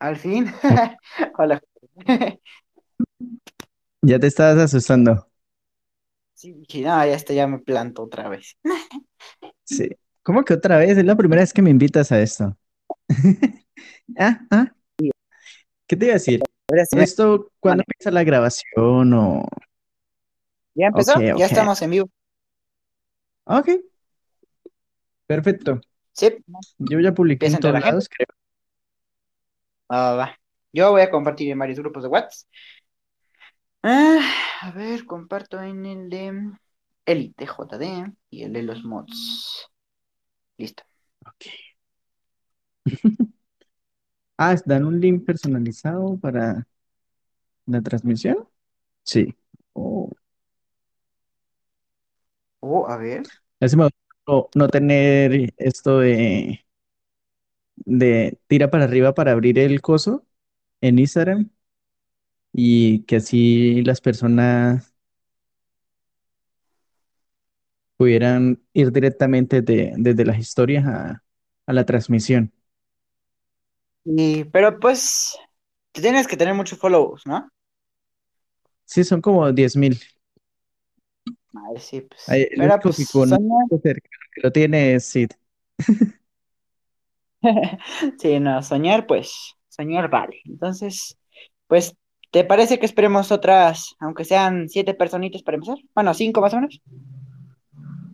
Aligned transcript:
Al 0.00 0.16
fin. 0.16 0.52
Hola. 1.38 1.60
Ya 4.02 4.18
te 4.18 4.26
estabas 4.26 4.58
asustando. 4.58 5.26
Sí, 6.34 6.52
dije, 6.52 6.82
no, 6.82 7.04
ya 7.06 7.14
está, 7.14 7.32
ya 7.32 7.46
me 7.46 7.58
planto 7.58 8.02
otra 8.02 8.28
vez. 8.28 8.56
Sí. 9.68 9.88
¿Cómo 10.22 10.44
que 10.44 10.54
otra 10.54 10.78
vez? 10.78 10.96
Es 10.96 11.04
la 11.04 11.16
primera 11.16 11.42
vez 11.42 11.52
que 11.52 11.60
me 11.60 11.70
invitas 11.70 12.12
a 12.12 12.20
esto. 12.20 12.56
Ah, 14.16 14.40
ah. 14.52 14.72
¿Qué 15.86 15.96
te 15.96 16.06
iba 16.06 16.12
a 16.12 16.14
decir? 16.14 16.40
¿Esto 16.92 17.50
cuándo 17.60 17.82
empieza 17.86 18.10
la 18.12 18.22
grabación 18.22 19.12
o...? 19.12 19.44
¿Ya 20.74 20.86
empezó? 20.86 21.20
Ya 21.20 21.46
estamos 21.46 21.82
en 21.82 21.90
vivo. 21.90 22.10
Ok, 23.44 23.68
perfecto. 25.26 25.80
Sí, 26.12 26.28
Yo 26.78 27.00
ya 27.00 27.12
publiqué 27.12 27.46
en 27.46 27.58
todos 27.58 27.80
lados, 27.80 28.08
creo. 28.08 28.35
Va, 29.92 29.96
va, 30.10 30.16
va. 30.16 30.38
Yo 30.72 30.90
voy 30.92 31.00
a 31.02 31.10
compartir 31.10 31.50
en 31.50 31.58
varios 31.58 31.78
grupos 31.78 32.02
de 32.02 32.08
WhatsApp. 32.08 32.48
Ah, 33.82 34.20
a 34.62 34.70
ver, 34.72 35.06
comparto 35.06 35.60
en 35.62 35.86
el 35.86 36.10
de 36.10 36.52
Elite 37.06 37.46
JD 37.46 38.12
y 38.30 38.42
el 38.42 38.52
de 38.52 38.62
los 38.62 38.84
mods. 38.84 39.68
Listo. 40.58 40.84
Ok. 41.26 41.46
Ah, 44.38 44.54
¿dan 44.66 44.84
un 44.84 45.00
link 45.00 45.24
personalizado 45.24 46.18
para 46.18 46.66
la 47.66 47.82
transmisión? 47.82 48.48
Sí. 49.04 49.34
Oh. 49.74 50.10
Oh, 52.60 52.86
a 52.88 52.96
ver. 52.98 53.22
No, 54.26 54.48
no 54.54 54.68
tener 54.68 55.54
esto 55.56 56.00
de, 56.00 56.65
de 57.76 58.38
tira 58.48 58.70
para 58.70 58.84
arriba 58.84 59.14
para 59.14 59.32
abrir 59.32 59.58
el 59.58 59.80
coso 59.82 60.26
en 60.80 60.98
Instagram 60.98 61.50
y 62.52 63.04
que 63.04 63.16
así 63.16 63.82
las 63.82 64.00
personas 64.00 64.94
pudieran 67.96 68.62
ir 68.72 68.92
directamente 68.92 69.62
de- 69.62 69.94
desde 69.98 70.24
las 70.24 70.38
historias 70.38 70.86
a, 70.86 71.22
a 71.66 71.72
la 71.72 71.84
transmisión. 71.86 72.52
Y, 74.04 74.44
pero 74.44 74.78
pues, 74.80 75.36
tienes 75.92 76.26
que 76.26 76.36
tener 76.36 76.54
muchos 76.54 76.78
follows, 76.78 77.22
¿no? 77.26 77.48
Sí, 78.84 79.04
son 79.04 79.20
como 79.20 79.52
10.000. 79.52 79.98
A 81.56 81.72
ver, 81.72 81.80
sí, 81.80 82.00
pues. 82.02 82.22
Ay, 82.26 82.46
El 82.50 82.62
Pero 82.62 82.80
único 82.88 82.92
pues, 82.92 82.96
cercano 82.96 83.68
que 84.32 84.40
lo 84.42 84.52
tiene 84.52 84.94
es 84.94 85.04
Sid. 85.06 85.30
Sí, 88.18 88.40
no, 88.40 88.62
soñar, 88.62 89.06
pues, 89.06 89.54
soñar 89.68 90.10
vale. 90.10 90.40
Entonces, 90.44 91.16
pues, 91.66 91.94
¿te 92.30 92.44
parece 92.44 92.78
que 92.78 92.86
esperemos 92.86 93.32
otras, 93.32 93.94
aunque 93.98 94.24
sean 94.24 94.68
siete 94.68 94.94
personitas 94.94 95.42
para 95.42 95.56
empezar? 95.56 95.78
Bueno, 95.94 96.14
cinco 96.14 96.40
más 96.40 96.52
o 96.54 96.56
menos. 96.56 96.80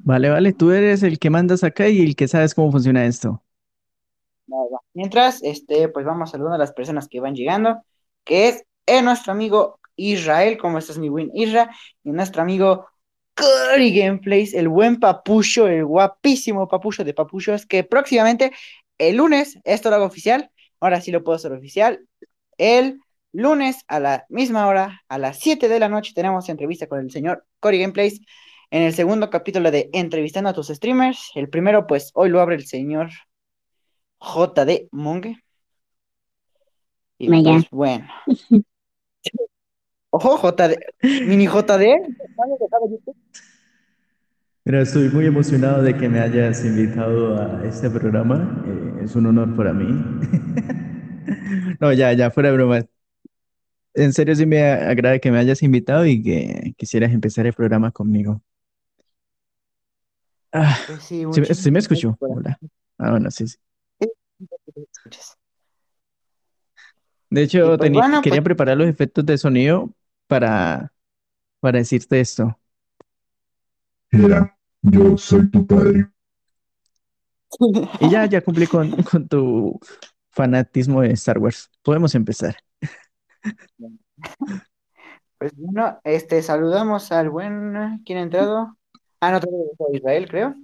Vale, 0.05 0.31
vale, 0.31 0.53
tú 0.53 0.73
eres 0.73 1.03
el 1.03 1.19
que 1.19 1.31
mandas 1.31 1.63
acá 1.63 1.89
y 1.89 2.01
el 2.01 2.17
que 2.17 2.27
sabes 2.29 2.55
cómo 2.55 2.73
funciona 2.73 3.07
esto. 3.07 3.43
Mientras, 4.95 5.43
este, 5.43 5.89
pues 5.89 6.05
vamos 6.05 6.31
saludando 6.31 6.57
a 6.57 6.59
las 6.59 6.73
personas 6.73 7.09
que 7.09 7.21
van 7.21 7.35
llegando, 7.35 7.83
que 8.25 8.49
es 8.49 8.65
eh, 8.87 9.01
nuestro 9.01 9.33
amigo 9.33 9.79
Israel, 9.97 10.59
¿cómo 10.59 10.79
estás, 10.79 10.99
mi 10.99 11.09
buen 11.09 11.31
Isra? 11.35 11.71
Y 12.03 12.11
nuestro 12.11 12.43
amigo 12.43 12.87
Cory 13.35 13.97
Gameplays, 13.99 14.55
el 14.55 14.69
buen 14.69 15.01
papucho, 15.01 15.67
el 15.69 15.85
guapísimo 15.85 16.69
papucho 16.69 17.05
de 17.05 17.15
papuchos, 17.15 17.65
que 17.67 17.85
próximamente, 17.85 18.53
el 19.09 19.17
lunes, 19.17 19.59
esto 19.65 19.91
lo 19.91 19.97
hago 19.97 20.07
oficial, 20.07 20.51
ahora 20.81 21.01
sí 21.01 21.11
lo 21.11 21.25
puedo 21.25 21.37
hacer 21.37 21.53
oficial, 21.53 22.07
el 22.59 23.01
lunes 23.33 23.85
a 23.89 24.01
la 24.01 24.27
misma 24.29 24.67
hora, 24.67 25.03
a 25.09 25.19
las 25.19 25.39
7 25.39 25.69
de 25.69 25.81
la 25.81 25.89
noche, 25.89 26.13
tenemos 26.15 26.49
entrevista 26.49 26.87
con 26.87 27.01
el 27.01 27.11
señor 27.11 27.45
Cory 27.61 27.81
Gameplays 27.81 28.21
en 28.71 28.83
el 28.83 28.95
segundo 28.95 29.29
capítulo 29.29 29.71
de 29.71 29.91
Entrevistando 29.93 30.51
a 30.51 30.55
tus 30.55 30.69
streamers. 30.69 31.31
El 31.35 31.51
primero, 31.51 31.87
pues 31.87 32.11
hoy 32.15 32.31
lo 32.31 32.41
abre 32.41 32.55
el 32.55 32.67
señor 32.67 33.11
JD 34.19 34.89
Monge. 34.93 35.37
Y 37.19 37.29
pues 37.29 37.71
bueno. 37.71 38.09
Ojo, 40.11 40.37
JD, 40.39 40.77
mini 41.27 41.47
JD. 41.47 42.01
Pero 44.65 44.81
estoy 44.81 45.09
muy 45.09 45.27
emocionado 45.27 45.83
de 45.83 45.97
que 45.97 46.09
me 46.09 46.21
hayas 46.21 46.65
invitado 46.65 47.37
a 47.41 47.65
este 47.67 47.91
programa. 47.91 48.63
eh, 48.67 49.05
es 49.05 49.15
un 49.17 49.27
honor 49.27 49.57
para 49.57 49.73
mí. 49.73 49.87
No, 51.81 51.93
ya, 51.93 52.13
ya, 52.13 52.31
fuera 52.31 52.51
de 52.51 52.57
broma. 52.57 52.81
En 53.95 54.13
serio, 54.13 54.35
sí 54.35 54.45
me 54.47 54.63
agrada 54.63 55.19
que 55.19 55.31
me 55.31 55.39
hayas 55.39 55.63
invitado 55.63 56.07
y 56.07 56.23
que 56.23 56.75
quisieras 56.77 57.13
empezar 57.13 57.47
el 57.47 57.53
programa 57.55 57.91
conmigo. 57.91 58.43
Ah, 60.53 60.79
Pues 60.87 61.03
sí, 61.05 61.27
¿sí, 61.31 61.41
me- 61.41 61.47
muchísimas 61.47 61.55
sí 61.55 61.71
me 61.71 61.79
gracias 61.79 61.79
escuchó? 61.79 62.19
por 62.19 62.31
Hola. 62.31 62.59
Ah, 62.99 63.11
bueno, 63.13 63.31
sí, 63.31 63.47
sí. 63.49 63.57
De 67.31 67.43
Y 67.43 67.45
hecho, 67.45 67.77
pues 67.77 67.91
teni- 67.91 67.93
bueno, 67.93 68.17
pues 68.17 68.23
quería 68.23 68.43
preparar 68.43 68.77
los 68.77 68.89
efectos 68.89 69.25
de 69.27 69.39
sonido 69.39 69.91
para, 70.27 70.93
para 71.61 71.79
decirte 71.81 72.21
esto. 72.21 72.59
Mira, 74.13 74.57
yo 74.83 75.17
soy 75.17 75.51
tu 75.51 75.67
padre. 75.67 76.09
Y 78.01 78.11
ya, 78.11 78.27
ya 78.27 78.43
cumplí 78.43 78.67
con, 78.67 79.03
con 79.03 79.27
tu 79.27 79.81
fanatismo 80.31 81.01
de 81.01 81.13
Star 81.13 81.39
Wars. 81.39 81.71
Podemos 81.83 82.15
empezar. 82.15 82.57
Pues 85.39 85.53
bueno, 85.57 85.99
este, 86.05 86.43
saludamos 86.43 87.11
al 87.11 87.31
buen, 87.31 88.03
¿quién 88.05 88.19
ha 88.19 88.23
entrado? 88.23 88.77
Ah, 89.21 89.33
no, 89.33 89.41
todavía 89.41 89.71
Israel, 89.93 90.29
creo. 90.29 90.55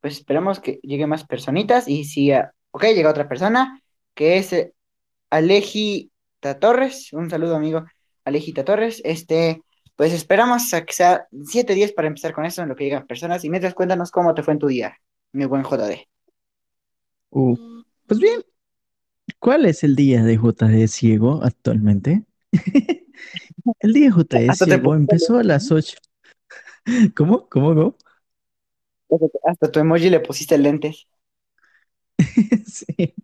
Pues 0.00 0.18
esperamos 0.18 0.60
que 0.60 0.78
llegue 0.82 1.06
más 1.06 1.24
personitas 1.24 1.88
y 1.88 2.04
si, 2.04 2.30
ah, 2.30 2.52
ok, 2.72 2.84
llega 2.84 3.10
otra 3.10 3.28
persona, 3.28 3.80
que 4.14 4.36
es 4.36 4.52
eh, 4.52 4.74
Alejita 5.30 6.58
Torres, 6.60 7.12
un 7.12 7.30
saludo 7.30 7.56
amigo, 7.56 7.84
Alejita 8.24 8.64
Torres, 8.64 9.00
este, 9.04 9.62
pues 9.96 10.12
esperamos 10.12 10.72
a 10.74 10.84
que 10.84 10.92
sea 10.92 11.26
7 11.44 11.74
días 11.74 11.92
para 11.92 12.08
empezar 12.08 12.32
con 12.32 12.44
eso 12.44 12.62
en 12.62 12.68
lo 12.68 12.76
que 12.76 12.84
llegan 12.84 13.06
personas 13.06 13.44
y 13.44 13.50
mientras 13.50 13.74
cuéntanos 13.74 14.10
cómo 14.10 14.34
te 14.34 14.42
fue 14.42 14.54
en 14.54 14.58
tu 14.58 14.66
día, 14.66 14.96
mi 15.32 15.44
buen 15.44 15.62
JD. 15.62 16.06
Uh, 17.30 17.82
pues 18.06 18.20
bien, 18.20 18.42
¿cuál 19.38 19.66
es 19.66 19.84
el 19.84 19.96
día 19.96 20.22
de 20.22 20.36
JD 20.36 20.86
Ciego 20.88 21.40
actualmente? 21.42 22.22
El 23.78 23.92
día 23.92 24.10
de 24.10 24.22
JD 24.22 24.50
Hasta 24.50 24.64
Ciego 24.64 24.94
empezó 24.94 25.38
a 25.38 25.44
las 25.44 25.70
8. 25.70 25.96
¿Cómo? 27.14 27.48
¿Cómo? 27.48 27.74
¿Cómo? 27.74 27.96
hasta 29.44 29.70
tu 29.70 29.78
emoji 29.80 30.10
le 30.10 30.20
pusiste 30.20 30.58
lentes. 30.58 31.06
Sí. 32.66 33.14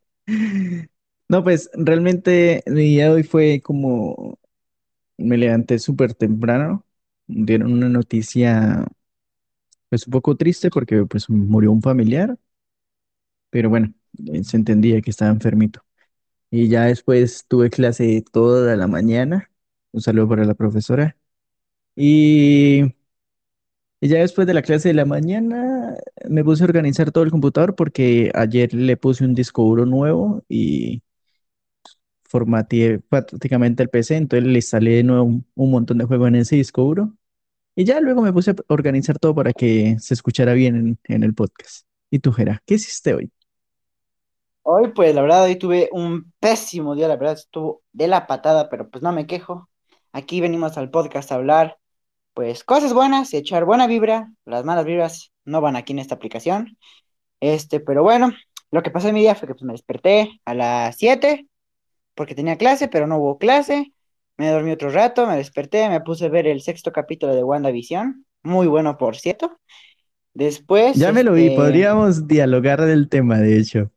No, 1.28 1.42
pues 1.42 1.70
realmente 1.72 2.62
mi 2.66 2.82
día 2.82 3.04
de 3.06 3.10
hoy 3.10 3.22
fue 3.22 3.60
como 3.62 4.38
me 5.18 5.36
levanté 5.38 5.78
súper 5.78 6.14
temprano. 6.14 6.86
Dieron 7.26 7.72
una 7.72 7.88
noticia 7.88 8.86
pues 9.88 10.06
un 10.06 10.12
poco 10.12 10.36
triste 10.36 10.70
porque 10.70 11.04
pues 11.06 11.28
murió 11.30 11.72
un 11.72 11.82
familiar, 11.82 12.36
pero 13.50 13.68
bueno, 13.70 13.92
eh, 14.32 14.44
se 14.44 14.56
entendía 14.56 15.00
que 15.00 15.10
estaba 15.10 15.30
enfermito. 15.30 15.82
Y 16.50 16.68
ya 16.68 16.84
después 16.86 17.46
tuve 17.48 17.70
clase 17.70 18.24
toda 18.32 18.76
la 18.76 18.88
mañana. 18.88 19.50
Un 19.92 20.02
saludo 20.02 20.28
para 20.30 20.44
la 20.46 20.54
profesora. 20.54 21.16
Y, 21.96 22.84
y 24.00 24.08
ya 24.08 24.18
después 24.20 24.46
de 24.46 24.54
la 24.54 24.62
clase 24.62 24.88
de 24.88 24.94
la 24.94 25.04
mañana 25.04 25.96
me 26.28 26.44
puse 26.44 26.62
a 26.64 26.66
organizar 26.66 27.10
todo 27.12 27.24
el 27.24 27.30
computador 27.30 27.74
porque 27.74 28.30
ayer 28.34 28.72
le 28.74 28.96
puse 28.96 29.24
un 29.24 29.34
disco 29.34 29.62
duro 29.64 29.86
nuevo 29.86 30.44
y 30.48 31.02
formateé 32.28 33.00
prácticamente 33.00 33.82
el 33.82 33.88
PC, 33.90 34.16
entonces 34.16 34.48
le 34.48 34.58
instalé 34.58 34.92
de 34.96 35.02
nuevo 35.04 35.24
un, 35.24 35.46
un 35.54 35.70
montón 35.70 35.98
de 35.98 36.04
juegos 36.04 36.28
en 36.28 36.36
ese 36.36 36.56
disco 36.56 36.82
duro. 36.82 37.14
Y 37.74 37.84
ya 37.84 38.00
luego 38.00 38.22
me 38.22 38.32
puse 38.32 38.52
a 38.52 38.54
organizar 38.68 39.18
todo 39.18 39.34
para 39.34 39.52
que 39.52 39.96
se 40.00 40.14
escuchara 40.14 40.52
bien 40.52 40.76
en, 40.76 40.98
en 41.04 41.22
el 41.22 41.34
podcast. 41.34 41.86
¿Y 42.10 42.18
tú, 42.20 42.32
Jera, 42.32 42.62
qué 42.66 42.74
hiciste 42.74 43.14
hoy? 43.14 43.30
Hoy, 44.62 44.92
pues 44.94 45.14
la 45.14 45.22
verdad, 45.22 45.44
hoy 45.44 45.56
tuve 45.56 45.88
un 45.92 46.32
pésimo 46.40 46.94
día, 46.94 47.08
la 47.08 47.16
verdad, 47.16 47.34
estuvo 47.34 47.82
de 47.92 48.08
la 48.08 48.26
patada, 48.26 48.68
pero 48.68 48.90
pues 48.90 49.02
no 49.02 49.12
me 49.12 49.26
quejo. 49.26 49.68
Aquí 50.12 50.40
venimos 50.40 50.76
al 50.76 50.90
podcast 50.90 51.32
a 51.32 51.36
hablar, 51.36 51.78
pues 52.34 52.64
cosas 52.64 52.92
buenas, 52.92 53.32
echar 53.32 53.64
buena 53.64 53.86
vibra, 53.86 54.30
las 54.44 54.64
malas 54.64 54.84
vibras 54.84 55.32
no 55.44 55.60
van 55.60 55.76
aquí 55.76 55.92
en 55.92 56.00
esta 56.00 56.16
aplicación. 56.16 56.76
Este, 57.40 57.80
pero 57.80 58.02
bueno, 58.02 58.32
lo 58.70 58.82
que 58.82 58.90
pasó 58.90 59.08
en 59.08 59.14
mi 59.14 59.20
día 59.20 59.34
fue 59.34 59.48
que 59.48 59.54
pues 59.54 59.64
me 59.64 59.72
desperté 59.72 60.40
a 60.44 60.54
las 60.54 60.96
7 60.96 61.48
porque 62.18 62.36
tenía 62.36 62.58
clase, 62.58 62.88
pero 62.88 63.08
no 63.08 63.18
hubo 63.18 63.38
clase. 63.38 63.94
Me 64.38 64.50
dormí 64.50 64.72
otro 64.72 64.90
rato, 64.90 65.26
me 65.28 65.36
desperté, 65.38 65.88
me 65.90 66.02
puse 66.02 66.26
a 66.26 66.30
ver 66.30 66.48
el 66.48 66.62
sexto 66.62 66.92
capítulo 66.92 67.36
de 67.36 67.44
WandaVision, 67.44 68.26
muy 68.44 68.68
bueno 68.68 68.98
por 68.98 69.16
cierto. 69.18 69.58
Después, 70.34 71.02
Ya 71.02 71.12
me 71.12 71.22
lo 71.24 71.32
vi, 71.34 71.48
este, 71.48 71.50
podríamos 71.50 72.26
dialogar 72.26 72.82
del 72.82 73.08
tema, 73.08 73.38
de 73.38 73.58
hecho. 73.58 73.90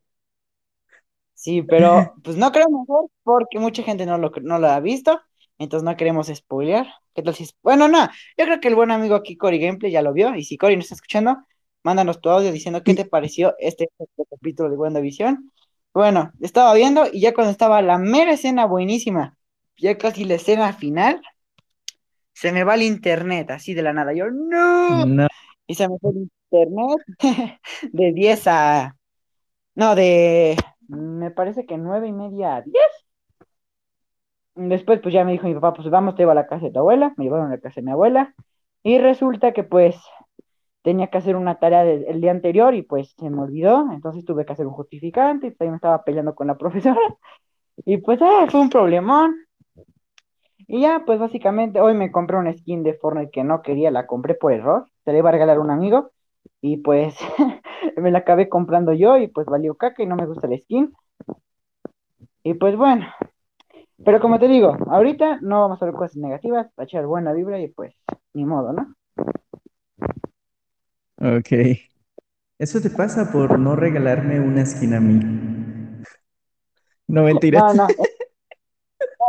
Sí, 1.34 1.62
pero 1.62 2.14
pues 2.22 2.36
no 2.36 2.52
creo 2.52 2.68
mejor 2.70 3.10
porque 3.24 3.58
mucha 3.58 3.82
gente 3.82 4.06
no 4.06 4.18
lo, 4.18 4.30
no 4.42 4.58
lo 4.58 4.68
ha 4.68 4.80
visto, 4.80 5.20
entonces 5.58 5.84
no 5.84 5.96
queremos 5.96 6.28
spoilear. 6.28 6.86
¿Qué 7.14 7.22
tal 7.22 7.34
si 7.34 7.44
es- 7.44 7.56
Bueno, 7.62 7.88
no, 7.88 8.06
yo 8.38 8.44
creo 8.44 8.60
que 8.60 8.68
el 8.68 8.74
buen 8.76 8.90
amigo 8.90 9.14
aquí, 9.16 9.36
Cory 9.36 9.58
Gameplay, 9.58 9.90
ya 9.92 10.02
lo 10.02 10.12
vio, 10.12 10.34
y 10.36 10.44
si 10.44 10.56
Cory 10.56 10.76
no 10.76 10.82
está 10.82 10.94
escuchando, 10.94 11.38
mándanos 11.82 12.20
tu 12.20 12.30
audio 12.30 12.52
diciendo 12.52 12.82
qué 12.84 12.94
te 12.94 13.04
pareció 13.04 13.54
este, 13.58 13.88
este 13.98 14.24
capítulo 14.30 14.70
de 14.70 14.76
WandaVision. 14.76 15.50
Bueno, 15.94 16.32
estaba 16.40 16.72
viendo 16.74 17.04
y 17.12 17.20
ya 17.20 17.34
cuando 17.34 17.50
estaba 17.50 17.82
la 17.82 17.98
mera 17.98 18.32
escena 18.32 18.64
buenísima, 18.66 19.36
ya 19.76 19.98
casi 19.98 20.24
la 20.24 20.34
escena 20.34 20.72
final, 20.72 21.20
se 22.32 22.52
me 22.52 22.64
va 22.64 22.74
el 22.74 22.82
internet 22.82 23.50
así 23.50 23.74
de 23.74 23.82
la 23.82 23.92
nada. 23.92 24.12
Yo, 24.14 24.30
no, 24.30 25.04
No, 25.06 25.26
y 25.66 25.74
se 25.74 25.88
me 25.88 25.98
fue 25.98 26.12
el 26.12 26.30
internet 26.50 27.00
de 27.92 28.12
10 28.12 28.46
a... 28.46 28.96
No, 29.74 29.94
de... 29.94 30.56
Me 30.88 31.30
parece 31.30 31.64
que 31.66 31.78
nueve 31.78 32.08
y 32.08 32.12
media 32.12 32.56
a 32.56 32.62
10. 32.62 32.76
Después 34.54 35.00
pues 35.00 35.14
ya 35.14 35.24
me 35.24 35.32
dijo 35.32 35.46
mi 35.46 35.54
papá, 35.54 35.72
pues 35.72 35.88
vamos, 35.88 36.14
te 36.14 36.22
llevo 36.22 36.32
a 36.32 36.34
la 36.34 36.46
casa 36.46 36.66
de 36.66 36.72
tu 36.72 36.78
abuela. 36.78 37.14
Me 37.16 37.24
llevaron 37.24 37.46
a 37.46 37.50
la 37.50 37.60
casa 37.60 37.76
de 37.76 37.86
mi 37.86 37.92
abuela. 37.92 38.34
Y 38.82 38.98
resulta 38.98 39.52
que 39.52 39.64
pues 39.64 39.96
tenía 40.82 41.08
que 41.08 41.18
hacer 41.18 41.36
una 41.36 41.58
tarea 41.58 41.84
el 41.84 42.20
día 42.20 42.30
anterior 42.30 42.74
y 42.74 42.82
pues 42.82 43.14
se 43.18 43.30
me 43.30 43.40
olvidó. 43.42 43.90
Entonces 43.92 44.24
tuve 44.24 44.44
que 44.44 44.52
hacer 44.52 44.66
un 44.66 44.72
justificante 44.74 45.48
y 45.48 45.50
también 45.52 45.72
me 45.72 45.76
estaba 45.76 46.04
peleando 46.04 46.34
con 46.34 46.46
la 46.48 46.56
profesora. 46.58 47.00
Y 47.84 47.98
pues 47.98 48.20
ah, 48.22 48.46
fue 48.50 48.60
un 48.60 48.70
problemón. 48.70 49.36
Y 50.66 50.82
ya, 50.82 51.02
pues 51.04 51.18
básicamente 51.18 51.80
hoy 51.80 51.94
me 51.94 52.10
compré 52.10 52.36
una 52.36 52.52
skin 52.56 52.82
de 52.82 52.94
Fortnite 52.94 53.30
que 53.30 53.44
no 53.44 53.62
quería, 53.62 53.90
la 53.90 54.06
compré 54.06 54.34
por 54.34 54.52
error. 54.52 54.86
Se 55.04 55.12
la 55.12 55.18
iba 55.18 55.28
a 55.28 55.32
regalar 55.32 55.58
a 55.58 55.60
un 55.60 55.70
amigo. 55.70 56.10
Y 56.60 56.78
pues 56.78 57.16
me 57.96 58.10
la 58.10 58.18
acabé 58.18 58.48
comprando 58.48 58.92
yo 58.92 59.16
y 59.18 59.28
pues 59.28 59.46
valió 59.46 59.74
caca 59.74 60.02
y 60.02 60.06
no 60.06 60.16
me 60.16 60.26
gusta 60.26 60.48
la 60.48 60.58
skin. 60.58 60.92
Y 62.44 62.54
pues 62.54 62.76
bueno, 62.76 63.06
pero 64.04 64.20
como 64.20 64.38
te 64.38 64.48
digo, 64.48 64.76
ahorita 64.90 65.38
no 65.42 65.60
vamos 65.60 65.80
a 65.80 65.84
ver 65.86 65.94
cosas 65.94 66.16
negativas, 66.16 66.72
para 66.74 66.84
echar 66.84 67.06
buena 67.06 67.32
vibra 67.32 67.60
y 67.60 67.68
pues 67.68 67.94
ni 68.34 68.44
modo, 68.44 68.72
¿no? 68.72 68.94
Ok. 71.16 71.52
Eso 72.58 72.80
te 72.80 72.88
pasa 72.88 73.30
por 73.30 73.58
no 73.58 73.76
regalarme 73.76 74.40
una 74.40 74.62
esquina 74.62 74.96
a 74.96 75.00
mí. 75.00 75.20
No, 77.08 77.22
mentira. 77.24 77.62
No, 77.62 77.72
no, 77.74 77.94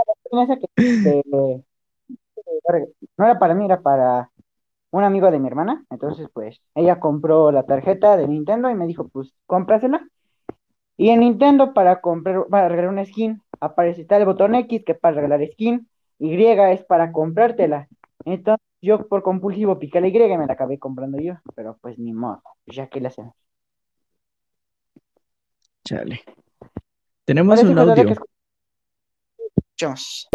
es 0.32 0.50
esa 0.50 0.58
que, 0.58 0.68
que- 1.04 1.24
no 3.18 3.26
era 3.26 3.40
para 3.40 3.54
mí, 3.56 3.66
era 3.66 3.82
para 3.82 4.30
un 4.92 5.04
amigo 5.04 5.32
de 5.32 5.40
mi 5.40 5.48
hermana. 5.48 5.86
Entonces, 5.90 6.30
pues, 6.34 6.62
ella 6.76 7.00
compró 7.02 7.52
la 7.52 7.66
tarjeta 7.66 8.18
de 8.18 8.28
Nintendo 8.28 8.70
y 8.70 8.76
me 8.76 8.88
dijo, 8.88 9.10
pues, 9.10 9.34
cómprasela. 9.48 10.08
Y 10.98 11.10
en 11.10 11.22
Nintendo, 11.22 11.74
para 11.74 12.02
comprar, 12.02 12.46
para 12.50 12.70
regalar 12.70 12.92
una 12.92 13.06
skin, 13.06 13.42
aparece 13.60 14.02
está 14.04 14.18
el 14.18 14.26
botón 14.26 14.56
X, 14.56 14.84
que 14.86 14.94
es 14.94 15.00
para 15.00 15.16
regalar 15.18 15.46
skin, 15.54 15.90
Y 16.20 16.44
es 16.46 16.84
para 16.86 17.12
comprártela. 17.12 17.88
Entonces, 18.26 18.66
yo 18.84 19.08
por 19.08 19.24
compulsivo 19.24 19.80
piqué 19.80 20.02
la 20.02 20.10
Y 20.10 20.18
y 20.18 20.38
me 20.38 20.46
la 20.46 20.54
acabé 20.54 20.78
comprando 20.78 21.18
yo. 21.20 21.36
Pero 21.56 21.78
pues 21.82 21.98
ni 21.98 22.14
modo, 22.14 22.44
ya 22.66 22.88
que 22.88 23.00
la 23.00 23.08
hacemos. 23.08 23.34
Chale. 25.86 26.22
Tenemos 27.26 27.56
Parece 27.56 27.70
un 27.70 27.76
de 27.76 27.82
audio. 27.82 28.06
que 28.06 28.16
escuchamos. 29.56 30.28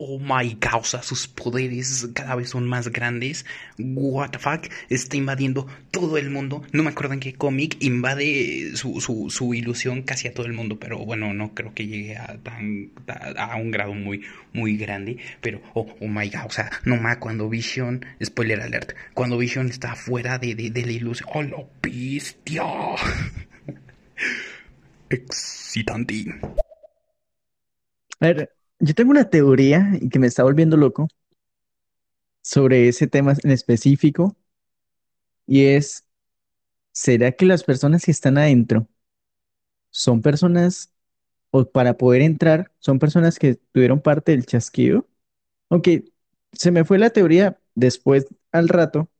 Oh 0.00 0.20
my 0.20 0.56
sea, 0.84 1.02
sus 1.02 1.26
poderes 1.26 2.08
cada 2.14 2.36
vez 2.36 2.50
son 2.50 2.68
más 2.68 2.86
grandes. 2.88 3.44
What 3.78 4.30
the 4.30 4.38
fuck, 4.38 4.68
está 4.88 5.16
invadiendo 5.16 5.66
todo 5.90 6.18
el 6.18 6.30
mundo. 6.30 6.62
No 6.70 6.84
me 6.84 6.90
acuerdo 6.90 7.14
en 7.14 7.20
qué 7.20 7.34
cómic 7.34 7.76
invade 7.80 8.76
su, 8.76 9.00
su, 9.00 9.28
su 9.28 9.54
ilusión 9.54 10.02
casi 10.02 10.28
a 10.28 10.34
todo 10.34 10.46
el 10.46 10.52
mundo, 10.52 10.78
pero 10.78 10.98
bueno, 10.98 11.34
no 11.34 11.52
creo 11.52 11.74
que 11.74 11.88
llegue 11.88 12.16
a 12.16 12.38
tan 12.38 12.92
a, 13.36 13.56
un 13.56 13.72
grado 13.72 13.92
muy 13.92 14.22
muy 14.52 14.76
grande. 14.76 15.18
Pero 15.40 15.60
oh, 15.74 15.92
oh 16.00 16.06
my 16.06 16.30
sea, 16.50 16.70
no 16.84 16.96
más 16.96 17.16
cuando 17.16 17.48
Vision, 17.48 18.06
spoiler 18.22 18.60
alert, 18.60 18.92
cuando 19.14 19.36
Vision 19.36 19.68
está 19.68 19.96
fuera 19.96 20.38
de, 20.38 20.54
de, 20.54 20.70
de 20.70 20.86
la 20.86 20.92
ilusión. 20.92 21.28
¡Oh, 21.34 21.42
la 21.42 21.64
bestia! 21.82 22.62
Excitante. 25.10 26.24
A 28.20 28.26
ver, 28.26 28.57
yo 28.80 28.94
tengo 28.94 29.10
una 29.10 29.28
teoría 29.30 29.90
y 30.00 30.08
que 30.08 30.18
me 30.18 30.26
está 30.26 30.42
volviendo 30.44 30.76
loco 30.76 31.08
sobre 32.42 32.88
ese 32.88 33.06
tema 33.06 33.34
en 33.44 33.50
específico 33.52 34.36
y 35.46 35.64
es, 35.66 36.04
¿será 36.92 37.32
que 37.32 37.46
las 37.46 37.64
personas 37.64 38.04
que 38.04 38.12
están 38.12 38.38
adentro 38.38 38.88
son 39.90 40.22
personas, 40.22 40.92
o 41.50 41.66
para 41.70 41.96
poder 41.96 42.22
entrar, 42.22 42.72
son 42.78 42.98
personas 42.98 43.38
que 43.38 43.56
tuvieron 43.72 44.00
parte 44.00 44.32
del 44.32 44.46
chasquido? 44.46 45.08
Aunque 45.70 46.06
se 46.52 46.70
me 46.72 46.84
fue 46.84 46.98
la 46.98 47.10
teoría 47.10 47.60
después 47.74 48.26
al 48.52 48.68
rato, 48.68 49.10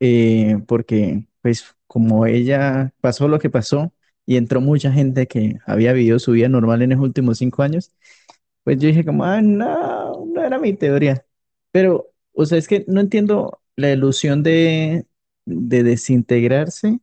eh, 0.00 0.58
porque 0.68 1.26
pues 1.42 1.76
como 1.88 2.26
ella 2.26 2.94
pasó 3.00 3.28
lo 3.28 3.38
que 3.40 3.50
pasó 3.50 3.94
y 4.26 4.36
entró 4.38 4.60
mucha 4.62 4.92
gente 4.92 5.28
que 5.28 5.58
había 5.66 5.92
vivido 5.94 6.18
su 6.20 6.32
vida 6.32 6.48
normal 6.50 6.82
en 6.82 6.90
los 6.92 7.00
últimos 7.00 7.38
cinco 7.38 7.62
años, 7.64 7.92
pues 8.64 8.78
yo 8.78 8.88
dije 8.88 9.04
como, 9.04 9.24
ah, 9.24 9.40
no, 9.42 10.24
no 10.26 10.42
era 10.42 10.58
mi 10.58 10.72
teoría. 10.72 11.24
Pero, 11.70 12.10
o 12.32 12.46
sea, 12.46 12.58
es 12.58 12.66
que 12.66 12.84
no 12.88 13.00
entiendo 13.00 13.60
la 13.76 13.90
ilusión 13.90 14.42
de, 14.42 15.06
de 15.44 15.82
desintegrarse 15.82 16.98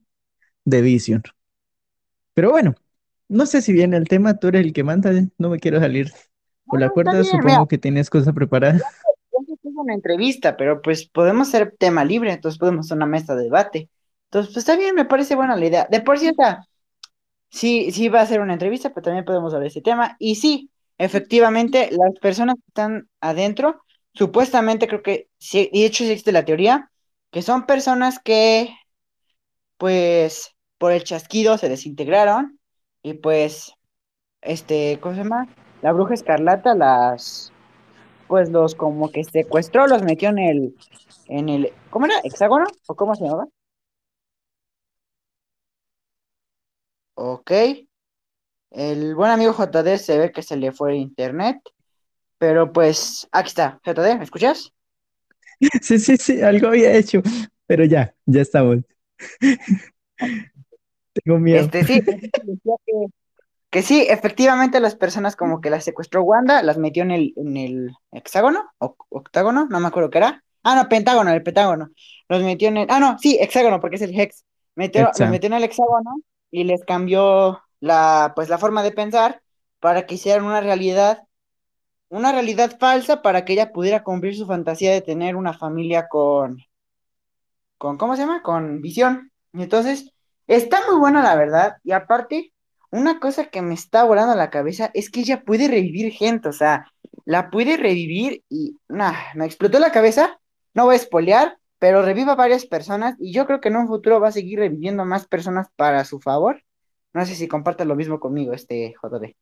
de 0.65 0.81
Vision. 0.81 1.23
Pero 2.33 2.51
bueno, 2.51 2.75
no 3.29 3.45
sé 3.45 3.61
si 3.61 3.73
viene 3.73 3.97
el 3.97 4.07
tema, 4.07 4.37
tú 4.37 4.47
eres 4.47 4.65
el 4.65 4.73
que 4.73 4.83
manda, 4.83 5.11
no 5.37 5.49
me 5.49 5.59
quiero 5.59 5.79
salir 5.79 6.11
por 6.65 6.79
la 6.79 6.89
cuerda, 6.89 7.11
bien, 7.13 7.25
mira, 7.33 7.41
supongo 7.41 7.67
que 7.67 7.77
tienes 7.77 8.09
cosas 8.09 8.33
preparadas. 8.33 8.81
yo 9.31 9.53
es 9.53 9.75
una 9.75 9.93
entrevista, 9.93 10.57
pero 10.57 10.81
pues 10.81 11.05
podemos 11.07 11.49
hacer 11.49 11.75
tema 11.77 12.03
libre, 12.03 12.31
entonces 12.31 12.57
podemos 12.57 12.87
hacer 12.87 12.97
una 12.97 13.05
mesa 13.05 13.35
de 13.35 13.43
debate. 13.43 13.89
Entonces, 14.25 14.53
pues 14.53 14.57
está 14.65 14.77
bien, 14.77 14.95
me 14.95 15.05
parece 15.05 15.35
buena 15.35 15.55
la 15.55 15.65
idea. 15.65 15.87
De 15.91 16.01
por 16.01 16.17
cierto, 16.17 16.43
sí, 17.49 17.91
sí 17.91 18.09
va 18.09 18.21
a 18.21 18.25
ser 18.25 18.39
una 18.39 18.53
entrevista, 18.53 18.89
pero 18.89 19.03
también 19.03 19.25
podemos 19.25 19.53
hablar 19.53 19.63
de 19.63 19.67
ese 19.69 19.81
tema. 19.81 20.15
Y 20.19 20.35
sí, 20.35 20.71
efectivamente, 21.05 21.89
las 21.91 22.13
personas 22.21 22.55
que 22.55 22.63
están 22.67 23.09
adentro, 23.21 23.83
supuestamente 24.13 24.87
creo 24.87 25.03
que, 25.03 25.29
sí, 25.37 25.69
y 25.71 25.81
de 25.81 25.87
hecho 25.87 26.03
existe 26.05 26.31
la 26.31 26.45
teoría, 26.45 26.91
que 27.31 27.41
son 27.41 27.65
personas 27.65 28.19
que, 28.19 28.69
pues, 29.77 30.55
por 30.77 30.91
el 30.91 31.03
chasquido 31.03 31.57
se 31.57 31.69
desintegraron 31.69 32.59
y 33.03 33.13
pues, 33.15 33.73
este, 34.41 34.99
¿cómo 35.01 35.15
se 35.15 35.23
llama? 35.23 35.47
La 35.81 35.93
bruja 35.93 36.15
escarlata 36.15 36.75
las, 36.75 37.53
pues 38.27 38.49
los 38.51 38.75
como 38.75 39.11
que 39.11 39.23
secuestró, 39.25 39.87
los 39.87 40.03
metió 40.03 40.29
en 40.29 40.39
el, 40.39 40.75
en 41.27 41.49
el, 41.49 41.73
¿cómo 41.91 42.07
era? 42.07 42.15
¿Hexágono? 42.23 42.65
¿O 42.87 42.95
cómo 42.95 43.15
se 43.15 43.25
llamaba? 43.25 43.47
Ok. 47.15 47.51
El 48.71 49.15
buen 49.15 49.31
amigo 49.31 49.53
JD 49.53 49.97
se 49.97 50.17
ve 50.17 50.31
que 50.31 50.41
se 50.41 50.55
le 50.55 50.71
fue 50.71 50.95
internet, 50.95 51.57
pero 52.37 52.71
pues 52.71 53.27
aquí 53.31 53.49
está. 53.49 53.79
JD, 53.85 54.17
¿me 54.17 54.23
escuchas? 54.23 54.73
Sí, 55.81 55.99
sí, 55.99 56.17
sí, 56.17 56.41
algo 56.41 56.69
había 56.69 56.91
hecho, 56.91 57.21
pero 57.67 57.85
ya, 57.85 58.15
ya 58.25 58.41
estamos. 58.41 58.77
Tengo 61.13 61.37
miedo. 61.37 61.59
Este 61.65 61.83
sí, 61.83 62.01
que, 62.85 63.05
que 63.69 63.81
sí, 63.83 64.07
efectivamente 64.09 64.79
las 64.79 64.95
personas 64.95 65.35
como 65.35 65.61
que 65.61 65.69
las 65.69 65.83
secuestró 65.83 66.23
Wanda, 66.23 66.63
las 66.63 66.79
metió 66.79 67.03
en 67.03 67.11
el, 67.11 67.33
en 67.35 67.57
el 67.57 67.91
hexágono, 68.11 68.71
o 68.79 68.95
octágono, 69.09 69.67
no 69.69 69.79
me 69.79 69.87
acuerdo 69.87 70.09
qué 70.09 70.17
era. 70.17 70.43
Ah, 70.63 70.75
no, 70.75 70.89
pentágono, 70.89 71.31
el 71.31 71.43
pentágono. 71.43 71.91
Los 72.27 72.41
metió 72.41 72.69
en 72.69 72.77
el, 72.77 72.87
ah, 72.89 72.99
no, 72.99 73.19
sí, 73.19 73.37
hexágono, 73.39 73.79
porque 73.79 73.97
es 73.97 74.01
el 74.01 74.19
hex. 74.19 74.45
Metió, 74.75 75.11
los 75.17 75.29
metió 75.29 75.47
en 75.47 75.53
el 75.53 75.63
hexágono 75.63 76.21
y 76.49 76.63
les 76.63 76.83
cambió 76.85 77.61
la, 77.81 78.33
pues 78.35 78.49
la 78.49 78.57
forma 78.57 78.83
de 78.83 78.91
pensar 78.91 79.41
para 79.81 80.05
que 80.05 80.15
hicieran 80.15 80.45
una 80.45 80.61
realidad, 80.61 81.23
una 82.09 82.31
realidad 82.31 82.77
falsa 82.79 83.21
para 83.21 83.45
que 83.45 83.53
ella 83.53 83.73
pudiera 83.73 84.03
cumplir 84.03 84.35
su 84.37 84.45
fantasía 84.47 84.91
de 84.93 85.01
tener 85.01 85.35
una 85.35 85.53
familia 85.53 86.07
con, 86.07 86.59
con, 87.77 87.97
¿cómo 87.97 88.15
se 88.15 88.21
llama? 88.23 88.41
Con 88.43 88.81
visión. 88.81 89.31
Y 89.53 89.63
entonces, 89.63 90.13
está 90.47 90.81
muy 90.87 90.99
buena 90.99 91.23
la 91.23 91.35
verdad. 91.35 91.77
Y 91.83 91.91
aparte, 91.91 92.53
una 92.91 93.19
cosa 93.19 93.45
que 93.45 93.61
me 93.61 93.73
está 93.73 94.03
volando 94.03 94.35
la 94.35 94.49
cabeza 94.49 94.91
es 94.93 95.09
que 95.09 95.21
ella 95.21 95.43
puede 95.43 95.67
revivir 95.67 96.11
gente, 96.13 96.49
o 96.49 96.53
sea, 96.53 96.91
la 97.25 97.49
puede 97.49 97.77
revivir 97.77 98.43
y, 98.49 98.77
nah, 98.87 99.13
me 99.35 99.45
explotó 99.45 99.79
la 99.79 99.91
cabeza. 99.91 100.39
No 100.73 100.85
voy 100.85 100.93
a 100.93 100.97
espolear, 100.97 101.57
pero 101.79 102.01
reviva 102.03 102.35
varias 102.35 102.65
personas 102.65 103.15
y 103.19 103.33
yo 103.33 103.45
creo 103.47 103.61
que 103.61 103.69
en 103.69 103.77
un 103.77 103.87
futuro 103.87 104.19
va 104.19 104.29
a 104.29 104.31
seguir 104.31 104.59
reviviendo 104.59 105.05
más 105.05 105.27
personas 105.27 105.67
para 105.75 106.05
su 106.05 106.19
favor. 106.19 106.63
No 107.13 107.25
sé 107.25 107.35
si 107.35 107.47
compartes 107.47 107.87
lo 107.87 107.95
mismo 107.95 108.19
conmigo, 108.19 108.51
este 108.53 108.93
JD. 109.01 109.37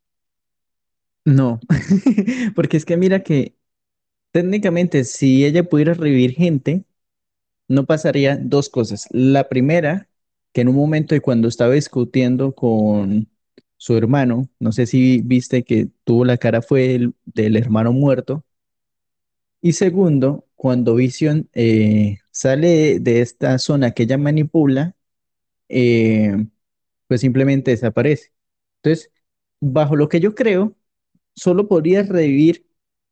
No, 1.26 1.60
porque 2.56 2.78
es 2.78 2.86
que 2.86 2.98
mira 2.98 3.22
que 3.24 3.56
técnicamente 4.32 5.04
si 5.06 5.46
ella 5.46 5.64
pudiera 5.70 5.94
revivir 5.96 6.34
gente, 6.36 6.86
no 7.70 7.86
pasaría 7.86 8.38
dos 8.38 8.70
cosas. 8.70 9.08
La 9.12 9.50
primera, 9.50 10.10
que 10.54 10.62
en 10.62 10.70
un 10.70 10.76
momento 10.78 11.16
de 11.16 11.22
cuando 11.22 11.48
estaba 11.50 11.74
discutiendo 11.76 12.56
con, 12.56 13.30
su 13.78 13.98
hermano, 13.98 14.50
no 14.60 14.72
sé 14.74 14.86
si 14.88 15.22
viste 15.24 15.64
que 15.64 15.90
tuvo 16.06 16.26
la 16.26 16.38
cara 16.38 16.62
fue 16.64 16.96
el- 16.96 17.16
del 17.26 17.58
hermano 17.58 17.94
muerto. 17.94 18.46
Y 19.62 19.74
segundo, 19.74 20.48
cuando 20.56 20.96
Vision 20.96 21.50
eh, 21.54 22.20
sale 22.32 23.00
de 23.00 23.22
esta 23.22 23.58
zona 23.60 23.92
que 23.92 24.04
ella 24.04 24.18
manipula, 24.18 24.96
eh, 25.70 26.48
pues 27.10 27.22
simplemente 27.22 27.72
desaparece. 27.72 28.32
Entonces, 28.84 29.12
bajo 29.60 29.96
lo 29.96 30.08
que 30.08 30.20
yo 30.20 30.36
creo, 30.36 30.76
solo 31.36 31.68
podría 31.68 32.04
revivir 32.04 32.68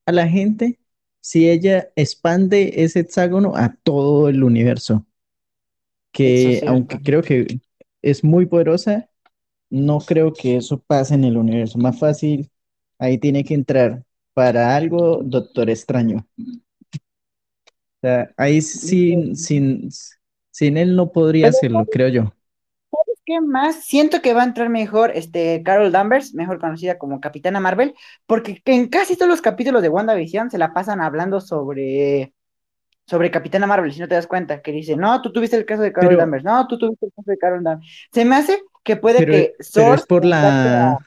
a 0.06 0.12
la 0.12 0.27
gente 0.27 0.80
si 1.20 1.50
ella 1.50 1.89
expande 1.96 2.84
ese 2.84 3.01
hexágono 3.01 3.56
a 3.56 3.75
todo 3.84 4.30
el 4.30 4.44
universo, 4.44 5.06
es 6.24 6.62
que 6.62 6.63
aunque 6.68 7.01
creo 7.01 7.24
que 7.24 7.60
es 8.04 8.24
muy 8.24 8.46
poderosa, 8.46 9.10
no 9.72 9.98
creo 10.00 10.32
que 10.32 10.58
eso 10.58 10.80
pase 10.80 11.16
en 11.16 11.24
el 11.24 11.38
universo. 11.38 11.80
Más 11.80 11.98
fácil, 11.98 12.51
ahí 13.00 13.18
tiene 13.18 13.44
que 13.44 13.56
entrar 13.56 14.04
para 14.36 14.75
algo 14.75 15.22
Doctor 15.24 15.72
Extraño. 15.72 16.27
O 16.38 18.00
sea, 18.01 18.32
ahí 18.38 18.62
sin, 18.62 19.36
sin, 19.36 19.89
sin 20.51 20.77
él 20.77 20.96
no 20.96 21.12
podría 21.12 21.48
hacerlo, 21.50 21.84
creo 21.92 22.10
yo. 22.10 22.37
¿Sabes 23.27 23.41
qué 23.41 23.41
más? 23.41 23.84
Siento 23.84 24.22
que 24.22 24.34
va 24.34 24.41
a 24.41 24.46
entrar 24.46 24.69
mejor 24.69 25.12
este 25.13 25.62
Carol 25.63 25.91
Danvers, 25.91 26.34
mejor 26.34 26.60
conocida 26.60 26.98
como 26.98 27.19
Capitana 27.19 27.60
Marvel, 27.60 27.93
porque 28.25 28.62
en 28.65 28.88
casi 28.88 29.15
todos 29.15 29.29
los 29.29 29.41
capítulos 29.41 29.81
de 29.81 29.89
WandaVision 29.89 30.50
se 30.50 30.57
la 30.57 30.74
pasan 30.74 31.01
hablando 31.01 31.41
sobre, 31.41 32.34
sobre 33.05 33.31
Capitana 33.31 33.67
Marvel, 33.67 33.91
si 33.93 34.00
no 34.00 34.07
te 34.07 34.15
das 34.15 34.27
cuenta, 34.27 34.62
que 34.62 34.72
dice, 34.72 34.96
no, 34.96 35.22
tú 35.22 35.31
tuviste 35.31 35.55
el 35.55 35.65
caso 35.65 35.81
de 35.81 35.93
Carol 35.93 36.10
Pero, 36.10 36.22
Danvers, 36.22 36.43
no, 36.43 36.67
tú 36.67 36.77
tuviste 36.77 37.05
el 37.05 37.12
caso 37.13 37.31
de 37.31 37.38
Carol 37.38 37.63
Danvers. 37.63 38.07
Se 38.12 38.25
me 38.25 38.36
hace 38.36 38.60
que 38.84 38.96
puede 38.96 39.19
pero, 39.19 39.31
que 39.31 39.55
pero 39.74 39.93
es 39.93 40.05
por 40.05 40.25
la, 40.25 40.98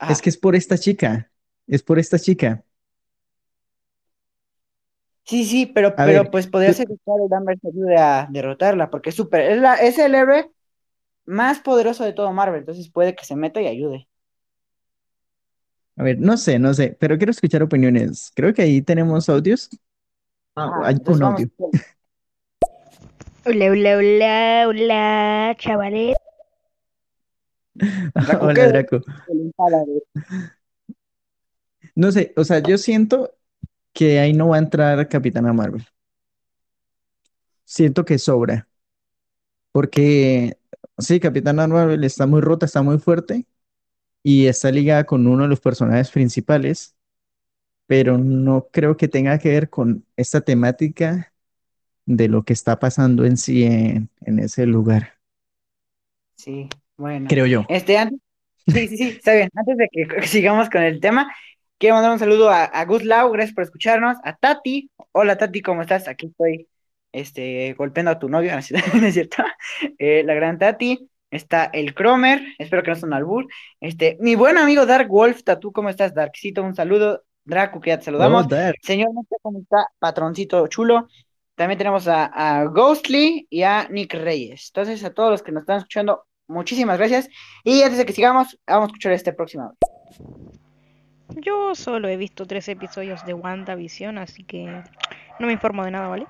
es 0.00 0.18
Ajá. 0.18 0.22
que 0.22 0.30
es 0.30 0.36
por 0.36 0.56
esta 0.56 0.76
chica, 0.78 1.30
es 1.66 1.82
por 1.82 1.98
esta 1.98 2.18
chica. 2.18 2.64
Sí, 5.24 5.44
sí, 5.44 5.66
pero, 5.66 5.94
A 5.96 6.04
pero 6.04 6.24
ver, 6.24 6.30
pues 6.30 6.46
podría 6.48 6.72
tú, 6.72 6.74
ser 6.74 6.88
que 6.88 6.96
Carol 7.04 7.28
Danvers 7.28 7.64
ayude 7.64 7.96
a 7.96 8.26
derrotarla, 8.30 8.90
porque 8.90 9.10
es 9.10 9.14
súper, 9.16 9.42
es, 9.52 9.58
la- 9.60 9.76
es 9.76 9.98
el 9.98 10.14
héroe 10.14 10.50
más 11.26 11.60
poderoso 11.60 12.04
de 12.04 12.12
todo 12.14 12.32
Marvel, 12.32 12.60
entonces 12.60 12.90
puede 12.90 13.14
que 13.16 13.24
se 13.26 13.36
meta 13.36 13.60
y 13.62 13.68
ayude. 13.68 14.08
a 15.96 16.02
ver, 16.02 16.18
no 16.18 16.36
sé, 16.36 16.58
no 16.58 16.72
sé, 16.74 16.96
pero 16.98 17.16
quiero 17.18 17.30
escuchar 17.32 17.62
opiniones. 17.62 18.32
Creo 18.34 18.54
que 18.54 18.62
ahí 18.62 18.82
tenemos 18.82 19.28
audios. 19.28 19.68
Ah, 20.56 20.80
hay 20.84 20.96
un 21.06 21.22
audio. 21.22 21.50
Hola, 23.44 23.70
hola, 23.70 23.96
hola, 23.98 24.64
hola, 24.68 25.54
chavales. 25.58 26.16
Draco, 28.14 28.46
Hola. 28.46 28.66
Draco. 28.68 29.00
No 31.94 32.10
sé, 32.12 32.32
o 32.36 32.44
sea, 32.44 32.58
yo 32.60 32.78
siento 32.78 33.34
que 33.92 34.20
ahí 34.20 34.32
no 34.32 34.48
va 34.48 34.56
a 34.56 34.58
entrar 34.60 35.08
Capitana 35.08 35.52
Marvel. 35.52 35.86
Siento 37.64 38.04
que 38.04 38.18
sobra, 38.18 38.68
porque 39.72 40.58
sí, 40.98 41.20
Capitana 41.20 41.66
Marvel 41.68 42.04
está 42.04 42.26
muy 42.26 42.40
rota, 42.40 42.66
está 42.66 42.82
muy 42.82 42.98
fuerte 42.98 43.46
y 44.22 44.46
está 44.48 44.72
ligada 44.72 45.04
con 45.06 45.26
uno 45.28 45.44
de 45.44 45.50
los 45.50 45.60
personajes 45.60 46.10
principales, 46.12 46.96
pero 47.86 48.18
no 48.18 48.68
creo 48.72 48.96
que 48.96 49.08
tenga 49.08 49.38
que 49.38 49.50
ver 49.50 49.70
con 49.70 50.06
esta 50.16 50.40
temática 50.42 51.34
de 52.06 52.28
lo 52.28 52.44
que 52.44 52.54
está 52.54 52.78
pasando 52.80 53.26
en 53.26 53.36
sí 53.36 53.64
en, 53.64 54.10
en 54.22 54.40
ese 54.40 54.66
lugar, 54.66 55.14
Sí, 56.36 56.68
bueno. 56.96 57.28
creo 57.28 57.46
yo. 57.46 57.68
Este, 57.68 57.96
antes, 57.98 58.18
sí, 58.66 58.88
sí, 58.88 58.96
sí, 58.96 59.08
está 59.10 59.34
bien. 59.34 59.50
Antes 59.54 59.76
de 59.76 59.88
que 59.90 60.22
sigamos 60.26 60.70
con 60.70 60.82
el 60.82 61.00
tema, 61.00 61.32
quiero 61.82 61.96
mandar 61.96 62.12
un 62.12 62.18
saludo 62.20 62.48
a, 62.48 62.62
a 62.62 62.84
Gus 62.84 63.02
Lau, 63.04 63.32
gracias 63.32 63.56
por 63.56 63.64
escucharnos, 63.64 64.16
a 64.22 64.36
Tati, 64.36 64.88
hola 65.10 65.36
Tati, 65.36 65.62
¿cómo 65.62 65.82
estás? 65.82 66.06
Aquí 66.06 66.26
estoy, 66.26 66.68
este, 67.10 67.74
golpeando 67.76 68.12
a 68.12 68.20
tu 68.20 68.28
novio, 68.28 68.52
no 68.94 69.06
es 69.08 69.14
cierto. 69.14 69.42
Eh, 69.98 70.22
la 70.24 70.34
gran 70.34 70.60
Tati, 70.60 71.10
está 71.28 71.64
el 71.64 71.92
Cromer, 71.92 72.40
espero 72.60 72.84
que 72.84 72.90
no 72.90 72.94
sea 72.94 73.08
un 73.08 73.14
albur, 73.14 73.48
este, 73.80 74.16
mi 74.20 74.36
buen 74.36 74.58
amigo 74.58 74.86
Dark 74.86 75.08
Wolf, 75.08 75.42
Tatu, 75.42 75.72
¿cómo 75.72 75.88
estás, 75.88 76.14
Darkcito? 76.14 76.62
Un 76.62 76.76
saludo, 76.76 77.24
Draco, 77.42 77.80
que 77.80 77.90
ya 77.90 77.98
te 77.98 78.04
saludamos, 78.04 78.46
señor, 78.80 79.08
cómo 79.42 79.58
está, 79.58 79.88
patroncito 79.98 80.64
chulo, 80.68 81.08
también 81.56 81.78
tenemos 81.78 82.06
a, 82.06 82.26
a 82.26 82.64
Ghostly 82.66 83.48
y 83.50 83.64
a 83.64 83.88
Nick 83.88 84.14
Reyes. 84.14 84.70
Entonces, 84.72 85.02
a 85.02 85.12
todos 85.12 85.32
los 85.32 85.42
que 85.42 85.50
nos 85.50 85.62
están 85.62 85.78
escuchando, 85.78 86.26
muchísimas 86.46 86.96
gracias. 86.96 87.28
Y 87.64 87.82
antes 87.82 87.98
de 87.98 88.06
que 88.06 88.12
sigamos, 88.12 88.56
vamos 88.68 88.84
a 88.84 88.86
escuchar 88.86 89.12
este 89.14 89.32
próximo. 89.32 89.76
Yo 91.30 91.74
solo 91.74 92.08
he 92.08 92.16
visto 92.16 92.46
tres 92.46 92.68
episodios 92.68 93.24
de 93.24 93.34
WandaVision, 93.34 94.18
así 94.18 94.44
que 94.44 94.64
no 95.38 95.46
me 95.46 95.52
informo 95.52 95.84
de 95.84 95.90
nada, 95.90 96.08
¿vale? 96.08 96.26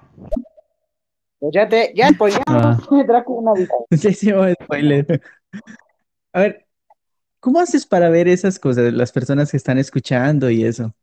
Pues 1.39 1.53
ya 1.53 1.69
te, 1.69 1.93
ya 1.95 2.09
spoileamos, 2.09 2.47
Ah, 2.47 2.79
Draco, 3.07 3.33
una 3.35 3.53
vez. 3.53 3.69
ya 3.91 4.11
hicimos 4.11 4.49
spoiler. 4.63 5.21
A 6.33 6.41
ver, 6.41 6.67
¿cómo 7.41 7.59
haces 7.61 7.85
para 7.85 8.09
ver 8.11 8.29
esas 8.29 8.59
cosas, 8.59 8.93
las 8.93 9.11
personas 9.11 9.51
que 9.51 9.57
están 9.57 9.79
escuchando 9.79 10.49
y 10.51 10.65
eso? 10.65 10.95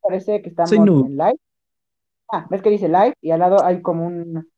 Parece 0.00 0.40
que 0.42 0.48
estamos 0.48 0.72
en 0.72 1.16
live. 1.16 1.38
Ah, 2.32 2.46
ves 2.50 2.62
que 2.62 2.70
dice 2.70 2.88
live 2.88 3.14
y 3.20 3.30
al 3.30 3.40
lado 3.40 3.62
hay 3.64 3.82
como 3.82 4.06
un, 4.06 4.50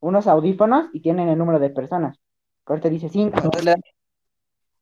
unos 0.00 0.26
audífonos 0.26 0.86
y 0.92 1.00
tienen 1.00 1.28
el 1.28 1.38
número 1.38 1.58
de 1.58 1.70
personas. 1.70 2.16
Ahorita 2.64 2.88
dice 2.88 3.08
5, 3.08 3.36
entonces 3.36 3.64
le 3.64 3.70
das 3.72 3.80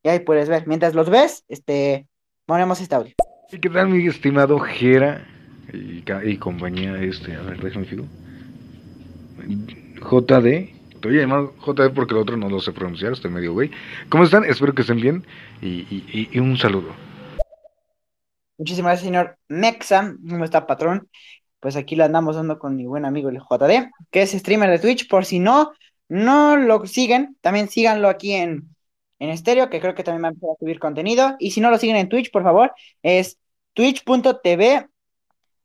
y 0.03 0.09
ahí 0.09 0.19
puedes 0.19 0.49
ver. 0.49 0.67
Mientras 0.67 0.93
los 0.93 1.09
ves, 1.09 1.43
este, 1.47 2.07
ponemos 2.47 2.81
este 2.81 2.95
audio. 2.95 3.13
¿Y 3.51 3.59
qué 3.59 3.69
tal, 3.69 3.89
mi 3.89 4.07
estimado 4.07 4.57
Jera 4.59 5.23
y, 5.71 6.37
compañía? 6.37 6.97
Este, 6.97 7.35
a 7.35 7.41
ver, 7.41 7.61
déjame 7.61 7.85
fijo. 7.85 8.05
JD. 10.01 10.73
Te 10.99 11.07
voy 11.09 11.17
a 11.19 11.21
llamar 11.21 11.49
JD 11.63 11.93
porque 11.93 12.15
el 12.15 12.21
otro 12.21 12.37
no 12.37 12.49
lo 12.49 12.59
sé 12.59 12.71
pronunciar, 12.71 13.13
estoy 13.13 13.29
medio 13.29 13.53
güey. 13.53 13.69
¿Cómo 14.09 14.23
están? 14.23 14.43
Espero 14.45 14.73
que 14.73 14.81
estén 14.81 14.99
bien 14.99 15.23
y, 15.61 15.67
y- 15.67 16.05
y- 16.11 16.29
y 16.31 16.39
un 16.39 16.57
saludo. 16.57 16.89
Muchísimas 18.57 18.91
gracias, 18.93 19.05
señor 19.05 19.37
Mexa, 19.47 20.15
¿cómo 20.27 20.43
está, 20.43 20.65
patrón? 20.65 21.07
Pues 21.59 21.75
aquí 21.75 21.95
lo 21.95 22.03
andamos 22.05 22.35
dando 22.35 22.57
con 22.57 22.75
mi 22.75 22.87
buen 22.87 23.05
amigo 23.05 23.29
el 23.29 23.37
JD, 23.39 23.91
que 24.09 24.23
es 24.23 24.31
streamer 24.31 24.71
de 24.71 24.79
Twitch. 24.79 25.07
Por 25.07 25.25
si 25.25 25.37
no, 25.39 25.73
no 26.09 26.57
lo 26.57 26.85
siguen, 26.87 27.37
también 27.41 27.69
síganlo 27.69 28.09
aquí 28.09 28.33
en, 28.33 28.75
en 29.19 29.29
estéreo, 29.29 29.69
que 29.69 29.79
creo 29.79 29.95
que 29.95 30.03
también 30.03 30.23
va 30.23 30.27
a 30.27 30.31
empezar 30.31 30.51
a 30.51 30.59
subir 30.59 30.79
contenido. 30.79 31.35
Y 31.39 31.51
si 31.51 31.61
no 31.61 31.69
lo 31.69 31.77
siguen 31.77 31.95
en 31.95 32.09
Twitch, 32.09 32.31
por 32.31 32.43
favor, 32.43 32.73
es 33.01 33.39
twitch.tv 33.73 34.87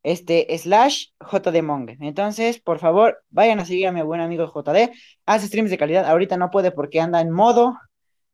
este, 0.03 0.59
slash 0.59 1.07
JDmonge. 1.21 1.99
Entonces, 2.01 2.61
por 2.61 2.79
favor, 2.79 3.23
vayan 3.31 3.61
a 3.61 3.65
seguir 3.65 3.87
a 3.87 3.93
mi 3.93 4.03
buen 4.03 4.21
amigo 4.21 4.53
JD. 4.53 4.91
Hace 5.27 5.47
streams 5.47 5.71
de 5.71 5.79
calidad. 5.79 6.07
Ahorita 6.07 6.37
no 6.37 6.51
puede 6.51 6.71
porque 6.71 7.01
anda 7.01 7.21
en 7.21 7.31
modo, 7.31 7.79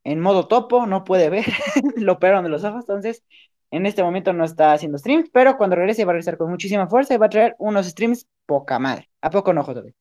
en 0.04 0.20
modo 0.20 0.46
topo, 0.48 0.86
no 0.86 1.04
puede 1.04 1.30
ver. 1.30 1.46
Lo 1.96 2.14
operaron 2.14 2.44
de 2.44 2.50
los 2.50 2.64
ojos. 2.64 2.80
Entonces, 2.80 3.22
en 3.70 3.84
este 3.84 4.02
momento 4.02 4.32
no 4.32 4.44
está 4.44 4.72
haciendo 4.72 4.98
streams, 4.98 5.28
pero 5.30 5.58
cuando 5.58 5.76
regrese 5.76 6.04
va 6.04 6.12
a 6.12 6.14
regresar 6.14 6.38
con 6.38 6.48
muchísima 6.48 6.88
fuerza 6.88 7.14
y 7.14 7.18
va 7.18 7.26
a 7.26 7.30
traer 7.30 7.54
unos 7.58 7.86
streams 7.86 8.26
poca 8.46 8.78
madre. 8.78 9.10
¿A 9.20 9.30
poco 9.30 9.52
no, 9.52 9.62
JD? 9.62 9.92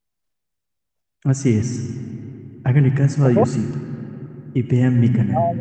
Así 1.26 1.58
es. 1.58 2.00
Háganle 2.64 2.94
caso 2.94 3.26
a 3.26 3.30
Diosito 3.30 3.87
y 4.58 4.64
vean 4.64 5.00
mi 5.00 5.12
canal. 5.12 5.60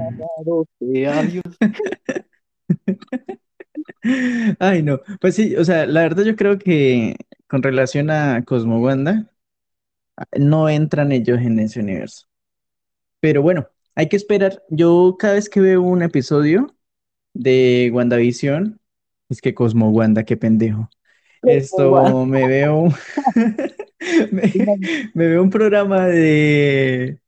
Adiós. 1.13 1.45
Ay, 4.59 4.83
no. 4.83 5.01
Pues 5.21 5.35
sí, 5.35 5.55
o 5.57 5.65
sea, 5.67 5.85
la 5.85 6.01
verdad 6.01 6.25
yo 6.25 6.35
creo 6.35 6.59
que 6.59 7.17
con 7.47 7.63
relación 7.63 8.11
a 8.11 8.43
Cosmo 8.47 8.81
Wanda, 8.81 9.31
no 10.39 10.71
entran 10.71 11.13
ellos 11.13 11.41
en 11.43 11.59
ese 11.59 11.81
universo. 11.81 12.27
Pero 13.21 13.43
bueno, 13.43 13.69
hay 13.95 14.09
que 14.09 14.17
esperar. 14.17 14.63
Yo 14.71 15.17
cada 15.19 15.35
vez 15.35 15.51
que 15.51 15.61
veo 15.61 15.83
un 15.83 16.03
episodio 16.03 16.75
de 17.35 17.91
WandaVision, 17.93 18.81
es 19.29 19.43
que 19.43 19.53
Cosmo 19.53 19.91
Wanda, 19.91 20.25
qué 20.25 20.39
pendejo. 20.39 20.89
Esto 21.43 22.25
me 22.25 22.49
veo, 22.49 22.89
me, 24.33 24.43
me 25.15 25.27
veo 25.27 25.43
un 25.43 25.51
programa 25.51 26.07
de, 26.07 27.21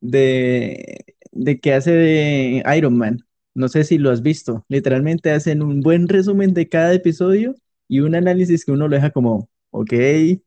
de, 0.00 1.04
de 1.32 1.60
que 1.60 1.74
hace 1.74 1.92
de 1.92 2.62
Iron 2.76 2.96
Man. 2.96 3.26
No 3.54 3.68
sé 3.68 3.84
si 3.84 3.98
lo 3.98 4.10
has 4.10 4.22
visto. 4.22 4.64
Literalmente 4.68 5.30
hacen 5.30 5.62
un 5.62 5.80
buen 5.80 6.08
resumen 6.08 6.54
de 6.54 6.68
cada 6.68 6.92
episodio 6.94 7.54
y 7.88 8.00
un 8.00 8.14
análisis 8.14 8.64
que 8.64 8.72
uno 8.72 8.88
lo 8.88 8.94
deja 8.94 9.10
como, 9.10 9.48
ok, 9.70 9.92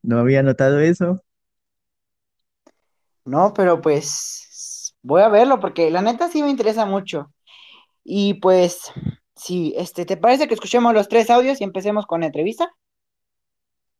no 0.01 0.19
había 0.19 0.43
notado 0.43 0.79
eso. 0.79 1.21
No, 3.25 3.53
pero 3.53 3.81
pues 3.81 4.95
voy 5.01 5.21
a 5.21 5.29
verlo 5.29 5.59
porque 5.59 5.91
la 5.91 6.01
neta 6.01 6.29
sí 6.29 6.41
me 6.41 6.49
interesa 6.49 6.85
mucho. 6.85 7.31
Y 8.03 8.35
pues, 8.35 8.91
sí, 9.35 9.73
este, 9.77 10.05
¿te 10.05 10.17
parece 10.17 10.47
que 10.47 10.53
escuchemos 10.53 10.93
los 10.93 11.07
tres 11.07 11.29
audios 11.29 11.61
y 11.61 11.63
empecemos 11.63 12.05
con 12.05 12.21
la 12.21 12.27
entrevista? 12.27 12.69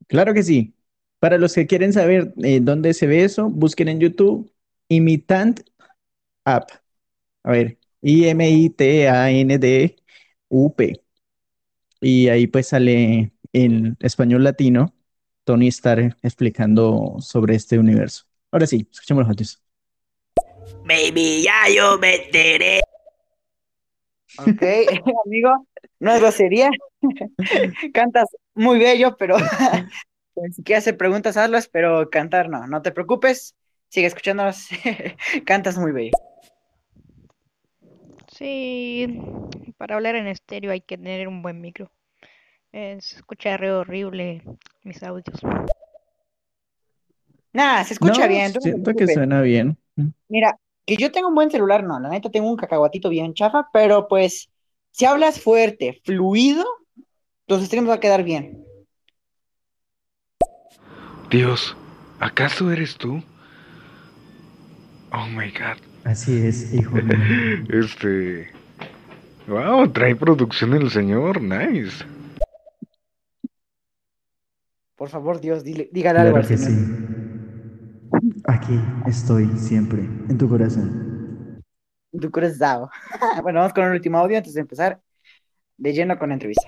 Claro 0.07 0.33
que 0.33 0.43
sí. 0.43 0.74
Para 1.19 1.38
los 1.38 1.53
que 1.53 1.67
quieren 1.67 1.93
saber 1.93 2.33
eh, 2.43 2.60
dónde 2.62 2.93
se 2.93 3.07
ve 3.07 3.24
eso, 3.24 3.50
busquen 3.50 3.88
en 3.88 4.00
YouTube 4.00 4.52
Imitant 4.95 5.62
App. 6.45 6.69
A 7.43 7.51
ver, 7.51 7.77
I-M-I-T-A-N-D-U-P. 8.01 8.73
Y 12.01 12.27
ahí 12.29 12.47
pues 12.47 12.67
sale 12.67 13.31
en 13.53 13.97
español 14.00 14.43
latino 14.43 14.93
Tony 15.43 15.67
Stark 15.67 16.17
explicando 16.21 17.15
sobre 17.19 17.55
este 17.55 17.79
universo. 17.79 18.25
Ahora 18.51 18.67
sí, 18.67 18.88
escuchemos 18.91 19.23
los 19.23 19.29
audios. 19.31 19.62
Baby, 20.85 21.43
ya 21.43 21.69
yo 21.73 21.97
me 21.97 22.25
enteré. 22.25 22.81
Ok, 24.38 24.63
amigo, 25.25 25.67
no 26.00 26.13
es 26.13 26.19
grosería. 26.19 26.69
Cantas 27.93 28.29
muy 28.53 28.79
bello, 28.79 29.15
pero 29.17 29.38
si 30.51 30.63
quieres 30.63 30.83
hacer 30.83 30.97
preguntas, 30.97 31.38
hazlas, 31.38 31.67
pero 31.67 32.09
cantar 32.09 32.50
no. 32.50 32.67
No 32.67 32.81
te 32.81 32.91
preocupes, 32.91 33.55
sigue 33.93 34.07
escuchándonos. 34.07 34.69
Cantas 35.45 35.77
muy 35.77 35.91
bello. 35.91 36.12
Sí, 38.35 39.21
para 39.77 39.95
hablar 39.95 40.15
en 40.15 40.25
estéreo 40.25 40.71
hay 40.71 40.81
que 40.81 40.97
tener 40.97 41.27
un 41.27 41.43
buen 41.43 41.62
micro. 41.62 41.91
Se 42.71 42.97
escucha 42.97 43.55
re 43.55 43.71
horrible 43.71 44.41
mis 44.81 45.03
audios. 45.03 45.39
Nada, 47.53 47.83
se 47.83 47.93
escucha 47.93 48.23
No, 48.23 48.27
bien. 48.27 48.51
no 48.51 48.62
siento 48.62 48.95
que 48.95 49.07
suena 49.07 49.41
bien. 49.41 49.77
Mira, 50.27 50.57
que 50.88 50.97
yo 50.97 51.12
tengo 51.12 51.27
un 51.27 51.35
buen 51.35 51.51
celular, 51.51 51.83
no, 51.83 52.00
la 52.00 52.09
neta 52.09 52.31
tengo 52.31 52.50
un 52.50 52.57
cacahuatito 52.57 53.09
bien 53.09 53.35
chafa, 53.35 53.69
pero 53.71 54.07
pues 54.07 54.50
si 54.89 55.05
hablas 55.05 55.39
fuerte, 55.39 56.01
fluido, 56.03 56.65
tus 57.45 57.63
streams 57.63 57.88
va 57.88 57.95
a 57.95 58.00
quedar 58.00 58.23
bien. 58.23 58.65
Dios, 61.29 61.77
¿acaso 62.19 62.71
eres 62.71 62.97
tú? 62.97 63.21
Oh 65.13 65.27
my 65.27 65.51
god. 65.51 65.77
Así 66.05 66.46
es, 66.46 66.74
hijo 66.74 66.96
mío. 66.96 67.17
Este. 67.70 68.50
Wow, 69.48 69.89
trae 69.91 70.15
producción 70.15 70.74
el 70.74 70.89
señor, 70.89 71.41
nice. 71.41 72.03
Por 74.96 75.10
favor, 75.10 75.39
Dios, 75.41 75.63
dile, 75.63 75.89
dígale 75.91 76.20
algo 76.20 76.34
Claro 76.34 76.43
al 76.43 76.48
que 76.48 76.58
señor. 76.58 76.88
sí. 76.88 78.43
Aquí 78.48 78.79
estoy 79.08 79.48
siempre, 79.58 80.00
en 80.01 80.38
tu 80.38 80.48
corazón. 80.48 81.62
Tu 82.20 82.29
cruzado. 82.32 82.89
Bueno, 83.41 83.60
vamos 83.60 83.74
con 83.74 83.84
el 83.86 83.91
último 83.91 84.17
audio 84.17 84.38
antes 84.38 84.53
de 84.53 84.62
empezar 84.62 85.00
de 85.77 85.93
lleno 85.93 86.17
con 86.17 86.29
la 86.29 86.36
entrevista. 86.36 86.67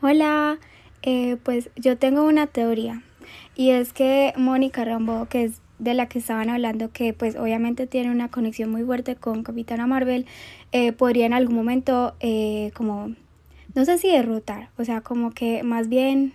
Hola, 0.00 0.58
eh, 1.02 1.36
pues 1.42 1.70
yo 1.76 1.98
tengo 1.98 2.24
una 2.24 2.46
teoría 2.46 3.02
y 3.54 3.70
es 3.70 3.92
que 3.92 4.32
Mónica 4.36 4.84
Rambeau, 4.84 5.26
que 5.26 5.44
es 5.44 5.60
de 5.78 5.94
la 5.94 6.08
que 6.08 6.18
estaban 6.18 6.48
hablando, 6.48 6.90
que 6.90 7.12
pues 7.12 7.36
obviamente 7.36 7.86
tiene 7.86 8.10
una 8.10 8.30
conexión 8.30 8.70
muy 8.70 8.82
fuerte 8.82 9.16
con 9.16 9.42
Capitana 9.42 9.86
Marvel, 9.86 10.26
eh, 10.72 10.92
podría 10.92 11.26
en 11.26 11.34
algún 11.34 11.54
momento 11.54 12.14
eh, 12.20 12.70
como, 12.74 13.14
no 13.74 13.84
sé 13.84 13.98
si 13.98 14.10
derrotar, 14.10 14.70
o 14.78 14.84
sea, 14.84 15.00
como 15.02 15.32
que 15.32 15.62
más 15.62 15.88
bien 15.88 16.32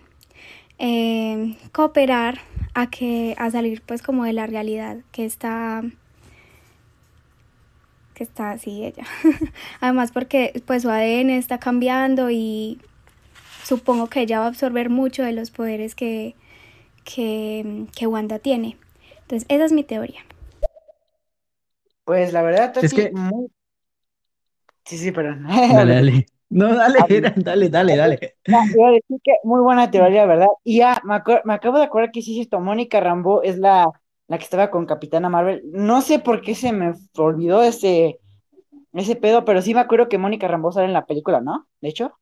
eh, 0.77 1.55
cooperar 1.71 2.39
a 2.73 2.89
que 2.89 3.35
a 3.37 3.51
salir 3.51 3.81
pues 3.85 4.01
como 4.01 4.23
de 4.23 4.33
la 4.33 4.47
realidad 4.47 4.97
que 5.11 5.25
está 5.25 5.83
que 8.13 8.23
está 8.23 8.51
así 8.51 8.85
ella. 8.85 9.05
Además 9.81 10.11
porque 10.11 10.61
pues 10.65 10.83
su 10.83 10.89
ADN 10.89 11.31
está 11.31 11.59
cambiando 11.59 12.29
y 12.29 12.79
supongo 13.63 14.07
que 14.07 14.21
ella 14.21 14.39
va 14.39 14.45
a 14.45 14.49
absorber 14.49 14.89
mucho 14.89 15.23
de 15.23 15.33
los 15.33 15.51
poderes 15.51 15.95
que, 15.95 16.35
que, 17.03 17.85
que 17.95 18.07
Wanda 18.07 18.39
tiene. 18.39 18.77
Entonces, 19.31 19.45
esa 19.49 19.63
es 19.63 19.71
mi 19.71 19.85
teoría. 19.85 20.19
Pues 22.03 22.33
la 22.33 22.41
verdad, 22.41 22.73
Tati, 22.73 22.85
Es 22.87 22.93
que- 22.93 23.11
muy... 23.13 23.47
Sí, 24.83 24.97
sí, 24.97 25.11
perdón. 25.13 25.45
Dale, 25.47 25.93
dale. 25.93 26.25
No, 26.49 26.75
dale, 26.75 26.99
dale, 27.37 27.69
dale, 27.69 27.95
dale. 27.95 28.35
No, 28.45 28.59
iba 28.75 28.89
a 28.89 28.91
decir 28.91 29.21
que 29.23 29.31
muy 29.45 29.61
buena 29.61 29.89
teoría, 29.89 30.25
¿verdad? 30.25 30.47
Y 30.65 30.79
ya, 30.79 30.99
me, 31.05 31.13
acuer- 31.13 31.43
me 31.45 31.53
acabo 31.53 31.77
de 31.77 31.85
acordar 31.85 32.11
que 32.11 32.21
sí, 32.21 32.37
es 32.37 32.47
esto, 32.47 32.59
Mónica 32.59 32.99
Rambeau 32.99 33.39
es 33.41 33.57
la, 33.57 33.89
la 34.27 34.37
que 34.37 34.43
estaba 34.43 34.69
con 34.69 34.85
Capitana 34.85 35.29
Marvel. 35.29 35.61
No 35.71 36.01
sé 36.01 36.19
por 36.19 36.41
qué 36.41 36.53
se 36.53 36.73
me 36.73 36.93
olvidó 37.15 37.63
ese, 37.63 38.19
ese 38.93 39.15
pedo, 39.15 39.45
pero 39.45 39.61
sí 39.61 39.73
me 39.73 39.79
acuerdo 39.79 40.09
que 40.09 40.17
Mónica 40.17 40.49
Rambeau 40.49 40.73
sale 40.73 40.87
en 40.87 40.93
la 40.93 41.05
película, 41.05 41.39
¿no? 41.39 41.67
De 41.79 41.87
hecho. 41.87 42.17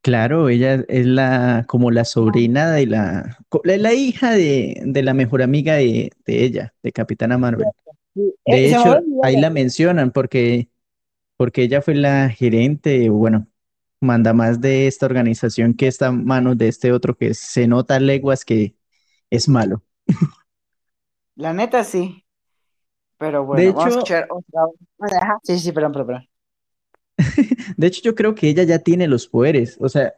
Claro, 0.00 0.48
ella 0.48 0.84
es 0.88 1.06
la, 1.06 1.64
como 1.68 1.90
la 1.90 2.04
sobrina 2.04 2.70
de 2.70 2.86
la, 2.86 3.38
la, 3.64 3.92
hija 3.94 4.30
de, 4.30 4.80
de 4.84 5.02
la 5.02 5.12
mejor 5.12 5.42
amiga 5.42 5.74
de, 5.74 6.12
de 6.24 6.44
ella, 6.44 6.74
de 6.82 6.92
Capitana 6.92 7.36
Marvel. 7.36 7.66
De 8.14 8.28
eh, 8.46 8.74
había 8.74 8.80
hecho, 8.80 9.00
ahí 9.22 9.36
la 9.40 9.50
mencionan 9.50 10.10
porque, 10.12 10.68
porque 11.36 11.62
ella 11.64 11.82
fue 11.82 11.94
la 11.94 12.30
gerente, 12.30 13.10
bueno, 13.10 13.48
manda 14.00 14.32
más 14.32 14.60
de 14.60 14.86
esta 14.86 15.06
organización 15.06 15.74
que 15.74 15.88
está 15.88 16.06
en 16.08 16.24
manos 16.24 16.56
de 16.56 16.68
este 16.68 16.92
otro 16.92 17.16
que 17.16 17.34
se 17.34 17.66
nota 17.66 17.96
a 17.96 18.00
leguas 18.00 18.44
que 18.44 18.76
es 19.30 19.48
malo. 19.48 19.82
La 21.36 21.52
neta 21.52 21.84
sí. 21.84 22.24
Pero 23.18 23.40
De 23.40 23.44
bueno, 23.46 23.72
vamos 23.72 23.84
a 23.84 23.88
hecho- 23.88 23.98
escuchar 23.98 24.28
otra. 24.30 24.62
Ajá, 25.20 25.38
Sí, 25.42 25.58
sí, 25.58 25.72
perdón, 25.72 25.92
perdón, 25.92 26.06
perdón. 26.06 26.28
De 27.76 27.86
hecho, 27.86 28.02
yo 28.02 28.14
creo 28.14 28.34
que 28.34 28.48
ella 28.48 28.62
ya 28.64 28.78
tiene 28.80 29.08
los 29.08 29.28
poderes. 29.28 29.76
O 29.80 29.88
sea, 29.88 30.14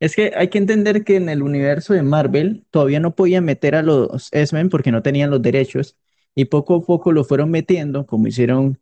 es 0.00 0.16
que 0.16 0.32
hay 0.36 0.48
que 0.48 0.58
entender 0.58 1.04
que 1.04 1.16
en 1.16 1.28
el 1.28 1.42
universo 1.42 1.94
de 1.94 2.02
Marvel 2.02 2.66
todavía 2.70 3.00
no 3.00 3.14
podían 3.14 3.44
meter 3.44 3.74
a 3.74 3.82
los 3.82 4.28
X-Men 4.32 4.68
porque 4.70 4.92
no 4.92 5.02
tenían 5.02 5.30
los 5.30 5.42
derechos 5.42 5.96
y 6.34 6.46
poco 6.46 6.76
a 6.76 6.82
poco 6.82 7.12
lo 7.12 7.24
fueron 7.24 7.50
metiendo, 7.50 8.06
como 8.06 8.26
hicieron 8.26 8.80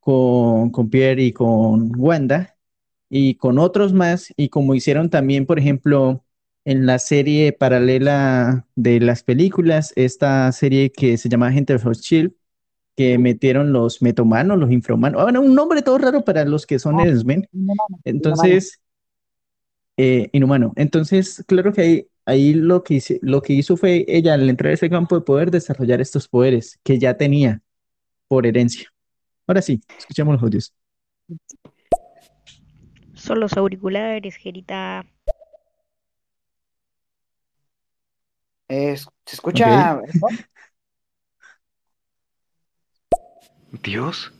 con, 0.00 0.70
con 0.70 0.90
Pierre 0.90 1.22
y 1.24 1.32
con 1.32 1.92
Wanda 1.98 2.56
y 3.08 3.36
con 3.36 3.58
otros 3.58 3.92
más 3.92 4.32
y 4.36 4.48
como 4.50 4.74
hicieron 4.74 5.10
también, 5.10 5.46
por 5.46 5.58
ejemplo, 5.58 6.24
en 6.64 6.86
la 6.86 6.98
serie 6.98 7.52
paralela 7.52 8.66
de 8.76 9.00
las 9.00 9.22
películas, 9.22 9.92
esta 9.96 10.50
serie 10.52 10.90
que 10.92 11.16
se 11.18 11.28
llama 11.28 11.48
Agente 11.48 11.74
of 11.74 11.84
Shield, 11.98 12.34
que 12.96 13.18
metieron 13.18 13.72
los 13.72 14.00
metomanos, 14.02 14.58
los 14.58 14.70
infrahumanos, 14.72 15.20
ah, 15.20 15.24
bueno, 15.24 15.42
un 15.42 15.54
nombre 15.54 15.82
todo 15.82 15.98
raro 15.98 16.24
para 16.24 16.44
los 16.44 16.66
que 16.66 16.78
son 16.78 16.98
Ah, 16.98 17.04
X-Men. 17.04 17.46
inhumano, 17.52 18.00
Entonces, 18.04 18.80
eh, 19.96 20.28
inhumano. 20.32 20.72
Entonces, 20.76 21.44
claro 21.46 21.72
que 21.72 21.80
ahí, 21.82 22.08
ahí 22.24 22.54
lo 22.54 22.82
que 22.82 22.94
hice- 22.94 23.18
lo 23.22 23.42
que 23.42 23.52
hizo 23.52 23.76
fue 23.76 24.04
ella 24.08 24.34
al 24.34 24.48
entrar 24.48 24.70
a 24.70 24.74
ese 24.74 24.90
campo 24.90 25.14
de 25.14 25.20
poder 25.22 25.50
desarrollar 25.50 26.00
estos 26.00 26.28
poderes 26.28 26.78
que 26.82 26.98
ya 26.98 27.16
tenía 27.16 27.60
por 28.28 28.46
herencia. 28.46 28.88
Ahora 29.46 29.62
sí, 29.62 29.80
escuchemos 29.98 30.34
los 30.34 30.42
audios. 30.42 30.74
Son 33.14 33.40
los 33.40 33.52
auriculares, 33.56 34.36
Gerita. 34.36 35.04
Eh, 38.68 38.96
¿se 38.96 39.06
escucha? 39.34 40.02
Dios. 43.82 44.32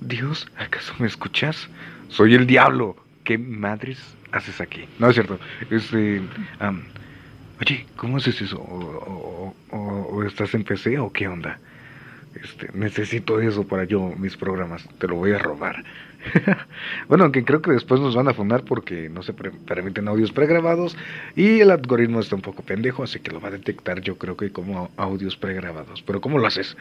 Dios, 0.00 0.46
¿acaso 0.58 0.94
me 0.98 1.06
escuchas? 1.06 1.68
Soy 2.08 2.34
el 2.34 2.46
diablo. 2.46 2.96
¿Qué 3.24 3.38
madres 3.38 3.98
haces 4.32 4.60
aquí? 4.60 4.84
No 4.98 5.08
es 5.08 5.14
cierto. 5.14 5.38
Este. 5.70 6.22
oye, 7.60 7.86
¿cómo 7.96 8.18
haces 8.18 8.40
eso? 8.42 8.58
¿O, 8.60 9.54
o- 9.70 10.22
estás 10.24 10.54
en 10.54 10.64
PC 10.64 10.98
o 10.98 11.12
qué 11.12 11.28
onda? 11.28 11.58
Este, 12.42 12.68
necesito 12.74 13.40
eso 13.40 13.66
para 13.66 13.84
yo, 13.84 14.12
mis 14.18 14.36
programas. 14.36 14.86
Te 14.98 15.08
lo 15.08 15.16
voy 15.16 15.32
a 15.32 15.38
robar. 15.38 15.82
bueno, 17.08 17.24
aunque 17.24 17.44
creo 17.44 17.62
que 17.62 17.70
después 17.72 18.00
nos 18.00 18.14
van 18.14 18.28
a 18.28 18.34
fundar 18.34 18.64
porque 18.64 19.08
no 19.08 19.22
se 19.22 19.32
permiten 19.32 20.08
audios 20.08 20.32
pregrabados 20.32 20.96
y 21.34 21.60
el 21.60 21.70
algoritmo 21.70 22.20
está 22.20 22.34
un 22.36 22.42
poco 22.42 22.62
pendejo, 22.62 23.02
así 23.04 23.20
que 23.20 23.30
lo 23.30 23.40
va 23.40 23.48
a 23.48 23.52
detectar 23.52 24.00
yo 24.02 24.18
creo 24.18 24.36
que 24.36 24.52
como 24.52 24.90
audios 24.96 25.36
pregrabados. 25.36 26.02
Pero 26.02 26.20
¿cómo 26.20 26.38
lo 26.38 26.46
haces? 26.46 26.76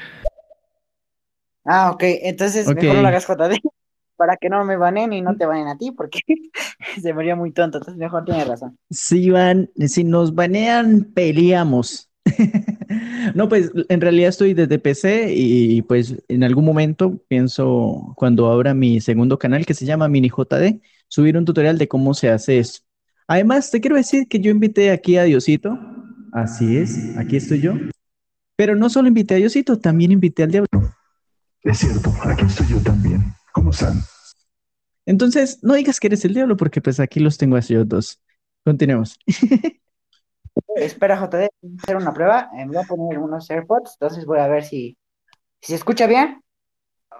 Ah, 1.65 1.91
ok, 1.91 2.03
entonces 2.03 2.67
mejor 2.67 2.95
no 2.95 3.01
lo 3.01 3.07
hagas 3.07 3.27
JD 3.27 3.59
para 4.15 4.37
que 4.37 4.49
no 4.49 4.63
me 4.63 4.77
banen 4.77 5.11
y 5.13 5.21
no 5.21 5.35
te 5.35 5.45
banen 5.45 5.67
a 5.67 5.77
ti, 5.77 5.91
porque 5.91 6.19
se 7.01 7.13
me 7.13 7.21
haría 7.21 7.35
muy 7.35 7.51
tonto, 7.51 7.79
entonces 7.79 7.97
mejor 7.97 8.23
tienes 8.23 8.47
razón. 8.47 8.77
Si 8.89 9.29
van, 9.29 9.69
si 9.87 10.03
nos 10.03 10.33
banean, 10.33 11.11
peleamos. 11.13 12.09
No, 13.33 13.49
pues 13.49 13.71
en 13.89 14.01
realidad 14.01 14.29
estoy 14.29 14.53
desde 14.53 14.77
PC 14.77 15.33
y 15.33 15.81
pues 15.81 16.15
en 16.27 16.43
algún 16.43 16.63
momento 16.63 17.17
pienso 17.27 18.13
cuando 18.15 18.51
abra 18.51 18.73
mi 18.73 19.01
segundo 19.01 19.39
canal 19.39 19.65
que 19.65 19.73
se 19.73 19.85
llama 19.85 20.07
Mini 20.07 20.29
JD, 20.29 20.79
subir 21.07 21.35
un 21.35 21.45
tutorial 21.45 21.77
de 21.77 21.87
cómo 21.87 22.13
se 22.13 22.29
hace 22.29 22.59
eso. 22.59 22.81
Además, 23.27 23.71
te 23.71 23.81
quiero 23.81 23.95
decir 23.95 24.27
que 24.27 24.39
yo 24.39 24.51
invité 24.51 24.91
aquí 24.91 25.17
a 25.17 25.23
Diosito, 25.23 25.77
Así 26.31 26.77
es, 26.77 27.17
aquí 27.17 27.37
estoy 27.37 27.61
yo. 27.61 27.73
pero 28.55 28.75
no 28.75 28.89
solo 28.89 29.07
invité 29.07 29.35
a 29.35 29.37
Diosito, 29.37 29.79
también 29.79 30.11
invité 30.11 30.43
al 30.43 30.51
diablo. 30.51 30.69
Es 31.65 31.79
cierto, 31.79 32.11
aquí 32.23 32.45
estoy 32.45 32.67
yo 32.67 32.79
también. 32.81 33.33
¿Cómo 33.51 33.71
están? 33.71 33.99
Entonces, 35.05 35.59
no 35.63 35.73
digas 35.73 35.99
que 35.99 36.07
eres 36.07 36.23
el 36.25 36.33
diablo 36.33 36.55
porque 36.57 36.79
pues 36.81 36.99
aquí 36.99 37.19
los 37.19 37.37
tengo 37.37 37.55
a 37.55 37.59
ellos 37.59 37.87
dos. 37.87 38.21
Continuemos. 38.63 39.19
Espera, 40.75 41.17
JD, 41.17 41.49
voy 41.61 41.71
a 41.79 41.83
hacer 41.83 41.95
una 41.97 42.13
prueba, 42.13 42.49
eh, 42.53 42.65
me 42.65 42.73
voy 42.73 42.77
a 42.77 42.87
poner 42.87 43.17
unos 43.19 43.49
AirPods, 43.49 43.97
entonces 43.99 44.25
voy 44.25 44.39
a 44.39 44.47
ver 44.47 44.63
si, 44.63 44.97
si 45.61 45.71
se 45.71 45.75
escucha 45.75 46.07
bien. 46.07 46.41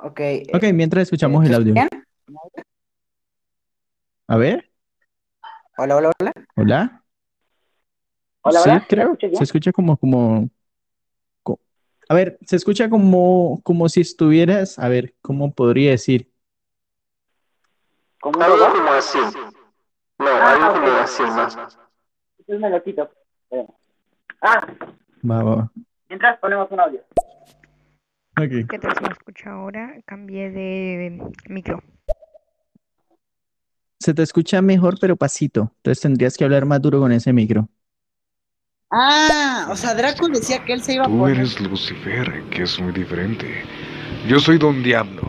Ok. 0.03 0.19
eh, 0.19 0.43
Ok, 0.53 0.63
mientras 0.73 1.03
escuchamos 1.03 1.45
¿se 1.45 1.49
el 1.53 1.55
audio. 1.55 1.73
escuchan? 1.73 2.05
A 4.27 4.37
ver, 4.37 4.71
Hola, 5.77 5.97
hola, 5.97 6.11
hola. 6.19 6.31
hola. 6.55 7.03
Hola, 8.41 8.59
Sí, 8.59 8.69
hola. 8.69 8.79
¿Me 8.79 8.87
creo. 8.87 9.17
bien? 9.17 9.35
Se 9.35 9.43
escucha 9.43 9.71
como, 9.71 9.97
como, 9.97 10.49
co- 10.49 10.49
a 12.09 12.13
ver, 12.15 12.37
se 12.45 12.55
escucha 12.55 12.89
como, 12.89 13.61
como 13.63 13.89
si 13.89 14.01
estuvieras, 14.01 14.77
a 14.79 14.87
ver, 14.89 15.15
¿cómo 15.21 15.53
podría 15.53 15.91
decir? 15.91 16.31
¿Como 18.21 18.37
un 18.39 18.45
robot? 18.45 18.73
como 18.75 18.91
así. 18.91 19.17
No, 20.17 20.27
Ah, 20.27 20.51
algo 20.53 20.67
ok. 20.67 20.73
como 20.85 20.97
así 20.97 21.23
más. 21.23 21.77
Entonces 22.39 22.61
me 22.61 22.69
lo 22.69 22.83
quito. 22.83 23.09
Ah, 24.41 24.67
Va, 25.27 25.43
va, 25.43 25.55
va. 25.55 25.71
mientras 26.09 26.37
ponemos 26.39 26.69
un 26.71 26.79
audio. 26.79 27.01
Ok. 28.37 28.67
¿Qué 28.69 28.79
tal 28.79 28.93
se 28.95 29.01
me 29.01 29.07
escucha 29.11 29.51
ahora? 29.51 29.95
Cambié 30.05 30.51
de 30.51 31.21
micro. 31.47 31.81
Se 33.99 34.13
te 34.13 34.21
escucha 34.21 34.61
mejor, 34.61 34.95
pero 34.99 35.15
pasito. 35.15 35.71
Entonces 35.77 36.01
tendrías 36.01 36.37
que 36.37 36.43
hablar 36.43 36.65
más 36.65 36.81
duro 36.81 36.99
con 36.99 37.11
ese 37.11 37.33
micro. 37.33 37.67
Ah, 38.91 39.67
o 39.71 39.75
sea, 39.75 39.93
Draco 39.95 40.29
decía 40.29 40.63
que 40.63 40.73
él 40.73 40.81
se 40.83 40.93
iba 40.93 41.05
a 41.05 41.09
Tú 41.09 41.17
poner. 41.17 41.37
eres 41.37 41.59
Lucifer, 41.61 42.43
que 42.49 42.63
es 42.63 42.79
muy 42.79 42.91
diferente. 42.93 43.69
Yo 44.27 44.39
soy 44.39 44.57
Don 44.57 44.83
Diablo. 44.83 45.23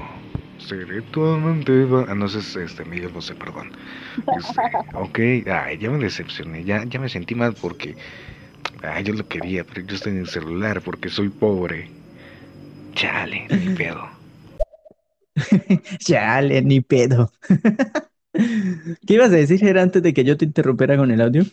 Seré 0.59 1.03
tu 1.03 1.25
amante. 1.25 1.87
Ah, 2.09 2.15
no, 2.15 2.27
es 2.27 2.57
este, 2.57 2.85
Miguel 2.85 3.11
Bosé, 3.11 3.35
perdón. 3.35 3.73
Este, 4.27 4.63
ok, 4.95 5.19
ay, 5.51 5.79
ya 5.79 5.91
me 5.91 5.99
decepcioné. 5.99 6.65
Ya, 6.65 6.85
ya 6.85 7.01
me 7.01 7.09
sentí 7.09 7.35
mal 7.35 7.55
porque. 7.55 7.97
Ay, 8.83 9.05
yo 9.05 9.15
lo 9.15 9.27
quería, 9.29 9.65
pero 9.65 9.83
yo 9.87 9.97
estoy 9.97 10.13
en 10.13 10.21
el 10.21 10.29
celular 10.29 10.83
porque 10.83 11.09
soy 11.11 11.31
pobre. 11.31 11.91
Chale, 12.95 13.51
ni 13.51 13.71
pedo. 13.71 14.09
Chale, 15.99 16.63
ni 16.63 16.81
pedo. 16.81 17.31
¿Qué 19.07 19.15
ibas 19.15 19.29
a 19.31 19.37
decir, 19.37 19.59
Jera, 19.61 19.83
antes 19.83 20.03
de 20.03 20.13
que 20.15 20.25
yo 20.25 20.37
te 20.37 20.45
interrumpiera 20.45 20.97
con 20.97 21.11
el 21.11 21.21
audio? 21.21 21.45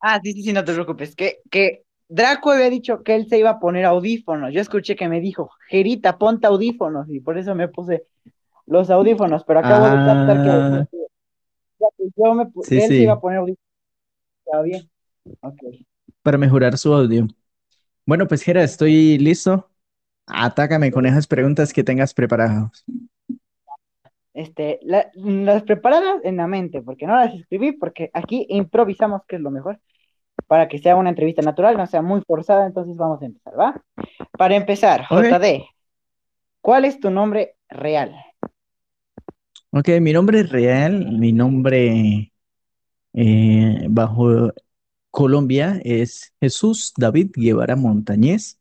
Ah, 0.00 0.20
sí, 0.22 0.32
sí, 0.32 0.42
sí, 0.42 0.52
no 0.52 0.64
te 0.64 0.72
preocupes. 0.72 1.14
Que, 1.16 1.40
que 1.50 1.84
Draco 2.08 2.50
había 2.52 2.70
dicho 2.70 3.02
que 3.02 3.14
él 3.16 3.28
se 3.28 3.38
iba 3.38 3.50
a 3.50 3.58
poner 3.60 3.84
audífonos. 3.84 4.52
Yo 4.52 4.60
escuché 4.60 4.96
que 4.96 5.08
me 5.08 5.20
dijo, 5.20 5.50
Gerita, 5.68 6.18
ponte 6.18 6.46
audífonos. 6.46 7.08
Y 7.10 7.20
por 7.20 7.38
eso 7.38 7.54
me 7.54 7.68
puse 7.68 8.04
los 8.66 8.90
audífonos. 8.90 9.44
Pero 9.44 9.60
acabo 9.60 9.90
de 9.90 10.02
captar 10.02 10.40
que, 10.42 10.62
Ah, 10.62 10.86
que 11.96 12.04
yo 12.16 12.34
me, 12.34 12.46
sí, 12.60 12.80
él 12.82 12.94
se 12.96 13.02
iba 13.04 13.14
a 13.14 13.20
poner 13.20 13.38
audífonos. 13.38 13.64
¿Está 14.46 14.62
bien? 14.62 14.90
Ok. 15.42 15.62
para 16.22 16.38
mejorar 16.38 16.76
su 16.78 16.92
audio. 16.94 17.26
Bueno, 18.06 18.28
pues 18.28 18.42
Jera, 18.42 18.64
estoy 18.64 19.18
listo. 19.18 19.70
Atácame 20.26 20.92
con 20.92 21.06
esas 21.06 21.26
preguntas 21.28 21.72
que 21.72 21.84
tengas 21.84 22.14
preparadas. 22.14 22.84
Este, 24.38 24.78
la- 24.82 25.10
las 25.14 25.64
preparadas 25.64 26.24
en 26.24 26.36
la 26.38 26.46
mente, 26.46 26.82
porque 26.82 27.06
no 27.06 27.16
las 27.16 27.34
escribí, 27.34 27.72
porque 27.72 28.10
aquí 28.14 28.46
improvisamos, 28.50 29.22
que 29.28 29.36
es 29.36 29.42
lo 29.42 29.50
mejor, 29.50 29.80
para 30.46 30.68
que 30.68 30.78
sea 30.78 30.96
una 30.96 31.10
entrevista 31.10 31.42
natural, 31.42 31.76
no 31.76 31.86
sea 31.86 32.02
muy 32.02 32.22
forzada, 32.26 32.66
entonces 32.66 32.96
vamos 32.96 33.22
a 33.22 33.26
empezar, 33.26 33.58
¿va? 33.58 33.82
Para 34.38 34.56
empezar, 34.56 35.06
Ok. 35.10 35.24
JD, 35.30 35.66
¿cuál 36.62 36.84
es 36.86 37.00
tu 37.00 37.10
nombre 37.10 37.56
real? 37.70 38.14
Ok, 39.70 39.88
mi 40.00 40.12
nombre 40.12 40.40
es 40.40 40.48
real, 40.50 41.12
mi 41.18 41.32
nombre 41.32 42.32
eh, 43.14 43.86
bajo 43.90 44.52
Colombia 45.10 45.80
es 45.84 46.34
Jesús 46.40 46.92
David 46.96 47.32
Guevara 47.34 47.76
Montañez. 47.76 48.58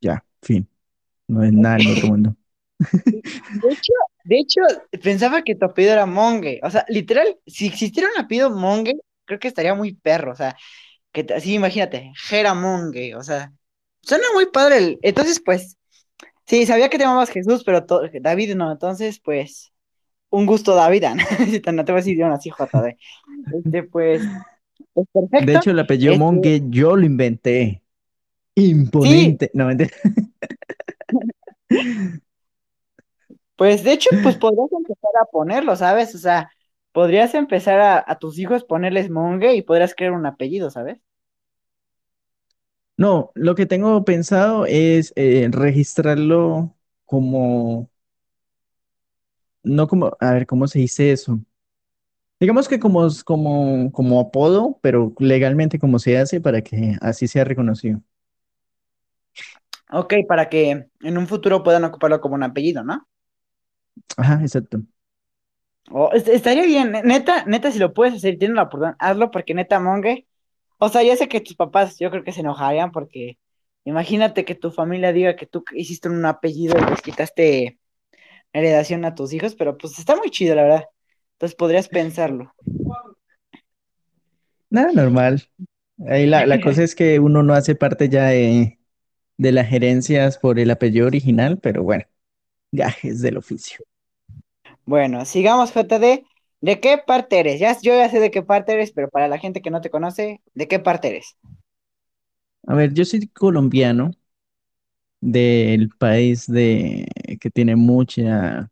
Ya, 0.00 0.24
fin. 0.42 0.68
No 1.28 1.44
es 1.44 1.52
nada 1.52 1.76
del 1.78 1.88
otro 1.88 2.08
mundo. 2.08 2.36
De 3.10 3.68
hecho, 3.72 3.92
de 4.24 4.38
hecho, 4.38 4.60
pensaba 5.02 5.42
que 5.42 5.54
tu 5.54 5.64
apellido 5.66 5.94
era 5.94 6.06
Monge, 6.06 6.60
o 6.62 6.70
sea, 6.70 6.84
literal, 6.88 7.36
si 7.46 7.66
existiera 7.66 8.08
un 8.14 8.22
apellido 8.22 8.50
Monge, 8.50 8.94
creo 9.24 9.38
que 9.38 9.48
estaría 9.48 9.74
muy 9.74 9.94
perro, 9.94 10.32
o 10.32 10.34
sea, 10.34 10.56
que 11.12 11.26
así 11.34 11.54
imagínate, 11.54 12.12
Jera 12.28 12.54
Monge, 12.54 13.14
o 13.16 13.22
sea, 13.22 13.52
suena 14.02 14.26
muy 14.34 14.46
padre 14.46 14.78
el, 14.78 14.98
entonces 15.02 15.40
pues, 15.44 15.76
sí, 16.46 16.66
sabía 16.66 16.90
que 16.90 16.98
te 16.98 17.04
llamabas 17.04 17.30
Jesús, 17.30 17.64
pero 17.64 17.86
to- 17.86 18.02
David 18.20 18.56
no, 18.56 18.72
entonces 18.72 19.20
pues, 19.20 19.72
un 20.30 20.46
gusto 20.46 20.74
David, 20.74 21.04
ah, 21.06 21.14
no 21.72 21.84
te 21.84 21.92
voy 21.92 22.00
a 22.00 22.04
decir 22.04 22.22
así, 22.24 22.50
JD, 22.50 22.98
este 23.52 23.84
pues, 23.84 24.22
pues 24.94 25.06
De 25.40 25.54
hecho, 25.54 25.70
el 25.70 25.78
apellido 25.78 26.14
este, 26.14 26.16
Monge 26.16 26.62
yo 26.68 26.96
lo 26.96 27.06
inventé. 27.06 27.82
sí, 29.02 29.36
Imponente. 29.36 29.50
No, 29.54 29.66
mentira. 29.66 29.90
pues 33.58 33.84
de 33.84 33.92
hecho, 33.94 34.10
pues 34.22 34.36
podrías 34.38 34.72
empezar 34.72 35.12
a 35.22 35.26
ponerlo, 35.26 35.76
¿sabes? 35.76 36.14
O 36.16 36.18
sea, 36.18 36.50
podrías 36.92 37.34
empezar 37.34 37.80
a, 37.80 38.04
a 38.08 38.18
tus 38.20 38.38
hijos 38.40 38.64
ponerles 38.64 39.10
Monge 39.10 39.54
y 39.56 39.62
podrías 39.62 39.94
crear 39.96 40.12
un 40.14 40.26
apellido, 40.26 40.70
¿sabes? 40.70 41.00
No, 42.96 43.30
lo 43.34 43.54
que 43.54 43.66
tengo 43.66 44.04
pensado 44.04 44.66
es 44.66 45.12
eh, 45.16 45.48
registrarlo 45.52 46.76
como, 47.04 47.90
no 49.62 49.86
como, 49.88 50.16
a 50.20 50.32
ver, 50.32 50.46
¿cómo 50.46 50.66
se 50.68 50.80
dice 50.80 51.12
eso? 51.12 51.40
Digamos 52.40 52.68
que 52.68 52.80
como, 52.80 53.08
como, 53.24 53.92
como 53.92 54.20
apodo, 54.20 54.78
pero 54.82 55.12
legalmente 55.18 55.78
como 55.78 55.98
se 55.98 56.18
hace 56.18 56.40
para 56.40 56.62
que 56.62 56.96
así 57.00 57.28
sea 57.28 57.44
reconocido. 57.44 58.02
Ok, 59.90 60.14
para 60.28 60.48
que 60.48 60.88
en 61.00 61.18
un 61.18 61.26
futuro 61.26 61.62
puedan 61.62 61.84
ocuparlo 61.84 62.20
como 62.20 62.34
un 62.34 62.42
apellido, 62.42 62.84
¿no? 62.84 63.06
Ajá, 64.16 64.40
exacto. 64.42 64.82
O 65.90 66.10
est- 66.12 66.28
estaría 66.28 66.64
bien, 66.64 66.92
ne- 66.92 67.02
neta, 67.02 67.44
neta, 67.46 67.70
si 67.72 67.78
lo 67.78 67.94
puedes 67.94 68.14
hacer 68.14 68.38
tienes 68.38 68.56
la 68.56 68.64
oportunidad, 68.64 68.96
hazlo 68.98 69.30
porque 69.30 69.54
neta, 69.54 69.80
Monge. 69.80 70.26
O 70.78 70.88
sea, 70.88 71.02
ya 71.02 71.16
sé 71.16 71.28
que 71.28 71.40
tus 71.40 71.56
papás, 71.56 71.98
yo 71.98 72.10
creo 72.10 72.24
que 72.24 72.32
se 72.32 72.40
enojarían 72.40 72.92
porque 72.92 73.38
imagínate 73.84 74.44
que 74.44 74.54
tu 74.54 74.70
familia 74.70 75.12
diga 75.12 75.36
que 75.36 75.46
tú 75.46 75.64
hiciste 75.74 76.08
un 76.08 76.24
apellido 76.26 76.76
y 76.78 76.90
les 76.90 77.02
quitaste 77.02 77.78
heredación 78.52 79.04
a 79.04 79.14
tus 79.14 79.32
hijos, 79.32 79.54
pero 79.56 79.78
pues 79.78 79.98
está 79.98 80.16
muy 80.16 80.30
chido, 80.30 80.54
la 80.56 80.62
verdad. 80.64 80.84
Entonces 81.34 81.56
podrías 81.56 81.88
pensarlo. 81.88 82.54
Nada, 84.70 84.92
normal. 84.92 85.42
Ahí 86.06 86.26
la, 86.26 86.46
la 86.46 86.60
cosa 86.60 86.82
es 86.84 86.94
que 86.94 87.18
uno 87.20 87.42
no 87.42 87.54
hace 87.54 87.74
parte 87.74 88.08
ya 88.08 88.26
de, 88.28 88.78
de 89.38 89.52
las 89.52 89.68
gerencias 89.68 90.38
por 90.38 90.58
el 90.58 90.70
apellido 90.70 91.06
original, 91.06 91.58
pero 91.60 91.82
bueno, 91.82 92.04
gajes 92.72 93.20
del 93.22 93.36
oficio. 93.36 93.84
Bueno, 94.86 95.24
sigamos, 95.24 95.72
JD. 95.72 96.24
¿De 96.60 96.80
qué 96.80 96.98
parte 97.06 97.38
eres? 97.38 97.60
Ya, 97.60 97.76
yo 97.80 97.94
ya 97.94 98.08
sé 98.10 98.18
de 98.18 98.30
qué 98.32 98.42
parte 98.42 98.72
eres, 98.72 98.90
pero 98.92 99.08
para 99.08 99.28
la 99.28 99.38
gente 99.38 99.62
que 99.62 99.70
no 99.70 99.80
te 99.80 99.90
conoce, 99.90 100.40
¿de 100.54 100.66
qué 100.66 100.80
parte 100.80 101.08
eres? 101.08 101.36
A 102.66 102.74
ver, 102.74 102.92
yo 102.94 103.04
soy 103.04 103.26
colombiano 103.28 104.12
del 105.20 105.90
país 105.90 106.46
de 106.46 107.06
que 107.40 107.50
tiene 107.50 107.76
mucha 107.76 108.70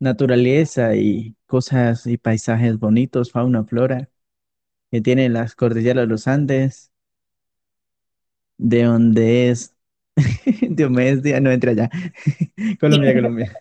naturaleza 0.00 0.96
y 0.96 1.36
cosas 1.46 2.06
y 2.06 2.18
paisajes 2.18 2.78
bonitos, 2.78 3.32
fauna, 3.32 3.64
flora, 3.64 4.10
que 4.90 5.00
tiene 5.02 5.28
las 5.30 5.56
cordilleras 5.56 6.04
de 6.04 6.08
los 6.08 6.28
Andes, 6.28 6.92
de 8.58 8.82
donde 8.84 9.50
es, 9.50 9.73
es, 11.00 11.22
de- 11.22 11.40
no 11.40 11.50
entra 11.50 11.72
allá, 11.72 11.90
Colombia, 12.80 13.14
Colombia. 13.14 13.52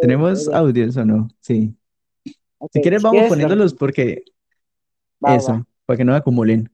¿Tenemos 0.00 0.48
ok, 0.48 0.54
audios 0.54 0.96
o 0.96 1.04
no? 1.04 1.28
Sí. 1.40 1.74
Si 2.72 2.80
quieres, 2.80 3.02
vamos 3.02 3.14
quieres, 3.14 3.30
poniéndolos 3.30 3.74
porque 3.74 4.24
va, 5.24 5.30
va. 5.30 5.36
eso, 5.36 5.66
para 5.86 5.96
que 5.96 6.04
no 6.04 6.14
acumulen. 6.14 6.70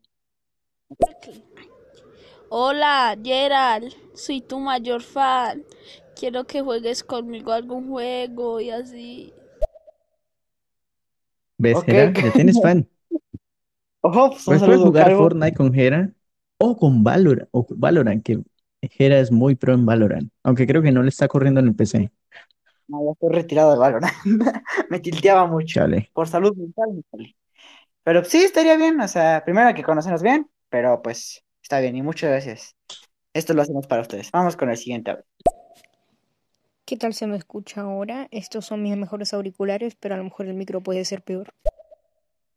Hola, 2.49 3.17
Gerald, 3.23 3.93
soy 4.15 4.41
tu 4.41 4.61
mayor 4.61 5.03
fan. 5.03 5.65
Quiero 6.15 6.45
que 6.45 6.61
juegues 6.63 7.03
conmigo 7.03 7.53
algún 7.53 7.89
juego 7.89 8.61
y 8.61 8.71
así. 8.71 9.33
¿Ves? 11.59 11.77
Ya 11.87 12.13
tienes 12.33 12.61
fan. 12.61 12.89
Ojo, 14.03 14.37
puedes 14.45 14.61
saludo, 14.61 14.87
jugar. 14.87 15.17
Fortnite 15.17 15.57
con 15.57 15.73
Jera 15.73 16.13
o 16.59 16.77
con 16.77 17.03
Valorant, 17.05 17.49
o 17.53 17.67
Valorant, 17.71 18.23
que 18.23 18.41
Jera 18.83 19.19
es 19.19 19.31
muy 19.33 19.55
pro 19.55 19.75
en 19.75 19.87
Valorant, 19.87 20.31
aunque 20.43 20.67
creo 20.67 20.83
que 20.83 20.93
no 20.93 21.03
le 21.03 21.09
está 21.09 21.29
corriendo 21.29 21.61
en 21.61 21.69
el 21.69 21.75
PC. 21.75 22.11
No, 22.87 23.05
ya 23.05 23.13
estoy 23.13 23.31
retirado 23.31 23.73
de 23.73 23.79
Valorant. 23.79 24.13
Me 24.91 25.01
tilteaba 25.01 25.47
mucho. 25.47 25.81
Chale. 25.81 26.11
Por 26.13 26.29
salud 26.29 26.55
mental. 26.57 27.03
Pero 28.03 28.25
sí, 28.25 28.39
estaría 28.39 28.77
bien. 28.77 29.01
O 29.01 29.09
sea, 29.09 29.43
primero 29.45 29.69
hay 29.69 29.75
que 29.75 29.83
conocernos 29.83 30.23
bien, 30.23 30.49
pero 30.69 31.01
pues 31.01 31.43
está 31.63 31.81
bien. 31.81 31.97
Y 31.97 32.03
muchas 32.03 32.31
gracias. 32.31 32.77
Esto 33.33 33.55
lo 33.55 33.63
hacemos 33.63 33.87
para 33.87 34.03
ustedes. 34.03 34.31
Vamos 34.31 34.57
con 34.57 34.69
el 34.71 34.77
siguiente 34.77 35.13
audio. 35.13 35.25
¿Qué 36.85 36.99
tal 36.99 37.15
se 37.15 37.27
me 37.27 37.37
escucha 37.39 37.81
ahora? 37.81 38.29
Estos 38.31 38.67
son 38.67 38.83
mis 38.83 38.95
mejores 38.97 39.33
auriculares, 39.33 39.97
pero 39.99 40.15
a 40.15 40.19
lo 40.19 40.25
mejor 40.25 40.47
el 40.47 40.55
micro 40.55 40.83
puede 40.83 41.07
ser 41.07 41.23
peor. 41.23 41.55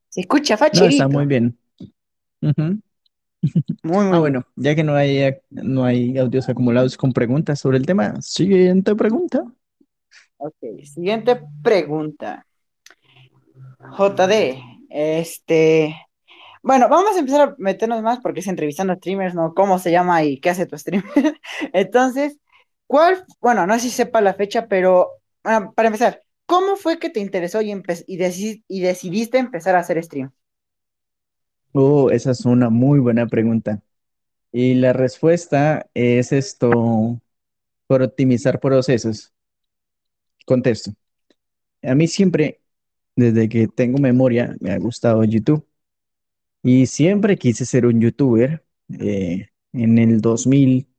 Se 0.09 0.21
escucha 0.21 0.55
No, 0.59 0.65
está 0.65 0.79
facherito. 0.81 1.09
muy 1.09 1.25
bien. 1.25 1.57
Muy, 3.83 4.05
muy 4.05 4.17
Ah, 4.17 4.19
bueno, 4.19 4.45
ya 4.55 4.75
que 4.75 4.83
no 4.83 4.95
hay, 4.95 5.35
no 5.49 5.85
hay 5.85 6.17
audios 6.17 6.49
acumulados 6.49 6.97
con 6.97 7.13
preguntas 7.13 7.59
sobre 7.59 7.77
el 7.77 7.85
tema, 7.85 8.21
siguiente 8.21 8.95
pregunta. 8.95 9.43
Ok, 10.37 10.55
siguiente 10.85 11.41
pregunta. 11.61 12.45
JD, 13.97 14.61
este, 14.89 15.95
bueno, 16.63 16.89
vamos 16.89 17.15
a 17.15 17.19
empezar 17.19 17.41
a 17.49 17.55
meternos 17.57 18.01
más 18.03 18.19
porque 18.21 18.41
es 18.41 18.47
entrevistando 18.47 18.93
a 18.93 18.95
streamers, 18.97 19.35
¿no? 19.35 19.53
¿Cómo 19.55 19.79
se 19.79 19.91
llama 19.91 20.23
y 20.23 20.39
qué 20.39 20.49
hace 20.51 20.65
tu 20.67 20.77
streamer? 20.77 21.05
Entonces, 21.73 22.39
¿cuál, 22.87 23.25
bueno, 23.41 23.67
no 23.67 23.75
sé 23.75 23.81
si 23.81 23.91
sepa 23.91 24.21
la 24.21 24.33
fecha, 24.35 24.67
pero 24.67 25.09
bueno, 25.43 25.73
para 25.75 25.87
empezar, 25.89 26.23
¿cómo 26.45 26.75
fue 26.77 26.99
que 26.99 27.09
te 27.09 27.19
interesó 27.21 27.61
y, 27.61 27.71
empe- 27.71 28.03
y, 28.07 28.17
deci- 28.19 28.63
y 28.67 28.81
decidiste 28.81 29.37
empezar 29.39 29.75
a 29.75 29.79
hacer 29.79 30.03
stream? 30.03 30.31
Oh, 31.73 32.09
esa 32.11 32.31
es 32.31 32.45
una 32.45 32.69
muy 32.69 32.99
buena 32.99 33.27
pregunta. 33.27 33.81
Y 34.51 34.75
la 34.75 34.93
respuesta 34.93 35.89
es 35.93 36.31
esto, 36.33 37.19
por 37.87 38.01
optimizar 38.03 38.59
procesos. 38.59 39.33
Contesto. 40.45 40.93
A 41.83 41.95
mí 41.95 42.07
siempre, 42.07 42.61
desde 43.15 43.49
que 43.49 43.67
tengo 43.67 43.99
memoria, 43.99 44.55
me 44.61 44.71
ha 44.71 44.77
gustado 44.79 45.23
YouTube. 45.25 45.65
Y 46.63 46.85
siempre 46.87 47.37
quise 47.37 47.65
ser 47.65 47.85
un 47.85 48.01
youtuber. 48.01 48.63
Eh, 48.99 49.47
en 49.73 49.97
el 49.99 50.21
2013 50.21 50.95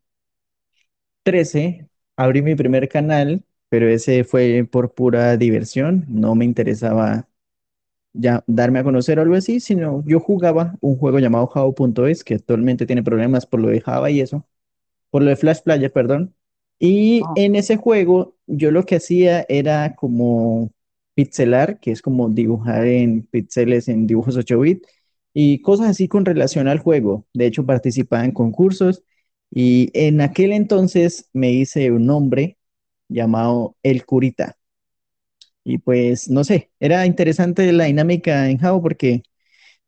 abrí 2.17 2.43
mi 2.43 2.55
primer 2.55 2.89
canal, 2.89 3.45
pero 3.69 3.89
ese 3.89 4.25
fue 4.25 4.67
por 4.71 4.95
pura 4.95 5.37
diversión. 5.37 6.05
No 6.09 6.35
me 6.35 6.45
interesaba 6.45 7.28
ya 8.12 8.44
darme 8.47 8.81
a 8.81 8.85
conocer 8.85 9.18
o 9.18 9.23
algo 9.23 9.35
así, 9.37 9.61
sino 9.61 10.05
yo 10.07 10.21
jugaba 10.21 10.77
un 10.81 10.97
juego 10.99 11.18
llamado 11.21 11.47
Jao.es, 11.49 12.25
que 12.25 12.35
actualmente 12.35 12.87
tiene 12.87 13.03
problemas 13.03 13.47
por 13.47 13.61
lo 13.61 13.68
de 13.68 13.81
Java 13.81 14.11
y 14.11 14.21
eso, 14.21 14.47
por 15.11 15.23
lo 15.23 15.31
de 15.31 15.37
Flash 15.37 15.61
Player, 15.62 15.92
perdón. 15.92 16.35
Y 16.79 17.25
Ah. 17.25 17.35
en 17.35 17.57
ese 17.57 17.77
juego 17.77 18.37
yo 18.47 18.71
lo 18.71 18.85
que 18.85 18.97
hacía 18.97 19.44
era 19.49 19.94
como 19.97 20.73
pixelar, 21.14 21.81
que 21.81 21.90
es 21.92 22.03
como 22.03 22.29
dibujar 22.29 22.87
en 22.87 23.25
píxeles 23.27 23.88
en 23.88 24.07
dibujos 24.07 24.37
8 24.37 24.61
bit 24.61 24.85
y 25.35 25.61
cosas 25.62 25.88
así 25.90 26.09
con 26.09 26.25
relación 26.25 26.68
al 26.68 26.79
juego. 26.81 27.27
De 27.35 27.47
hecho, 27.47 27.66
participaba 27.66 28.25
en 28.25 28.33
concursos 28.33 29.05
y 29.51 29.90
en 29.94 30.21
aquel 30.21 30.53
entonces 30.53 31.31
me 31.33 31.53
hice 31.53 31.90
un 31.92 32.07
nombre 32.07 32.59
llamado 33.09 33.77
El 33.83 34.05
Curita. 34.07 34.58
Y 35.69 35.79
pues, 35.79 36.31
no 36.31 36.45
sé, 36.45 36.71
era 36.81 37.05
interesante 37.07 37.71
la 37.73 37.85
dinámica 37.85 38.49
en 38.51 38.59
Jao 38.59 38.81
porque 38.83 39.23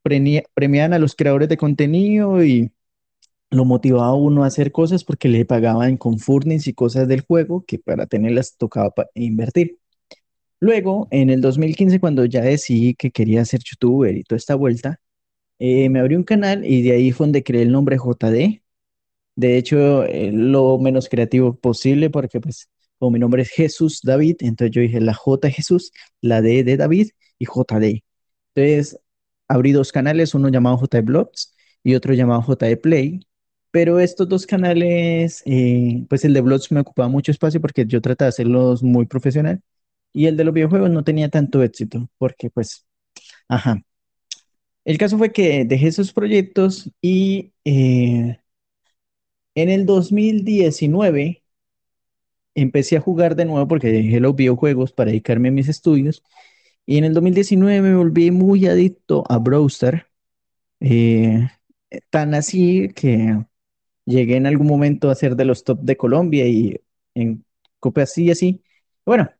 premia- 0.02 0.44
premiaban 0.54 0.94
a 0.94 0.98
los 1.00 1.14
creadores 1.16 1.48
de 1.48 1.56
contenido 1.58 2.44
y 2.44 2.72
lo 3.50 3.64
motivaba 3.64 4.14
uno 4.14 4.44
a 4.44 4.48
hacer 4.48 4.72
cosas 4.72 5.04
porque 5.04 5.28
le 5.28 5.44
pagaban 5.46 5.96
con 5.98 6.18
furnis 6.18 6.66
y 6.68 6.74
cosas 6.74 7.08
del 7.08 7.22
juego 7.22 7.64
que 7.66 7.78
para 7.78 8.06
tenerlas 8.06 8.56
tocaba 8.58 8.92
invertir. 9.14 9.78
Luego, 10.60 11.08
en 11.10 11.30
el 11.30 11.40
2015, 11.40 12.00
cuando 12.00 12.24
ya 12.26 12.42
decidí 12.42 12.94
que 12.94 13.10
quería 13.12 13.44
ser 13.46 13.60
youtuber 13.64 14.16
y 14.16 14.24
toda 14.24 14.38
esta 14.38 14.54
vuelta, 14.56 15.00
eh, 15.58 15.88
me 15.90 16.00
abrí 16.00 16.16
un 16.16 16.24
canal 16.24 16.64
y 16.66 16.82
de 16.82 16.92
ahí 16.92 17.12
fue 17.12 17.26
donde 17.26 17.44
creé 17.44 17.62
el 17.62 17.72
nombre 17.72 17.98
JD. 17.98 18.62
De 19.36 19.56
hecho, 19.58 20.04
eh, 20.04 20.32
lo 20.32 20.78
menos 20.78 21.08
creativo 21.08 21.54
posible 21.56 22.10
porque 22.10 22.40
pues 22.40 22.68
como 23.00 23.12
mi 23.12 23.18
nombre 23.18 23.42
es 23.42 23.50
Jesús 23.50 24.00
David, 24.04 24.36
entonces 24.40 24.72
yo 24.74 24.82
dije 24.82 25.00
la 25.00 25.14
J 25.14 25.50
Jesús, 25.50 25.92
la 26.20 26.42
D 26.42 26.64
de 26.64 26.76
David 26.76 27.10
y 27.38 27.46
JD. 27.46 28.04
Entonces 28.54 29.00
abrí 29.48 29.72
dos 29.72 29.92
canales, 29.92 30.34
uno 30.34 30.50
llamado 30.50 30.78
JD 30.78 31.02
Blogs 31.02 31.54
y 31.82 31.94
otro 31.94 32.14
llamado 32.14 32.42
JD 32.42 32.76
Play. 32.80 33.20
Pero 33.72 34.00
estos 34.00 34.28
dos 34.28 34.46
canales, 34.46 35.42
eh, 35.46 36.04
pues 36.08 36.24
el 36.24 36.34
de 36.34 36.40
Blogs 36.42 36.70
me 36.72 36.80
ocupaba 36.80 37.08
mucho 37.08 37.32
espacio 37.32 37.60
porque 37.60 37.86
yo 37.86 38.00
trataba 38.02 38.26
de 38.26 38.30
hacerlos 38.30 38.82
muy 38.82 39.06
profesional 39.06 39.62
y 40.12 40.26
el 40.26 40.36
de 40.36 40.44
los 40.44 40.54
videojuegos 40.54 40.90
no 40.90 41.04
tenía 41.04 41.28
tanto 41.30 41.62
éxito 41.62 42.08
porque 42.18 42.50
pues, 42.50 42.86
ajá. 43.48 43.82
El 44.84 44.98
caso 44.98 45.18
fue 45.18 45.32
que 45.32 45.64
dejé 45.64 45.88
esos 45.88 46.12
proyectos 46.12 46.90
y 47.00 47.52
eh, 47.64 48.38
en 49.54 49.68
el 49.70 49.86
2019 49.86 51.39
empecé 52.54 52.96
a 52.96 53.00
jugar 53.00 53.36
de 53.36 53.44
nuevo 53.46 53.68
porque 53.68 53.88
dejé 53.92 54.20
los 54.20 54.34
videojuegos 54.36 54.92
para 54.92 55.10
dedicarme 55.10 55.48
a 55.48 55.52
mis 55.52 55.68
estudios. 55.68 56.22
Y 56.86 56.98
en 56.98 57.04
el 57.04 57.14
2019 57.14 57.82
me 57.82 57.94
volví 57.96 58.30
muy 58.30 58.66
adicto 58.66 59.24
a 59.28 59.38
Brawl 59.38 59.68
Stars, 59.68 60.04
eh, 60.80 61.48
tan 62.10 62.34
así 62.34 62.90
que 62.94 63.38
llegué 64.06 64.36
en 64.36 64.46
algún 64.46 64.66
momento 64.68 65.10
a 65.10 65.14
ser 65.16 65.36
de 65.36 65.44
los 65.46 65.64
top 65.64 65.80
de 65.82 65.96
Colombia 65.96 66.46
y 66.48 66.80
en 67.14 67.44
Copa 67.80 68.02
así 68.04 68.26
y 68.26 68.30
así. 68.32 68.62
Bueno, 69.06 69.30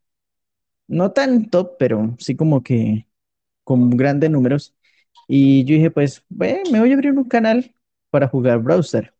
no 0.88 1.12
tan 1.12 1.50
top, 1.50 1.76
pero 1.78 2.16
sí 2.18 2.36
como 2.36 2.62
que 2.62 3.06
con 3.64 3.90
grandes 3.92 4.30
números. 4.30 4.74
Y 5.28 5.64
yo 5.66 5.76
dije, 5.76 5.90
pues, 5.92 6.24
me 6.30 6.62
voy 6.80 6.90
a 6.92 6.94
abrir 6.94 7.12
un 7.12 7.24
canal 7.24 7.74
para 8.10 8.28
jugar 8.28 8.60
Brawl 8.60 8.82
Stars. 8.82 9.12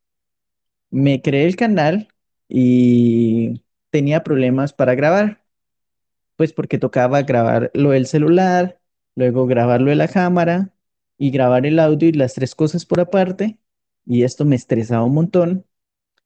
Me 0.91 1.23
creé 1.23 1.47
el 1.47 1.57
canal 1.57 2.09
y 2.49 3.63
tenía 3.91 4.23
problemas 4.25 4.73
para 4.73 4.95
grabar, 4.95 5.43
pues 6.37 6.53
porque 6.53 6.79
tocaba 6.79 7.23
grabar 7.23 7.71
lo 7.75 7.91
del 7.91 8.07
celular, 8.07 8.81
luego 9.17 9.47
grabarlo 9.47 9.91
de 9.91 9.97
la 9.97 10.09
cámara 10.09 10.73
y 11.19 11.31
grabar 11.31 11.67
el 11.67 11.79
audio 11.79 12.09
y 12.09 12.13
las 12.13 12.35
tres 12.35 12.55
cosas 12.55 12.87
por 12.87 13.01
aparte. 13.01 13.59
Y 14.07 14.23
esto 14.25 14.45
me 14.45 14.57
estresaba 14.57 15.05
un 15.05 15.15
montón. 15.15 15.67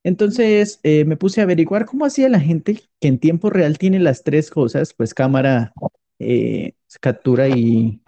Entonces 0.04 0.80
eh, 0.82 1.04
me 1.04 1.16
puse 1.16 1.40
a 1.40 1.44
averiguar 1.44 1.86
cómo 1.86 2.04
hacía 2.04 2.28
la 2.28 2.40
gente 2.40 2.80
que 3.00 3.08
en 3.08 3.18
tiempo 3.18 3.50
real 3.50 3.78
tiene 3.78 3.98
las 4.00 4.22
tres 4.22 4.50
cosas, 4.50 4.94
pues 4.94 5.14
cámara, 5.14 5.72
eh, 6.18 6.74
captura 7.00 7.48
y, 7.48 8.00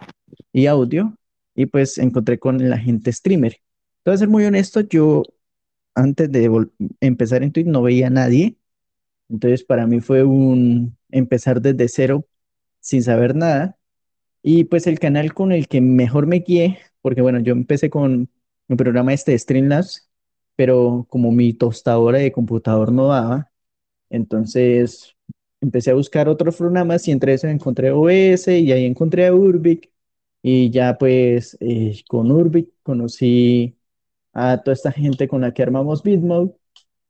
audio. 0.67 1.17
Y 1.55 1.65
pues 1.65 1.97
encontré 1.97 2.39
con 2.39 2.69
la 2.69 2.77
gente 2.77 3.11
streamer. 3.11 3.57
Entonces, 3.99 4.19
ser 4.21 4.29
muy 4.29 4.45
honesto, 4.45 4.81
yo 4.81 5.23
antes 5.95 6.31
de 6.31 6.69
empezar 7.01 7.43
en 7.43 7.51
Twitch 7.51 7.67
no 7.67 7.81
veía 7.81 8.07
a 8.07 8.11
nadie. 8.11 8.55
Entonces 9.29 9.63
para 9.63 9.87
mí 9.87 9.99
fue 10.01 10.23
un 10.23 10.97
empezar 11.09 11.61
desde 11.61 11.87
cero 11.87 12.25
sin 12.79 13.03
saber 13.03 13.35
nada. 13.35 13.77
Y 14.43 14.65
pues 14.65 14.87
el 14.87 14.99
canal 14.99 15.33
con 15.33 15.51
el 15.51 15.67
que 15.67 15.81
mejor 15.81 16.27
me 16.27 16.39
guié, 16.39 16.79
porque 17.01 17.21
bueno, 17.21 17.39
yo 17.39 17.53
empecé 17.53 17.89
con 17.89 18.29
mi 18.67 18.75
programa 18.75 19.13
este 19.13 19.31
de 19.33 19.39
Streamlabs, 19.39 20.09
pero 20.55 21.05
como 21.09 21.31
mi 21.31 21.53
tostadora 21.53 22.19
de 22.19 22.31
computador 22.31 22.91
no 22.91 23.07
daba, 23.09 23.51
entonces 24.09 25.15
empecé 25.61 25.91
a 25.91 25.95
buscar 25.95 26.29
otros 26.29 26.57
programas 26.57 27.07
y 27.07 27.11
entre 27.11 27.33
eso 27.33 27.47
encontré 27.47 27.91
OBS 27.91 28.47
y 28.59 28.71
ahí 28.71 28.85
encontré 28.85 29.27
a 29.27 29.33
Urbic 29.33 29.91
y 30.41 30.69
ya 30.71 30.97
pues 30.97 31.57
eh, 31.59 32.01
con 32.07 32.31
Urbic 32.31 32.69
conocí 32.83 33.77
a 34.33 34.61
toda 34.63 34.73
esta 34.73 34.91
gente 34.91 35.27
con 35.27 35.41
la 35.41 35.53
que 35.53 35.63
armamos 35.63 36.03
Bitmode 36.03 36.53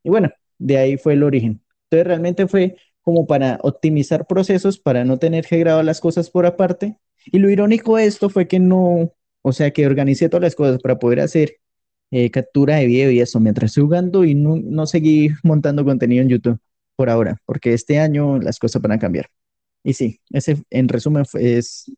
y 0.04 0.10
bueno, 0.10 0.32
de 0.58 0.78
ahí 0.78 0.98
fue 0.98 1.14
el 1.14 1.24
origen. 1.24 1.62
Entonces 1.90 2.08
realmente 2.08 2.48
fue 2.48 2.76
como 3.02 3.26
para 3.26 3.60
optimizar 3.64 4.28
procesos, 4.28 4.80
para 4.80 5.06
no 5.06 5.18
tener 5.18 5.46
que 5.46 5.58
grabar 5.60 5.86
las 5.86 6.02
cosas 6.02 6.30
por 6.30 6.46
aparte. 6.46 6.98
Y 7.26 7.40
lo 7.40 7.50
irónico 7.50 7.98
de 7.98 8.06
esto 8.06 8.30
fue 8.30 8.48
que 8.48 8.60
no, 8.60 9.14
o 9.42 9.52
sea, 9.54 9.72
que 9.72 9.88
organicé 9.88 10.30
todas 10.30 10.44
las 10.44 10.56
cosas 10.56 10.82
para 10.82 11.00
poder 11.00 11.22
hacer 11.22 11.58
eh, 12.12 12.32
captura 12.32 12.78
de 12.78 12.86
video 12.86 13.12
y 13.12 13.20
eso 13.20 13.40
mientras 13.40 13.76
jugando 13.76 14.24
y 14.24 14.34
no, 14.34 14.56
no 14.58 14.88
seguí 14.88 15.30
montando 15.44 15.84
contenido 15.84 16.22
en 16.22 16.30
YouTube 16.30 16.60
por 16.96 17.10
ahora, 17.10 17.38
porque 17.46 17.74
este 17.74 18.00
año 18.00 18.40
las 18.40 18.60
cosas 18.60 18.82
van 18.82 18.94
a 18.94 19.00
cambiar. 19.00 19.30
Y 19.84 19.94
sí, 19.94 20.20
ese 20.32 20.64
en 20.70 20.88
resumen 20.88 21.26
fue, 21.26 21.58
es 21.58 21.92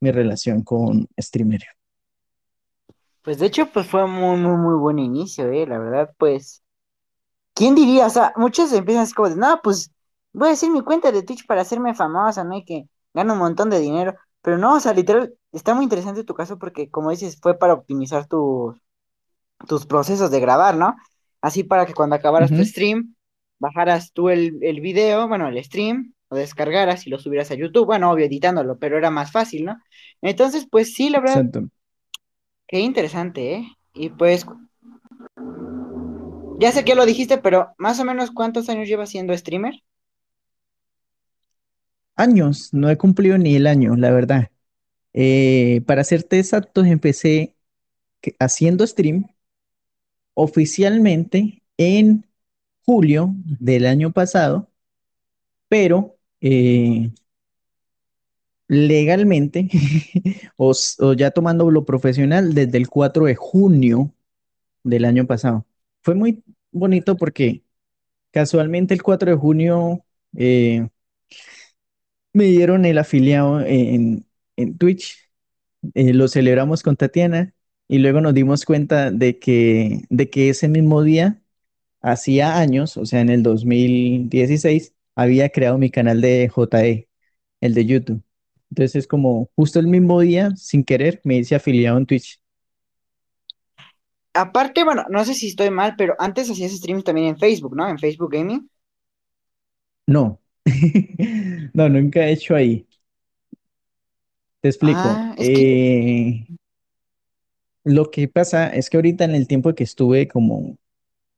mi 0.00 0.10
relación 0.10 0.62
con 0.62 1.08
streamer. 1.20 1.62
Pues 3.22 3.38
de 3.38 3.46
hecho, 3.46 3.66
pues 3.72 3.86
fue 3.86 4.06
muy, 4.06 4.36
muy, 4.36 4.56
muy 4.56 4.78
buen 4.78 4.98
inicio, 4.98 5.50
eh, 5.50 5.66
la 5.66 5.78
verdad, 5.78 6.14
pues, 6.18 6.63
¿quién 7.54 7.74
diría? 7.74 8.06
O 8.06 8.10
sea, 8.10 8.32
muchos 8.36 8.72
empiezan 8.72 9.04
así 9.04 9.14
como 9.14 9.30
de, 9.30 9.36
no, 9.36 9.60
pues, 9.62 9.92
voy 10.32 10.50
a 10.50 10.52
hacer 10.52 10.70
mi 10.70 10.82
cuenta 10.82 11.12
de 11.12 11.22
Twitch 11.22 11.46
para 11.46 11.62
hacerme 11.62 11.94
famosa, 11.94 12.44
¿no? 12.44 12.56
Y 12.56 12.64
que 12.64 12.88
gane 13.14 13.32
un 13.32 13.38
montón 13.38 13.70
de 13.70 13.80
dinero, 13.80 14.14
pero 14.42 14.58
no, 14.58 14.74
o 14.76 14.80
sea, 14.80 14.92
literal, 14.94 15.34
está 15.52 15.74
muy 15.74 15.84
interesante 15.84 16.24
tu 16.24 16.34
caso 16.34 16.58
porque, 16.58 16.90
como 16.90 17.10
dices, 17.10 17.38
fue 17.40 17.58
para 17.58 17.74
optimizar 17.74 18.26
tus 18.26 18.76
tus 19.68 19.86
procesos 19.86 20.30
de 20.30 20.40
grabar, 20.40 20.76
¿no? 20.76 20.94
Así 21.40 21.64
para 21.64 21.86
que 21.86 21.94
cuando 21.94 22.16
acabaras 22.16 22.52
tu 22.52 22.64
stream, 22.64 23.14
bajaras 23.58 24.12
tú 24.12 24.28
el, 24.30 24.58
el 24.62 24.80
video, 24.80 25.28
bueno, 25.28 25.48
el 25.48 25.62
stream, 25.64 26.14
lo 26.30 26.36
descargaras 26.38 27.06
y 27.06 27.10
lo 27.10 27.18
subieras 27.18 27.50
a 27.50 27.54
YouTube, 27.54 27.86
bueno, 27.86 28.10
obvio, 28.10 28.26
editándolo, 28.26 28.78
pero 28.78 28.98
era 28.98 29.10
más 29.10 29.32
fácil, 29.32 29.64
¿no? 29.66 29.76
Entonces, 30.22 30.66
pues 30.70 30.94
sí, 30.94 31.10
la 31.10 31.20
verdad, 31.20 31.44
Exacto. 31.44 31.68
qué 32.66 32.80
interesante, 32.80 33.54
¿eh? 33.54 33.68
Y 33.94 34.10
pues, 34.10 34.46
ya 36.60 36.72
sé 36.72 36.84
que 36.84 36.94
lo 36.94 37.06
dijiste, 37.06 37.38
pero 37.38 37.74
más 37.78 38.00
o 38.00 38.04
menos 38.04 38.30
cuántos 38.30 38.68
años 38.68 38.88
llevas 38.88 39.10
siendo 39.10 39.36
streamer? 39.36 39.82
Años, 42.16 42.70
no 42.72 42.90
he 42.90 42.96
cumplido 42.98 43.38
ni 43.38 43.56
el 43.56 43.66
año, 43.66 43.96
la 43.96 44.10
verdad. 44.10 44.50
Eh, 45.14 45.82
para 45.86 46.04
serte 46.04 46.38
exactos, 46.40 46.86
empecé 46.86 47.56
haciendo 48.40 48.86
stream 48.86 49.26
oficialmente 50.34 51.62
en 51.76 52.26
julio 52.84 53.34
del 53.60 53.86
año 53.86 54.12
pasado, 54.12 54.70
pero 55.68 56.16
eh, 56.40 57.10
legalmente 58.68 59.68
o, 60.56 60.72
o 61.00 61.12
ya 61.14 61.30
tomando 61.30 61.70
lo 61.70 61.84
profesional 61.84 62.54
desde 62.54 62.78
el 62.78 62.88
4 62.88 63.26
de 63.26 63.34
junio 63.36 64.10
del 64.84 65.04
año 65.04 65.26
pasado. 65.26 65.66
Fue 66.04 66.14
muy 66.14 66.44
bonito 66.70 67.16
porque 67.16 67.64
casualmente 68.32 68.94
el 68.94 69.02
4 69.02 69.32
de 69.32 69.38
junio 69.38 70.04
eh, 70.36 70.88
me 72.32 72.44
dieron 72.44 72.84
el 72.84 72.98
afiliado 72.98 73.60
en, 73.60 74.26
Twitch, 74.78 75.16
eh, 75.94 76.12
lo 76.14 76.28
celebramos 76.28 76.82
con 76.82 76.96
Tatiana 76.96 77.54
y 77.88 77.98
luego 77.98 78.20
nos 78.20 78.34
dimos 78.34 78.64
cuenta 78.64 79.10
de 79.10 79.38
que, 79.38 80.02
de 80.10 80.30
que 80.30 80.50
ese 80.50 80.68
mismo 80.68 81.02
día, 81.02 81.42
hacía 82.02 82.58
años, 82.58 82.96
o 82.98 83.06
sea, 83.06 83.20
en 83.20 83.30
el 83.30 83.42
2016, 83.42 84.94
había 85.16 85.50
creado 85.50 85.78
mi 85.78 85.90
canal 85.90 86.20
de 86.20 86.50
JE, 86.50 87.08
el 87.60 87.74
de 87.74 87.86
YouTube. 87.86 88.22
Entonces 88.70 88.96
es 88.96 89.06
como 89.08 89.50
justo 89.56 89.80
el 89.80 89.88
mismo 89.88 90.20
día, 90.20 90.52
sin 90.56 90.84
querer, 90.84 91.20
me 91.24 91.38
hice 91.38 91.56
afiliado 91.56 91.98
en 91.98 92.06
Twitch. 92.06 92.40
Aparte, 94.34 94.84
bueno, 94.84 95.04
no 95.08 95.24
sé 95.24 95.34
si 95.34 95.48
estoy 95.48 95.70
mal, 95.70 95.94
pero 95.96 96.14
antes 96.18 96.50
hacías 96.50 96.72
streams 96.72 97.04
también 97.04 97.28
en 97.28 97.38
Facebook, 97.38 97.76
¿no? 97.76 97.88
En 97.88 97.98
Facebook 97.98 98.32
Gaming. 98.32 98.68
No, 100.06 100.40
no, 101.74 101.88
nunca 101.88 102.26
he 102.26 102.32
hecho 102.32 102.54
ahí. 102.54 102.86
Te 104.60 104.68
explico. 104.68 104.98
Ah, 105.00 105.34
es 105.38 105.48
que 105.48 106.46
Eh, 106.50 106.56
lo 107.84 108.10
que 108.10 108.28
pasa 108.28 108.68
es 108.68 108.90
que 108.90 108.96
ahorita 108.96 109.24
en 109.24 109.34
el 109.34 109.46
tiempo 109.46 109.74
que 109.74 109.84
estuve 109.84 110.26
como 110.28 110.78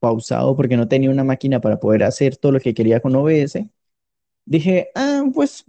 pausado 0.00 0.56
porque 0.56 0.76
no 0.76 0.88
tenía 0.88 1.10
una 1.10 1.24
máquina 1.24 1.60
para 1.60 1.80
poder 1.80 2.04
hacer 2.04 2.36
todo 2.36 2.52
lo 2.52 2.60
que 2.60 2.74
quería 2.74 3.00
con 3.00 3.16
OBS, 3.16 3.68
dije, 4.46 4.90
ah, 4.96 5.24
pues 5.34 5.64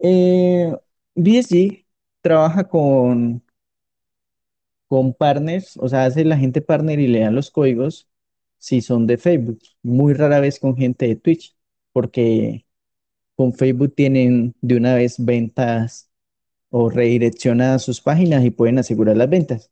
eh, 0.00 0.76
BSG 1.14 1.86
trabaja 2.22 2.68
con, 2.68 3.43
con 4.88 5.14
partners, 5.14 5.76
o 5.78 5.88
sea, 5.88 6.04
hace 6.06 6.24
la 6.24 6.36
gente 6.38 6.60
partner 6.62 7.00
y 7.00 7.08
le 7.08 7.20
dan 7.20 7.34
los 7.34 7.50
códigos 7.50 8.08
si 8.58 8.80
son 8.82 9.06
de 9.06 9.18
Facebook, 9.18 9.60
muy 9.82 10.14
rara 10.14 10.40
vez 10.40 10.58
con 10.60 10.76
gente 10.76 11.06
de 11.08 11.16
Twitch, 11.16 11.56
porque 11.92 12.66
con 13.36 13.54
Facebook 13.54 13.94
tienen 13.94 14.54
de 14.60 14.76
una 14.76 14.94
vez 14.94 15.16
ventas 15.24 16.10
o 16.70 16.90
redireccionan 16.90 17.72
a 17.74 17.78
sus 17.78 18.00
páginas 18.00 18.44
y 18.44 18.50
pueden 18.50 18.78
asegurar 18.78 19.16
las 19.16 19.30
ventas. 19.30 19.70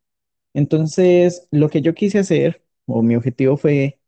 Entonces, 0.54 1.48
lo 1.50 1.70
que 1.70 1.82
yo 1.82 1.94
quise 1.94 2.20
hacer, 2.20 2.64
o 2.86 3.02
mi 3.02 3.16
objetivo 3.16 3.56
fue 3.56 4.00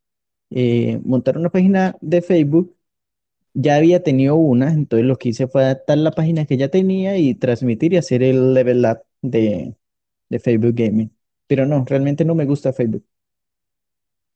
eh, 0.51 1.01
montar 1.05 1.39
una 1.39 1.51
página 1.51 1.97
de 2.01 2.23
Facebook. 2.23 2.77
Ya 3.55 3.77
había 3.77 4.03
tenido 4.03 4.37
una, 4.37 4.73
entonces 4.73 5.07
lo 5.07 5.19
que 5.19 5.31
hice 5.31 5.49
fue 5.49 5.65
adaptar 5.65 5.99
la 5.99 6.13
página 6.13 6.47
que 6.47 6.57
ya 6.57 6.69
tenía 6.71 7.19
y 7.19 7.35
transmitir 7.35 7.95
y 7.95 7.99
hacer 7.99 8.23
el 8.23 8.55
level 8.55 8.85
up 8.87 9.01
de, 9.23 9.77
de 10.35 10.41
Facebook 10.41 10.75
Gaming. 10.75 11.17
Pero 11.47 11.65
no, 11.65 11.85
realmente 11.87 12.25
no 12.25 12.35
me 12.35 12.45
gusta 12.45 12.73
Facebook. 12.73 13.05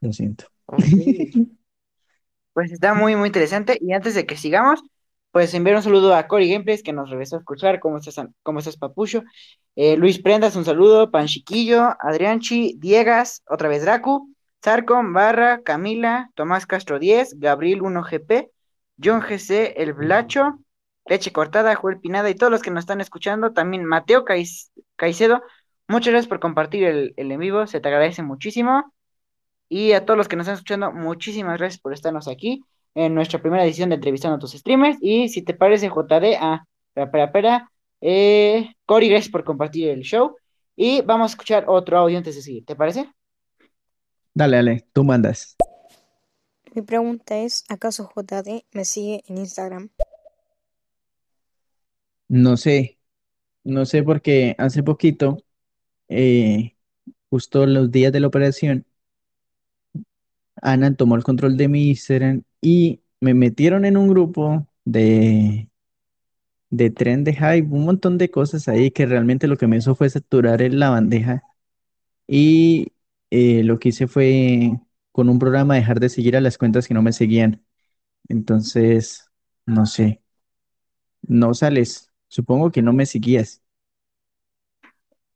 Lo 0.00 0.12
siento. 0.12 0.44
Pues 2.52 2.72
está 2.72 2.92
muy, 2.92 3.14
muy 3.14 3.28
interesante. 3.28 3.78
Y 3.80 3.92
antes 3.92 4.16
de 4.16 4.26
que 4.26 4.36
sigamos, 4.36 4.82
pues 5.30 5.54
enviar 5.54 5.76
un 5.76 5.82
saludo 5.84 6.12
a 6.12 6.26
Cory 6.26 6.50
Gameplays 6.50 6.82
que 6.82 6.92
nos 6.92 7.08
regresó 7.08 7.36
a 7.36 7.38
escuchar. 7.38 7.78
¿Cómo 7.78 7.98
estás, 7.98 8.16
cómo 8.42 8.58
estás, 8.58 8.76
Papucho? 8.76 9.22
Eh, 9.76 9.96
Luis 9.96 10.20
Prendas, 10.20 10.56
un 10.56 10.64
saludo. 10.64 11.12
Panchiquillo, 11.12 11.94
Adrianchi, 12.00 12.74
Diegas, 12.80 13.44
otra 13.48 13.68
vez 13.68 13.82
Dracu, 13.82 14.34
Sarcom, 14.60 15.12
Barra, 15.12 15.62
Camila, 15.62 16.32
Tomás 16.34 16.66
Castro 16.66 16.98
10, 16.98 17.38
Gabriel 17.38 17.80
1GP, 17.80 18.50
John 19.00 19.20
GC, 19.20 19.74
El 19.80 19.92
Blacho, 19.92 20.58
Leche 21.06 21.30
Cortada, 21.30 21.76
Joel 21.76 22.00
Pinada 22.00 22.28
y 22.28 22.34
todos 22.34 22.50
los 22.50 22.62
que 22.62 22.72
nos 22.72 22.82
están 22.82 23.00
escuchando. 23.00 23.52
También 23.52 23.84
Mateo 23.84 24.24
Caicedo. 24.24 25.42
Muchas 25.88 26.12
gracias 26.12 26.28
por 26.28 26.40
compartir 26.40 26.84
el, 26.84 27.14
el 27.16 27.32
en 27.32 27.40
vivo. 27.40 27.66
Se 27.66 27.80
te 27.80 27.88
agradece 27.88 28.22
muchísimo. 28.22 28.92
Y 29.68 29.92
a 29.92 30.04
todos 30.04 30.16
los 30.16 30.28
que 30.28 30.36
nos 30.36 30.44
están 30.44 30.54
escuchando, 30.54 30.92
muchísimas 30.92 31.58
gracias 31.58 31.80
por 31.80 31.92
estarnos 31.92 32.28
aquí 32.28 32.62
en 32.94 33.14
nuestra 33.14 33.40
primera 33.40 33.64
edición 33.64 33.90
de 33.90 33.96
Entrevistando 33.96 34.36
a 34.36 34.38
tus 34.38 34.52
streamers. 34.52 34.98
Y 35.00 35.28
si 35.28 35.42
te 35.42 35.54
parece, 35.54 35.88
JD, 35.88 36.36
ah, 36.40 36.64
espera, 36.88 37.06
espera, 37.06 37.24
espera. 37.24 37.72
Eh, 38.00 38.74
Cory, 38.86 39.08
gracias 39.08 39.30
por 39.30 39.44
compartir 39.44 39.88
el 39.90 40.02
show. 40.02 40.36
Y 40.76 41.02
vamos 41.02 41.30
a 41.30 41.32
escuchar 41.32 41.64
otro 41.66 41.98
audio 41.98 42.18
antes 42.18 42.36
de 42.36 42.42
seguir, 42.42 42.64
¿te 42.64 42.76
parece? 42.76 43.10
Dale, 44.32 44.56
dale, 44.56 44.86
tú 44.92 45.04
mandas. 45.04 45.56
Mi 46.74 46.82
pregunta 46.82 47.36
es, 47.38 47.64
¿acaso 47.68 48.10
JD 48.14 48.64
me 48.72 48.84
sigue 48.84 49.22
en 49.26 49.38
Instagram? 49.38 49.90
No 52.28 52.56
sé, 52.56 52.98
no 53.64 53.86
sé 53.86 54.02
porque 54.02 54.54
hace 54.58 54.82
poquito, 54.82 55.38
eh, 56.08 56.76
justo 57.30 57.66
los 57.66 57.90
días 57.90 58.12
de 58.12 58.20
la 58.20 58.28
operación, 58.28 58.86
Ana 60.62 60.94
tomó 60.94 61.16
el 61.16 61.24
control 61.24 61.56
de 61.56 61.68
mi 61.68 61.88
Instagram 61.90 62.42
y 62.60 63.00
me 63.20 63.34
metieron 63.34 63.84
en 63.84 63.96
un 63.96 64.08
grupo 64.08 64.66
de, 64.84 65.68
de 66.70 66.90
tren 66.90 67.24
de 67.24 67.34
hype, 67.34 67.62
un 67.70 67.84
montón 67.84 68.18
de 68.18 68.30
cosas 68.30 68.68
ahí 68.68 68.90
que 68.90 69.06
realmente 69.06 69.46
lo 69.48 69.56
que 69.56 69.66
me 69.66 69.76
hizo 69.78 69.94
fue 69.94 70.10
saturar 70.10 70.60
la 70.72 70.90
bandeja 70.90 71.42
y 72.28 72.92
eh, 73.30 73.64
lo 73.64 73.78
que 73.78 73.90
hice 73.90 74.06
fue 74.08 74.72
con 75.12 75.28
un 75.28 75.38
programa 75.38 75.76
dejar 75.76 76.00
de 76.00 76.08
seguir 76.10 76.36
a 76.36 76.40
las 76.42 76.58
cuentas 76.58 76.88
que 76.88 76.94
no 76.94 77.02
me 77.02 77.12
seguían. 77.12 77.64
Entonces, 78.28 79.30
no 79.66 79.86
sé, 79.86 80.22
no 81.22 81.54
sales, 81.54 82.10
supongo 82.28 82.70
que 82.72 82.82
no 82.82 82.92
me 82.92 83.06
seguías. 83.06 83.62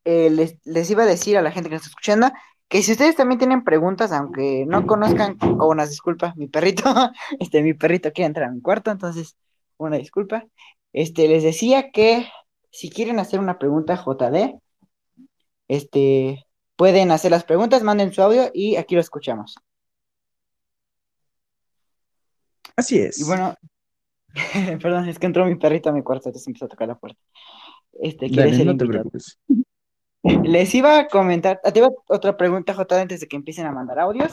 Eh, 0.05 0.31
les, 0.31 0.57
les 0.65 0.91
iba 0.91 1.05
a 1.05 1.07
decir 1.07 1.37
a 1.37 1.43
la 1.43 1.53
gente 1.53 1.69
que 1.69 1.77
nos 1.77 1.83
está 1.83 1.91
escuchando 1.91 2.33
que 2.73 2.83
si 2.83 2.93
ustedes 2.93 3.17
también 3.17 3.39
tienen 3.39 3.65
preguntas, 3.65 4.13
aunque 4.13 4.65
no 4.67 4.87
conozcan, 4.87 5.37
o 5.61 5.69
una 5.69 5.87
disculpa, 5.87 6.33
mi 6.37 6.49
perrito, 6.49 6.85
este, 7.39 7.63
mi 7.63 7.75
perrito 7.75 8.13
quiere 8.13 8.29
entrar 8.29 8.49
a 8.49 8.51
mi 8.51 8.63
cuarto, 8.63 8.91
entonces, 8.91 9.37
una 9.77 9.99
disculpa. 9.99 10.47
Este, 10.95 11.29
les 11.29 11.43
decía 11.43 11.91
que 11.91 12.27
si 12.71 12.89
quieren 12.89 13.19
hacer 13.19 13.41
una 13.41 13.59
pregunta 13.59 14.03
JD, 14.03 14.59
este, 15.69 16.47
pueden 16.77 17.11
hacer 17.11 17.31
las 17.31 17.45
preguntas, 17.45 17.83
manden 17.83 18.15
su 18.15 18.23
audio 18.23 18.51
y 18.55 18.77
aquí 18.77 18.95
lo 18.95 19.03
escuchamos. 19.03 19.55
Así 22.75 22.97
Y 22.97 23.01
es. 23.01 23.27
bueno, 23.27 23.55
perdón, 24.81 25.11
es 25.11 25.19
que 25.19 25.27
entró 25.27 25.45
mi 25.45 25.57
perrito 25.57 25.91
a 25.91 25.93
mi 25.93 26.03
cuarto, 26.03 26.31
entonces 26.31 26.49
empezó 26.49 26.65
a 26.65 26.69
tocar 26.69 26.89
la 26.89 26.99
puerta. 26.99 27.21
Este, 28.01 28.29
Dale, 28.31 28.65
no 28.65 28.77
te 28.79 28.87
preocupes. 28.87 29.39
Les 30.23 30.75
iba 30.75 30.99
a 31.01 31.09
comentar, 31.09 31.61
te 31.61 31.79
iba 31.79 31.91
otra 32.07 32.37
pregunta, 32.37 32.75
JD, 32.75 33.01
antes 33.01 33.21
de 33.21 33.29
que 33.29 33.37
empiecen 33.37 33.67
a 33.67 33.73
mandar 33.73 33.99
audios. 33.99 34.33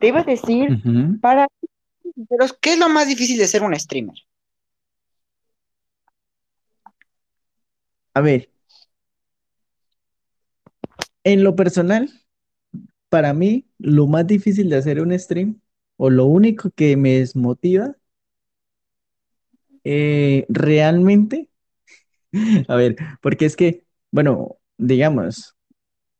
Te 0.00 0.08
iba 0.08 0.20
a 0.20 0.24
decir, 0.24 0.68
para, 1.20 1.48
pero 2.28 2.46
¿qué 2.60 2.74
es 2.74 2.78
lo 2.78 2.88
más 2.88 3.08
difícil 3.08 3.38
de 3.38 3.46
ser 3.48 3.62
un 3.62 3.74
streamer? 3.78 4.16
A 8.14 8.20
ver, 8.20 8.50
en 11.24 11.42
lo 11.44 11.56
personal, 11.56 12.08
para 13.08 13.32
mí, 13.34 13.66
lo 13.78 14.06
más 14.06 14.26
difícil 14.26 14.70
de 14.70 14.76
hacer 14.76 15.00
un 15.00 15.18
stream, 15.18 15.60
o 15.96 16.10
lo 16.10 16.26
único 16.26 16.70
que 16.70 16.96
me 16.96 17.18
desmotiva, 17.18 17.96
eh, 19.84 20.46
realmente, 20.48 21.50
a 22.68 22.76
ver, 22.76 22.96
porque 23.20 23.46
es 23.46 23.56
que, 23.56 23.84
bueno, 24.10 24.58
digamos, 24.78 25.56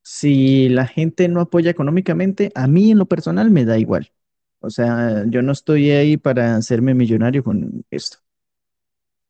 si 0.02 0.68
la 0.70 0.86
gente 0.86 1.28
no 1.28 1.40
apoya 1.42 1.70
económicamente, 1.70 2.52
a 2.54 2.66
mí 2.68 2.92
en 2.92 2.98
lo 2.98 3.06
personal 3.06 3.50
me 3.50 3.64
da 3.64 3.78
igual. 3.78 4.12
O 4.60 4.70
sea, 4.70 5.24
yo 5.28 5.42
no 5.42 5.52
estoy 5.52 5.90
ahí 5.92 6.16
para 6.18 6.56
hacerme 6.56 6.94
millonario 6.94 7.44
con 7.44 7.84
esto. 7.90 8.18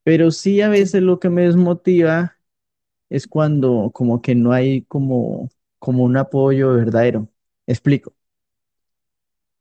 Pero 0.05 0.31
sí 0.31 0.61
a 0.61 0.69
veces 0.69 1.03
lo 1.03 1.19
que 1.21 1.31
me 1.31 1.43
desmotiva 1.43 2.39
es 3.11 3.27
cuando 3.29 3.91
como 3.95 4.23
que 4.23 4.35
no 4.35 4.53
hay 4.53 4.83
como, 4.85 5.51
como 5.81 6.05
un 6.05 6.17
apoyo 6.17 6.75
verdadero. 6.75 7.29
Explico. 7.67 8.15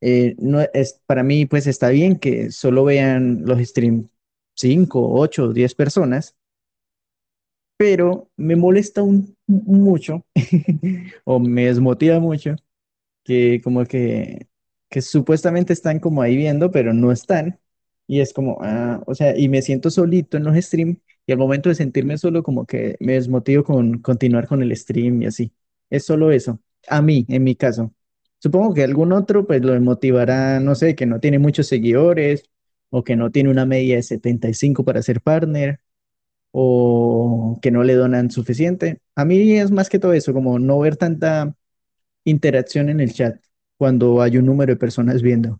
Eh, 0.01 0.35
no 0.39 0.61
es, 0.73 1.01
para 1.05 1.23
mí 1.23 1.45
pues 1.45 1.67
está 1.67 1.89
bien 1.89 2.17
que 2.19 2.51
solo 2.51 2.83
vean 2.85 3.43
los 3.45 3.59
streams 3.59 4.07
5, 4.55 5.13
8, 5.19 5.51
10 5.53 5.73
personas, 5.75 6.35
pero 7.77 8.29
me 8.37 8.55
molesta 8.55 9.03
un, 9.03 9.35
mucho 9.47 10.25
o 11.25 11.39
me 11.39 11.65
desmotiva 11.65 12.19
mucho 12.19 12.55
que 13.23 13.61
como 13.63 13.85
que, 13.85 14.47
que 14.89 15.01
supuestamente 15.01 15.73
están 15.73 15.99
como 15.99 16.21
ahí 16.21 16.37
viendo, 16.37 16.71
pero 16.71 16.93
no 16.93 17.11
están. 17.11 17.59
Y 18.07 18.21
es 18.21 18.33
como, 18.33 18.59
ah, 18.61 19.01
o 19.07 19.15
sea, 19.15 19.37
y 19.37 19.49
me 19.49 19.61
siento 19.61 19.89
solito 19.91 20.37
en 20.37 20.43
los 20.45 20.55
streams 20.57 20.99
y 21.25 21.31
al 21.31 21.39
momento 21.39 21.69
de 21.69 21.75
sentirme 21.75 22.17
solo 22.17 22.43
como 22.43 22.65
que 22.65 22.97
me 22.99 23.13
desmotivo 23.13 23.63
con 23.63 23.99
continuar 24.01 24.47
con 24.47 24.61
el 24.61 24.75
stream 24.77 25.23
y 25.23 25.25
así. 25.27 25.51
Es 25.89 26.05
solo 26.05 26.31
eso. 26.31 26.59
A 26.87 27.01
mí, 27.01 27.25
en 27.29 27.43
mi 27.43 27.55
caso. 27.55 27.93
Supongo 28.39 28.73
que 28.73 28.83
algún 28.83 29.11
otro 29.13 29.47
pues 29.47 29.61
lo 29.63 29.79
motivará, 29.81 30.59
no 30.59 30.75
sé, 30.75 30.95
que 30.95 31.05
no 31.07 31.19
tiene 31.19 31.39
muchos 31.39 31.67
seguidores 31.67 32.43
o 32.89 33.03
que 33.03 33.15
no 33.15 33.31
tiene 33.31 33.49
una 33.49 33.65
media 33.65 33.95
de 33.95 34.03
75 34.03 34.85
para 34.85 35.01
ser 35.01 35.21
partner 35.21 35.79
o 36.57 37.59
que 37.61 37.69
no 37.69 37.83
le 37.83 37.95
donan 37.95 38.31
suficiente. 38.31 39.01
A 39.13 39.25
mí 39.25 39.57
es 39.57 39.71
más 39.71 39.89
que 39.89 39.99
todo 39.99 40.13
eso, 40.13 40.33
como 40.33 40.57
no 40.57 40.79
ver 40.79 40.95
tanta 40.95 41.53
interacción 42.23 42.87
en 42.87 43.01
el 43.01 43.13
chat 43.13 43.35
cuando 43.77 44.21
hay 44.21 44.37
un 44.37 44.45
número 44.45 44.71
de 44.71 44.77
personas 44.77 45.21
viendo. 45.21 45.59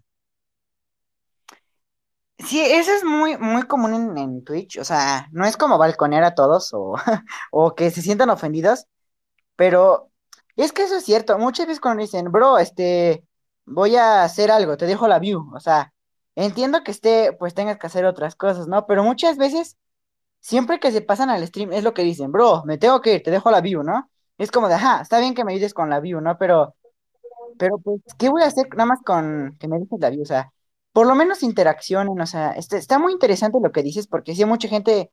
Sí, 2.37 2.61
eso 2.61 2.93
es 2.93 3.03
muy, 3.03 3.37
muy 3.37 3.63
común 3.63 4.17
en, 4.17 4.43
Twitch. 4.45 4.77
O 4.77 4.85
sea, 4.85 5.27
no 5.33 5.45
es 5.45 5.57
como 5.57 5.77
balconear 5.77 6.23
a 6.23 6.33
todos 6.33 6.73
o, 6.73 6.95
o 7.51 7.75
que 7.75 7.91
se 7.91 8.01
sientan 8.01 8.29
ofendidos, 8.29 8.85
pero 9.57 10.11
es 10.55 10.71
que 10.71 10.83
eso 10.83 10.95
es 10.95 11.03
cierto. 11.03 11.37
Muchas 11.37 11.67
veces 11.67 11.81
cuando 11.81 12.03
dicen, 12.03 12.31
bro, 12.31 12.57
este, 12.57 13.25
voy 13.65 13.97
a 13.97 14.23
hacer 14.23 14.49
algo, 14.49 14.77
te 14.77 14.85
dejo 14.85 15.09
la 15.09 15.19
view. 15.19 15.51
O 15.53 15.59
sea, 15.59 15.93
entiendo 16.35 16.83
que 16.85 16.91
esté, 16.91 17.33
pues 17.33 17.53
tengas 17.53 17.79
que 17.79 17.87
hacer 17.87 18.05
otras 18.05 18.35
cosas, 18.35 18.67
¿no? 18.69 18.85
Pero 18.87 19.03
muchas 19.03 19.37
veces, 19.37 19.77
siempre 20.45 20.79
que 20.79 20.91
se 20.91 21.01
pasan 21.01 21.29
al 21.29 21.45
stream, 21.47 21.71
es 21.73 21.83
lo 21.83 21.93
que 21.93 22.03
dicen, 22.03 22.31
bro, 22.31 22.63
me 22.65 22.77
tengo 22.77 23.01
que 23.01 23.15
ir, 23.15 23.23
te 23.23 23.31
dejo 23.31 23.51
la 23.51 23.61
view, 23.61 23.83
¿no? 23.83 24.09
Es 24.37 24.51
como 24.51 24.67
de, 24.67 24.75
ajá, 24.75 25.01
está 25.01 25.19
bien 25.19 25.33
que 25.35 25.43
me 25.45 25.53
ayudes 25.53 25.73
con 25.73 25.89
la 25.89 25.99
view, 25.99 26.21
¿no? 26.21 26.37
Pero, 26.37 26.75
pero 27.57 27.77
pues, 27.79 28.01
¿qué 28.19 28.29
voy 28.29 28.43
a 28.43 28.47
hacer 28.47 28.67
nada 28.71 28.85
más 28.87 29.01
con 29.05 29.57
que 29.59 29.67
me 29.67 29.79
dejes 29.79 29.99
la 29.99 30.09
view? 30.11 30.23
O 30.23 30.25
sea, 30.25 30.53
por 30.93 31.07
lo 31.07 31.15
menos 31.15 31.43
interaccionen, 31.43 32.19
o 32.21 32.27
sea, 32.27 32.51
este, 32.53 32.77
está 32.77 32.99
muy 32.99 33.13
interesante 33.13 33.59
lo 33.63 33.71
que 33.71 33.83
dices, 33.83 34.07
porque 34.07 34.35
sí, 34.35 34.45
mucha 34.45 34.67
gente 34.69 35.11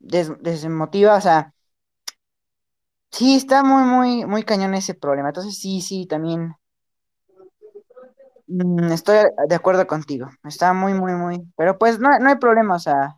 des- 0.00 0.32
desmotiva, 0.42 1.16
o 1.16 1.20
sea. 1.22 1.54
Sí, 3.10 3.34
está 3.36 3.64
muy, 3.64 3.82
muy, 3.82 4.26
muy 4.26 4.44
cañón 4.44 4.74
ese 4.74 4.94
problema. 4.94 5.30
Entonces, 5.30 5.58
sí, 5.58 5.80
sí, 5.80 6.06
también 6.06 6.54
mm, 8.46 8.92
estoy 8.92 9.18
de 9.48 9.54
acuerdo 9.54 9.86
contigo. 9.86 10.28
Está 10.44 10.72
muy, 10.72 10.94
muy, 10.94 11.12
muy. 11.12 11.42
Pero 11.56 11.78
pues 11.78 11.98
no, 11.98 12.08
no 12.18 12.28
hay 12.28 12.36
problema, 12.36 12.76
o 12.76 12.78
sea. 12.78 13.16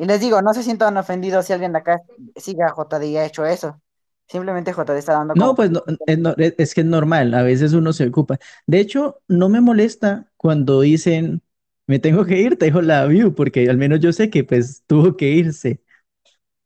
Y 0.00 0.06
les 0.06 0.20
digo, 0.20 0.42
no 0.42 0.54
se 0.54 0.62
sientan 0.64 0.96
ofendidos 0.96 1.46
si 1.46 1.52
alguien 1.52 1.72
de 1.72 1.78
acá 1.80 2.00
siga 2.36 2.68
a 2.68 2.74
JD 2.74 3.06
y 3.08 3.16
ha 3.18 3.26
hecho 3.26 3.44
eso. 3.46 3.80
Simplemente 4.26 4.72
JD 4.72 4.98
está 4.98 5.14
dando 5.14 5.34
No, 5.34 5.54
pues 5.54 5.70
no, 5.70 5.84
es, 6.06 6.18
no- 6.18 6.34
es- 6.38 6.74
que 6.74 6.80
es 6.80 6.86
normal, 6.86 7.34
a 7.34 7.42
veces 7.42 7.72
uno 7.72 7.92
se 7.92 8.06
ocupa. 8.08 8.38
De 8.66 8.80
hecho, 8.80 9.22
no 9.28 9.48
me 9.48 9.60
molesta 9.60 10.30
cuando 10.36 10.80
dicen, 10.80 11.42
me 11.86 11.98
tengo 12.00 12.24
que 12.24 12.40
ir, 12.40 12.56
te 12.58 12.66
dejo 12.66 12.82
la 12.82 13.06
view, 13.06 13.34
porque 13.34 13.68
al 13.70 13.76
menos 13.78 14.00
yo 14.00 14.12
sé 14.12 14.28
que 14.30 14.42
pues 14.44 14.82
tuvo 14.86 15.16
que 15.16 15.30
irse. 15.30 15.82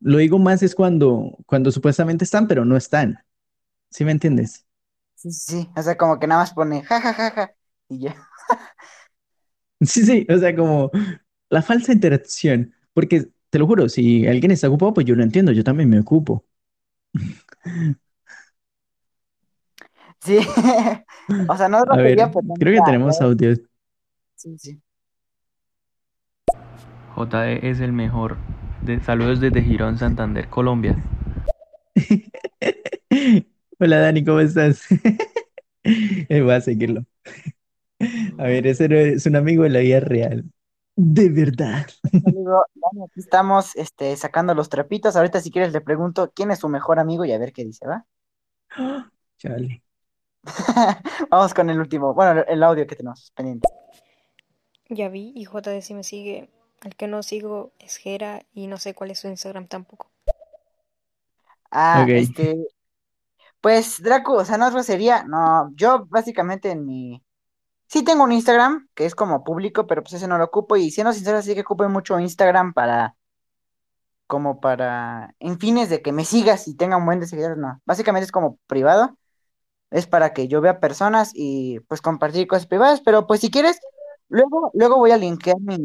Lo 0.01 0.19
digo 0.19 0.39
más 0.39 0.63
es 0.63 0.75
cuando, 0.75 1.39
cuando 1.47 1.73
supuestamente 1.73 2.25
están, 2.25 2.49
pero 2.49 2.65
no 2.65 2.77
están. 2.77 3.19
¿Sí 3.91 4.05
me 4.05 4.13
entiendes? 4.13 4.67
Sí, 5.15 5.31
sí, 5.33 5.53
sí. 5.65 5.71
O 5.77 5.83
sea, 5.83 5.97
como 5.97 6.19
que 6.19 6.27
nada 6.27 6.43
más 6.43 6.53
pone 6.55 6.83
ja, 6.85 7.01
ja, 7.01 7.15
ja, 7.15 7.31
ja. 7.31 7.55
Y 7.89 8.01
ya. 8.01 8.29
Sí, 9.81 10.05
sí, 10.07 10.27
o 10.31 10.39
sea, 10.39 10.55
como 10.57 10.91
la 11.51 11.63
falsa 11.63 11.93
interacción. 11.93 12.75
Porque 12.95 13.27
te 13.51 13.59
lo 13.59 13.67
juro, 13.67 13.89
si 13.89 14.27
alguien 14.27 14.53
está 14.53 14.69
ocupado, 14.69 14.95
pues 14.95 15.07
yo 15.07 15.15
lo 15.17 15.23
entiendo, 15.23 15.53
yo 15.53 15.65
también 15.65 15.91
me 15.91 16.01
ocupo. 16.01 16.45
Sí. 20.21 20.39
O 21.49 21.57
sea, 21.57 21.71
no 21.71 21.79
es 21.79 21.85
A 21.89 21.97
ver, 21.97 22.17
grosería, 22.17 22.31
pero 22.31 22.55
creo 22.59 22.73
que 22.73 22.79
ya, 22.79 22.85
tenemos 22.85 23.19
ya. 23.19 23.25
audio. 23.25 23.55
Sí, 24.37 24.59
sí. 24.59 24.83
JD 27.17 27.67
es 27.69 27.81
el 27.81 27.93
mejor. 27.93 28.37
De, 28.83 29.01
saludos 29.01 29.41
desde 29.41 29.63
Girón, 29.63 29.97
Santander, 29.97 30.49
Colombia. 30.49 31.03
Hola 33.79 33.99
Dani, 34.01 34.25
¿cómo 34.25 34.41
estás? 34.41 34.87
Eh, 35.87 36.41
Voy 36.41 36.55
a 36.55 36.61
seguirlo. 36.63 37.05
A 38.39 38.45
ver, 38.45 38.67
ese 38.67 38.89
no 38.89 38.97
es 38.97 39.27
un 39.27 39.37
amigo 39.37 39.65
de 39.65 39.71
la 39.71 39.81
vida 39.81 40.01
real. 40.01 40.45
De 40.97 41.29
verdad. 41.29 41.87
Amigo, 42.13 42.65
Dani, 42.75 43.05
aquí 43.05 43.21
estamos 43.21 43.75
este, 43.75 44.17
sacando 44.17 44.55
los 44.55 44.69
trapitos. 44.69 45.17
Ahorita, 45.17 45.41
si 45.41 45.51
quieres, 45.51 45.73
le 45.73 45.81
pregunto 45.81 46.33
quién 46.35 46.51
es 46.51 46.61
su 46.61 46.69
mejor 46.69 46.99
amigo 46.99 47.25
y 47.25 47.33
a 47.33 47.39
ver 47.39 47.53
qué 47.53 47.65
dice, 47.65 47.87
¿va? 47.87 48.07
Chale. 49.39 49.83
Vamos 51.31 51.55
con 51.55 51.71
el 51.71 51.81
último, 51.81 52.15
bueno, 52.15 52.45
el 52.47 52.63
audio 52.63 52.87
que 52.87 52.97
tenemos 52.97 53.33
pendiente. 53.35 53.69
Ya 54.89 55.09
vi 55.09 55.33
y 55.35 55.47
JD 55.47 55.81
si 55.81 55.95
me 55.95 56.05
sigue. 56.05 56.51
El 56.83 56.95
que 56.97 57.09
no 57.09 57.23
sigo 57.23 57.73
es 57.79 57.97
Gera 57.97 58.43
y 58.53 58.67
no 58.67 58.77
sé 58.77 58.95
cuál 58.95 59.11
es 59.11 59.19
su 59.19 59.29
Instagram 59.29 59.67
tampoco. 59.67 60.11
Ah, 61.71 62.05
este, 62.09 62.69
pues 63.61 64.01
Draco, 64.03 64.35
o 64.35 64.45
sea, 64.45 64.59
no 64.59 64.69
es 64.69 64.75
grosería, 64.75 65.25
no, 65.25 65.73
yo 65.75 66.07
básicamente 66.07 66.71
en 66.71 66.85
mi, 66.85 67.23
sí 67.95 68.03
tengo 68.03 68.25
un 68.25 68.33
Instagram 68.33 68.89
que 68.95 69.07
es 69.07 69.15
como 69.15 69.45
público, 69.45 69.87
pero 69.87 70.03
pues 70.03 70.15
ese 70.15 70.27
no 70.27 70.37
lo 70.37 70.47
ocupo 70.47 70.77
y 70.77 70.91
siendo 70.91 71.13
sincero, 71.13 71.41
sí 71.43 71.55
que 71.55 71.61
ocupo 71.61 71.89
mucho 71.89 72.19
Instagram 72.19 72.75
para, 72.75 73.15
como 74.27 74.61
para, 74.61 75.37
en 75.39 75.61
fines 75.61 75.91
de 75.91 76.03
que 76.03 76.11
me 76.11 76.25
sigas 76.25 76.67
y 76.67 76.77
tenga 76.77 76.97
un 76.97 77.07
buen 77.07 77.21
de 77.21 77.57
no, 77.57 77.81
básicamente 77.85 78.25
es 78.25 78.33
como 78.33 78.59
privado, 78.67 79.17
es 79.93 80.09
para 80.09 80.33
que 80.33 80.49
yo 80.49 80.61
vea 80.61 80.81
personas 80.81 81.31
y 81.35 81.79
pues 81.89 82.01
compartir 82.01 82.49
cosas 82.49 82.67
privadas, 82.67 83.01
pero 83.01 83.29
pues 83.29 83.41
si 83.41 83.51
quieres, 83.53 83.79
luego, 84.29 84.73
luego 84.75 84.97
voy 84.97 85.13
a 85.13 85.17
linkear 85.17 85.61
mi, 85.61 85.79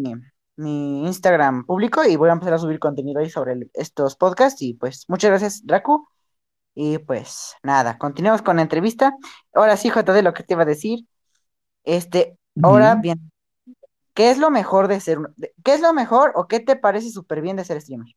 mi 0.56 1.06
Instagram 1.06 1.64
público 1.68 2.04
y 2.06 2.16
voy 2.16 2.30
a 2.30 2.34
empezar 2.34 2.56
a 2.56 2.60
subir 2.60 2.80
contenido 2.80 3.20
ahí 3.20 3.30
sobre 3.30 3.70
estos 3.76 4.16
podcasts 4.16 4.64
y 4.64 4.74
pues 4.74 5.06
muchas 5.10 5.30
gracias, 5.30 5.62
Draco. 5.64 6.10
Y 6.74 6.98
pues 7.00 7.56
nada, 7.62 8.00
continuemos 8.00 8.42
con 8.42 8.56
la 8.56 8.64
entrevista. 8.64 9.16
Ahora 9.54 9.78
sí, 9.78 9.90
JD, 9.90 10.24
lo 10.24 10.34
que 10.34 10.44
te 10.44 10.54
iba 10.56 10.64
a 10.64 10.66
decir. 10.66 11.02
Este, 11.98 12.38
ahora 12.62 12.96
bien, 12.96 13.32
¿qué 14.16 14.32
es 14.32 14.38
lo 14.40 14.52
mejor 14.52 14.88
de 14.90 15.00
ser, 15.02 15.20
de- 15.38 15.54
qué 15.64 15.76
es 15.76 15.82
lo 15.82 15.94
mejor 15.94 16.34
o 16.36 16.48
qué 16.48 16.60
te 16.62 16.76
parece 16.78 17.12
súper 17.12 17.42
bien 17.42 17.58
de 17.58 17.66
ser 17.66 17.82
streamer? 17.82 18.16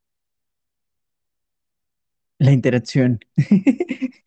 La 2.39 2.53
interacción. 2.53 3.21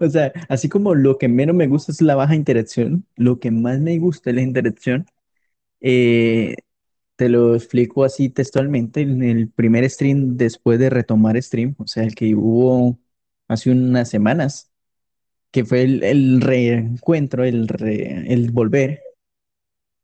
O 0.00 0.08
sea, 0.10 0.32
así 0.50 0.68
como 0.68 0.94
lo 0.94 1.16
que 1.18 1.28
menos 1.28 1.56
me 1.56 1.66
gusta 1.66 1.92
es 1.92 2.02
la 2.02 2.14
baja 2.14 2.34
interacción, 2.34 3.06
lo 3.16 3.40
que 3.40 3.50
más 3.50 3.80
me 3.80 3.98
gusta 3.98 4.30
es 4.30 4.36
la 4.36 4.42
interacción. 4.42 5.06
Eh, 5.80 6.56
te 7.16 7.28
lo 7.30 7.54
explico 7.56 8.04
así 8.04 8.30
textualmente. 8.30 9.02
En 9.02 9.22
el 9.24 9.50
primer 9.50 9.88
stream, 9.90 10.36
después 10.38 10.80
de 10.80 10.90
retomar 10.90 11.42
stream, 11.42 11.76
o 11.78 11.88
sea, 11.88 12.04
el 12.04 12.16
que 12.16 12.34
hubo 12.36 12.98
hace 13.48 13.72
unas 13.72 14.10
semanas, 14.10 14.71
que 15.52 15.64
fue 15.64 15.82
el, 15.82 16.40
reencuentro, 16.40 17.44
el, 17.44 18.50
volver, 18.52 19.02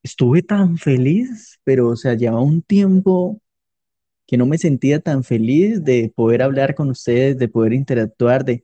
estuve 0.03 0.43
tan 0.43 0.79
feliz, 0.79 1.59
pero 1.65 1.89
o 1.91 1.97
sea, 1.97 2.15
llevaba 2.15 2.43
un 2.43 2.63
tiempo 2.63 3.41
que 4.27 4.37
no 4.39 4.47
me 4.47 4.59
sentía 4.59 5.01
tan 5.01 5.25
feliz 5.25 5.85
de 5.85 6.13
poder 6.15 6.43
hablar 6.43 6.75
con 6.75 6.91
ustedes, 6.91 7.39
de 7.39 7.49
poder 7.49 7.73
interactuar, 7.75 8.45
de, 8.45 8.63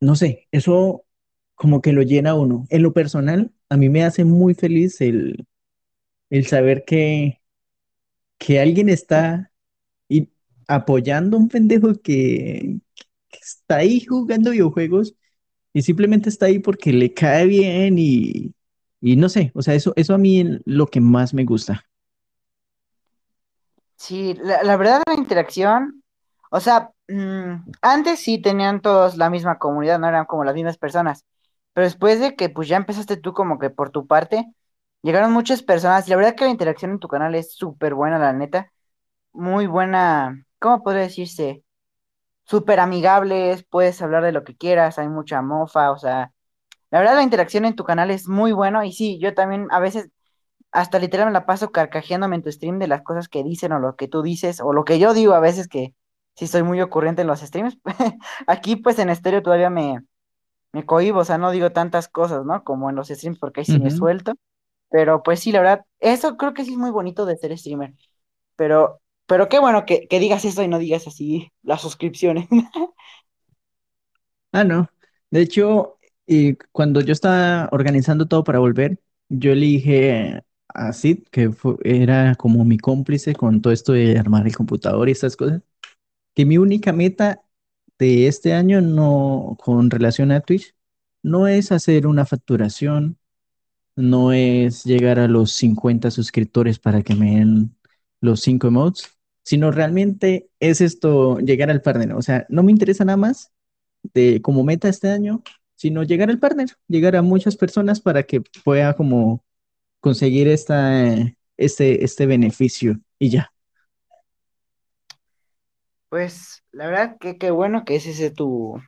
no 0.00 0.16
sé, 0.16 0.48
eso 0.52 1.04
como 1.54 1.82
que 1.82 1.92
lo 1.92 2.02
llena 2.02 2.34
uno. 2.34 2.66
En 2.70 2.82
lo 2.82 2.92
personal, 2.94 3.52
a 3.68 3.76
mí 3.76 3.88
me 3.88 4.04
hace 4.04 4.24
muy 4.24 4.54
feliz 4.54 5.00
el, 5.00 5.46
el 6.30 6.46
saber 6.46 6.84
que, 6.86 7.40
que 8.38 8.60
alguien 8.60 8.88
está 8.88 9.52
apoyando 10.68 11.36
a 11.36 11.40
un 11.40 11.48
pendejo 11.48 11.94
que, 12.02 12.78
que 13.28 13.38
está 13.38 13.76
ahí 13.76 14.00
jugando 14.04 14.50
videojuegos 14.50 15.14
y 15.74 15.82
simplemente 15.82 16.30
está 16.30 16.46
ahí 16.48 16.60
porque 16.60 16.92
le 16.94 17.14
cae 17.14 17.46
bien 17.46 17.96
y, 17.98 18.54
y 19.02 19.16
no 19.16 19.30
sé, 19.30 19.52
o 19.56 19.62
sea, 19.62 19.74
eso, 19.76 19.94
eso 19.96 20.14
a 20.14 20.18
mí 20.18 20.40
es 20.42 20.48
lo 20.66 20.88
que 20.88 21.00
más 21.02 21.34
me 21.34 21.44
gusta. 21.46 21.86
Sí, 23.96 24.34
la, 24.42 24.62
la 24.62 24.76
verdad 24.76 25.02
la 25.06 25.14
interacción, 25.14 26.02
o 26.50 26.60
sea, 26.60 26.90
mm, 27.08 27.70
antes 27.82 28.20
sí 28.20 28.40
tenían 28.40 28.80
todos 28.82 29.16
la 29.16 29.30
misma 29.30 29.58
comunidad, 29.58 29.98
no 29.98 30.08
eran 30.08 30.26
como 30.26 30.44
las 30.44 30.54
mismas 30.54 30.78
personas, 30.78 31.24
pero 31.72 31.86
después 31.86 32.20
de 32.20 32.34
que 32.36 32.48
pues 32.50 32.68
ya 32.68 32.76
empezaste 32.76 33.16
tú 33.16 33.32
como 33.32 33.58
que 33.58 33.70
por 33.70 33.90
tu 33.90 34.06
parte, 34.06 34.46
llegaron 35.02 35.32
muchas 35.32 35.62
personas 35.62 36.06
y 36.06 36.10
la 36.10 36.16
verdad 36.16 36.34
que 36.36 36.44
la 36.44 36.50
interacción 36.50 36.92
en 36.92 36.98
tu 37.00 37.08
canal 37.08 37.34
es 37.34 37.54
súper 37.54 37.94
buena, 37.94 38.18
la 38.18 38.32
neta, 38.32 38.72
muy 39.32 39.66
buena, 39.68 40.44
¿cómo 40.60 40.84
podría 40.84 41.04
decirse? 41.04 41.63
Súper 42.44 42.80
amigables, 42.80 43.64
puedes 43.64 44.00
hablar 44.02 44.22
de 44.22 44.32
lo 44.32 44.44
que 44.44 44.56
quieras, 44.56 44.98
hay 44.98 45.08
mucha 45.08 45.42
mofa, 45.42 45.90
o 45.92 45.98
sea, 45.98 46.32
la 46.90 47.00
verdad 47.00 47.16
la 47.16 47.22
interacción 47.22 47.64
en 47.64 47.76
tu 47.76 47.84
canal 47.84 48.10
es 48.10 48.28
muy 48.28 48.52
bueno 48.52 48.84
y 48.84 48.92
sí, 48.92 49.18
yo 49.20 49.34
también 49.34 49.68
a 49.70 49.80
veces 49.80 50.10
hasta 50.72 50.98
literal 50.98 51.26
me 51.26 51.32
la 51.32 51.46
paso 51.46 51.70
carcajeándome 51.72 52.36
en 52.36 52.42
tu 52.42 52.52
stream 52.52 52.78
de 52.78 52.88
las 52.88 53.02
cosas 53.02 53.28
que 53.28 53.44
dicen 53.44 53.72
o 53.72 53.78
lo 53.78 53.96
que 53.96 54.08
tú 54.08 54.22
dices 54.22 54.60
o 54.60 54.72
lo 54.72 54.84
que 54.84 54.98
yo 54.98 55.14
digo 55.14 55.34
a 55.34 55.40
veces 55.40 55.68
que 55.68 55.94
sí 56.34 56.46
soy 56.48 56.62
muy 56.64 56.80
ocurrente 56.80 57.22
en 57.22 57.28
los 57.28 57.40
streams. 57.40 57.78
Aquí 58.46 58.76
pues 58.76 58.98
en 58.98 59.08
estéreo 59.10 59.42
todavía 59.42 59.70
me, 59.70 60.00
me 60.72 60.86
cohíbo, 60.86 61.20
o 61.20 61.24
sea, 61.24 61.38
no 61.38 61.52
digo 61.52 61.72
tantas 61.72 62.08
cosas, 62.08 62.44
¿no? 62.44 62.64
Como 62.64 62.90
en 62.90 62.96
los 62.96 63.08
streams 63.08 63.38
porque 63.38 63.60
ahí 63.60 63.66
sí 63.66 63.78
me 63.78 63.90
suelto. 63.90 64.34
Pero 64.90 65.22
pues 65.22 65.40
sí, 65.40 65.52
la 65.52 65.60
verdad, 65.60 65.86
eso 66.00 66.36
creo 66.36 66.54
que 66.54 66.64
sí 66.64 66.72
es 66.72 66.78
muy 66.78 66.90
bonito 66.90 67.26
de 67.26 67.36
ser 67.36 67.56
streamer. 67.58 67.94
Pero, 68.56 69.00
pero 69.26 69.48
qué 69.48 69.58
bueno 69.58 69.84
que, 69.86 70.06
digas 70.10 70.44
eso 70.44 70.62
y 70.62 70.68
no 70.68 70.78
digas 70.78 71.06
así 71.06 71.52
las 71.62 71.80
suscripciones. 71.82 72.48
Ah, 74.52 74.64
no. 74.64 74.88
De 75.30 75.40
hecho, 75.42 75.98
Y 76.26 76.54
cuando 76.72 77.00
yo 77.02 77.12
estaba 77.12 77.68
organizando 77.72 78.26
todo 78.26 78.44
para 78.44 78.58
volver, 78.58 78.98
yo 79.28 79.54
le 79.54 79.66
dije 79.66 80.42
a 80.68 80.92
Sid, 80.94 81.24
que 81.30 81.50
fu- 81.52 81.78
era 81.84 82.34
como 82.36 82.64
mi 82.64 82.78
cómplice 82.78 83.34
con 83.34 83.60
todo 83.60 83.72
esto 83.74 83.92
de 83.92 84.18
armar 84.18 84.46
el 84.46 84.56
computador 84.56 85.08
y 85.08 85.12
estas 85.12 85.36
cosas, 85.36 85.60
que 86.34 86.46
mi 86.46 86.58
única 86.58 86.92
meta 86.92 87.42
de 87.98 88.28
este 88.28 88.54
año 88.54 88.80
no, 88.82 89.56
con 89.64 89.90
relación 89.90 90.32
a 90.32 90.40
Twitch, 90.42 90.74
no 91.22 91.48
es 91.48 91.72
hacer 91.72 92.06
una 92.08 92.26
facturación, 92.26 93.18
no 93.96 94.32
es 94.32 94.84
llegar 94.84 95.18
a 95.20 95.28
los 95.28 95.52
50 95.52 96.10
suscriptores 96.10 96.78
para 96.78 97.02
que 97.02 97.14
me 97.16 97.36
den 97.36 97.76
los 98.20 98.40
5 98.42 98.68
emotes, 98.68 99.13
sino 99.44 99.70
realmente 99.70 100.48
es 100.58 100.80
esto, 100.80 101.38
llegar 101.38 101.70
al 101.70 101.82
partner. 101.82 102.14
O 102.14 102.22
sea, 102.22 102.46
no 102.48 102.62
me 102.62 102.72
interesa 102.72 103.04
nada 103.04 103.18
más 103.18 103.52
de 104.14 104.42
como 104.42 104.64
meta 104.64 104.88
este 104.88 105.10
año, 105.10 105.42
sino 105.76 106.02
llegar 106.02 106.30
al 106.30 106.38
partner, 106.38 106.70
llegar 106.88 107.14
a 107.14 107.22
muchas 107.22 107.56
personas 107.56 108.00
para 108.00 108.24
que 108.24 108.42
pueda 108.64 108.94
como 108.94 109.44
conseguir 110.00 110.48
esta, 110.48 111.14
este, 111.56 112.04
este 112.04 112.26
beneficio 112.26 112.98
y 113.18 113.30
ya. 113.30 113.52
Pues 116.08 116.62
la 116.72 116.86
verdad 116.86 117.16
que 117.20 117.38
qué 117.38 117.50
bueno 117.50 117.84
que 117.84 117.96
ese 117.96 118.10
es 118.10 118.34
tu, 118.34 118.80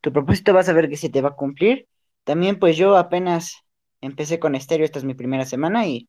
tu 0.00 0.12
propósito, 0.12 0.52
vas 0.52 0.68
a 0.68 0.72
ver 0.74 0.90
que 0.90 0.96
se 0.96 1.08
te 1.08 1.22
va 1.22 1.30
a 1.30 1.36
cumplir. 1.36 1.88
También 2.24 2.58
pues 2.58 2.76
yo 2.76 2.96
apenas 2.96 3.56
empecé 4.02 4.38
con 4.38 4.54
estéreo, 4.54 4.84
esta 4.84 4.98
es 4.98 5.04
mi 5.04 5.14
primera 5.14 5.46
semana 5.46 5.86
y 5.86 6.08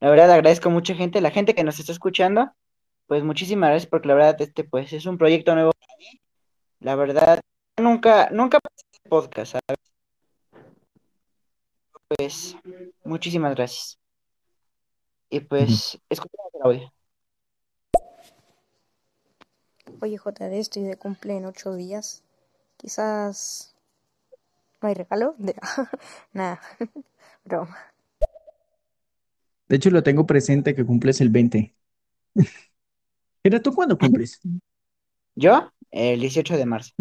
la 0.00 0.10
verdad 0.10 0.30
agradezco 0.30 0.68
a 0.68 0.72
mucha 0.72 0.94
gente, 0.94 1.20
la 1.20 1.30
gente 1.30 1.54
que 1.54 1.64
nos 1.64 1.80
está 1.80 1.90
escuchando, 1.92 2.52
pues 3.06 3.22
muchísimas 3.22 3.70
gracias 3.70 3.90
porque 3.90 4.08
la 4.08 4.14
verdad 4.14 4.40
este 4.40 4.64
pues 4.64 4.92
es 4.92 5.06
un 5.06 5.18
proyecto 5.18 5.54
nuevo 5.54 5.72
para 5.72 5.96
mí. 5.98 6.20
La 6.80 6.96
verdad 6.96 7.40
nunca, 7.76 8.28
nunca 8.30 8.58
pasé 8.60 8.84
de 9.02 9.10
podcast, 9.10 9.52
¿sabes? 9.52 9.78
Pues 12.08 12.56
muchísimas 13.04 13.54
gracias. 13.54 13.98
Y 15.30 15.40
pues 15.40 15.98
escuchamos 16.08 16.54
el 16.54 16.62
audio. 16.62 16.92
Oye, 20.00 20.18
JD, 20.18 20.58
estoy 20.58 20.82
de 20.82 20.96
cumple 20.96 21.36
en 21.36 21.46
ocho 21.46 21.74
días. 21.74 22.22
Quizás 22.76 23.74
no 24.80 24.88
hay 24.88 24.94
regalo. 24.94 25.34
De... 25.38 25.54
Nada, 26.32 26.60
broma. 27.44 27.76
De 29.68 29.76
hecho, 29.76 29.90
lo 29.90 30.02
tengo 30.02 30.26
presente 30.26 30.74
que 30.74 30.84
cumples 30.84 31.20
el 31.20 31.30
20. 31.30 31.74
¿Era 33.44 33.60
tú 33.62 33.72
cuándo 33.72 33.96
cumples? 33.98 34.40
Yo, 35.36 35.72
el 35.92 36.20
18 36.20 36.56
de 36.56 36.66
marzo. 36.66 36.92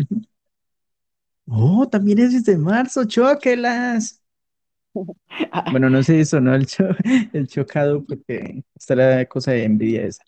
Oh, 1.48 1.88
también 1.90 2.20
es 2.20 2.34
desde 2.34 2.58
marzo, 2.58 3.06
chóquelas. 3.06 4.22
Bueno, 5.70 5.90
no 5.90 6.04
sé 6.04 6.18
si 6.20 6.26
sonó 6.26 6.56
el, 6.56 6.66
cho- 6.68 6.86
el 7.34 7.48
chocado 7.48 8.04
porque 8.06 8.64
está 8.76 8.96
la 8.96 9.26
cosa 9.26 9.52
de 9.52 9.64
envidia 9.66 10.04
esa. 10.06 10.24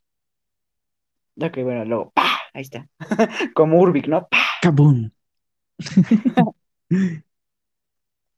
Ok, 1.41 1.57
bueno, 1.63 1.84
luego, 1.86 2.11
¡pah! 2.11 2.39
Ahí 2.53 2.61
está. 2.61 2.88
Como 3.55 3.80
Urbic, 3.80 4.07
¿no? 4.07 4.28
¡Pah! 4.30 4.39
¡Kabum! 4.61 5.11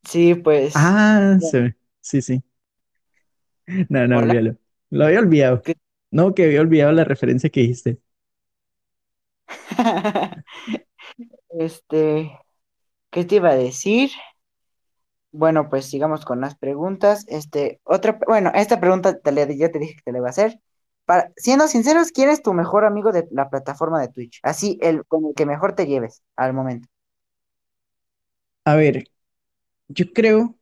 Sí, 0.04 0.36
pues. 0.36 0.74
Ah, 0.74 1.38
sí, 1.42 1.74
sí, 2.02 2.22
sí. 2.22 2.44
No, 3.90 4.08
no, 4.08 4.18
Hola. 4.18 4.18
olvídalo. 4.20 4.58
Lo 4.90 5.06
había 5.06 5.20
olvidado. 5.20 5.62
¿Qué- 5.62 5.76
No, 6.12 6.34
que 6.34 6.44
había 6.46 6.60
olvidado 6.62 6.92
la 6.94 7.04
referencia 7.06 7.50
que 7.50 7.62
dijiste. 7.62 8.00
Este, 11.50 12.40
¿qué 13.12 13.26
te 13.26 13.36
iba 13.38 13.52
a 13.52 13.56
decir? 13.56 14.12
Bueno, 15.32 15.70
pues 15.70 15.86
sigamos 15.86 16.26
con 16.26 16.42
las 16.42 16.58
preguntas. 16.58 17.26
Este, 17.28 17.80
otra, 17.84 18.20
bueno, 18.28 18.52
esta 18.56 18.80
pregunta 18.80 19.20
te 19.20 19.32
la- 19.32 19.46
ya 19.52 19.70
te 19.72 19.80
dije 19.80 19.96
que 19.96 20.02
te 20.04 20.12
la 20.12 20.18
iba 20.20 20.28
a 20.28 20.30
hacer. 20.32 20.60
Para, 21.06 21.32
siendo 21.38 21.68
sinceros, 21.68 22.12
¿quién 22.12 22.30
es 22.30 22.42
tu 22.42 22.54
mejor 22.54 22.86
amigo 22.86 23.12
de 23.12 23.28
la 23.32 23.50
plataforma 23.50 24.02
de 24.02 24.10
Twitch? 24.10 24.40
Así, 24.44 24.78
el 24.82 25.06
con 25.06 25.26
el 25.26 25.34
que 25.36 25.46
mejor 25.46 25.74
te 25.76 25.86
lleves 25.88 26.22
al 26.36 26.54
momento. 26.54 26.88
A 28.66 28.76
ver, 28.76 29.06
yo 29.90 30.14
creo, 30.14 30.58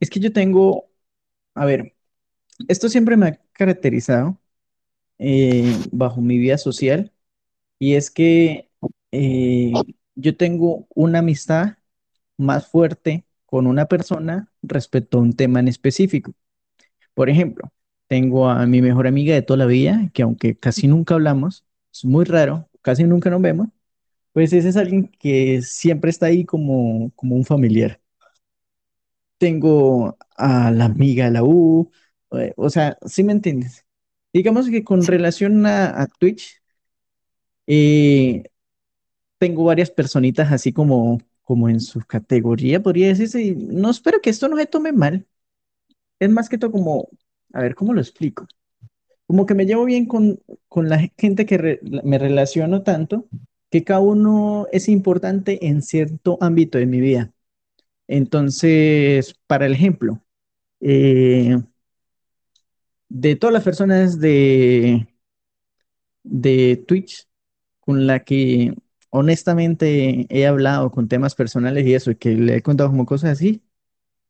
es 0.00 0.10
que 0.10 0.20
yo 0.20 0.32
tengo, 0.32 0.88
a 1.54 1.66
ver, 1.66 1.91
esto 2.68 2.88
siempre 2.88 3.16
me 3.16 3.26
ha 3.28 3.40
caracterizado 3.52 4.40
eh, 5.18 5.76
bajo 5.92 6.20
mi 6.20 6.38
vida 6.38 6.58
social 6.58 7.12
y 7.78 7.94
es 7.94 8.10
que 8.10 8.70
eh, 9.12 9.72
yo 10.16 10.36
tengo 10.36 10.86
una 10.94 11.20
amistad 11.20 11.78
más 12.38 12.68
fuerte 12.68 13.26
con 13.46 13.66
una 13.66 13.86
persona 13.86 14.52
respecto 14.62 15.18
a 15.18 15.22
un 15.22 15.34
tema 15.34 15.60
en 15.60 15.68
específico. 15.68 16.34
Por 17.14 17.30
ejemplo, 17.30 17.72
tengo 18.08 18.48
a 18.48 18.66
mi 18.66 18.82
mejor 18.82 19.06
amiga 19.06 19.34
de 19.34 19.42
toda 19.42 19.58
la 19.58 19.66
vida, 19.66 20.10
que 20.14 20.22
aunque 20.22 20.56
casi 20.58 20.88
nunca 20.88 21.14
hablamos, 21.14 21.64
es 21.92 22.04
muy 22.04 22.24
raro, 22.24 22.68
casi 22.82 23.04
nunca 23.04 23.30
nos 23.30 23.42
vemos, 23.42 23.68
pues 24.32 24.52
ese 24.52 24.68
es 24.70 24.76
alguien 24.76 25.08
que 25.20 25.62
siempre 25.62 26.10
está 26.10 26.26
ahí 26.26 26.44
como, 26.44 27.12
como 27.16 27.36
un 27.36 27.44
familiar. 27.44 28.00
Tengo 29.38 30.16
a 30.36 30.70
la 30.70 30.84
amiga 30.86 31.24
de 31.26 31.32
la 31.32 31.42
U, 31.44 31.90
o 32.56 32.70
sea, 32.70 32.98
¿sí 33.06 33.22
me 33.24 33.32
entiendes? 33.32 33.84
Digamos 34.32 34.68
que 34.70 34.84
con 34.84 35.04
relación 35.06 35.66
a, 35.66 36.02
a 36.02 36.06
Twitch, 36.06 36.60
eh, 37.66 38.44
tengo 39.38 39.64
varias 39.64 39.90
personitas 39.90 40.52
así 40.52 40.72
como, 40.72 41.20
como 41.42 41.68
en 41.68 41.80
su 41.80 42.00
categoría, 42.02 42.82
podría 42.82 43.08
decirse, 43.08 43.42
y 43.42 43.54
no 43.56 43.90
espero 43.90 44.20
que 44.20 44.30
esto 44.30 44.48
no 44.48 44.56
se 44.56 44.66
tome 44.66 44.92
mal. 44.92 45.26
Es 46.20 46.30
más 46.30 46.48
que 46.48 46.58
todo 46.58 46.72
como, 46.72 47.08
a 47.54 47.62
ver, 47.62 47.74
¿cómo 47.74 47.94
lo 47.94 48.00
explico? 48.00 48.46
Como 49.26 49.46
que 49.46 49.54
me 49.54 49.66
llevo 49.66 49.84
bien 49.86 50.06
con, 50.06 50.40
con 50.68 50.88
la 50.88 51.10
gente 51.18 51.46
que 51.46 51.58
re- 51.58 51.80
me 52.04 52.18
relaciono 52.18 52.82
tanto, 52.82 53.28
que 53.70 53.84
cada 53.84 54.00
uno 54.00 54.66
es 54.72 54.88
importante 54.88 55.66
en 55.68 55.82
cierto 55.82 56.38
ámbito 56.40 56.78
de 56.78 56.86
mi 56.86 57.00
vida. 57.00 57.32
Entonces, 58.08 59.36
para 59.46 59.66
el 59.66 59.74
ejemplo, 59.74 60.20
eh, 60.80 61.58
de 63.14 63.36
todas 63.36 63.52
las 63.52 63.62
personas 63.62 64.18
de, 64.20 65.06
de 66.22 66.82
Twitch 66.88 67.28
con 67.80 68.06
la 68.06 68.24
que 68.24 68.74
honestamente 69.10 70.26
he 70.30 70.46
hablado 70.46 70.90
con 70.90 71.08
temas 71.08 71.34
personales 71.34 71.86
y 71.86 71.94
eso, 71.94 72.10
y 72.10 72.16
que 72.16 72.30
le 72.30 72.56
he 72.56 72.62
contado 72.62 72.88
como 72.90 73.04
cosas 73.04 73.32
así, 73.32 73.62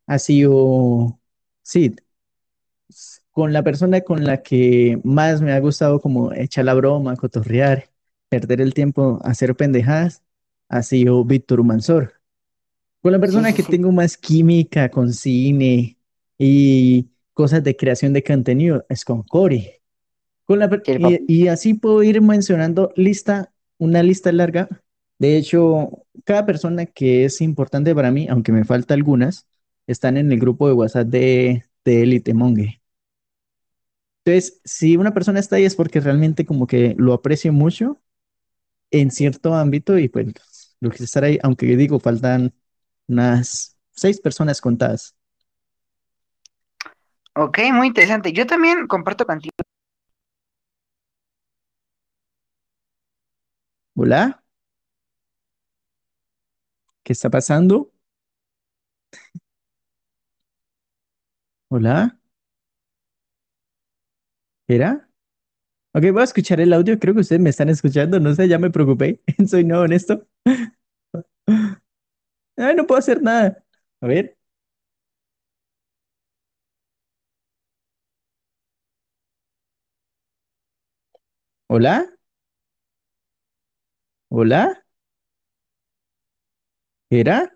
ha 0.07 0.19
sido 0.19 1.21
Sid. 1.63 2.01
Con 3.31 3.53
la 3.53 3.63
persona 3.63 4.01
con 4.03 4.25
la 4.25 4.43
que 4.43 5.01
más 5.05 5.41
me 5.41 5.53
ha 5.53 5.61
gustado 5.61 6.01
como 6.01 6.33
echar 6.33 6.65
la 6.65 6.75
broma, 6.75 7.17
cotorrear, 7.17 7.91
perder 8.29 8.61
el 8.61 8.75
tiempo, 8.75 9.21
hacer 9.23 9.55
pendejadas, 9.55 10.23
ha 10.69 10.83
sido 10.83 11.25
Víctor 11.25 11.63
Mansor. 11.63 12.15
Con 13.01 13.13
la 13.13 13.21
persona 13.21 13.53
que 13.53 13.63
tengo 13.63 13.93
más 13.93 14.17
química 14.17 14.91
con 14.91 15.13
cine 15.13 15.99
y 16.37 17.12
cosas 17.35 17.63
de 17.65 17.77
creación 17.77 18.13
de 18.13 18.23
contenido 18.23 18.85
es 18.89 19.05
con 19.05 20.59
la 20.59 20.67
y, 20.67 20.99
papá. 20.99 21.19
y 21.27 21.49
así 21.49 21.75
puedo 21.75 22.03
ir 22.03 22.21
mencionando 22.21 22.93
lista, 22.97 23.53
una 23.79 24.03
lista 24.03 24.33
larga. 24.33 24.69
De 25.19 25.37
hecho, 25.37 26.05
cada 26.25 26.47
persona 26.47 26.87
que 26.87 27.25
es 27.25 27.41
importante 27.41 27.95
para 27.95 28.11
mí, 28.11 28.27
aunque 28.29 28.53
me 28.53 28.65
falta 28.65 28.95
algunas, 28.95 29.47
están 29.87 30.17
en 30.17 30.33
el 30.33 30.39
grupo 30.41 30.67
de 30.69 30.75
WhatsApp 30.75 31.09
de, 31.09 31.65
de 31.85 32.03
Elite 32.03 32.35
Monge. 32.35 32.83
Entonces, 34.25 34.61
si 34.65 34.97
una 34.97 35.15
persona 35.15 35.41
está 35.41 35.57
ahí 35.57 35.65
es 35.65 35.75
porque 35.75 36.01
realmente 36.01 36.45
como 36.47 36.67
que 36.67 36.95
lo 36.99 37.13
aprecio 37.13 37.53
mucho 37.53 38.01
en 38.91 39.11
cierto 39.11 39.55
ámbito 39.55 39.99
y 39.99 40.09
pues 40.09 40.77
lo 40.81 40.91
que 40.91 41.03
estar 41.05 41.25
ahí, 41.25 41.39
aunque 41.43 41.77
digo, 41.77 41.99
faltan 41.99 42.55
unas 43.09 43.77
seis 43.93 44.21
personas 44.21 44.61
contadas. 44.61 45.17
Ok, 47.35 47.59
muy 47.75 47.89
interesante. 47.89 48.33
Yo 48.33 48.47
también 48.47 48.87
comparto 48.87 49.27
contigo. 49.27 49.53
Hola, 53.95 54.43
¿qué 57.03 57.13
está 57.13 57.31
pasando? 57.31 57.93
Hola, 61.71 62.19
¿era? 64.69 65.09
Ok, 65.95 66.05
voy 66.13 66.21
a 66.23 66.25
escuchar 66.25 66.61
el 66.61 66.73
audio. 66.73 66.99
Creo 66.99 67.15
que 67.15 67.21
ustedes 67.23 67.41
me 67.43 67.51
están 67.51 67.69
escuchando. 67.71 68.21
No 68.21 68.35
sé, 68.35 68.49
ya 68.49 68.59
me 68.59 68.71
preocupé. 68.71 69.21
Soy 69.49 69.65
nuevo 69.65 69.85
en 69.87 69.93
esto. 69.95 70.27
Ay, 72.57 72.75
no 72.75 72.87
puedo 72.87 72.99
hacer 72.99 73.23
nada. 73.23 73.65
A 74.01 74.07
ver. 74.07 74.39
Hola, 81.75 82.05
hola, 84.31 84.85
¿era? 87.11 87.53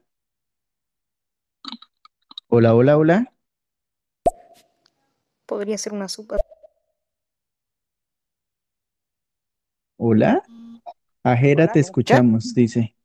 Hola, 2.48 2.74
hola, 2.74 2.96
hola. 2.98 3.32
Podría 5.44 5.76
ser 5.76 5.92
una 5.92 6.08
super. 6.08 6.38
Hola. 9.98 10.42
Ajera, 11.22 11.68
te 11.72 11.80
escuchamos, 11.80 12.54
dice. 12.54 12.96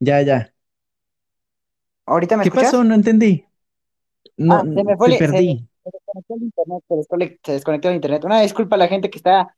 Ya, 0.00 0.22
ya. 0.22 0.54
¿Ahorita 2.06 2.36
me 2.36 2.42
¿Qué 2.44 2.48
escuchas? 2.48 2.72
pasó? 2.72 2.84
No 2.84 2.94
entendí. 2.94 3.44
No, 4.36 4.56
Ah, 4.56 4.64
se 4.74 4.84
me 4.84 4.96
fue, 4.96 5.06
te 5.08 5.12
el- 5.12 5.18
se, 5.18 5.26
perdí. 5.26 5.68
se 5.84 5.90
desconectó 5.92 6.34
el 6.34 6.42
internet, 6.42 6.84
se 6.88 7.38
se 7.44 7.52
desconectó 7.52 7.88
el 7.88 7.94
internet. 7.96 8.24
Una 8.24 8.40
disculpa 8.40 8.76
a 8.76 8.78
la 8.78 8.88
gente 8.88 9.10
que 9.10 9.18
está, 9.18 9.54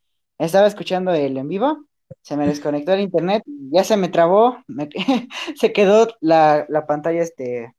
estaba 0.46 0.66
escuchando 0.66 1.12
el 1.12 1.36
en 1.36 1.48
vivo. 1.48 1.84
Se 2.20 2.36
me 2.36 2.46
desconectó 2.46 2.92
el 2.92 3.00
internet, 3.00 3.42
ya 3.70 3.84
se 3.84 3.96
me 3.96 4.08
trabó, 4.08 4.58
me- 4.66 4.88
se 5.56 5.72
quedó 5.72 6.08
la, 6.20 6.66
la 6.68 6.86
pantalla 6.86 7.22
este, 7.22 7.74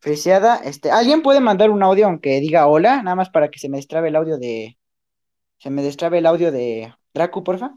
friseada. 0.00 0.56
Este, 0.56 0.90
¿alguien 0.90 1.22
puede 1.22 1.40
mandar 1.40 1.70
un 1.70 1.82
audio 1.82 2.06
aunque 2.06 2.40
diga 2.40 2.66
hola? 2.66 3.02
Nada 3.02 3.14
más 3.14 3.30
para 3.30 3.50
que 3.50 3.58
se 3.58 3.68
me 3.68 3.76
destrabe 3.76 4.08
el 4.08 4.16
audio 4.16 4.38
de. 4.38 4.78
Se 5.58 5.70
me 5.70 5.82
destrabe 5.82 6.18
el 6.18 6.26
audio 6.26 6.50
de 6.50 6.92
Dracu, 7.14 7.44
porfa. 7.44 7.76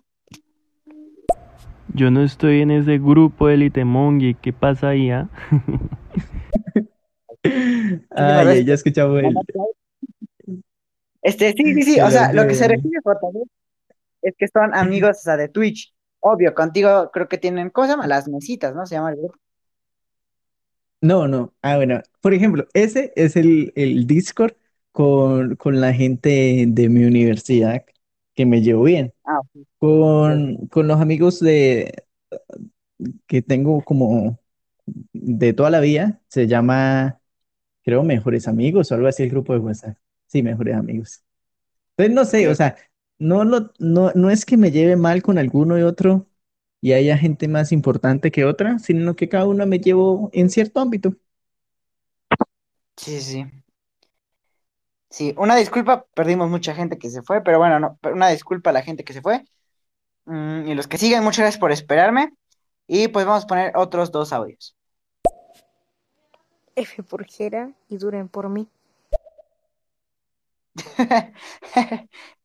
Yo 1.94 2.10
no 2.10 2.24
estoy 2.24 2.62
en 2.62 2.72
ese 2.72 2.98
grupo 2.98 3.50
élite 3.50 3.86
Mongi. 3.86 4.34
¿Qué 4.36 4.54
pasa 4.54 4.90
ahí, 4.90 5.12
ah? 5.12 5.30
Ay, 8.10 8.66
ya 8.66 8.74
escuchaba 8.74 9.20
el. 9.20 9.36
Este, 11.22 11.54
sí, 11.54 11.74
sí, 11.74 11.84
sí, 11.84 12.02
o 12.02 12.10
sea, 12.10 12.28
audio 12.28 12.42
lo 12.42 12.48
que 12.48 12.56
se 12.56 12.68
refiere 12.68 12.98
JB, 13.04 13.48
es 14.26 14.36
que 14.38 14.48
son 14.48 14.74
amigos, 14.76 15.18
o 15.20 15.22
sea, 15.22 15.38
de 15.38 15.50
Twitch. 15.50 15.94
Obvio, 16.20 16.54
contigo 16.56 17.12
creo 17.14 17.28
que 17.28 17.38
tienen, 17.38 17.70
¿cómo 17.70 17.88
se 17.88 17.94
llama? 17.94 18.08
Las 18.08 18.28
mesitas, 18.28 18.74
¿no? 18.74 18.86
Se 18.86 18.96
llama 18.96 19.12
el 19.12 19.18
grupo. 19.18 19.38
No, 21.02 21.28
no. 21.28 21.54
Ah, 21.62 21.76
bueno. 21.78 22.02
Por 22.22 22.34
ejemplo, 22.34 22.66
ese 22.74 23.14
es 23.16 23.36
el, 23.36 23.72
el 23.76 24.08
Discord 24.08 24.54
con, 24.92 25.56
con 25.56 25.80
la 25.80 25.94
gente 25.94 26.66
de 26.68 26.90
mi 26.90 27.06
universidad 27.06 27.86
que 28.34 28.46
me 28.46 28.62
llevo 28.62 28.84
bien. 28.84 29.14
Ah. 29.24 29.42
Con, 29.78 30.68
con 30.68 30.88
los 30.88 31.00
amigos 31.00 31.40
de 31.40 31.94
que 33.28 33.42
tengo 33.44 33.84
como 33.84 34.40
de 35.14 35.54
toda 35.54 35.70
la 35.70 35.80
vida, 35.80 36.22
se 36.28 36.48
llama, 36.48 37.20
creo, 37.84 38.04
Mejores 38.04 38.48
Amigos 38.48 38.92
o 38.92 38.96
algo 38.96 39.08
así 39.08 39.24
el 39.24 39.30
grupo 39.30 39.54
de 39.54 39.60
WhatsApp. 39.60 39.98
Sí, 40.28 40.42
Mejores 40.42 40.76
Amigos. 40.76 41.24
Entonces, 41.98 42.16
no 42.16 42.26
sé, 42.26 42.48
o 42.50 42.56
sea, 42.56 42.76
no, 43.18 43.44
lo, 43.44 43.72
no, 43.80 44.12
no 44.14 44.30
es 44.30 44.46
que 44.46 44.58
me 44.58 44.72
lleve 44.72 44.96
mal 44.96 45.22
con 45.22 45.38
alguno 45.38 45.78
y 45.78 45.84
otro 45.84 46.28
y 46.82 46.94
haya 46.94 47.18
gente 47.18 47.48
más 47.48 47.72
importante 47.72 48.32
que 48.32 48.46
otra, 48.46 48.80
sino 48.80 49.16
que 49.16 49.30
cada 49.30 49.48
uno 49.48 49.66
me 49.66 49.80
llevo 49.80 50.30
en 50.34 50.50
cierto 50.50 50.80
ámbito. 50.80 51.16
Sí, 52.98 53.22
sí. 53.22 53.46
Sí, 55.10 55.34
una 55.38 55.56
disculpa, 55.56 56.06
perdimos 56.14 56.50
mucha 56.50 56.76
gente 56.76 56.98
que 56.98 57.10
se 57.10 57.22
fue, 57.22 57.42
pero 57.42 57.58
bueno, 57.58 57.80
no, 57.80 58.00
una 58.12 58.30
disculpa 58.30 58.72
a 58.72 58.74
la 58.74 58.82
gente 58.82 59.04
que 59.04 59.14
se 59.14 59.22
fue. 59.22 59.46
Mm, 60.26 60.68
y 60.68 60.76
los 60.76 60.88
que 60.88 60.98
siguen, 60.98 61.24
muchas 61.24 61.40
gracias 61.40 61.60
por 61.60 61.72
esperarme. 61.72 62.34
Y 62.88 63.08
pues 63.08 63.26
vamos 63.26 63.46
a 63.46 63.48
poner 63.48 63.78
otros 63.78 64.12
dos 64.12 64.34
audios. 64.34 64.76
F 66.76 67.02
por 67.04 67.26
Jera 67.26 67.72
y 67.88 67.98
duren 67.98 68.28
por 68.28 68.50
mí. 68.50 68.68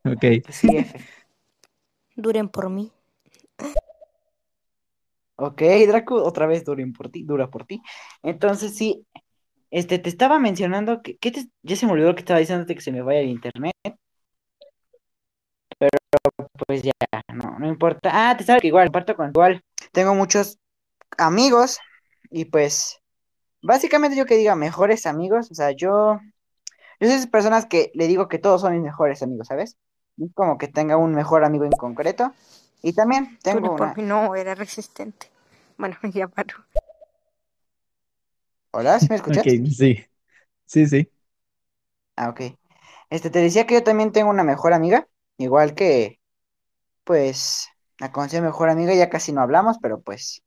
Ok. 0.04 0.24
Sí, 0.50 0.76
F. 0.76 0.98
Duren 2.14 2.48
por 2.48 2.70
mí. 2.70 2.92
Ok, 5.36 5.62
Draco, 5.88 6.22
otra 6.22 6.46
vez 6.46 6.64
duren 6.64 6.92
por 6.92 7.10
ti, 7.10 7.22
dura 7.24 7.48
por 7.50 7.64
ti. 7.64 7.80
Entonces 8.22 8.76
sí, 8.76 9.06
este, 9.70 9.98
te 9.98 10.10
estaba 10.10 10.38
mencionando 10.40 11.02
que, 11.02 11.18
¿qué 11.18 11.32
te- 11.32 11.46
ya 11.62 11.76
se 11.76 11.86
me 11.86 11.92
olvidó 11.92 12.14
que 12.14 12.20
estaba 12.20 12.40
diciéndote 12.40 12.74
que 12.76 12.82
se 12.82 12.92
me 12.92 13.02
vaya 13.02 13.20
el 13.20 13.30
internet, 13.30 13.74
pero 15.78 15.98
pues 16.66 16.82
ya, 16.82 16.92
no, 17.34 17.58
no 17.58 17.68
importa. 17.68 18.10
Ah, 18.12 18.36
te 18.36 18.44
sabes 18.44 18.62
que 18.62 18.68
igual, 18.68 18.86
comparto 18.88 19.16
con 19.16 19.30
igual, 19.30 19.62
tengo 19.92 20.14
muchos 20.14 20.58
amigos 21.18 21.78
y 22.30 22.46
pues, 22.46 22.98
básicamente 23.62 24.16
yo 24.18 24.26
que 24.26 24.36
diga 24.38 24.56
mejores 24.56 25.06
amigos, 25.06 25.50
o 25.50 25.54
sea, 25.54 25.72
yo, 25.72 26.20
yo 27.00 27.06
soy 27.06 27.08
de 27.08 27.14
esas 27.14 27.30
personas 27.30 27.64
que 27.64 27.90
le 27.94 28.06
digo 28.06 28.28
que 28.28 28.38
todos 28.38 28.60
son 28.60 28.74
mis 28.74 28.82
mejores 28.82 29.22
amigos, 29.22 29.48
¿sabes? 29.48 29.78
Es 30.18 30.32
como 30.34 30.58
que 30.58 30.68
tenga 30.68 30.98
un 30.98 31.14
mejor 31.14 31.44
amigo 31.44 31.64
en 31.64 31.72
concreto. 31.72 32.34
Y 32.82 32.92
también 32.92 33.38
tengo 33.42 33.72
una... 33.72 33.94
mí. 33.94 34.02
No, 34.02 34.34
era 34.34 34.54
resistente. 34.54 35.30
Bueno, 35.78 35.96
ya 36.12 36.28
paro. 36.28 36.56
Hola, 38.72 39.00
¿sí 39.00 39.06
me 39.08 39.16
escuchas? 39.16 39.46
Ok, 39.46 39.52
sí, 39.70 40.04
sí, 40.66 40.86
sí. 40.86 41.10
Ah, 42.16 42.28
ok. 42.28 42.42
Este, 43.08 43.30
te 43.30 43.40
decía 43.40 43.66
que 43.66 43.74
yo 43.74 43.82
también 43.82 44.12
tengo 44.12 44.30
una 44.30 44.44
mejor 44.44 44.74
amiga, 44.74 45.08
igual 45.38 45.74
que, 45.74 46.20
pues, 47.04 47.68
la 47.98 48.12
considero 48.12 48.46
mejor 48.46 48.68
amiga, 48.68 48.94
ya 48.94 49.08
casi 49.08 49.32
no 49.32 49.40
hablamos, 49.40 49.78
pero 49.80 50.02
pues, 50.02 50.42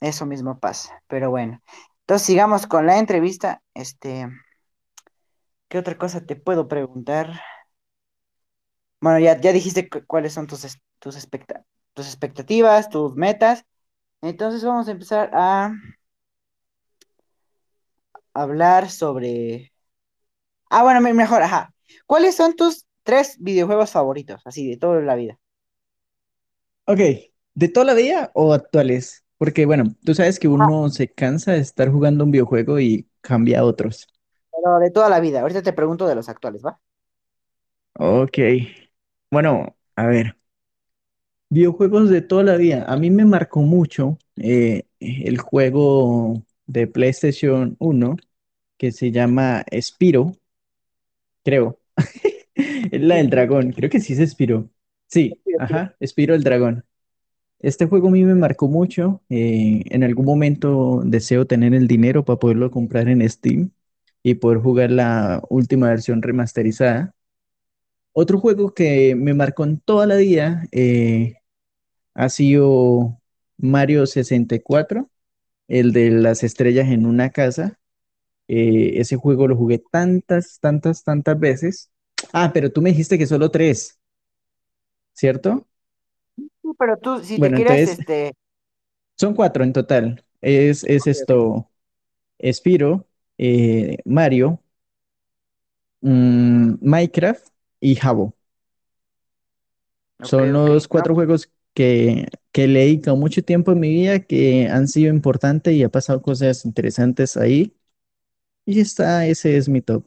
eso 0.00 0.24
mismo 0.24 0.58
pasa. 0.58 1.02
Pero 1.08 1.30
bueno, 1.30 1.62
entonces 2.00 2.26
sigamos 2.26 2.66
con 2.66 2.86
la 2.86 2.98
entrevista. 2.98 3.62
Este, 3.74 4.26
¿qué 5.68 5.78
otra 5.78 5.96
cosa 5.98 6.24
te 6.26 6.36
puedo 6.36 6.68
preguntar? 6.68 7.40
Bueno, 9.00 9.18
ya, 9.20 9.40
ya 9.40 9.52
dijiste 9.52 9.88
cu- 9.88 10.04
cuáles 10.06 10.32
son 10.32 10.46
tus, 10.46 10.64
es- 10.64 10.80
tus, 10.98 11.16
expecta- 11.16 11.64
tus 11.94 12.06
expectativas, 12.06 12.88
tus 12.90 13.14
metas. 13.14 13.64
Entonces 14.22 14.64
vamos 14.64 14.88
a 14.88 14.92
empezar 14.92 15.30
a 15.34 15.72
hablar 18.34 18.90
sobre... 18.90 19.72
Ah, 20.70 20.82
bueno, 20.84 21.00
me- 21.00 21.14
mejor, 21.14 21.42
ajá. 21.42 21.74
¿Cuáles 22.06 22.36
son 22.36 22.56
tus 22.56 22.86
tres 23.04 23.36
videojuegos 23.40 23.92
favoritos, 23.92 24.42
así, 24.46 24.68
de 24.70 24.76
toda 24.78 25.00
la 25.02 25.16
vida? 25.16 25.38
Ok, 26.86 27.00
¿de 27.54 27.68
toda 27.68 27.86
la 27.86 27.94
vida 27.94 28.30
o 28.34 28.52
actuales? 28.54 29.24
Porque 29.36 29.66
bueno, 29.66 29.94
tú 30.04 30.14
sabes 30.14 30.38
que 30.38 30.48
uno 30.48 30.88
se 30.90 31.12
cansa 31.12 31.52
de 31.52 31.60
estar 31.60 31.90
jugando 31.90 32.24
un 32.24 32.30
videojuego 32.32 32.80
y 32.80 33.08
cambia 33.20 33.60
a 33.60 33.64
otros. 33.64 34.08
Pero 34.62 34.78
de 34.78 34.90
toda 34.90 35.08
la 35.08 35.20
vida. 35.20 35.40
Ahorita 35.40 35.62
te 35.62 35.72
pregunto 35.72 36.06
de 36.06 36.14
los 36.14 36.28
actuales, 36.28 36.64
¿va? 36.64 36.80
Ok, 37.94 38.38
bueno, 39.30 39.76
a 39.96 40.06
ver, 40.06 40.36
videojuegos 41.50 42.10
de 42.10 42.22
toda 42.22 42.44
la 42.44 42.56
vida. 42.56 42.84
A 42.88 42.96
mí 42.96 43.10
me 43.10 43.24
marcó 43.24 43.60
mucho 43.62 44.18
eh, 44.36 44.84
el 45.00 45.38
juego 45.38 46.42
de 46.66 46.86
PlayStation 46.86 47.76
1 47.78 48.16
que 48.78 48.92
se 48.92 49.10
llama 49.12 49.64
Spyro, 49.80 50.32
creo. 51.44 51.78
Es 52.92 53.00
la 53.02 53.16
del 53.16 53.30
dragón, 53.30 53.72
creo 53.72 53.88
que 53.90 54.00
sí 54.00 54.14
se 54.16 54.26
Spyro. 54.26 54.68
Sí, 55.06 55.40
ajá, 55.58 55.96
Spyro 56.04 56.34
el 56.34 56.42
dragón. 56.42 56.84
Este 57.60 57.86
juego 57.86 58.08
a 58.08 58.12
mí 58.12 58.24
me 58.24 58.34
marcó 58.36 58.68
mucho. 58.68 59.22
eh, 59.30 59.82
en 59.90 60.04
algún 60.04 60.26
momento 60.26 61.02
deseo 61.04 61.46
tener 61.46 61.74
el 61.74 61.88
dinero 61.88 62.24
para 62.24 62.38
poderlo 62.40 62.70
comprar 62.70 63.08
en 63.08 63.28
Steam 63.30 63.72
y 64.22 64.34
poder 64.36 64.58
jugar 64.60 64.90
la 64.90 65.42
última 65.50 65.88
versión 65.88 66.22
remasterizada. 66.22 67.14
Otro 68.12 68.38
juego 68.40 68.74
que 68.74 69.14
me 69.14 69.34
marcó 69.34 69.64
en 69.64 69.80
toda 69.80 70.06
la 70.06 70.16
vida 70.16 70.64
eh, 70.72 71.36
ha 72.14 72.28
sido 72.30 73.20
Mario 73.58 74.06
64, 74.06 75.10
el 75.68 75.92
de 75.92 76.10
las 76.10 76.44
estrellas 76.44 76.88
en 76.90 77.06
una 77.06 77.30
casa. 77.30 77.78
Eh, 78.48 78.94
ese 79.00 79.16
juego 79.16 79.48
lo 79.48 79.56
jugué 79.56 79.78
tantas, 79.92 80.58
tantas, 80.60 81.04
tantas 81.04 81.38
veces. 81.40 81.90
Ah, 82.32 82.52
pero 82.54 82.72
tú 82.72 82.82
me 82.82 82.90
dijiste 82.90 83.18
que 83.18 83.26
solo 83.26 83.50
tres, 83.50 83.98
¿cierto? 85.12 85.66
Sí, 86.62 86.70
pero 86.78 86.96
tú, 86.98 87.20
si 87.24 87.38
te 87.40 87.50
Bueno, 87.50 87.52
quieres, 87.52 87.86
entonces 87.86 87.88
este, 87.88 88.32
son 89.16 89.34
cuatro 89.34 89.64
en 89.64 89.72
total. 89.72 90.24
Es, 90.40 90.84
es 90.84 91.06
esto, 91.06 91.70
Spyro, 92.52 93.07
eh, 93.38 93.98
Mario, 94.04 94.62
mm, 96.02 96.78
Minecraft 96.82 97.46
y. 97.80 97.96
Ok, 100.20 100.38
Son 100.40 100.52
los 100.52 100.88
cuatro 100.88 101.14
juegos 101.14 101.50
que, 101.74 102.26
que 102.52 102.66
le 102.68 102.82
he 102.82 102.84
dedicado 102.86 103.16
mucho 103.16 103.42
tiempo 103.42 103.72
en 103.72 103.80
mi 103.80 103.90
vida, 103.90 104.20
que 104.20 104.68
han 104.68 104.88
sido 104.88 105.12
importantes 105.14 105.74
y 105.74 105.82
ha 105.84 105.88
pasado 105.90 106.22
cosas 106.22 106.64
interesantes 106.64 107.36
ahí. 107.36 107.74
Y 108.66 108.80
está, 108.80 109.26
ese 109.26 109.56
es 109.58 109.68
mi 109.68 109.82
top. 109.82 110.06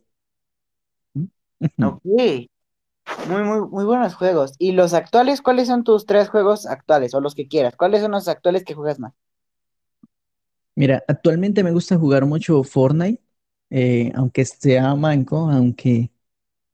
Ok. 1.82 2.02
Muy, 3.24 3.44
muy, 3.44 3.62
muy 3.70 3.86
buenos 3.86 4.16
juegos. 4.16 4.54
¿Y 4.60 4.74
los 4.74 4.94
actuales? 4.94 5.42
¿Cuáles 5.42 5.68
son 5.68 5.84
tus 5.84 6.06
tres 6.06 6.30
juegos 6.30 6.66
actuales? 6.68 7.14
O 7.16 7.22
los 7.22 7.36
que 7.36 7.48
quieras. 7.48 7.76
¿Cuáles 7.76 8.02
son 8.02 8.12
los 8.12 8.28
actuales 8.28 8.64
que 8.64 8.76
juegas 8.76 9.00
más? 9.00 9.14
Mira, 10.76 11.04
actualmente 11.08 11.64
me 11.64 11.72
gusta 11.72 11.98
jugar 11.98 12.26
mucho 12.26 12.64
Fortnite, 12.64 13.22
eh, 13.70 14.12
aunque 14.16 14.46
sea 14.46 14.96
manco, 14.96 15.50
aunque 15.50 16.12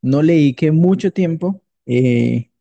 no 0.02 0.24
le 0.24 0.34
dediqué 0.34 0.72
mucho 0.72 1.12
tiempo. 1.14 1.64
eh, 1.86 2.52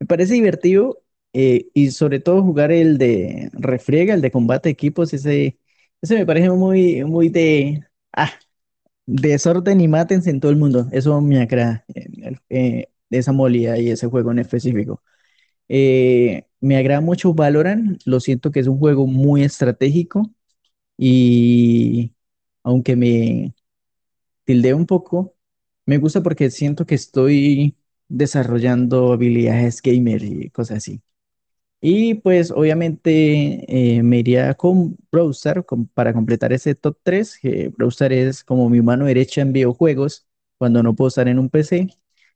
me 0.00 0.06
parece 0.08 0.34
divertido 0.34 1.02
eh, 1.34 1.68
y 1.74 1.90
sobre 1.92 2.20
todo 2.20 2.42
jugar 2.42 2.72
el 2.72 2.98
de 2.98 3.50
refriega, 3.54 4.14
el 4.14 4.22
de 4.22 4.30
combate 4.32 4.68
de 4.70 4.72
equipos, 4.74 5.12
ese, 5.14 5.58
ese 6.02 6.16
me 6.16 6.26
parece 6.26 6.50
muy, 6.50 7.04
muy 7.04 7.28
de... 7.30 7.84
Ah, 8.12 8.32
desorden 9.06 9.80
y 9.80 9.88
mátense 9.88 10.30
en 10.30 10.40
todo 10.40 10.50
el 10.50 10.56
mundo. 10.58 10.88
Eso 10.92 11.20
me 11.20 11.40
agrada, 11.40 11.84
eh, 11.94 12.36
eh, 12.50 12.88
esa 13.10 13.32
modalidad 13.32 13.76
y 13.76 13.90
ese 13.90 14.06
juego 14.08 14.30
en 14.32 14.38
específico. 14.40 15.02
Eh, 15.68 16.44
me 16.60 16.76
agrada 16.76 17.00
mucho 17.00 17.34
Valorant, 17.34 18.00
lo 18.06 18.20
siento 18.20 18.50
que 18.50 18.60
es 18.60 18.66
un 18.68 18.78
juego 18.78 19.06
muy 19.06 19.42
estratégico 19.44 20.30
y 20.96 22.14
aunque 22.62 22.96
me 22.96 23.54
tildé 24.44 24.74
un 24.74 24.86
poco, 24.86 25.34
me 25.86 25.98
gusta 25.98 26.22
porque 26.22 26.50
siento 26.50 26.86
que 26.86 26.94
estoy 26.96 27.76
desarrollando 28.08 29.12
habilidades 29.12 29.82
gamer 29.82 30.22
y 30.24 30.50
cosas 30.50 30.78
así. 30.78 31.02
Y 31.80 32.14
pues 32.14 32.50
obviamente 32.50 33.96
eh, 33.98 34.02
me 34.02 34.18
iría 34.20 34.54
con 34.54 34.96
Browser 35.12 35.64
para 35.92 36.14
completar 36.14 36.52
ese 36.52 36.74
top 36.74 36.98
3, 37.02 37.38
que 37.38 37.68
Browser 37.68 38.12
es 38.12 38.42
como 38.44 38.70
mi 38.70 38.80
mano 38.80 39.04
derecha 39.06 39.42
en 39.42 39.52
videojuegos 39.52 40.26
cuando 40.58 40.82
no 40.82 40.94
puedo 40.96 41.08
estar 41.08 41.28
en 41.28 41.38
un 41.38 41.50
PC. 41.50 41.88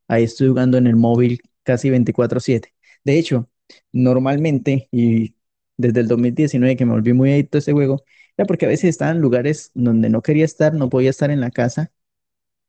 Ahí 0.06 0.24
estoy 0.24 0.48
jugando 0.48 0.76
en 0.78 0.86
el 0.86 0.96
móvil 0.96 1.40
casi 1.62 1.88
24/7. 1.90 2.74
De 3.04 3.18
hecho, 3.18 3.48
normalmente 3.92 4.88
y 4.92 5.34
desde 5.78 6.00
el 6.00 6.08
2019 6.08 6.76
que 6.76 6.84
me 6.86 6.92
volví 6.92 7.12
muy 7.14 7.32
adicto 7.32 7.56
a 7.58 7.60
ese 7.60 7.72
juego, 7.72 8.02
era 8.38 8.46
porque 8.46 8.66
a 8.66 8.70
veces 8.70 8.90
estaba 8.90 9.12
en 9.12 9.20
lugares 9.22 9.72
donde 9.74 10.10
no 10.10 10.22
quería 10.22 10.46
estar, 10.46 10.74
no 10.74 10.90
podía 10.90 11.10
estar 11.10 11.30
en 11.32 11.40
la 11.42 11.52
casa 11.52 11.92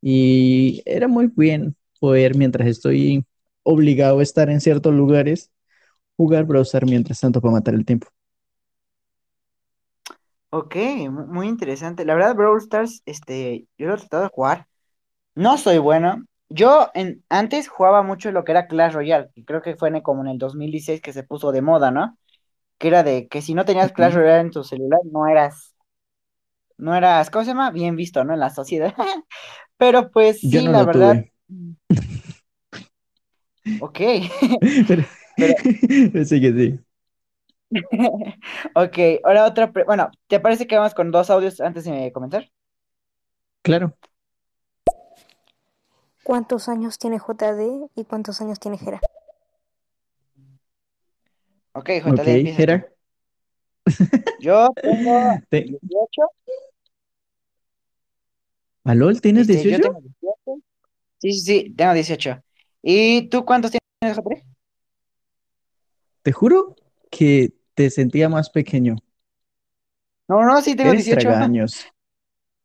y 0.01 0.81
era 0.85 1.07
muy 1.07 1.31
bien 1.35 1.75
poder, 1.99 2.35
mientras 2.37 2.67
estoy 2.67 3.25
obligado 3.63 4.19
a 4.19 4.23
estar 4.23 4.49
en 4.49 4.61
ciertos 4.61 4.93
lugares, 4.95 5.51
jugar 6.17 6.45
browser 6.45 6.85
mientras 6.85 7.19
tanto 7.21 7.41
para 7.41 7.53
matar 7.53 7.75
el 7.75 7.85
tiempo. 7.85 8.07
Ok, 10.51 10.75
mu- 11.11 11.27
muy 11.27 11.47
interesante. 11.47 12.05
La 12.05 12.15
verdad, 12.15 12.35
Brawl 12.35 12.57
Stars, 12.59 13.01
este, 13.05 13.67
yo 13.77 13.87
lo 13.87 13.95
he 13.95 13.97
tratado 13.97 14.23
de 14.23 14.29
jugar. 14.29 14.67
No 15.35 15.57
soy 15.57 15.79
bueno. 15.79 16.25
Yo 16.49 16.89
en, 16.95 17.23
antes 17.29 17.69
jugaba 17.69 18.03
mucho 18.03 18.31
lo 18.31 18.43
que 18.45 18.51
era 18.53 18.67
Clash 18.67 18.93
Royale, 18.93 19.29
que 19.35 19.45
creo 19.45 19.61
que 19.63 19.75
fue 19.77 19.89
en, 19.89 20.01
como 20.01 20.21
en 20.23 20.29
el 20.29 20.37
2016 20.39 21.01
que 21.01 21.13
se 21.13 21.23
puso 21.23 21.51
de 21.53 21.61
moda, 21.63 21.91
¿no? 21.91 22.17
Que 22.79 22.87
era 22.89 23.03
de 23.03 23.27
que 23.29 23.41
si 23.43 23.53
no 23.53 23.65
tenías 23.65 23.91
Clash. 23.93 24.13
Royale 24.15 24.41
en 24.41 24.51
tu 24.51 24.63
celular, 24.63 24.99
no 25.11 25.27
eras, 25.27 25.75
no 26.77 26.95
eras, 26.95 27.29
¿cómo 27.29 27.43
se 27.45 27.51
llama? 27.51 27.71
Bien 27.71 27.95
visto, 27.95 28.23
¿no? 28.23 28.33
En 28.33 28.39
la 28.39 28.49
sociedad. 28.49 28.93
Pero 29.77 30.11
pues 30.11 30.41
Yo 30.41 30.49
sí, 30.49 30.61
no 30.61 30.69
la 30.69 30.73
lo 30.73 30.83
verdad, 30.83 30.89
tuve, 30.89 31.33
ok. 33.79 33.99
pero 34.87 35.03
Pero, 35.37 35.55
sí 36.25 36.41
que 36.41 36.53
sí. 36.53 36.79
ok, 38.75 38.97
ahora 39.23 39.45
otra, 39.45 39.71
pre- 39.71 39.83
bueno, 39.83 40.09
¿te 40.27 40.39
parece 40.39 40.67
que 40.67 40.77
vamos 40.77 40.93
con 40.93 41.11
dos 41.11 41.29
audios 41.29 41.59
antes 41.61 41.85
de 41.85 42.11
comenzar? 42.11 42.49
Claro. 43.61 43.97
¿Cuántos 46.23 46.69
años 46.69 46.97
tiene 46.97 47.19
JD 47.19 47.89
y 47.93 48.05
cuántos 48.05 48.39
años 48.39 48.57
tiene 48.61 48.77
Jera? 48.77 49.01
Ok, 51.79 51.89
JD, 51.89 52.43
tú. 52.43 52.57
Jera. 52.57 52.87
Yo 54.39 54.69
tengo 54.81 55.39
Te- 55.49 55.65
18, 55.65 56.21
¿Alol, 58.83 59.21
tienes 59.21 59.49
este, 59.49 59.69
yo 59.69 59.79
18? 59.79 59.89
tengo 59.89 60.01
18. 60.01 60.63
Sí, 61.19 61.33
sí, 61.33 61.39
sí, 61.41 61.73
tengo 61.75 61.93
18. 61.93 62.43
¿Y 62.81 63.29
tú 63.29 63.45
cuántos 63.45 63.71
tienes, 63.71 64.17
JD? 64.17 64.43
Te 66.21 66.31
juro 66.31 66.75
que 67.11 67.53
te 67.73 67.89
sentía 67.89 68.29
más 68.29 68.49
pequeño. 68.49 68.95
No, 70.27 70.43
no, 70.45 70.61
sí, 70.61 70.75
tengo 70.75 70.91
Eres 70.91 71.05
18. 71.05 71.29
tragaños, 71.29 71.85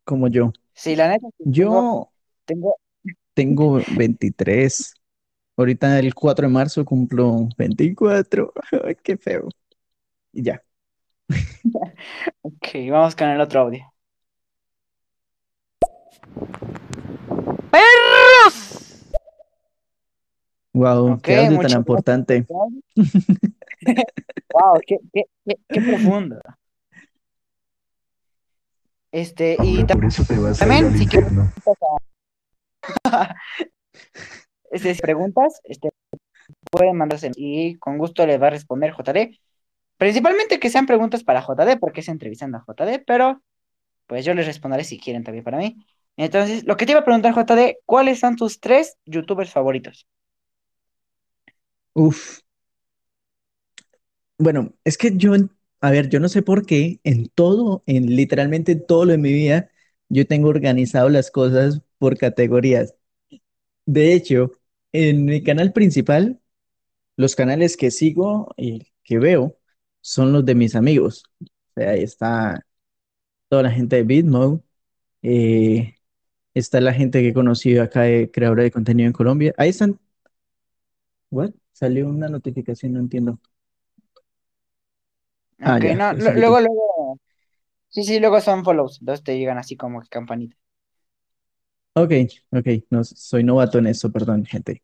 como 0.05 0.29
yo. 0.29 0.53
Sí, 0.75 0.97
la 0.97 1.09
neta, 1.09 1.29
sí, 1.39 1.45
Yo 1.47 2.11
tengo, 2.45 2.77
tengo 3.35 3.81
23. 3.97 4.95
Ahorita 5.57 5.99
el 6.01 6.15
4 6.15 6.49
de 6.49 6.53
marzo 6.53 6.85
cumplo 6.85 7.49
24. 7.57 8.53
Ay, 8.85 8.97
qué 9.03 9.17
feo. 9.17 9.49
Y 10.33 10.43
ya. 10.43 10.63
ok, 12.43 12.69
vamos 12.91 13.15
con 13.15 13.29
el 13.29 13.41
otro 13.41 13.61
audio. 13.61 13.85
¡Perros! 17.71 19.05
Wow, 20.73 21.13
Ok, 21.13 21.23
qué 21.23 21.37
audio 21.37 21.61
tan 21.61 21.71
importante. 21.79 22.47
este. 22.97 24.05
Wow, 24.53 24.81
qué, 24.85 24.99
qué, 25.13 25.25
qué, 25.47 25.57
qué 25.69 25.81
profundo. 25.81 26.41
Este, 29.13 29.57
y 29.63 29.77
Ahora 29.77 29.87
tam- 29.87 29.95
por 29.95 30.05
eso 30.07 30.25
te 30.25 30.37
vas 30.37 30.61
a 30.61 30.65
ir 30.65 30.71
también, 30.71 30.87
al 30.87 30.99
si 30.99 31.07
quieres 31.07 31.31
infierno. 31.31 31.53
Este, 34.75 34.95
preguntas, 35.03 35.61
pueden 36.71 36.97
mandarse 36.97 37.31
y 37.37 37.77
con 37.77 37.99
gusto 37.99 38.27
les 38.27 38.41
va 38.41 38.49
a 38.49 38.51
responder 38.51 38.93
JD. 38.93 39.39
Principalmente 39.97 40.59
que 40.59 40.71
sean 40.71 40.87
preguntas 40.87 41.25
para 41.25 41.41
JD, 41.41 41.79
porque 41.79 42.01
es 42.01 42.09
entrevistando 42.09 42.59
a 42.59 42.65
JD, 42.67 43.05
pero 43.07 43.43
pues 44.07 44.25
yo 44.25 44.35
les 44.35 44.47
responderé 44.47 44.85
si 44.85 44.99
quieren 44.99 45.25
también 45.25 45.45
para 45.45 45.59
mí. 45.59 45.87
Entonces, 46.17 46.65
lo 46.65 46.77
que 46.77 46.87
te 46.87 46.93
iba 46.93 47.01
a 47.01 47.05
preguntar, 47.05 47.35
JD, 47.35 47.79
¿cuáles 47.87 48.21
son 48.21 48.37
tus 48.37 48.61
tres 48.61 48.97
youtubers 49.07 49.51
favoritos? 49.53 50.07
Uf. 51.95 52.41
Bueno, 54.39 54.75
es 54.85 54.99
que 54.99 55.17
yo, 55.17 55.33
a 55.81 55.91
ver, 55.91 56.09
yo 56.09 56.21
no 56.21 56.29
sé 56.29 56.43
por 56.43 56.67
qué 56.67 57.01
en 57.05 57.29
todo, 57.29 57.83
en 57.87 58.15
literalmente 58.17 58.75
todo 58.77 59.05
lo 59.05 59.13
de 59.13 59.19
mi 59.19 59.33
vida, 59.33 59.71
yo 60.09 60.27
tengo 60.27 60.49
organizado 60.49 61.09
las 61.09 61.31
cosas 61.31 61.83
por 61.99 62.19
categorías. 62.19 62.95
De 63.87 64.15
hecho, 64.15 64.53
en 64.95 65.27
mi 65.27 65.43
canal 65.45 65.75
principal, 65.75 66.41
los 67.17 67.37
canales 67.37 67.77
que 67.77 67.91
sigo 67.93 68.55
y 68.57 68.89
que 69.05 69.19
veo 69.19 69.59
son 70.03 70.33
los 70.33 70.45
de 70.47 70.55
mis 70.57 70.77
amigos. 70.77 71.25
O 71.43 71.81
sea, 71.81 71.91
ahí 71.93 72.03
está 72.05 72.67
toda 73.49 73.65
la 73.65 73.71
gente 73.73 73.97
de 73.97 74.05
Bitmo, 74.05 74.65
eh, 75.23 75.97
está 76.55 76.81
la 76.83 76.95
gente 76.95 77.23
que 77.23 77.29
he 77.31 77.35
conocido 77.35 77.83
acá 77.85 78.03
de 78.03 78.31
creadora 78.33 78.65
de 78.65 78.73
contenido 78.73 79.09
en 79.09 79.13
Colombia. 79.15 79.55
Ahí 79.59 79.71
están, 79.71 80.01
¿what? 81.31 81.53
Salió 81.73 82.09
una 82.09 82.29
notificación, 82.29 82.93
no 82.95 83.01
entiendo. 83.01 83.39
Ah, 85.61 85.79
Ok, 85.79 85.85
ya, 85.85 85.97
no, 85.97 86.13
lo- 86.15 86.35
luego, 86.37 86.61
luego, 86.61 87.19
sí, 87.91 88.05
sí, 88.05 88.21
luego 88.21 88.41
son 88.43 88.65
follows, 88.65 88.99
entonces 89.01 89.25
te 89.25 89.39
llegan 89.39 89.59
así 89.59 89.77
como 89.77 90.03
que 90.03 90.09
campanita. 90.09 90.57
Ok, 91.97 92.13
ok, 92.51 92.67
no, 92.91 93.05
soy 93.05 93.45
novato 93.45 93.79
en 93.79 93.87
eso, 93.87 94.11
perdón, 94.11 94.45
gente. 94.45 94.83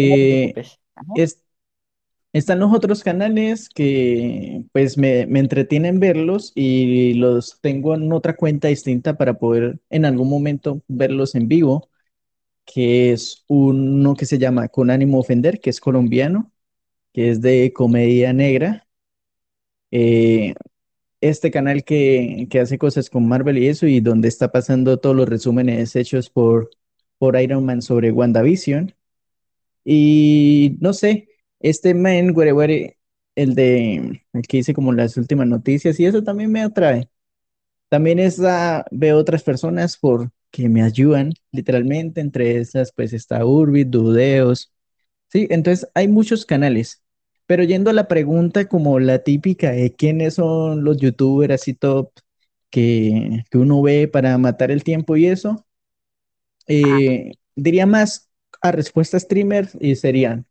No 0.00 0.18
te 0.18 0.26
Eh, 0.26 0.26
preocupes. 0.26 0.80
Ajá. 0.96 1.14
es, 1.14 1.44
están 2.32 2.60
los 2.60 2.74
otros 2.74 3.02
canales 3.04 3.68
que 3.70 4.64
pues 4.72 4.98
me, 4.98 5.26
me 5.26 5.40
entretienen 5.40 6.00
verlos 6.00 6.52
y 6.54 7.14
los 7.14 7.60
tengo 7.62 7.94
en 7.94 8.12
otra 8.12 8.36
cuenta 8.36 8.68
distinta 8.68 9.16
para 9.18 9.34
poder 9.38 9.80
en 9.90 10.04
algún 10.06 10.30
momento 10.30 10.82
verlos 10.88 11.34
en 11.36 11.48
vivo, 11.48 11.90
que 12.66 13.12
es 13.12 13.44
uno 13.48 14.16
que 14.16 14.26
se 14.26 14.38
llama 14.38 14.68
Con 14.68 14.90
ánimo 14.90 15.20
ofender, 15.20 15.60
que 15.60 15.70
es 15.70 15.80
colombiano, 15.80 16.52
que 17.14 17.30
es 17.30 17.40
de 17.42 17.72
comedia 17.74 18.32
negra. 18.34 18.86
Eh, 19.90 20.54
este 21.20 21.50
canal 21.50 21.84
que, 21.84 22.46
que 22.50 22.60
hace 22.60 22.78
cosas 22.78 23.10
con 23.10 23.28
Marvel 23.28 23.58
y 23.58 23.68
eso, 23.68 23.86
y 23.86 24.00
donde 24.00 24.28
está 24.28 24.52
pasando 24.52 24.98
todos 24.98 25.16
los 25.16 25.28
resúmenes 25.28 25.96
hechos 25.96 26.30
por, 26.30 26.70
por 27.18 27.40
Iron 27.40 27.64
Man 27.64 27.82
sobre 27.82 28.12
WandaVision. 28.12 28.94
Y 29.84 30.76
no 30.80 30.92
sé, 30.92 31.28
este 31.60 31.94
man, 31.94 32.32
güere, 32.32 32.98
el 33.34 33.54
de 33.54 34.24
el 34.32 34.42
que 34.48 34.58
dice 34.58 34.74
como 34.74 34.92
las 34.92 35.16
últimas 35.16 35.46
noticias, 35.46 35.98
y 36.00 36.06
eso 36.06 36.22
también 36.22 36.52
me 36.52 36.62
atrae. 36.62 37.08
También 37.88 38.18
esa, 38.18 38.84
veo 38.90 39.18
otras 39.18 39.42
personas 39.42 39.96
por 39.96 40.30
que 40.50 40.68
me 40.68 40.82
ayudan, 40.82 41.32
literalmente, 41.52 42.20
entre 42.20 42.58
esas, 42.58 42.92
pues 42.92 43.12
está 43.12 43.44
Urbit, 43.46 43.88
Dudeos. 43.88 44.72
Sí, 45.28 45.46
entonces 45.50 45.88
hay 45.94 46.08
muchos 46.08 46.46
canales. 46.46 47.02
Pero 47.48 47.64
yendo 47.64 47.90
a 47.90 47.94
la 47.94 48.08
pregunta 48.08 48.68
como 48.68 49.00
la 49.00 49.20
típica 49.24 49.72
de 49.72 49.96
quiénes 49.96 50.36
son 50.36 50.84
los 50.84 50.98
youtubers 50.98 51.54
así 51.56 51.74
top 51.74 52.12
que, 52.70 53.44
que 53.50 53.58
uno 53.58 53.82
ve 53.82 54.08
para 54.08 54.38
matar 54.38 54.70
el 54.72 54.84
tiempo 54.84 55.16
y 55.16 55.26
eso, 55.28 55.66
eh, 56.66 57.32
diría 57.56 57.86
más 57.86 58.28
a 58.60 58.72
respuesta 58.72 59.18
streamer 59.20 59.68
y 59.80 59.96
serían 59.96 60.46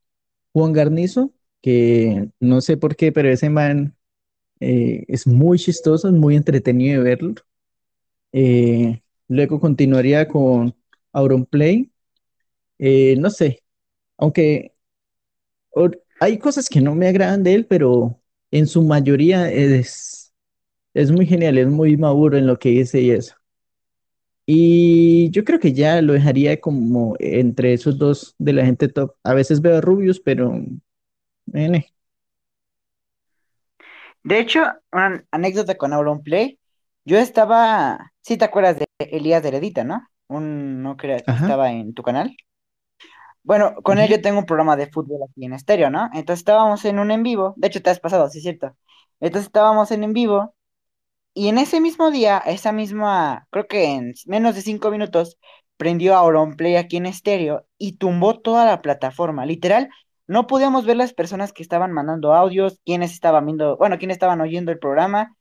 Juan 0.53 0.73
Garnizo, 0.73 1.33
que 1.61 2.29
no 2.39 2.61
sé 2.61 2.77
por 2.77 2.95
qué, 2.97 3.11
pero 3.11 3.29
ese 3.29 3.49
man 3.49 3.95
eh, 4.61 5.05
es 5.07 5.27
muy 5.27 5.59
chistoso, 5.59 6.09
es 6.09 6.15
muy 6.15 6.35
entretenido 6.37 7.03
de 7.03 7.09
verlo. 7.09 7.35
Eh, 8.33 9.01
luego 9.27 9.59
continuaría 9.59 10.27
con 10.27 10.75
Auronplay. 11.13 11.91
Eh, 12.79 13.15
no 13.19 13.29
sé, 13.29 13.63
aunque 14.17 14.73
hay 16.20 16.38
cosas 16.39 16.70
que 16.70 16.82
no 16.82 16.95
me 16.95 17.07
agradan 17.07 17.43
de 17.43 17.53
él, 17.53 17.65
pero 17.65 18.20
en 18.51 18.68
su 18.68 18.82
mayoría 18.84 19.51
es, 19.51 20.34
es 20.93 21.11
muy 21.11 21.26
genial, 21.26 21.57
es 21.57 21.68
muy 21.68 21.97
maduro 21.97 22.38
en 22.38 22.47
lo 22.47 22.57
que 22.57 22.70
dice 22.70 23.01
y 23.01 23.11
eso. 23.11 23.36
Y 24.45 25.30
yo 25.32 25.43
creo 25.43 25.59
que 25.59 25.74
ya 25.74 26.01
lo 26.01 26.13
dejaría 26.13 26.61
como 26.61 27.15
entre 27.20 27.74
esos 27.74 27.97
dos 27.97 28.34
de 28.38 28.53
la 28.53 28.65
gente 28.65 28.88
top. 28.88 29.13
A 29.24 29.34
veces 29.34 29.61
veo 29.61 29.78
a 29.78 29.82
Rubius, 29.82 30.20
pero... 30.22 30.53
N. 31.53 31.86
De 34.24 34.39
hecho, 34.39 34.61
una 34.91 35.24
anécdota 35.32 35.76
con 35.76 35.93
Auronplay. 35.93 36.59
Yo 37.05 37.18
estaba, 37.18 38.11
sí 38.22 38.38
te 38.38 38.45
acuerdas 38.45 38.80
de 38.80 38.88
Elías 38.99 39.43
Heredita, 39.45 39.84
¿no? 39.84 40.07
Un, 40.28 40.82
no 40.82 40.97
creo 40.97 41.18
que 41.18 41.32
Ajá. 41.32 41.45
estaba 41.45 41.72
en 41.72 41.93
tu 41.93 42.03
canal. 42.03 42.36
Bueno, 43.47 43.75
con 43.81 43.97
él 43.97 44.09
yo 44.09 44.21
tengo 44.21 44.39
un 44.39 44.45
programa 44.45 44.75
de 44.75 44.87
fútbol 44.91 45.21
aquí 45.23 45.45
en 45.45 45.53
estéreo, 45.53 45.89
¿no? 45.89 46.09
Entonces 46.13 46.39
estábamos 46.41 46.83
en 46.83 46.99
un 46.99 47.11
en 47.11 47.23
vivo. 47.23 47.53
De 47.55 47.67
hecho, 47.67 47.81
te 47.81 47.89
has 47.89 47.99
pasado, 48.01 48.27
sí 48.29 48.39
es 48.39 48.43
cierto. 48.43 48.75
Entonces 49.21 49.47
estábamos 49.47 49.89
en 49.91 50.03
en 50.03 50.11
vivo 50.13 50.53
y 51.33 51.49
en 51.49 51.57
ese 51.59 51.81
mismo 51.81 52.11
día, 52.11 52.39
esa 52.39 52.71
misma, 52.73 53.47
creo 53.51 53.67
que 53.67 53.85
en 53.85 54.13
menos 54.25 54.55
de 54.55 54.61
cinco 54.61 54.91
minutos, 54.91 55.37
prendió 55.77 56.15
Auronplay 56.17 56.75
aquí 56.75 56.97
en 56.97 57.05
estéreo 57.07 57.65
y 57.77 57.93
tumbó 57.97 58.39
toda 58.41 58.65
la 58.65 58.81
plataforma. 58.81 59.45
Literal, 59.45 59.89
no 60.27 60.47
podíamos 60.47 60.85
ver 60.85 60.97
las 60.97 61.13
personas 61.13 61.53
que 61.53 61.63
estaban 61.63 61.93
mandando 61.93 62.33
audios, 62.33 62.81
quiénes 62.85 63.13
estaban 63.13 63.45
viendo, 63.45 63.77
bueno, 63.77 63.97
quiénes 63.99 64.15
estaban 64.15 64.41
oyendo 64.41 64.71
el 64.73 64.79
programa. 64.79 65.37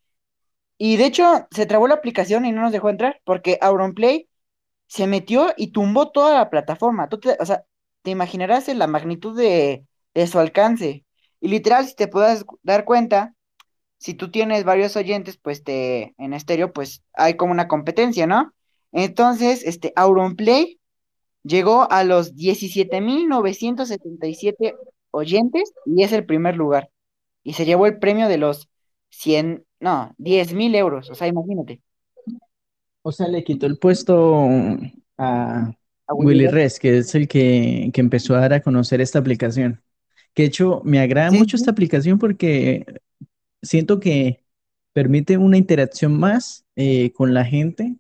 Y 0.78 0.96
de 0.98 1.07
hecho, 1.07 1.48
se 1.50 1.66
trabó 1.66 1.88
la 1.88 1.94
aplicación 1.96 2.46
y 2.46 2.52
no 2.52 2.62
nos 2.62 2.72
dejó 2.72 2.90
entrar 2.90 3.20
porque 3.24 3.59
Auronplay 3.61 4.28
se 4.88 5.07
metió 5.07 5.52
y 5.57 5.72
tumbó 5.72 6.11
toda 6.12 6.34
la 6.38 6.50
plataforma. 6.50 7.09
Tú 7.09 7.20
te, 7.20 7.36
o 7.40 7.46
sea, 7.46 7.64
te 8.07 8.12
imaginarás 8.12 8.68
la 8.68 8.86
magnitud 8.86 9.36
de, 9.36 9.84
de 10.14 10.26
su 10.28 10.38
alcance. 10.38 11.04
Y 11.40 11.48
literal, 11.48 11.88
si 11.88 11.96
te 11.96 12.07
puedas 12.07 12.44
dar 12.62 12.84
cuenta, 12.84 13.34
si 13.98 14.14
tú 14.14 14.30
tienes 14.30 14.62
varios 14.62 14.94
oyentes, 14.94 15.38
pues 15.38 15.64
te, 15.64 16.14
en 16.16 16.32
estéreo, 16.32 16.72
pues 16.72 17.02
hay 17.14 17.34
como 17.34 17.50
una 17.50 17.66
competencia, 17.66 18.28
¿no? 18.28 18.54
Entonces, 18.92 19.64
este, 19.64 19.92
Auronplay 19.96 20.78
llegó 21.42 21.90
a 21.90 22.04
los 22.04 22.36
17.977 22.36 24.76
oyentes 25.11 25.72
y 25.84 26.04
es 26.04 26.12
el 26.12 26.26
primer 26.26 26.54
lugar. 26.54 26.88
Y 27.42 27.54
se 27.54 27.64
llevó 27.64 27.86
el 27.86 27.98
premio 27.98 28.28
de 28.28 28.38
los 28.38 28.68
100 29.11 29.66
no, 29.80 30.14
10.000 30.18 30.76
euros. 30.76 31.11
O 31.11 31.16
sea, 31.16 31.26
imagínate. 31.26 31.82
O 33.02 33.11
sea, 33.11 33.26
le 33.26 33.42
quitó 33.42 33.66
el 33.66 33.78
puesto 33.78 34.46
a 35.18 35.72
A 36.09 36.14
Willy. 36.14 36.48
Rex, 36.48 36.78
que 36.78 36.98
es 36.98 37.14
el 37.14 37.26
que, 37.28 37.90
que 37.92 38.00
empezó 38.00 38.34
a 38.36 38.40
dar 38.40 38.52
a 38.54 38.61
conocer 38.62 39.00
esta 39.00 39.18
aplicación. 39.18 39.82
Que 40.34 40.42
de 40.44 40.48
hecho 40.48 40.82
me 40.84 41.00
agrada 41.00 41.30
Sí, 41.30 41.32
mucho 41.32 41.57
esta 41.57 41.70
aplicación 41.72 42.18
porque 42.18 42.86
siento 43.62 44.00
que 44.00 44.44
permite 44.92 45.38
una 45.38 45.59
interacción 45.59 46.18
más 46.18 46.66
eh, 46.76 47.12
con 47.14 47.34
la 47.34 47.44
gente 47.46 47.96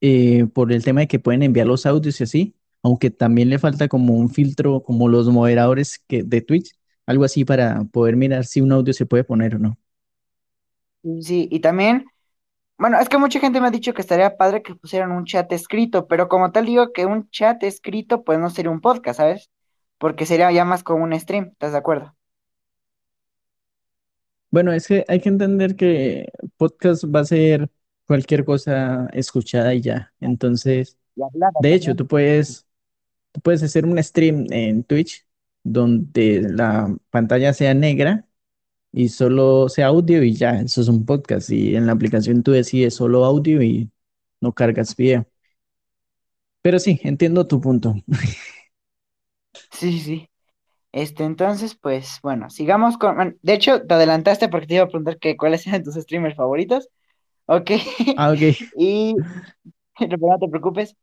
eh, 0.00 0.46
por 0.52 0.72
el 0.72 0.84
tema 0.84 1.00
de 1.02 1.08
que 1.08 1.18
pueden 1.18 1.42
enviar 1.42 1.66
los 1.66 1.86
audios 1.86 2.20
y 2.20 2.24
así, 2.24 2.56
aunque 2.82 3.10
también 3.10 3.50
le 3.50 3.58
falta 3.58 3.88
como 3.88 4.14
un 4.14 4.30
filtro, 4.30 4.82
como 4.82 5.08
los 5.08 5.28
moderadores 5.28 5.98
que, 6.08 6.22
de 6.24 6.40
Twitch, 6.42 6.72
algo 7.06 7.24
así 7.24 7.44
para 7.44 7.84
poder 7.84 8.16
mirar 8.16 8.44
si 8.44 8.60
un 8.60 8.72
audio 8.72 8.92
se 8.92 9.06
puede 9.06 9.24
poner 9.24 9.56
o 9.56 9.58
no. 9.58 9.78
Sí, 11.20 11.48
y 11.50 11.60
también, 11.60 12.04
bueno, 12.78 12.98
es 13.00 13.08
que 13.08 13.18
mucha 13.18 13.38
gente 13.40 13.60
me 13.60 13.68
ha 13.68 13.70
dicho 13.70 13.94
que 13.94 14.00
estaría 14.02 14.36
padre 14.36 14.62
que 14.62 14.74
pusieran 14.74 15.12
un 15.12 15.24
chat 15.24 15.50
escrito, 15.52 16.08
pero 16.08 16.28
como 16.28 16.50
tal 16.52 16.66
digo 16.66 16.92
que 16.92 17.06
un 17.06 17.30
chat 17.30 17.62
escrito 17.62 18.24
pues 18.24 18.38
no 18.38 18.50
sería 18.50 18.70
un 18.72 18.80
podcast, 18.80 19.18
¿sabes? 19.18 19.50
Porque 19.98 20.26
sería 20.26 20.50
ya 20.52 20.64
más 20.64 20.82
como 20.82 21.04
un 21.04 21.18
stream, 21.18 21.50
¿estás 21.52 21.72
de 21.72 21.78
acuerdo? 21.78 22.14
Bueno, 24.50 24.72
es 24.72 24.86
que 24.86 25.04
hay 25.08 25.20
que 25.20 25.28
entender 25.30 25.76
que 25.76 26.26
podcast 26.56 27.04
va 27.04 27.20
a 27.20 27.24
ser 27.24 27.70
cualquier 28.06 28.44
cosa 28.44 29.08
escuchada 29.12 29.72
y 29.74 29.80
ya. 29.80 30.12
Entonces, 30.20 30.98
Y 31.16 31.22
hablada 31.22 31.52
de 31.58 31.74
hecho, 31.74 31.94
también. 31.94 31.96
tú 31.96 32.06
puedes, 32.08 32.66
tú 33.32 33.40
puedes 33.42 33.62
hacer 33.62 33.86
un 33.86 34.02
stream 34.02 34.46
en 34.52 34.84
Twitch 34.84 35.26
donde 35.64 36.42
la 36.50 36.96
pantalla 37.10 37.54
sea 37.54 37.74
negra 37.74 38.26
y 38.92 39.08
solo 39.08 39.68
sea 39.68 39.88
audio 39.88 40.22
y 40.22 40.34
ya, 40.34 40.60
eso 40.60 40.80
es 40.82 40.88
un 40.88 41.04
podcast. 41.06 41.50
Y 41.50 41.76
en 41.76 41.86
la 41.86 41.92
aplicación 41.92 42.42
tú 42.42 42.52
decides 42.52 42.94
solo 42.94 43.24
audio 43.24 43.62
y 43.62 43.90
no 44.40 44.52
cargas 44.54 44.96
video. 44.96 45.26
Pero 46.62 46.78
sí, 46.78 47.00
entiendo 47.04 47.46
tu 47.46 47.60
punto. 47.60 47.94
Sí, 49.70 49.92
sí, 49.92 50.00
sí. 50.00 50.28
Este, 50.92 51.24
entonces, 51.24 51.76
pues, 51.76 52.20
bueno, 52.22 52.50
sigamos 52.50 52.98
con, 52.98 53.16
bueno, 53.16 53.34
de 53.42 53.54
hecho, 53.54 53.86
te 53.86 53.94
adelantaste 53.94 54.48
porque 54.48 54.66
te 54.68 54.74
iba 54.76 54.84
a 54.84 54.88
preguntar 54.88 55.18
que 55.18 55.36
cuáles 55.36 55.66
eran 55.66 55.84
tus 55.84 55.96
streamers 55.96 56.36
favoritos. 56.36 56.88
Ok, 57.46 57.72
Ah, 58.16 58.30
ok. 58.32 58.42
y 58.78 59.16
no 60.00 60.38
te 60.38 60.48
preocupes. 60.48 60.96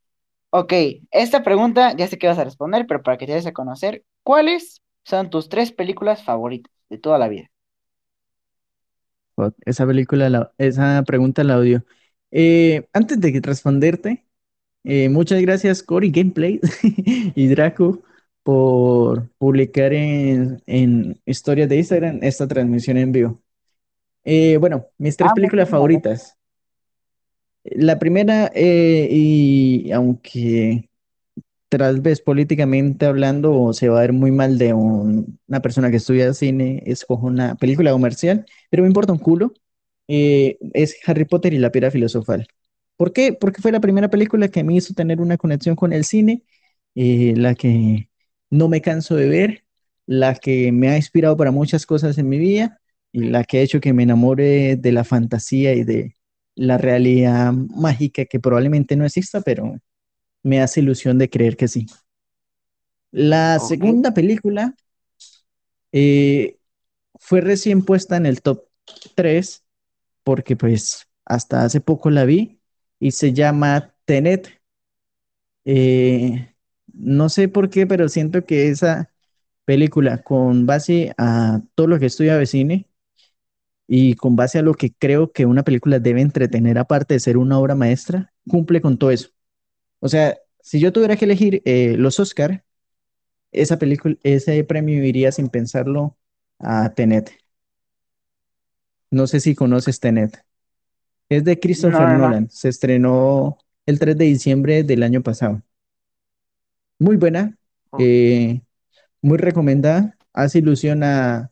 Ok, 0.51 0.73
esta 1.11 1.43
pregunta 1.43 1.95
ya 1.95 2.07
sé 2.07 2.17
que 2.19 2.27
vas 2.27 2.39
a 2.39 2.45
responder, 2.45 2.85
pero 2.87 3.03
para 3.03 3.17
que 3.17 3.27
te 3.27 3.33
des 3.33 3.45
a 3.47 3.53
conocer, 3.53 4.05
¿cuáles 4.23 4.81
son 5.05 5.29
tus 5.29 5.49
tres 5.49 5.71
películas 5.73 6.23
favoritas 6.23 6.71
de 6.89 6.97
toda 6.99 7.19
la 7.19 7.27
vida? 7.29 7.51
Fuck, 9.39 9.55
Esa 9.65 9.85
película, 9.87 10.29
la- 10.29 10.53
esa 10.57 11.03
pregunta 11.03 11.43
la 11.43 11.57
odio. 11.57 11.85
Eh, 12.31 12.87
antes 12.93 13.19
de 13.21 13.39
responderte, 13.41 14.25
eh, 14.85 15.09
muchas 15.09 15.41
gracias 15.41 15.83
Cory 15.83 16.11
Gameplay 16.11 16.59
y 17.35 17.47
Draco 17.49 18.03
por 18.43 19.29
publicar 19.37 19.93
en, 19.93 20.61
en 20.67 21.21
historias 21.25 21.69
de 21.69 21.77
Instagram 21.77 22.19
esta 22.23 22.47
transmisión 22.47 22.97
en 22.97 23.11
vivo. 23.13 23.43
Eh, 24.25 24.57
bueno, 24.57 24.87
mis 24.97 25.17
tres 25.17 25.31
Ah, 25.31 25.33
películas 25.33 25.69
muchísimas 25.69 25.83
gracias. 25.85 26.03
favoritas. 26.03 26.37
La 27.63 27.99
primera, 27.99 28.51
eh, 28.55 29.07
y 29.11 29.91
aunque 29.91 30.88
tal 31.69 32.01
vez 32.01 32.21
políticamente 32.21 33.05
hablando 33.05 33.73
se 33.73 33.89
va 33.89 33.99
a 33.99 34.01
ver 34.01 34.13
muy 34.13 34.31
mal 34.31 34.57
de 34.57 34.73
un- 34.73 35.39
una 35.47 35.61
persona 35.61 35.89
que 35.91 35.97
estudia 35.97 36.33
cine, 36.33 36.83
escojo 36.85 37.27
una 37.27 37.55
película 37.55 37.91
comercial, 37.91 38.45
pero 38.69 38.83
me 38.83 38.87
importa 38.89 39.13
un 39.13 39.19
culo, 39.19 39.53
eh, 40.07 40.57
es 40.73 40.97
Harry 41.07 41.25
Potter 41.25 41.53
y 41.53 41.59
la 41.59 41.71
Piedra 41.71 41.91
Filosofal. 41.91 42.47
¿Por 42.97 43.13
qué? 43.13 43.33
Porque 43.33 43.61
fue 43.61 43.71
la 43.71 43.79
primera 43.79 44.09
película 44.09 44.49
que 44.49 44.63
me 44.63 44.75
hizo 44.75 44.93
tener 44.93 45.21
una 45.21 45.37
conexión 45.37 45.75
con 45.75 45.93
el 45.93 46.03
cine, 46.05 46.43
eh, 46.95 47.33
la 47.37 47.55
que 47.55 48.09
no 48.49 48.67
me 48.67 48.81
canso 48.81 49.15
de 49.15 49.29
ver, 49.29 49.63
la 50.05 50.35
que 50.35 50.71
me 50.71 50.89
ha 50.89 50.95
inspirado 50.97 51.37
para 51.37 51.51
muchas 51.51 51.85
cosas 51.85 52.17
en 52.17 52.27
mi 52.29 52.37
vida 52.39 52.81
y 53.11 53.25
la 53.29 53.43
que 53.43 53.59
ha 53.59 53.61
hecho 53.61 53.79
que 53.79 53.93
me 53.93 54.03
enamore 54.03 54.75
de 54.75 54.91
la 54.91 55.03
fantasía 55.03 55.73
y 55.73 55.83
de 55.83 56.15
la 56.55 56.77
realidad 56.77 57.53
mágica 57.53 58.25
que 58.25 58.39
probablemente 58.39 58.95
no 58.95 59.05
exista, 59.05 59.41
pero 59.41 59.77
me 60.49 60.61
hace 60.61 60.81
ilusión 60.81 61.17
de 61.17 61.29
creer 61.29 61.55
que 61.55 61.67
sí. 61.67 61.87
La 63.11 63.59
segunda 63.59 64.13
película 64.13 64.75
eh, 65.91 66.57
fue 67.19 67.41
recién 67.41 67.83
puesta 67.83 68.17
en 68.17 68.25
el 68.25 68.41
top 68.41 68.65
3 69.15 69.63
porque 70.23 70.55
pues 70.55 71.07
hasta 71.25 71.63
hace 71.63 71.81
poco 71.81 72.09
la 72.09 72.25
vi 72.25 72.59
y 72.99 73.11
se 73.11 73.33
llama 73.33 73.95
Tenet. 74.05 74.61
Eh, 75.65 76.55
no 76.93 77.29
sé 77.29 77.47
por 77.47 77.69
qué, 77.69 77.85
pero 77.87 78.09
siento 78.09 78.45
que 78.45 78.69
esa 78.69 79.11
película 79.65 80.23
con 80.23 80.65
base 80.65 81.13
a 81.17 81.61
todo 81.75 81.87
lo 81.87 81.99
que 81.99 82.07
estudia 82.07 82.37
de 82.37 82.45
cine 82.45 82.87
y 83.87 84.15
con 84.15 84.35
base 84.35 84.59
a 84.59 84.61
lo 84.61 84.73
que 84.75 84.93
creo 84.93 85.31
que 85.31 85.45
una 85.45 85.63
película 85.63 85.99
debe 85.99 86.21
entretener 86.21 86.77
aparte 86.77 87.15
de 87.15 87.19
ser 87.19 87.37
una 87.37 87.59
obra 87.59 87.75
maestra, 87.75 88.33
cumple 88.47 88.81
con 88.81 88.97
todo 88.97 89.11
eso. 89.11 89.29
O 89.99 90.09
sea, 90.09 90.37
si 90.61 90.79
yo 90.79 90.93
tuviera 90.93 91.15
que 91.15 91.25
elegir 91.25 91.61
eh, 91.65 91.95
los 91.97 92.19
Oscar, 92.19 92.63
esa 93.51 93.79
película, 93.79 94.15
ese 94.23 94.63
premio 94.63 95.03
iría 95.03 95.31
sin 95.31 95.49
pensarlo 95.49 96.17
a 96.59 96.93
Tenet. 96.93 97.31
No 99.11 99.27
sé 99.27 99.39
si 99.39 99.55
conoces 99.55 99.99
Tenet. 99.99 100.43
Es 101.29 101.43
de 101.43 101.59
Christopher 101.59 102.01
no, 102.01 102.13
no. 102.13 102.17
Nolan. 102.19 102.49
Se 102.49 102.69
estrenó 102.69 103.57
el 103.85 103.99
3 103.99 104.17
de 104.17 104.25
diciembre 104.25 104.83
del 104.83 105.03
año 105.03 105.21
pasado. 105.21 105.61
Muy 106.99 107.17
buena, 107.17 107.57
eh, 107.97 108.61
muy 109.21 109.37
recomendada. 109.37 110.17
Hace 110.33 110.59
ilusión 110.59 111.03
a, 111.03 111.51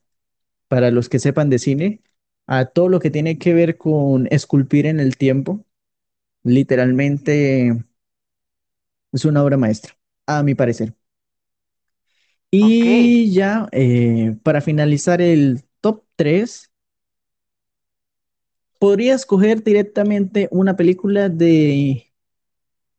para 0.67 0.91
los 0.91 1.09
que 1.09 1.19
sepan 1.19 1.49
de 1.49 1.59
cine, 1.59 2.01
a 2.45 2.65
todo 2.65 2.89
lo 2.89 2.99
que 2.99 3.11
tiene 3.11 3.37
que 3.37 3.53
ver 3.53 3.77
con 3.77 4.27
esculpir 4.31 4.85
en 4.85 4.99
el 4.99 5.17
tiempo. 5.17 5.65
Literalmente 6.43 7.83
es 9.11 9.25
una 9.25 9.43
obra 9.43 9.57
maestra, 9.57 9.93
a 10.27 10.43
mi 10.43 10.55
parecer. 10.55 10.95
Y 12.51 13.31
ya, 13.33 13.67
eh, 13.71 14.37
para 14.43 14.61
finalizar 14.61 15.21
el 15.21 15.63
top 15.81 16.03
3, 16.15 16.71
podría 18.79 19.15
escoger 19.15 19.63
directamente 19.63 20.47
una 20.51 20.75
película 20.75 21.29
de, 21.29 22.13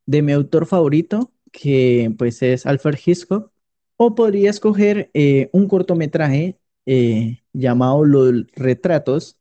de 0.07 0.23
mi 0.23 0.33
autor 0.33 0.67
favorito, 0.67 1.33
que 1.53 2.15
pues 2.19 2.43
es 2.43 2.67
Alfred 2.67 2.99
Hitchcock, 3.05 3.53
o 3.97 4.15
podría 4.15 4.51
escoger 4.51 5.11
eh, 5.15 5.51
un 5.53 5.69
cortometraje 5.69 6.59
eh, 6.87 7.43
llamado 7.53 8.05
Los 8.05 8.35
Retratos. 8.55 9.39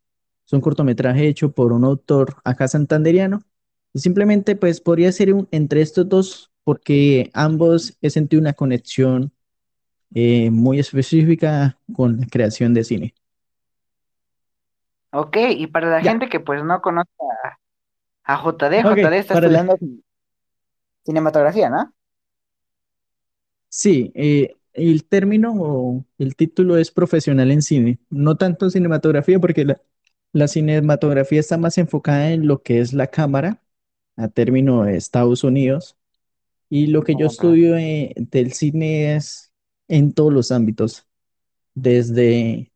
Es 0.47 0.53
un 0.53 0.61
cortometraje 0.61 1.27
hecho 1.27 1.51
por 1.53 1.73
un 1.73 1.85
autor 1.85 2.35
acá 2.45 2.67
santanderiano 2.69 3.43
Y 3.93 3.99
simplemente 3.99 4.55
pues 4.55 4.81
podría 4.81 5.11
ser 5.11 5.33
un- 5.33 5.47
entre 5.51 5.81
estos 5.81 6.07
dos 6.09 6.51
porque 6.67 7.31
ambos 7.33 7.97
he 8.01 8.09
sentido 8.09 8.41
una 8.41 8.51
conexión 8.53 9.31
eh, 10.15 10.51
muy 10.51 10.79
específica 10.79 11.79
con 11.95 12.19
la 12.21 12.27
creación 12.27 12.73
de 12.75 12.83
cine. 12.85 13.15
Ok, 15.11 15.37
y 15.51 15.67
para 15.67 15.89
la 15.89 16.01
Ya. 16.01 16.03
gente 16.03 16.29
que 16.29 16.39
pues 16.39 16.63
no 16.63 16.81
conoce 16.81 17.09
a, 18.25 18.37
JD, 18.37 18.83
Ok, 18.83 18.97
JD 19.01 19.17
está 19.19 19.33
la- 19.41 19.49
estudiando 19.49 19.77
cin- 19.77 20.03
cinematografía, 21.03 21.69
¿no? 21.71 21.91
Sí, 23.69 24.11
eh, 24.15 24.55
el 24.73 25.05
término 25.05 25.53
o 25.55 26.05
el 26.17 26.35
título 26.35 26.77
es 26.77 26.91
profesional 26.91 27.51
en 27.51 27.61
cine, 27.61 27.99
no 28.09 28.37
tanto 28.37 28.69
cinematografía, 28.69 29.39
porque 29.39 29.65
la, 29.65 29.81
la 30.33 30.47
cinematografía 30.47 31.39
está 31.39 31.57
más 31.57 31.77
enfocada 31.77 32.31
en 32.31 32.47
lo 32.47 32.61
que 32.63 32.79
es 32.79 32.93
la 32.93 33.07
cámara, 33.07 33.61
a 34.15 34.29
término 34.29 34.83
de 34.85 34.97
Estados 34.97 35.43
Unidos, 35.43 35.96
y 36.69 36.87
lo 36.87 37.03
que 37.03 37.15
yo 37.15 37.27
estudio 37.27 37.77
eh, 37.77 38.13
del 38.17 38.53
cine 38.53 39.15
es 39.15 39.51
en 39.87 40.13
todos 40.13 40.33
los 40.33 40.51
ámbitos, 40.51 41.05
desde 41.75 42.71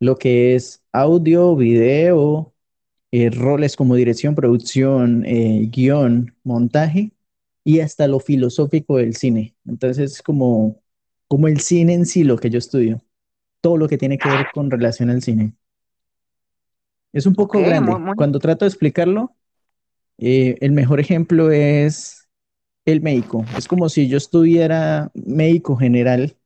lo 0.00 0.16
que 0.16 0.54
es 0.56 0.82
audio, 0.92 1.56
video, 1.56 2.54
eh, 3.12 3.30
roles 3.30 3.76
como 3.76 3.96
dirección, 3.96 4.34
producción, 4.34 5.24
eh, 5.26 5.68
guion, 5.72 6.36
montaje 6.44 7.12
y 7.64 7.80
hasta 7.80 8.08
lo 8.08 8.20
filosófico 8.20 8.98
del 8.98 9.16
cine. 9.16 9.56
Entonces, 9.66 10.12
es 10.14 10.22
como, 10.22 10.82
como 11.28 11.48
el 11.48 11.60
cine 11.60 11.94
en 11.94 12.06
sí 12.06 12.24
lo 12.24 12.38
que 12.38 12.50
yo 12.50 12.58
estudio, 12.58 13.02
todo 13.60 13.76
lo 13.78 13.88
que 13.88 13.98
tiene 13.98 14.18
que 14.18 14.28
ver 14.28 14.46
con 14.54 14.70
relación 14.70 15.10
al 15.10 15.22
cine. 15.22 15.54
Es 17.12 17.26
un 17.26 17.34
poco 17.34 17.60
grande. 17.60 17.92
muy, 17.92 18.00
muy- 18.00 18.16
Cuando 18.16 18.38
trato 18.38 18.64
de 18.64 18.68
explicarlo, 18.68 19.34
eh, 20.18 20.56
el 20.60 20.72
mejor 20.72 21.00
ejemplo 21.00 21.50
es 21.50 22.19
el 22.92 23.00
médico. 23.02 23.44
Es 23.56 23.68
como 23.68 23.88
si 23.88 24.08
yo 24.08 24.16
estuviera 24.18 25.10
médico 25.14 25.76
general, 25.76 26.36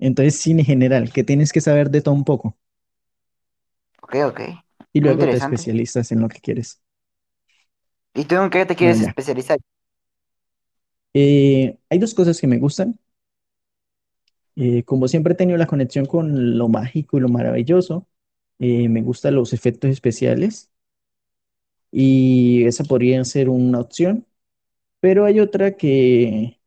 entonces 0.00 0.40
cine 0.40 0.64
general, 0.64 1.12
que 1.12 1.24
tienes 1.24 1.52
que 1.52 1.60
saber 1.62 1.90
de 1.90 2.02
todo 2.02 2.14
un 2.14 2.24
poco 2.24 2.56
Ok, 4.02 4.14
ok. 4.26 4.40
y 4.92 5.00
Muy 5.00 5.16
luego 5.16 5.28
te 5.28 5.36
especializas 5.36 6.12
en 6.12 6.20
lo 6.20 6.28
que 6.30 6.40
quieres. 6.40 6.80
¿Y 8.14 8.24
tú 8.24 8.36
en 8.36 8.50
qué 8.50 8.64
te 8.66 8.76
quieres 8.76 9.00
especializar? 9.02 9.58
Eh, 11.14 11.78
hay 11.90 11.98
dos 11.98 12.14
cosas 12.14 12.40
que 12.40 12.46
me 12.46 12.58
gustan. 12.58 12.98
Eh, 14.56 14.84
como 14.84 15.08
siempre 15.08 15.32
he 15.34 15.36
tenido 15.36 15.56
la 15.58 15.66
conexión 15.66 16.04
con 16.06 16.58
lo 16.58 16.68
mágico 16.68 17.16
y 17.18 17.20
lo 17.20 17.28
maravilloso, 17.28 18.06
eh, 18.58 18.88
me 18.88 19.00
gustan 19.02 19.34
los 19.36 19.52
efectos 19.54 19.90
especiales 19.90 20.70
y 21.90 22.64
esa 22.66 22.84
podría 22.84 23.24
ser 23.24 23.48
una 23.48 23.80
opción, 23.80 24.26
pero 25.02 25.26
hay 25.26 25.40
otra 25.40 25.76
que, 25.76 26.60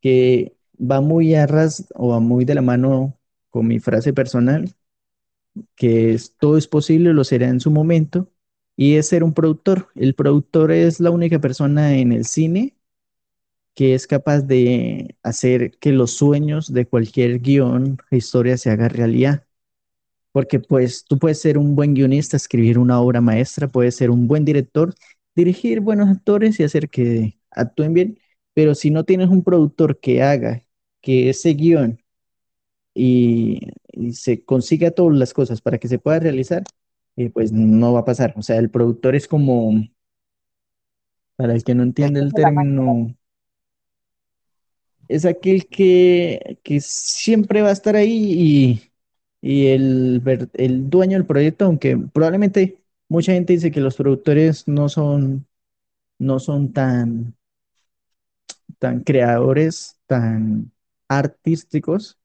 que 0.00 0.56
va 0.78 1.00
muy 1.02 1.34
a 1.36 1.46
ras 1.46 1.86
o 1.94 2.10
va 2.10 2.20
muy 2.20 2.44
de 2.46 2.54
la 2.56 2.62
mano 2.62 3.18
con 3.50 3.66
mi 3.68 3.80
frase 3.80 4.12
personal, 4.14 4.74
que 5.76 6.14
es 6.14 6.36
todo 6.38 6.56
es 6.56 6.66
posible, 6.68 7.12
lo 7.12 7.24
será 7.24 7.48
en 7.48 7.60
su 7.60 7.70
momento, 7.70 8.30
y 8.76 8.96
es 8.96 9.08
ser 9.08 9.24
un 9.24 9.34
productor. 9.34 9.88
El 9.94 10.14
productor 10.14 10.72
es 10.72 11.00
la 11.00 11.10
única 11.10 11.40
persona 11.40 11.96
en 11.96 12.12
el 12.12 12.24
cine 12.26 12.74
que 13.74 13.94
es 13.94 14.06
capaz 14.06 14.40
de 14.42 15.16
hacer 15.22 15.78
que 15.78 15.92
los 15.92 16.12
sueños 16.12 16.72
de 16.72 16.86
cualquier 16.86 17.40
guion, 17.40 17.98
historia 18.10 18.56
se 18.58 18.70
haga 18.70 18.88
realidad. 18.88 19.46
Porque 20.32 20.60
pues 20.60 21.04
tú 21.06 21.18
puedes 21.18 21.40
ser 21.40 21.58
un 21.58 21.76
buen 21.76 21.94
guionista, 21.94 22.36
escribir 22.36 22.78
una 22.78 23.00
obra 23.00 23.20
maestra, 23.20 23.68
puedes 23.68 23.96
ser 23.96 24.10
un 24.10 24.28
buen 24.28 24.44
director, 24.44 24.94
dirigir 25.36 25.80
buenos 25.80 26.08
actores 26.08 26.60
y 26.60 26.64
hacer 26.64 26.90
que 26.90 27.38
actúen 27.54 27.94
bien, 27.94 28.18
pero 28.54 28.74
si 28.74 28.90
no 28.90 29.04
tienes 29.04 29.28
un 29.28 29.42
productor 29.44 29.98
que 30.00 30.22
haga 30.22 30.62
que 31.00 31.30
ese 31.30 31.54
guion 31.54 32.00
y, 32.94 33.60
y 33.92 34.12
se 34.14 34.44
consiga 34.44 34.90
todas 34.90 35.16
las 35.18 35.32
cosas 35.34 35.60
para 35.60 35.78
que 35.78 35.88
se 35.88 35.98
pueda 35.98 36.20
realizar, 36.20 36.64
eh, 37.16 37.30
pues 37.30 37.52
no 37.52 37.92
va 37.94 38.00
a 38.00 38.04
pasar. 38.04 38.34
O 38.36 38.42
sea, 38.42 38.58
el 38.58 38.70
productor 38.70 39.14
es 39.14 39.28
como, 39.28 39.72
para 41.36 41.54
el 41.54 41.64
que 41.64 41.74
no 41.74 41.82
entiende 41.82 42.20
el 42.20 42.32
término, 42.32 43.14
es 45.08 45.24
aquel 45.24 45.66
que, 45.68 46.58
que 46.62 46.80
siempre 46.80 47.62
va 47.62 47.68
a 47.68 47.72
estar 47.72 47.96
ahí 47.96 48.32
y, 48.32 48.92
y 49.42 49.66
el, 49.68 50.22
el 50.54 50.88
dueño 50.90 51.18
del 51.18 51.26
proyecto, 51.26 51.66
aunque 51.66 51.96
probablemente 51.96 52.78
mucha 53.08 53.32
gente 53.32 53.52
dice 53.54 53.70
que 53.70 53.80
los 53.80 53.96
productores 53.96 54.66
no 54.68 54.88
son, 54.88 55.46
no 56.18 56.38
son 56.38 56.72
tan, 56.72 57.34
tan 58.78 59.00
creadores, 59.00 59.98
tan 60.06 60.72
artísticos, 61.08 62.18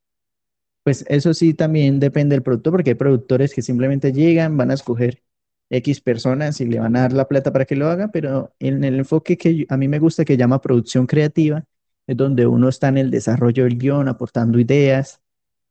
pues 0.84 1.04
eso 1.10 1.34
sí 1.34 1.54
también 1.54 2.00
depende 2.00 2.36
del 2.36 2.44
productor, 2.44 2.74
porque 2.74 2.92
hay 2.92 2.96
productores 2.96 3.54
que 3.54 3.62
simplemente 3.62 4.14
llegan, 4.14 4.56
van 4.56 4.72
a 4.72 4.76
escoger 4.76 5.22
X 5.70 6.00
personas 6.02 6.62
y 6.62 6.66
le 6.66 6.80
van 6.80 6.96
a 6.96 7.02
dar 7.02 7.14
la 7.14 7.28
plata 7.28 7.52
para 7.52 7.66
que 7.66 7.76
lo 7.76 7.90
haga, 7.90 8.10
pero 8.10 8.54
en 8.60 8.84
el 8.84 9.00
enfoque 9.00 9.38
que 9.38 9.66
a 9.68 9.78
mí 9.78 9.88
me 9.88 10.00
gusta 10.00 10.24
que 10.24 10.38
llama 10.38 10.62
producción 10.62 11.06
creativa, 11.06 11.66
es 12.08 12.16
donde 12.16 12.48
uno 12.48 12.70
está 12.70 12.88
en 12.88 12.98
el 12.98 13.12
desarrollo 13.12 13.66
del 13.66 13.78
guion, 13.78 14.08
aportando 14.08 14.60
ideas, 14.60 15.20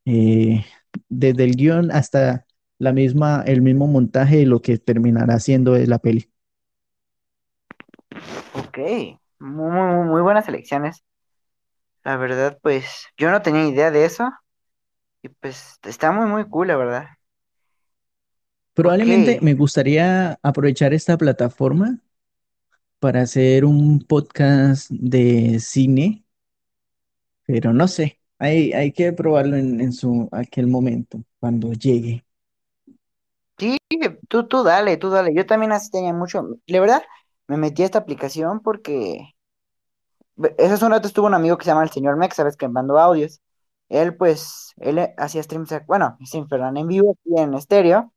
eh, 0.05 0.65
desde 1.09 1.45
el 1.45 1.57
guion 1.57 1.91
hasta 1.91 2.47
la 2.79 2.93
misma, 2.93 3.43
el 3.47 3.63
mismo 3.63 3.87
montaje 3.87 4.37
de 4.37 4.47
lo 4.47 4.61
que 4.61 4.77
terminará 4.79 5.41
siendo 5.41 5.73
de 5.73 5.87
la 5.87 5.99
peli. 5.99 6.29
Ok, 8.55 8.79
muy, 9.39 9.71
muy, 9.71 10.05
muy 10.07 10.23
buenas 10.23 10.49
elecciones. 10.49 11.05
La 12.05 12.17
verdad, 12.17 12.59
pues 12.63 13.07
yo 13.19 13.31
no 13.31 13.43
tenía 13.43 13.67
idea 13.69 13.91
de 13.91 14.05
eso 14.07 14.31
y 15.23 15.29
pues 15.31 15.79
está 15.85 16.13
muy, 16.13 16.27
muy 16.29 16.49
cool, 16.49 16.69
la 16.69 16.77
verdad. 16.77 17.07
Probablemente 18.75 19.39
me 19.43 19.55
gustaría 19.55 20.39
aprovechar 20.41 20.95
esta 20.95 21.19
plataforma 21.19 21.99
para 23.01 23.23
hacer 23.23 23.65
un 23.65 24.01
podcast 24.01 24.91
de 24.91 25.59
cine, 25.61 26.25
pero 27.47 27.73
no 27.73 27.89
sé, 27.89 28.21
hay, 28.39 28.73
hay 28.73 28.93
que 28.93 29.13
probarlo 29.13 29.57
en, 29.57 29.81
en 29.81 29.93
su 29.93 30.29
aquel 30.33 30.67
momento, 30.67 31.23
cuando 31.41 31.73
llegue. 31.73 32.25
sí, 33.59 33.79
tú, 34.29 34.47
tú 34.47 34.63
dale, 34.63 34.97
tú 34.97 35.11
dale. 35.11 35.35
Yo 35.35 35.47
también 35.47 35.73
así 35.73 35.91
tenía 35.91 36.13
mucho. 36.13 36.59
La 36.67 36.81
verdad, 36.81 37.03
me 37.49 37.57
metí 37.57 37.83
a 37.83 37.87
esta 37.87 37.99
aplicación 37.99 38.61
porque 38.61 39.35
hace 40.59 40.85
un 40.85 40.91
rato 40.91 41.09
estuvo 41.09 41.27
un 41.27 41.35
amigo 41.35 41.57
que 41.59 41.65
se 41.65 41.71
llama 41.71 41.83
el 41.83 41.91
señor 41.91 42.17
Mex, 42.17 42.37
sabes 42.37 42.57
que 42.57 42.69
mandó 42.69 42.99
audios. 42.99 43.41
Él, 43.89 44.17
pues, 44.17 44.75
él 44.79 44.99
hacía 45.17 45.43
streams, 45.43 45.71
bueno, 45.87 46.17
streams, 46.25 46.49
perdón, 46.49 46.77
en 46.77 46.89
vivo 46.89 47.17
y 47.25 47.41
en 47.41 47.55
estéreo. 47.55 48.13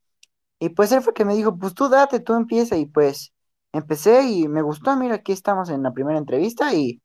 Y 0.60 0.70
pues 0.70 0.92
él 0.92 1.02
fue 1.02 1.14
que 1.14 1.26
me 1.26 1.36
dijo, 1.36 1.58
pues 1.58 1.74
tú 1.74 1.90
date, 1.90 2.20
tú 2.20 2.36
empieza. 2.36 2.78
Y 2.78 2.86
pues 2.88 3.34
empecé 3.74 4.24
y 4.24 4.48
me 4.48 4.62
gustó. 4.62 4.96
Mira, 4.98 5.16
aquí 5.16 5.32
estamos 5.34 5.70
en 5.70 5.84
la 5.84 5.94
primera 5.94 6.18
entrevista 6.20 6.74
y, 6.74 7.02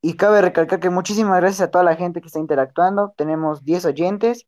y 0.00 0.14
cabe 0.16 0.40
recalcar 0.42 0.80
que 0.80 0.90
muchísimas 0.90 1.40
gracias 1.40 1.62
a 1.68 1.70
toda 1.70 1.84
la 1.84 1.96
gente 1.96 2.20
que 2.20 2.26
está 2.28 2.38
interactuando. 2.38 3.14
Tenemos 3.16 3.64
10 3.64 3.84
oyentes. 3.86 4.46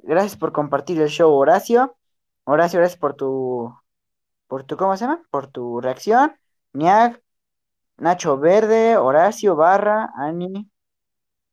Gracias 0.00 0.36
por 0.36 0.52
compartir 0.52 1.00
el 1.00 1.08
show, 1.08 1.32
Horacio. 1.32 1.96
Horacio, 2.44 2.80
gracias 2.80 2.98
por 3.00 3.14
tu, 3.14 3.74
por 4.46 4.64
tu, 4.64 4.76
¿cómo 4.76 4.96
se 4.96 5.04
llama? 5.04 5.22
Por 5.30 5.48
tu 5.48 5.80
reacción. 5.80 6.34
Niag, 6.72 7.20
Nacho 7.98 8.38
Verde, 8.38 8.96
Horacio, 8.96 9.56
Barra, 9.56 10.10
Ani, 10.16 10.70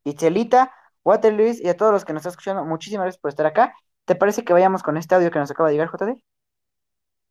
Itzelita, 0.04 0.74
Water 1.04 1.34
Luis 1.34 1.62
y 1.62 1.70
a 1.70 1.78
todos 1.78 1.92
los 1.92 2.06
que 2.06 2.14
nos 2.14 2.22
están 2.22 2.32
escuchando, 2.32 2.66
muchísimas 2.66 3.06
gracias 3.06 3.22
por 3.22 3.30
estar 3.30 3.46
acá. 3.46 3.74
¿Te 4.06 4.16
parece 4.16 4.44
que 4.44 4.54
vayamos 4.54 4.84
con 4.84 4.98
este 4.98 5.16
audio 5.16 5.32
que 5.32 5.40
nos 5.40 5.52
acaba 5.52 5.70
de 5.70 5.76
llegar, 5.76 5.90
JD? 5.90 6.22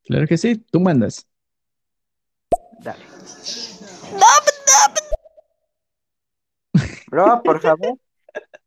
Claro 0.05 0.27
que 0.27 0.39
sí, 0.39 0.57
tú 0.57 0.81
mandas. 0.81 1.27
Dale. 2.81 3.05
Bro, 7.11 7.43
por 7.43 7.61
favor. 7.61 7.99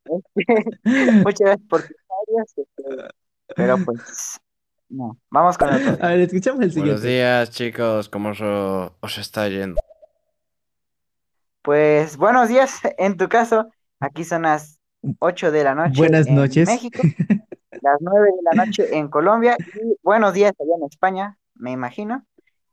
Muchas 1.23 1.39
gracias 1.39 1.67
por 1.67 1.81
tus 1.81 1.97
audios, 2.27 2.57
este, 2.57 3.15
pero 3.55 3.77
pues, 3.83 4.39
no. 4.89 5.17
Vamos 5.29 5.57
con 5.57 5.69
el 5.73 5.87
otro. 5.87 6.05
A 6.05 6.09
ver, 6.09 6.19
escuchamos 6.21 6.61
el 6.61 6.71
Buenos 6.71 7.01
siguiente. 7.01 7.07
días, 7.07 7.49
chicos. 7.51 8.09
¿Cómo 8.09 8.29
os, 8.29 8.41
os 8.41 9.17
está 9.17 9.47
yendo? 9.49 9.79
Pues 11.61 12.17
buenos 12.17 12.47
días, 12.47 12.79
en 12.99 13.17
tu 13.17 13.27
caso, 13.27 13.69
aquí 13.99 14.23
son 14.23 14.43
las 14.43 14.79
8 15.19 15.51
de 15.51 15.63
la 15.63 15.73
noche 15.73 15.97
Buenas 15.97 16.27
en 16.27 16.35
noches. 16.35 16.67
México, 16.67 17.01
las 17.81 17.97
9 18.01 18.27
de 18.27 18.41
la 18.43 18.65
noche 18.65 18.95
en 18.97 19.07
Colombia 19.09 19.57
y 19.59 19.97
buenos 20.03 20.33
días 20.33 20.53
allá 20.59 20.75
en 20.79 20.85
España, 20.87 21.37
me 21.55 21.71
imagino. 21.71 22.23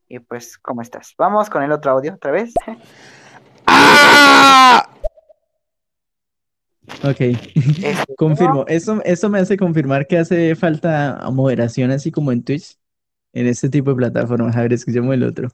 Y 0.09 0.19
pues, 0.19 0.59
¿cómo 0.59 0.83
estás? 0.83 1.15
Vamos 1.17 1.49
con 1.49 1.63
el 1.63 1.73
otro 1.73 1.93
audio 1.93 2.15
otra 2.15 2.33
vez. 2.33 2.53
Ok, 7.05 7.21
confirmo. 8.17 8.65
Eso, 8.67 9.01
eso 9.05 9.29
me 9.29 9.39
hace 9.39 9.57
confirmar 9.57 10.07
que 10.07 10.19
hace 10.19 10.55
falta 10.57 11.19
moderación 11.33 11.91
así 11.91 12.11
como 12.11 12.33
en 12.33 12.43
Twitch, 12.43 12.79
en 13.33 13.47
este 13.47 13.69
tipo 13.69 13.91
de 13.91 13.97
plataformas. 13.97 14.57
A 14.57 14.63
ver, 14.63 14.73
escuchemos 14.73 15.15
el 15.15 15.23
otro. 15.23 15.49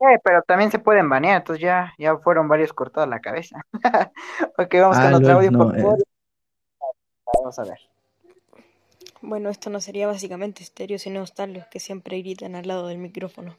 Eh, 0.00 0.18
pero 0.24 0.42
también 0.42 0.70
se 0.70 0.78
pueden 0.78 1.08
banear, 1.10 1.38
entonces 1.38 1.62
ya, 1.62 1.92
ya 1.98 2.16
fueron 2.16 2.48
varios 2.48 2.72
cortados 2.72 3.08
la 3.08 3.20
cabeza. 3.20 3.64
Ok, 4.56 4.74
vamos 4.74 4.96
con 4.96 5.06
Ah, 5.06 5.16
otro 5.16 5.28
lol, 5.28 5.36
audio, 5.36 5.52
por 5.52 5.78
eh, 5.78 5.82
favor. 5.82 5.98
Vamos 7.34 7.58
a 7.58 7.62
ver. 7.64 7.78
Bueno, 9.22 9.50
esto 9.50 9.68
no 9.68 9.80
sería 9.80 10.06
básicamente 10.06 10.62
estéreo, 10.62 10.98
sino 10.98 11.22
están 11.22 11.52
los 11.52 11.66
que 11.66 11.80
siempre 11.80 12.18
gritan 12.18 12.54
al 12.54 12.66
lado 12.66 12.86
del 12.86 12.98
micrófono. 12.98 13.56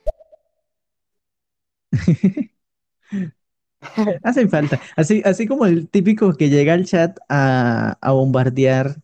Hacen 4.24 4.50
falta. 4.50 4.80
Así, 4.96 5.22
así 5.26 5.48
como 5.48 5.66
el 5.66 5.90
típico 5.90 6.34
que 6.34 6.50
llega 6.50 6.74
al 6.74 6.86
chat 6.86 7.18
a, 7.30 7.98
a 8.02 8.12
bombardear 8.12 9.02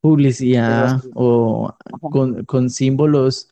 publicidad 0.00 1.02
o 1.14 1.74
con, 2.10 2.44
con 2.46 2.70
símbolos, 2.70 3.50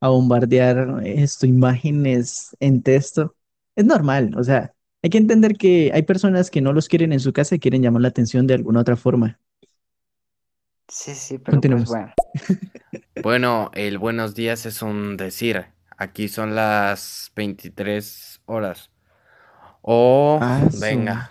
a 0.00 0.08
bombardear 0.10 1.02
esto, 1.06 1.46
imágenes 1.46 2.56
en 2.60 2.82
texto. 2.82 3.36
Es 3.76 3.84
normal, 3.86 4.32
o 4.38 4.44
sea, 4.44 4.74
hay 5.02 5.10
que 5.10 5.18
entender 5.18 5.54
que 5.56 5.92
hay 5.94 6.02
personas 6.04 6.50
que 6.50 6.60
no 6.62 6.72
los 6.72 6.88
quieren 6.88 7.12
en 7.12 7.20
su 7.20 7.32
casa 7.32 7.56
y 7.56 7.60
quieren 7.60 7.82
llamar 7.82 8.02
la 8.02 8.08
atención 8.08 8.46
de 8.46 8.54
alguna 8.54 8.80
otra 8.82 8.96
forma. 8.96 9.40
Sí, 10.88 11.14
sí, 11.14 11.38
pero 11.38 11.64
pues 11.64 11.84
Continuemos. 11.84 11.86
bueno. 11.86 12.12
Bueno, 13.14 13.70
el 13.74 13.98
buenos 13.98 14.34
días 14.34 14.64
es 14.66 14.80
un 14.82 15.16
decir. 15.16 15.66
Aquí 15.98 16.28
son 16.28 16.54
las 16.54 17.32
23 17.34 18.40
horas. 18.46 18.90
O, 19.86 20.38
Ah, 20.42 20.68
venga, 20.80 21.30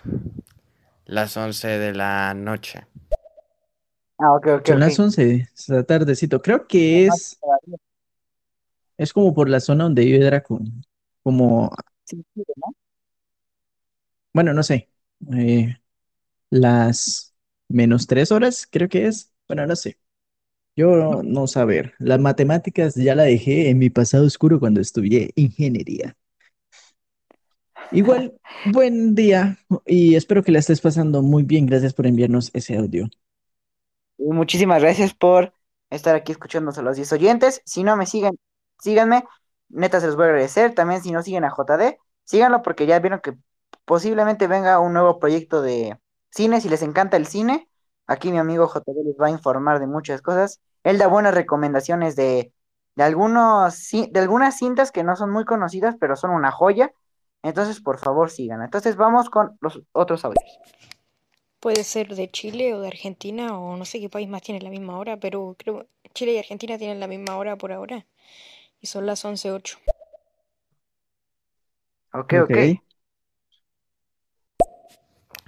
las 1.06 1.36
11 1.36 1.68
de 1.68 1.94
la 1.94 2.34
noche. 2.34 2.86
Ah, 4.18 4.32
ok, 4.34 4.46
ok, 4.46 4.68
Son 4.68 4.80
las 4.80 4.98
11, 4.98 5.48
está 5.54 5.84
tardecito. 5.84 6.40
Creo 6.40 6.66
que 6.66 7.06
es, 7.06 7.38
es 8.96 9.12
como 9.12 9.34
por 9.34 9.48
la 9.48 9.60
zona 9.60 9.84
donde 9.84 10.04
vive 10.04 10.24
Draco. 10.24 10.60
Como, 11.22 11.70
Sí, 12.04 12.22
sí, 12.34 12.42
¿no? 12.56 12.72
bueno, 14.32 14.52
no 14.52 14.62
sé. 14.62 14.90
eh, 15.36 15.76
las 16.50 17.34
menos 17.68 18.06
tres 18.06 18.32
horas, 18.32 18.68
creo 18.70 18.88
que 18.88 19.06
es. 19.06 19.32
Bueno, 19.48 19.66
no 19.66 19.76
sé. 19.76 19.98
Yo 20.76 21.22
no 21.24 21.46
saber. 21.46 21.94
Las 21.98 22.20
matemáticas 22.20 22.94
ya 22.96 23.14
la 23.14 23.24
dejé 23.24 23.70
en 23.70 23.78
mi 23.78 23.90
pasado 23.90 24.26
oscuro 24.26 24.60
cuando 24.60 24.80
estudié 24.80 25.32
ingeniería. 25.36 26.16
Igual, 27.90 28.34
buen 28.72 29.14
día 29.14 29.58
y 29.84 30.14
espero 30.16 30.42
que 30.42 30.52
la 30.52 30.58
estés 30.58 30.80
pasando 30.80 31.22
muy 31.22 31.42
bien. 31.42 31.66
Gracias 31.66 31.94
por 31.94 32.06
enviarnos 32.06 32.50
ese 32.54 32.76
audio. 32.76 33.08
Muchísimas 34.18 34.82
gracias 34.82 35.14
por 35.14 35.52
estar 35.90 36.14
aquí 36.16 36.32
escuchándonos 36.32 36.78
a 36.78 36.82
los 36.82 36.96
10 36.96 37.12
oyentes. 37.12 37.62
Si 37.64 37.84
no 37.84 37.96
me 37.96 38.06
siguen, 38.06 38.38
síganme. 38.80 39.24
Neta, 39.68 40.00
se 40.00 40.06
los 40.06 40.16
voy 40.16 40.24
a 40.26 40.28
agradecer. 40.28 40.74
También 40.74 41.02
si 41.02 41.12
no 41.12 41.22
siguen 41.22 41.44
a 41.44 41.50
JD, 41.50 41.98
síganlo 42.24 42.62
porque 42.62 42.86
ya 42.86 42.98
vieron 42.98 43.20
que 43.20 43.36
posiblemente 43.84 44.46
venga 44.46 44.80
un 44.80 44.92
nuevo 44.94 45.18
proyecto 45.18 45.62
de 45.62 45.98
cine. 46.30 46.60
Si 46.60 46.68
les 46.68 46.82
encanta 46.82 47.16
el 47.16 47.26
cine, 47.26 47.68
aquí 48.06 48.30
mi 48.30 48.38
amigo 48.38 48.68
JD 48.68 49.04
les 49.04 49.16
va 49.20 49.26
a 49.28 49.30
informar 49.30 49.80
de 49.80 49.86
muchas 49.86 50.22
cosas. 50.22 50.60
Él 50.82 50.98
da 50.98 51.08
buenas 51.08 51.34
recomendaciones 51.34 52.16
de, 52.16 52.52
de 52.94 53.02
algunos, 53.04 53.88
de 53.90 54.20
algunas 54.20 54.56
cintas 54.58 54.92
que 54.92 55.04
no 55.04 55.16
son 55.16 55.30
muy 55.30 55.44
conocidas, 55.44 55.96
pero 56.00 56.16
son 56.16 56.30
una 56.30 56.50
joya. 56.52 56.92
Entonces, 57.46 57.80
por 57.80 57.98
favor, 57.98 58.28
sigan. 58.28 58.60
Entonces, 58.62 58.96
vamos 58.96 59.30
con 59.30 59.56
los 59.60 59.80
otros 59.92 60.24
audios. 60.24 60.58
Puede 61.60 61.84
ser 61.84 62.14
de 62.14 62.28
Chile 62.28 62.74
o 62.74 62.80
de 62.80 62.88
Argentina 62.88 63.58
o 63.58 63.76
no 63.76 63.84
sé 63.84 64.00
qué 64.00 64.08
país 64.08 64.28
más 64.28 64.42
tiene 64.42 64.60
la 64.60 64.70
misma 64.70 64.98
hora, 64.98 65.18
pero 65.18 65.54
creo 65.56 65.86
Chile 66.12 66.32
y 66.32 66.38
Argentina 66.38 66.76
tienen 66.76 66.98
la 66.98 67.06
misma 67.06 67.36
hora 67.36 67.56
por 67.56 67.72
ahora. 67.72 68.04
Y 68.80 68.88
son 68.88 69.06
las 69.06 69.24
11.08. 69.24 69.78
Ok, 72.12 72.32
ok. 72.42 72.50
Ok. 72.50 72.86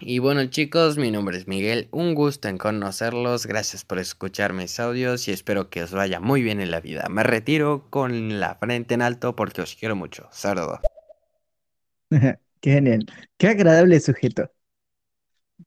Y 0.00 0.20
bueno 0.20 0.46
chicos, 0.46 0.96
mi 0.96 1.10
nombre 1.10 1.36
es 1.36 1.48
Miguel, 1.48 1.88
un 1.90 2.14
gusto 2.14 2.46
en 2.46 2.56
conocerlos, 2.56 3.46
gracias 3.46 3.84
por 3.84 3.98
escuchar 3.98 4.52
mis 4.52 4.78
audios 4.78 5.26
y 5.26 5.32
espero 5.32 5.70
que 5.70 5.82
os 5.82 5.90
vaya 5.90 6.20
muy 6.20 6.40
bien 6.40 6.60
en 6.60 6.70
la 6.70 6.80
vida. 6.80 7.08
Me 7.10 7.24
retiro 7.24 7.86
con 7.90 8.38
la 8.38 8.54
frente 8.54 8.94
en 8.94 9.02
alto 9.02 9.34
porque 9.34 9.62
os 9.62 9.74
quiero 9.74 9.96
mucho. 9.96 10.28
Saludos. 10.30 10.78
Qué 12.60 12.72
genial. 12.72 13.06
Qué 13.36 13.48
agradable 13.48 14.00
sujeto. 14.00 14.50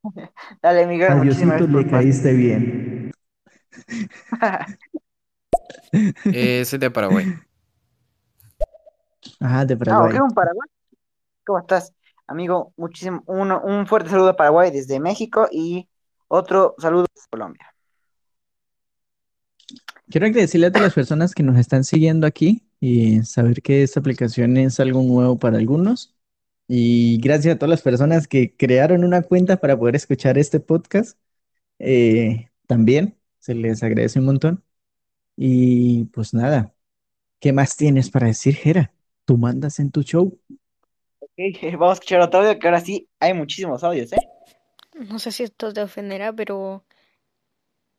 Dale, 0.62 0.88
Miguel, 0.88 1.12
A 1.12 1.16
muchísimas 1.16 1.58
Diosito 1.58 1.72
gracias 1.72 1.86
le 1.86 1.92
caíste 1.92 2.34
bien. 2.34 3.12
Eh, 6.26 6.64
soy 6.66 6.80
de 6.80 6.90
Paraguay. 6.90 7.26
Ah, 9.40 9.66
de 9.66 9.74
Ah, 9.74 9.78
Paraguay. 9.78 10.20
un 10.20 10.32
Paraguay. 10.32 10.70
¿Cómo 11.46 11.60
estás, 11.60 11.94
amigo? 12.28 12.74
Muchísimo, 12.78 13.24
un, 13.28 13.52
un 13.52 13.86
fuerte 13.88 14.10
saludo 14.10 14.30
a 14.30 14.36
Paraguay 14.38 14.72
desde 14.72 15.00
México 15.02 15.48
y 15.52 15.90
otro 16.30 16.76
saludo 16.78 17.06
a 17.06 17.30
Colombia. 17.30 17.68
Quiero 20.10 20.28
agradecerle 20.28 20.68
a 20.68 20.72
todas 20.72 20.84
las 20.88 20.94
personas 20.94 21.34
que 21.36 21.44
nos 21.44 21.58
están 21.58 21.84
siguiendo 21.84 22.26
aquí 22.26 22.64
y 22.80 23.22
saber 23.24 23.62
que 23.62 23.84
esta 23.84 24.00
aplicación 24.00 24.56
es 24.58 24.80
algo 24.80 25.02
nuevo 25.04 25.40
para 25.40 25.58
algunos. 25.58 26.16
Y 26.74 27.18
gracias 27.20 27.54
a 27.54 27.60
todas 27.60 27.70
las 27.70 27.82
personas 27.82 28.30
que 28.30 28.56
crearon 28.56 29.04
una 29.04 29.24
cuenta 29.24 29.58
para 29.58 29.78
poder 29.78 29.98
escuchar 29.98 30.38
este 30.38 30.62
podcast. 30.62 31.20
Eh, 31.80 32.50
también 32.66 33.18
se 33.40 33.56
les 33.56 33.84
agradece 33.84 34.20
un 34.20 34.26
montón. 34.28 34.64
Y 35.36 36.06
pues 36.06 36.34
nada, 36.34 36.74
¿qué 37.42 37.52
más 37.52 37.76
tienes 37.76 38.10
para 38.10 38.28
decir, 38.28 38.56
Jera? 38.56 38.94
Tú 39.26 39.38
mandas 39.38 39.80
en 39.80 39.92
tu 39.92 40.04
show. 40.04 40.40
Ok, 41.20 41.32
vamos 41.74 41.90
a 41.90 41.94
escuchar 41.96 42.22
otro 42.22 42.40
audio 42.40 42.58
que 42.58 42.68
ahora 42.68 42.80
sí 42.80 43.10
hay 43.20 43.34
muchísimos 43.34 43.84
audios, 43.84 44.14
¿eh? 44.14 44.30
No 44.94 45.20
sé 45.20 45.34
si 45.34 45.44
esto 45.44 45.74
te 45.74 45.82
ofenderá, 45.82 46.32
pero 46.32 46.86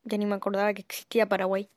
ya 0.04 0.16
ni 0.16 0.24
me 0.24 0.34
acordaba 0.34 0.72
que 0.72 0.80
existía 0.80 1.28
Paraguay. 1.28 1.68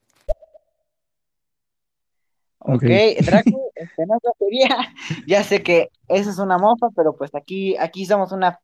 Ok, 2.60 2.84
Ok. 2.84 2.84
Draco, 3.26 3.65
este, 3.76 4.06
no 4.06 4.18
sería. 4.40 4.94
Ya 5.28 5.44
sé 5.44 5.64
que 5.64 5.90
eso 6.08 6.30
es 6.30 6.40
una 6.40 6.58
mofa, 6.58 6.90
pero 6.96 7.16
pues 7.16 7.34
aquí, 7.36 7.78
aquí 7.78 8.06
somos 8.06 8.32
una, 8.32 8.60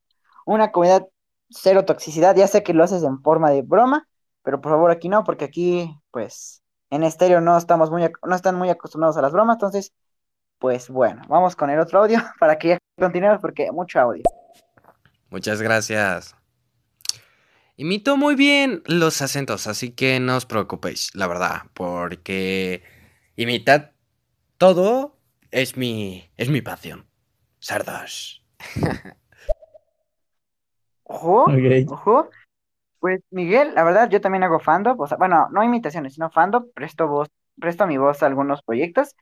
una 0.46 0.72
comunidad 0.72 1.08
cero 1.50 1.86
toxicidad. 1.86 2.36
Ya 2.36 2.48
sé 2.48 2.64
que 2.64 2.74
lo 2.74 2.84
haces 2.84 3.04
en 3.04 3.22
forma 3.22 3.52
de 3.52 3.62
broma, 3.62 4.08
pero 4.44 4.62
por 4.62 4.72
favor 4.72 4.92
aquí 4.92 5.10
no, 5.10 5.24
porque 5.24 5.46
aquí, 5.46 5.96
pues, 6.12 6.62
en 6.90 7.04
estéreo 7.04 7.42
no 7.42 7.58
estamos 7.58 7.92
muy, 7.92 8.10
no 8.26 8.36
están 8.36 8.56
muy 8.56 8.70
acostumbrados 8.70 9.18
a 9.18 9.22
las 9.22 9.32
bromas, 9.32 9.56
entonces, 9.56 9.94
pues 10.60 10.90
bueno, 10.90 11.22
vamos 11.28 11.56
con 11.56 11.70
el 11.70 11.80
otro 11.80 12.00
audio 12.00 12.20
para 12.40 12.58
que 12.58 12.70
ya 12.70 12.78
continuemos 12.98 13.40
porque 13.42 13.72
mucho 13.72 14.00
audio. 14.00 14.24
Muchas 15.30 15.62
gracias. 15.62 16.36
Imito 17.78 18.18
muy 18.18 18.36
bien 18.36 18.84
los 18.86 19.22
acentos, 19.22 19.66
así 19.66 19.92
que 19.92 20.20
no 20.20 20.36
os 20.36 20.46
preocupéis, 20.46 21.16
la 21.16 21.26
verdad, 21.26 21.64
porque 21.74 22.84
imitar 23.36 23.91
todo 24.62 25.18
es 25.50 25.76
mi 25.76 26.30
es 26.38 26.50
mi 26.50 26.62
pasión. 26.62 27.08
Sardas. 27.60 28.44
Ojo, 31.04 31.48
ojo. 31.86 32.30
Pues 33.00 33.22
Miguel, 33.32 33.76
la 33.76 33.84
verdad, 33.84 34.10
yo 34.10 34.22
también 34.22 34.44
hago 34.44 34.60
fandom, 34.60 35.00
o 35.00 35.08
sea, 35.08 35.18
bueno, 35.18 35.50
no 35.52 35.64
imitaciones, 35.64 36.16
sino 36.16 36.32
fandom, 36.32 36.66
presto 36.76 37.08
voz, 37.08 37.30
presto 37.60 37.88
mi 37.88 37.98
voz 37.98 38.24
a 38.24 38.28
algunos 38.28 38.64
proyectos, 38.64 39.16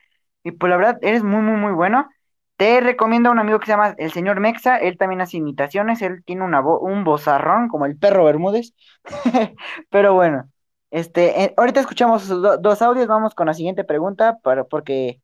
y 0.44 0.52
pues 0.52 0.70
la 0.72 0.78
verdad, 0.78 1.00
eres 1.02 1.24
muy, 1.24 1.42
muy, 1.42 1.58
muy 1.58 1.74
bueno. 1.74 2.10
Te 2.58 2.82
recomiendo 2.82 3.30
a 3.30 3.34
un 3.34 3.40
amigo 3.40 3.60
que 3.60 3.68
se 3.68 3.74
llama 3.74 3.96
el 4.00 4.12
señor 4.14 4.40
Mexa, 4.42 4.78
él 4.80 4.98
también 4.98 5.22
hace 5.22 5.38
imitaciones, 5.38 6.02
él 6.04 6.24
tiene 6.26 6.44
una 6.46 6.62
vo- 6.62 6.80
un 6.82 7.04
vozarrón 7.06 7.70
como 7.70 7.86
el 7.88 7.98
perro 7.98 8.26
Bermúdez, 8.26 8.74
pero 9.92 10.14
bueno, 10.16 10.50
este, 10.92 11.44
eh, 11.46 11.54
ahorita 11.58 11.80
escuchamos 11.82 12.28
do- 12.30 12.58
dos 12.58 12.82
audios, 12.82 13.08
vamos 13.08 13.36
con 13.36 13.48
la 13.48 13.54
siguiente 13.56 13.84
pregunta, 13.86 14.40
para, 14.44 14.64
porque 14.66 15.22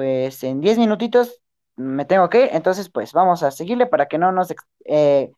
pues 0.00 0.42
en 0.44 0.62
10 0.62 0.78
minutitos 0.78 1.42
me 1.76 2.06
tengo 2.06 2.30
que 2.30 2.44
ir, 2.44 2.48
entonces 2.52 2.88
pues 2.88 3.12
vamos 3.12 3.42
a 3.42 3.50
seguirle 3.50 3.84
para 3.86 4.08
que 4.08 4.16
no 4.16 4.32
nos, 4.32 4.48
eh, 4.86 5.30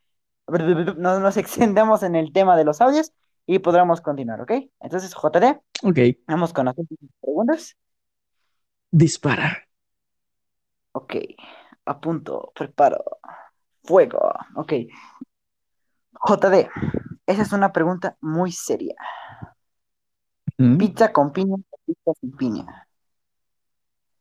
no 0.47 1.19
nos 1.19 1.37
extendamos 1.37 2.05
en 2.05 2.15
el 2.15 2.33
tema 2.33 2.57
de 2.57 2.63
los 2.65 2.81
audios 2.81 3.11
y 3.45 3.59
podremos 3.59 4.01
continuar, 4.01 4.41
¿ok? 4.41 4.53
Entonces, 4.79 5.13
JD, 5.17 5.61
Ok. 5.83 5.99
vamos 6.29 6.53
con 6.53 6.67
las 6.67 6.77
preguntas. 7.21 7.77
Dispara. 8.93 9.67
Ok, 10.93 11.17
apunto, 11.87 12.53
preparo, 12.55 13.03
fuego, 13.83 14.33
ok. 14.55 14.73
JD, 16.25 16.71
esa 17.27 17.43
es 17.43 17.53
una 17.53 17.73
pregunta 17.73 18.17
muy 18.21 18.53
seria. 18.53 18.95
¿Mm? 20.59 20.77
¿Pizza 20.79 21.13
con 21.13 21.33
piña 21.33 21.57
o 21.71 21.77
pizza 21.87 22.13
sin 22.21 22.33
piña? 22.37 22.87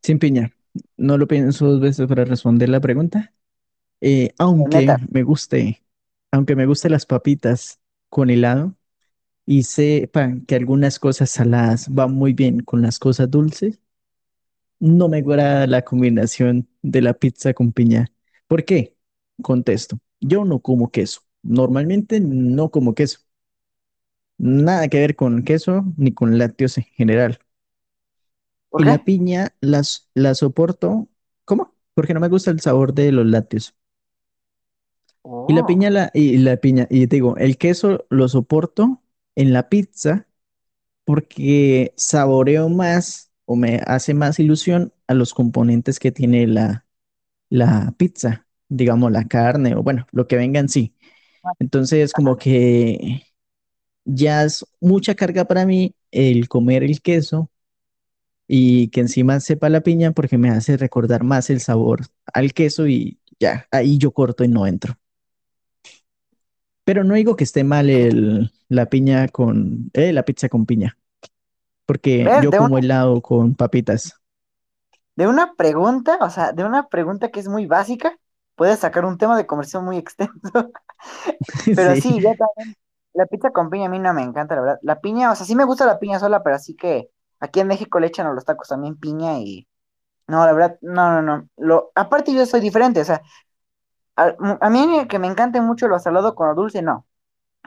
Sin 0.01 0.19
piña. 0.19 0.51
No 0.97 1.17
lo 1.17 1.27
pienso 1.27 1.65
dos 1.67 1.79
veces 1.81 2.07
para 2.07 2.25
responder 2.25 2.69
la 2.69 2.79
pregunta. 2.79 3.33
Eh, 4.01 4.31
aunque 4.39 4.77
Neta. 4.79 5.07
me 5.11 5.23
guste, 5.23 5.83
aunque 6.31 6.55
me 6.55 6.65
guste 6.65 6.89
las 6.89 7.05
papitas 7.05 7.79
con 8.09 8.29
helado 8.29 8.75
y 9.45 9.63
sepa 9.63 10.33
que 10.47 10.55
algunas 10.55 10.99
cosas 10.99 11.31
saladas 11.31 11.89
van 11.93 12.13
muy 12.13 12.33
bien 12.33 12.61
con 12.61 12.81
las 12.81 12.99
cosas 12.99 13.31
dulces, 13.31 13.79
no 14.79 15.07
me 15.09 15.19
agrada 15.19 15.67
la 15.67 15.83
combinación 15.83 16.67
de 16.81 17.01
la 17.01 17.13
pizza 17.13 17.53
con 17.53 17.71
piña. 17.71 18.07
¿Por 18.47 18.65
qué? 18.65 18.95
Contesto. 19.41 19.99
Yo 20.19 20.45
no 20.45 20.59
como 20.59 20.91
queso. 20.91 21.21
Normalmente 21.43 22.19
no 22.19 22.69
como 22.71 22.93
queso. 22.95 23.19
Nada 24.37 24.89
que 24.89 24.99
ver 24.99 25.15
con 25.15 25.43
queso 25.43 25.85
ni 25.97 26.13
con 26.13 26.37
lácteos 26.37 26.77
en 26.77 26.83
general. 26.85 27.39
¿Por 28.71 28.81
Y 28.81 28.85
la 28.85 29.05
piña 29.05 29.55
las, 29.61 30.09
la 30.15 30.35
soporto. 30.35 31.09
¿Cómo? 31.45 31.75
Porque 31.95 32.13
no 32.15 32.21
me 32.21 32.29
gusta 32.29 32.51
el 32.51 32.61
sabor 32.61 32.93
de 32.95 33.13
los 33.13 33.27
lácteos. 33.27 33.75
Y 35.47 35.53
la 35.53 35.63
Oh, 35.63 35.65
piña, 35.65 35.89
la, 35.89 36.11
y 36.13 36.37
la 36.37 36.57
piña, 36.57 36.87
y 36.89 37.07
te 37.07 37.17
digo, 37.17 37.35
el 37.37 37.57
queso 37.57 38.05
lo 38.09 38.27
soporto 38.29 39.01
en 39.35 39.53
la 39.53 39.69
pizza 39.69 40.27
porque 41.05 41.93
saboreo 41.97 42.69
más 42.69 43.31
o 43.45 43.55
me 43.57 43.81
hace 43.87 44.13
más 44.15 44.39
ilusión 44.39 44.93
a 45.07 45.15
los 45.15 45.33
componentes 45.33 45.99
que 45.99 46.11
tiene 46.13 46.47
la, 46.47 46.85
la 47.49 47.93
pizza, 47.97 48.47
digamos 48.69 49.11
la 49.11 49.27
carne 49.27 49.75
o 49.75 49.83
bueno, 49.83 50.07
lo 50.13 50.27
que 50.27 50.37
venga 50.37 50.59
en 50.61 50.69
sí. 50.69 50.95
Entonces, 51.59 52.13
como 52.13 52.37
que 52.37 53.23
ya 54.05 54.45
es 54.45 54.65
mucha 54.81 55.15
carga 55.15 55.45
para 55.45 55.65
mí 55.67 55.95
el 56.11 56.49
comer 56.49 56.83
el 56.83 57.01
queso 57.03 57.50
y 58.53 58.89
que 58.89 58.99
encima 59.01 59.39
sepa 59.39 59.69
la 59.69 59.79
piña 59.81 60.11
porque 60.11 60.37
me 60.37 60.49
hace 60.49 60.75
recordar 60.77 61.23
más 61.23 61.49
el 61.49 61.61
sabor 61.61 62.01
al 62.33 62.53
queso 62.53 62.85
y 62.87 63.17
ya, 63.39 63.65
ahí 63.71 63.97
yo 63.97 64.11
corto 64.11 64.43
y 64.43 64.49
no 64.49 64.67
entro. 64.67 64.95
Pero 66.83 67.03
no 67.03 67.13
digo 67.15 67.35
que 67.35 67.43
esté 67.43 67.63
mal 67.63 67.89
el, 67.89 68.51
la 68.69 68.87
piña 68.89 69.27
con, 69.29 69.89
eh, 69.93 70.13
la 70.13 70.23
pizza 70.23 70.49
con 70.49 70.65
piña, 70.65 70.97
porque 71.85 72.31
¿ves? 72.31 72.35
yo 72.35 72.55
una, 72.59 72.69
como 72.69 72.77
helado 72.79 73.21
con 73.21 73.55
papitas. 73.55 74.21
de 75.15 75.27
una 75.27 75.53
pregunta, 75.55 76.17
o 76.21 76.29
sea, 76.29 76.51
de 76.53 76.63
una 76.63 76.87
pregunta 76.89 77.29
que 77.31 77.39
es 77.39 77.47
muy 77.47 77.65
básica, 77.67 78.17
puedes 78.55 78.79
sacar 78.79 79.05
un 79.05 79.17
tema 79.17 79.37
de 79.37 79.45
conversación 79.47 79.85
muy 79.85 79.97
extenso. 79.97 80.71
Pero 81.73 81.95
Sí. 81.95 82.01
sí, 82.01 82.21
también, 82.21 82.75
la 83.13 83.25
pizza 83.25 83.51
con 83.51 83.69
piña 83.69 83.87
a 83.87 83.89
mí 83.89 83.99
no 83.99 84.13
me 84.13 84.23
encanta, 84.23 84.55
la 84.55 84.61
verdad. 84.61 84.79
La 84.83 85.01
piña, 85.01 85.31
o 85.31 85.35
sea, 85.35 85.45
sí 85.45 85.55
me 85.55 85.65
gusta 85.65 85.85
la 85.85 85.99
piña 85.99 86.19
sola, 86.19 86.43
pero 86.43 86.55
así 86.55 86.75
que 86.75 87.09
aquí 87.41 87.59
en 87.59 87.67
México 87.67 87.99
le 87.99 88.07
echan 88.07 88.27
a 88.27 88.33
los 88.33 88.45
tacos 88.45 88.69
también 88.69 88.97
piña 88.97 89.39
y 89.39 89.67
no, 90.27 90.45
la 90.45 90.53
verdad, 90.53 90.77
no, 90.81 91.11
no, 91.11 91.21
no. 91.21 91.49
Lo, 91.57 91.91
aparte 91.95 92.33
yo 92.33 92.45
soy 92.45 92.61
diferente, 92.61 93.01
o 93.01 93.05
sea, 93.05 93.21
a, 94.15 94.69
mí 94.69 95.07
que 95.09 95.19
me 95.19 95.27
encante 95.27 95.61
mucho 95.61 95.87
lo 95.87 95.99
salado 95.99 96.35
con 96.35 96.47
lo 96.47 96.55
dulce, 96.55 96.81
no. 96.81 97.07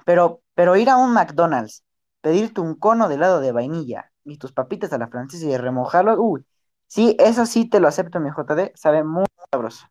Pero, 0.07 0.43
pero 0.55 0.77
ir 0.77 0.91
a 0.91 0.97
un 0.97 1.13
McDonald's, 1.13 1.85
pedirte 2.23 2.61
un 2.61 2.75
cono 2.77 3.09
de 3.09 3.17
helado 3.17 3.41
de 3.41 3.53
vainilla 3.53 4.13
y 4.25 4.39
tus 4.39 4.53
papitas 4.53 4.93
a 4.93 4.99
la 4.99 5.09
francesa 5.09 5.47
y 5.47 5.57
remojarlo, 5.57 6.21
uy, 6.23 6.47
sí, 6.87 7.17
eso 7.21 7.47
sí 7.47 7.69
te 7.69 7.81
lo 7.81 7.89
acepto, 7.89 8.21
mi 8.21 8.31
JD, 8.31 8.73
sabe 8.77 9.05
muy 9.05 9.27
sabroso. 9.51 9.87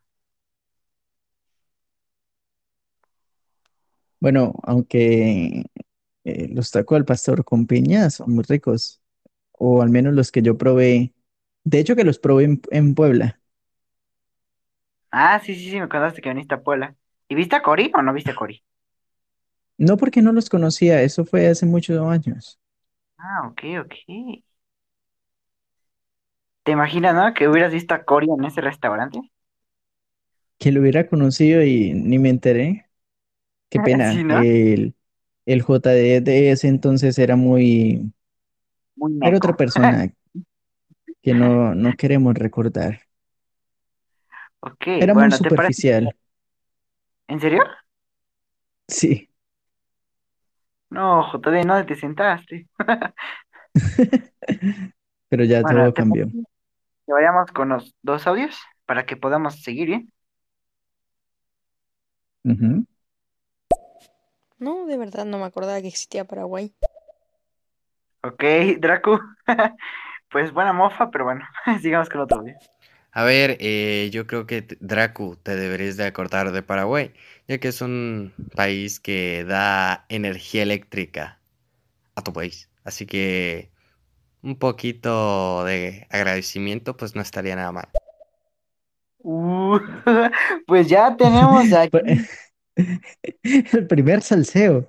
Bueno, 4.20 4.54
aunque 4.64 5.66
eh, 6.24 6.48
los 6.50 6.72
tacos 6.72 6.96
al 6.96 7.06
pastor 7.06 7.44
con 7.44 7.68
piña 7.68 8.10
son 8.10 8.34
muy 8.34 8.44
ricos, 8.46 9.03
o 9.64 9.82
al 9.82 9.90
menos 9.90 10.14
los 10.14 10.32
que 10.32 10.42
yo 10.42 10.58
probé. 10.58 11.14
De 11.64 11.80
hecho, 11.80 11.96
que 11.96 12.04
los 12.06 12.20
probé 12.20 12.46
en, 12.46 12.62
en 12.72 12.96
Puebla. 12.96 13.40
Ah, 15.12 15.40
sí, 15.40 15.56
sí, 15.56 15.70
sí, 15.70 15.80
me 15.80 15.88
contaste 15.90 16.22
que 16.22 16.30
viniste 16.30 16.56
a 16.56 16.62
Puebla. 16.64 16.96
¿Y 17.30 17.36
viste 17.36 17.56
a 17.56 17.62
Cori 17.64 17.92
o 17.96 18.02
no 18.02 18.14
viste 18.14 18.32
a 18.32 18.36
Cori? 18.36 18.64
No 19.78 19.98
porque 19.98 20.24
no 20.24 20.32
los 20.32 20.50
conocía, 20.50 21.04
eso 21.04 21.26
fue 21.26 21.46
hace 21.48 21.68
muchos 21.68 22.00
años. 22.02 22.60
Ah, 23.18 23.48
ok, 23.48 23.64
ok. 23.82 23.96
¿Te 26.64 26.74
imaginas, 26.74 27.16
no? 27.16 27.34
Que 27.34 27.48
hubieras 27.48 27.72
visto 27.72 27.94
a 27.94 28.04
Cori 28.04 28.28
en 28.38 28.44
ese 28.44 28.60
restaurante. 28.62 29.20
Que 30.60 30.72
lo 30.72 30.82
hubiera 30.82 31.08
conocido 31.08 31.64
y 31.64 31.94
ni 31.94 32.20
me 32.20 32.30
enteré. 32.30 32.88
Qué 33.70 33.80
pena. 33.82 34.12
Sí, 34.12 34.24
¿no? 34.24 34.40
El, 34.40 34.96
el 35.48 35.64
JD 35.64 36.22
de 36.22 36.52
ese 36.52 36.68
entonces 36.70 37.20
era 37.20 37.36
muy, 37.38 38.14
Muy 38.96 39.14
era 39.22 39.38
otra 39.38 39.54
persona 39.54 40.08
que 41.24 41.34
no, 41.34 41.74
no 41.76 41.96
queremos 41.96 42.36
recordar. 42.36 43.02
Ok, 44.62 44.88
Era 44.98 45.14
muy 45.14 45.14
bueno, 45.14 45.40
¿te 45.42 45.52
parece? 45.52 45.76
superficial. 45.78 46.16
¿En 47.28 47.40
serio? 47.40 47.64
Sí. 48.88 49.30
No, 50.98 51.08
JD, 51.32 51.64
¿no 51.66 51.86
te 51.86 51.96
sentaste? 51.96 52.68
Pero 55.30 55.44
ya 55.44 55.64
Bueno, 55.64 55.68
todo 55.68 55.94
¿te 55.94 56.04
cambió. 56.04 56.28
que 57.06 57.14
vayamos 57.14 57.52
con 57.52 57.70
los 57.70 57.96
dos 58.02 58.28
audios 58.28 58.58
para 58.86 59.06
que 59.06 59.18
podamos 59.18 59.62
seguir 59.64 59.88
bien? 59.88 60.14
Ujú. 62.46 62.86
No, 64.58 64.88
de 64.88 64.98
verdad 64.98 65.26
no 65.26 65.38
me 65.38 65.46
acordaba 65.46 65.80
que 65.82 65.90
existía 65.90 66.26
Paraguay. 66.26 66.74
Ok, 68.24 68.44
Dracu. 68.80 69.20
Pues 70.30 70.52
buena 70.52 70.74
mofa, 70.74 71.12
pero 71.12 71.26
bueno, 71.26 71.46
sigamos 71.82 72.10
con 72.10 72.22
otro 72.22 72.40
audio. 72.40 72.56
A 73.12 73.24
ver, 73.24 73.58
eh, 73.60 74.10
yo 74.12 74.26
creo 74.26 74.48
que 74.48 74.66
Dracu 74.80 75.36
te 75.36 75.56
deberías 75.56 75.98
de 75.98 76.06
acordar 76.06 76.52
de 76.52 76.64
Paraguay, 76.64 77.14
ya 77.48 77.60
que 77.60 77.68
es 77.68 77.82
un 77.82 78.34
país 78.56 79.00
que 79.00 79.44
da 79.44 80.06
energía 80.10 80.64
eléctrica 80.64 81.40
a 82.16 82.24
tu 82.24 82.34
país. 82.34 82.70
Así 82.84 83.06
que 83.06 83.70
un 84.42 84.58
poquito 84.58 85.64
de 85.66 86.08
agradecimiento, 86.10 86.98
pues 86.98 87.16
no 87.16 87.22
estaría 87.22 87.56
nada 87.56 87.72
mal. 87.72 87.90
Uh, 89.20 89.80
pues 90.66 90.88
ya 90.90 91.16
tenemos 91.16 91.72
aquí 91.72 91.98
El 93.44 93.88
primer 93.88 94.22
salseo. 94.22 94.88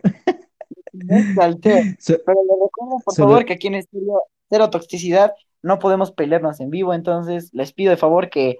Un 0.95 1.09
salteo. 1.35 1.83
So- 1.99 2.19
Pero 2.25 2.41
le 2.43 2.65
recuerdo, 2.65 2.97
por 3.05 3.15
favor, 3.15 3.45
que 3.45 3.53
aquí 3.55 3.67
en 3.69 3.75
Estéreo 3.77 4.23
Cero 4.51 4.71
Toxicidad 4.71 5.33
no 5.63 5.79
podemos 5.79 6.13
pelearnos 6.13 6.61
en 6.61 6.71
vivo, 6.71 6.93
entonces 6.95 7.51
les 7.53 7.73
pido 7.73 7.91
de 7.91 7.97
favor 7.97 8.29
que 8.31 8.57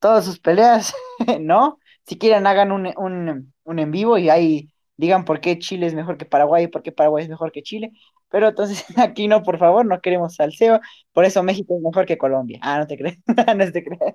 todas 0.00 0.24
sus 0.24 0.40
peleas, 0.40 0.94
¿no? 1.40 1.78
Si 2.06 2.16
quieren, 2.18 2.46
hagan 2.46 2.72
un, 2.72 2.92
un, 2.96 3.52
un 3.64 3.78
en 3.78 3.90
vivo 3.90 4.16
y 4.18 4.30
ahí 4.30 4.68
digan 4.96 5.24
por 5.24 5.40
qué 5.40 5.58
Chile 5.58 5.86
es 5.86 5.94
mejor 5.94 6.16
que 6.18 6.24
Paraguay 6.24 6.64
y 6.64 6.68
por 6.68 6.82
qué 6.82 6.90
Paraguay 6.92 7.24
es 7.24 7.28
mejor 7.30 7.52
que 7.52 7.62
Chile. 7.62 7.92
Pero 8.30 8.48
entonces 8.48 8.84
aquí 8.98 9.28
no, 9.28 9.42
por 9.42 9.58
favor, 9.58 9.84
no 9.86 10.00
queremos 10.00 10.34
salseo. 10.36 10.80
Por 11.12 11.24
eso 11.24 11.42
México 11.42 11.74
es 11.76 11.82
mejor 11.82 12.06
que 12.06 12.18
Colombia. 12.18 12.58
Ah, 12.62 12.78
no 12.78 12.86
te 12.86 12.96
crees. 12.96 13.18
no 13.26 13.72
te 13.72 13.84
crees. 13.84 14.14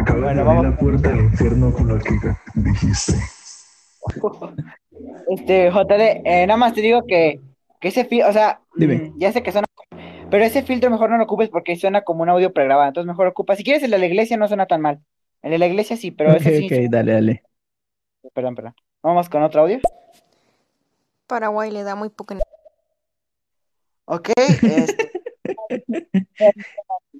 Acabas 0.00 0.22
Bueno, 0.22 0.34
de 0.34 0.40
abrir 0.40 0.44
vamos. 0.44 0.64
la 0.64 0.76
puerta 0.76 1.08
del 1.10 1.20
infierno 1.24 1.72
con 1.72 1.88
lo 1.88 1.98
que 1.98 2.14
dijiste. 2.54 3.14
Este, 5.30 5.70
JD, 5.70 6.22
eh, 6.24 6.46
nada 6.46 6.56
más 6.58 6.74
te 6.74 6.80
digo 6.82 7.02
que, 7.06 7.40
que 7.80 7.88
ese 7.88 8.04
filtro, 8.04 8.28
o 8.28 8.32
sea, 8.32 8.60
Dime. 8.74 8.96
mm, 8.96 9.18
ya 9.18 9.32
sé 9.32 9.42
que 9.42 9.52
suena, 9.52 9.66
pero 10.30 10.44
ese 10.44 10.62
filtro 10.62 10.90
mejor 10.90 11.08
no 11.10 11.16
lo 11.16 11.24
ocupes 11.24 11.48
porque 11.48 11.76
suena 11.76 12.02
como 12.02 12.22
un 12.22 12.28
audio 12.28 12.52
pregrabado, 12.52 12.88
entonces 12.88 13.06
mejor 13.06 13.26
ocupa. 13.28 13.56
Si 13.56 13.64
quieres 13.64 13.82
el 13.82 13.90
de 13.92 13.98
la 13.98 14.06
iglesia 14.06 14.36
no 14.36 14.46
suena 14.48 14.66
tan 14.66 14.80
mal. 14.80 15.00
El 15.42 15.52
de 15.52 15.58
la 15.58 15.66
iglesia 15.68 15.96
sí, 15.96 16.10
pero 16.10 16.32
Ok, 16.32 16.36
ese 16.40 16.58
sí. 16.58 16.66
ok, 16.66 16.90
dale, 16.90 17.12
dale. 17.12 17.42
Perdón, 18.34 18.54
perdón. 18.54 18.74
Vamos 19.02 19.28
con 19.30 19.42
otro 19.42 19.62
audio. 19.62 19.78
Paraguay 21.26 21.70
le 21.70 21.82
da 21.82 21.94
muy 21.94 22.08
poca. 22.10 22.36
Ok, 24.06 24.30
este, 24.36 24.86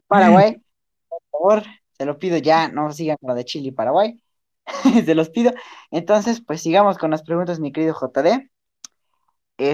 Paraguay, 0.09 0.61
por 1.09 1.23
favor, 1.31 1.62
se 2.01 2.06
lo 2.06 2.18
pido 2.18 2.39
ya, 2.39 2.68
no 2.70 2.93
sigan 2.93 3.18
con 3.20 3.28
lo 3.31 3.36
de 3.36 3.47
Chile 3.47 3.68
y 3.68 3.72
Paraguay. 3.72 4.22
Se 5.06 5.14
los 5.14 5.31
pido. 5.31 5.52
Entonces, 5.93 6.43
pues 6.47 6.62
sigamos 6.62 6.98
con 6.98 7.10
las 7.12 7.22
preguntas, 7.22 7.60
mi 7.60 7.72
querido 7.72 7.94
JD. 7.94 8.51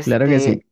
Claro 0.03 0.29
que 0.29 0.41
Este, 0.41 0.41
sí. 0.41 0.63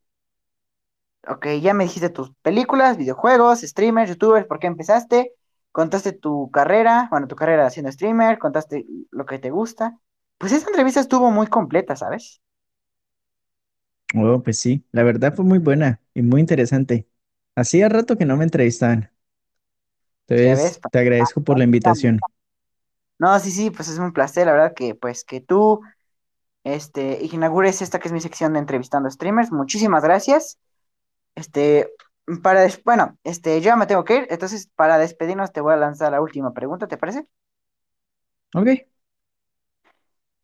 Ok, 1.26 1.46
ya 1.62 1.72
me 1.74 1.84
dijiste 1.84 2.10
tus 2.10 2.32
películas, 2.42 2.98
videojuegos, 2.98 3.60
streamers, 3.62 4.10
youtubers, 4.10 4.46
por 4.46 4.58
qué 4.58 4.66
empezaste, 4.66 5.32
contaste 5.72 6.12
tu 6.12 6.50
carrera, 6.50 7.08
bueno, 7.10 7.26
tu 7.28 7.34
carrera 7.36 7.70
siendo 7.70 7.90
streamer, 7.90 8.38
contaste 8.38 8.84
lo 9.10 9.24
que 9.24 9.38
te 9.38 9.50
gusta. 9.50 9.98
Pues 10.38 10.52
esa 10.52 10.68
entrevista 10.68 11.00
estuvo 11.00 11.30
muy 11.30 11.46
completa, 11.46 11.96
¿sabes? 11.96 12.42
Oh, 14.16 14.42
pues 14.42 14.58
sí, 14.60 14.84
la 14.92 15.02
verdad 15.02 15.34
fue 15.34 15.44
muy 15.44 15.58
buena 15.58 16.00
y 16.14 16.22
muy 16.22 16.40
interesante. 16.40 17.08
Hacía 17.56 17.88
rato 17.88 18.16
que 18.16 18.24
no 18.26 18.36
me 18.36 18.44
entrevistaban. 18.44 19.10
Entonces, 20.28 20.80
te 20.90 20.98
agradezco 20.98 21.42
por 21.42 21.58
la 21.58 21.64
invitación. 21.64 22.20
No, 23.18 23.38
sí, 23.38 23.50
sí, 23.50 23.70
pues 23.70 23.88
es 23.88 23.98
un 23.98 24.12
placer, 24.12 24.46
la 24.46 24.52
verdad, 24.52 24.74
que 24.74 24.94
pues 24.94 25.24
que 25.24 25.40
tú 25.40 25.80
este, 26.64 27.20
inaugures 27.24 27.82
esta 27.82 27.98
que 27.98 28.08
es 28.08 28.12
mi 28.12 28.20
sección 28.20 28.54
de 28.54 28.60
entrevistando 28.60 29.10
streamers. 29.10 29.52
Muchísimas 29.52 30.04
gracias. 30.04 30.58
Este, 31.34 31.90
para, 32.42 32.66
bueno, 32.84 33.18
este, 33.24 33.60
yo 33.60 33.66
ya 33.66 33.76
me 33.76 33.86
tengo 33.86 34.04
que 34.04 34.16
ir, 34.16 34.26
entonces 34.30 34.68
para 34.76 34.98
despedirnos 34.98 35.52
te 35.52 35.60
voy 35.60 35.74
a 35.74 35.76
lanzar 35.76 36.12
la 36.12 36.20
última 36.22 36.54
pregunta, 36.54 36.88
¿te 36.88 36.98
parece? 36.98 37.26
Ok. 38.54 38.68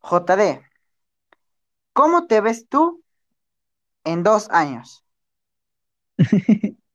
JD, 0.09 0.63
¿cómo 1.93 2.27
te 2.27 2.41
ves 2.41 2.67
tú 2.67 3.01
en 4.03 4.21
dos 4.21 4.47
años? 4.51 5.03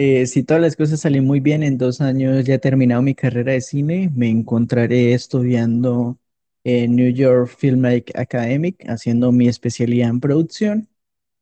Eh, 0.00 0.26
si 0.26 0.44
todas 0.44 0.62
las 0.62 0.76
cosas 0.76 1.00
salen 1.00 1.24
muy 1.26 1.40
bien, 1.40 1.62
en 1.64 1.76
dos 1.76 2.00
años 2.00 2.44
ya 2.44 2.54
he 2.54 2.58
terminado 2.60 3.02
mi 3.02 3.14
carrera 3.16 3.52
de 3.52 3.60
cine, 3.60 4.10
me 4.14 4.28
encontraré 4.30 5.12
estudiando 5.12 6.18
en 6.62 6.94
New 6.96 7.10
York 7.12 7.48
Film 7.48 7.84
Academic, 8.14 8.84
haciendo 8.88 9.32
mi 9.32 9.48
especialidad 9.48 10.10
en 10.10 10.20
producción 10.20 10.88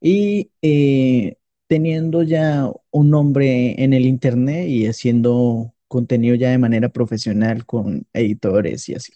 y 0.01 0.51
eh, 0.63 1.37
teniendo 1.67 2.23
ya 2.23 2.71
un 2.91 3.09
nombre 3.11 3.81
en 3.83 3.93
el 3.93 4.05
internet 4.07 4.67
y 4.67 4.87
haciendo 4.87 5.73
contenido 5.87 6.35
ya 6.35 6.49
de 6.51 6.57
manera 6.57 6.89
profesional 6.89 7.65
con 7.65 8.07
editores 8.13 8.89
y 8.89 8.95
así. 8.95 9.13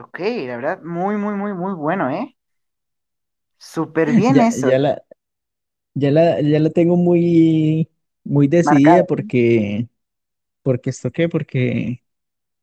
Ok, 0.00 0.18
la 0.20 0.56
verdad, 0.56 0.82
muy, 0.82 1.16
muy, 1.16 1.34
muy, 1.34 1.52
muy 1.54 1.72
bueno, 1.74 2.08
¿eh? 2.10 2.36
Súper 3.58 4.12
bien 4.14 4.38
Ya, 4.38 4.48
eso. 4.48 4.68
ya 4.68 4.78
la, 4.78 5.02
ya 5.96 6.12
la, 6.12 6.42
ya 6.42 6.60
la 6.60 6.70
tengo 6.70 6.96
muy, 6.98 7.90
muy 8.24 8.48
decidida 8.48 9.04
Marcado. 9.04 9.06
porque, 9.06 9.88
porque 10.62 10.90
esto 10.90 11.10
qué, 11.12 11.28
porque 11.28 12.04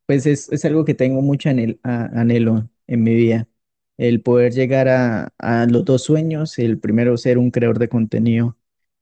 pues 0.08 0.26
es, 0.28 0.52
es 0.52 0.66
algo 0.66 0.86
que 0.86 0.94
tengo 0.96 1.22
mucho 1.22 1.50
anhel- 1.50 1.80
a- 1.84 2.06
anhelo 2.22 2.70
en 2.88 3.04
mi 3.04 3.16
vida. 3.16 3.50
El 3.98 4.22
poder 4.24 4.54
llegar 4.54 4.88
a, 4.90 5.34
a 5.40 5.66
los 5.68 5.86
dos 5.86 6.04
sueños, 6.04 6.60
el 6.60 6.80
primero 6.80 7.18
ser 7.18 7.38
un 7.40 7.52
creador 7.52 7.80
de 7.80 7.90
contenido 7.90 8.58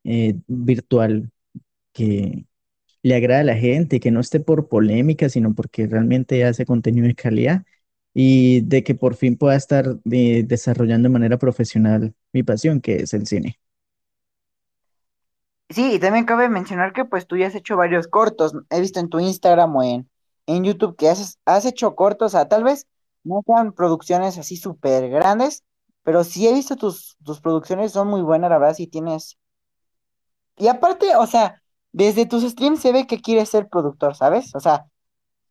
eh, 0.05 0.35
virtual 0.47 1.31
que 1.93 2.45
le 3.03 3.15
agrada 3.15 3.41
a 3.41 3.45
la 3.45 3.55
gente, 3.57 4.01
que 4.01 4.11
no 4.11 4.21
esté 4.21 4.41
por 4.41 4.69
polémica, 4.69 5.29
sino 5.29 5.55
porque 5.55 5.87
realmente 5.87 6.45
hace 6.45 6.65
contenido 6.67 7.07
de 7.07 7.15
calidad 7.15 7.65
y 8.15 8.61
de 8.63 8.83
que 8.83 8.95
por 8.95 9.15
fin 9.15 9.37
pueda 9.37 9.57
estar 9.57 9.99
eh, 10.11 10.43
desarrollando 10.47 11.09
de 11.09 11.13
manera 11.13 11.39
profesional 11.39 12.15
mi 12.33 12.43
pasión, 12.43 12.81
que 12.81 12.97
es 12.97 13.15
el 13.15 13.27
cine. 13.27 13.60
Sí, 15.73 15.93
y 15.93 15.99
también 15.99 16.25
cabe 16.25 16.49
mencionar 16.49 16.93
que 16.93 17.05
pues 17.05 17.27
tú 17.27 17.37
ya 17.37 17.47
has 17.47 17.55
hecho 17.55 17.77
varios 17.77 18.07
cortos. 18.07 18.53
He 18.69 18.81
visto 18.81 18.99
en 18.99 19.09
tu 19.09 19.19
Instagram 19.19 19.75
o 19.75 19.83
en, 19.83 20.09
en 20.47 20.63
YouTube 20.63 20.95
que 20.97 21.09
has, 21.09 21.39
has 21.45 21.65
hecho 21.65 21.95
cortos, 21.95 22.33
o 22.33 22.37
sea, 22.37 22.47
tal 22.47 22.63
vez 22.63 22.87
no 23.23 23.41
sean 23.45 23.71
producciones 23.73 24.37
así 24.37 24.57
súper 24.57 25.09
grandes, 25.09 25.63
pero 26.03 26.23
sí 26.23 26.47
he 26.47 26.53
visto 26.53 26.75
tus, 26.75 27.17
tus 27.23 27.39
producciones, 27.41 27.91
son 27.93 28.07
muy 28.09 28.21
buenas, 28.21 28.49
la 28.49 28.57
verdad, 28.57 28.75
sí 28.75 28.87
tienes. 28.87 29.37
Y 30.57 30.67
aparte, 30.67 31.15
o 31.15 31.25
sea, 31.27 31.61
desde 31.91 32.25
tus 32.25 32.43
streams 32.43 32.81
se 32.81 32.91
ve 32.91 33.07
que 33.07 33.21
quieres 33.21 33.49
ser 33.49 33.67
productor, 33.69 34.15
¿sabes? 34.15 34.53
O 34.55 34.59
sea, 34.59 34.85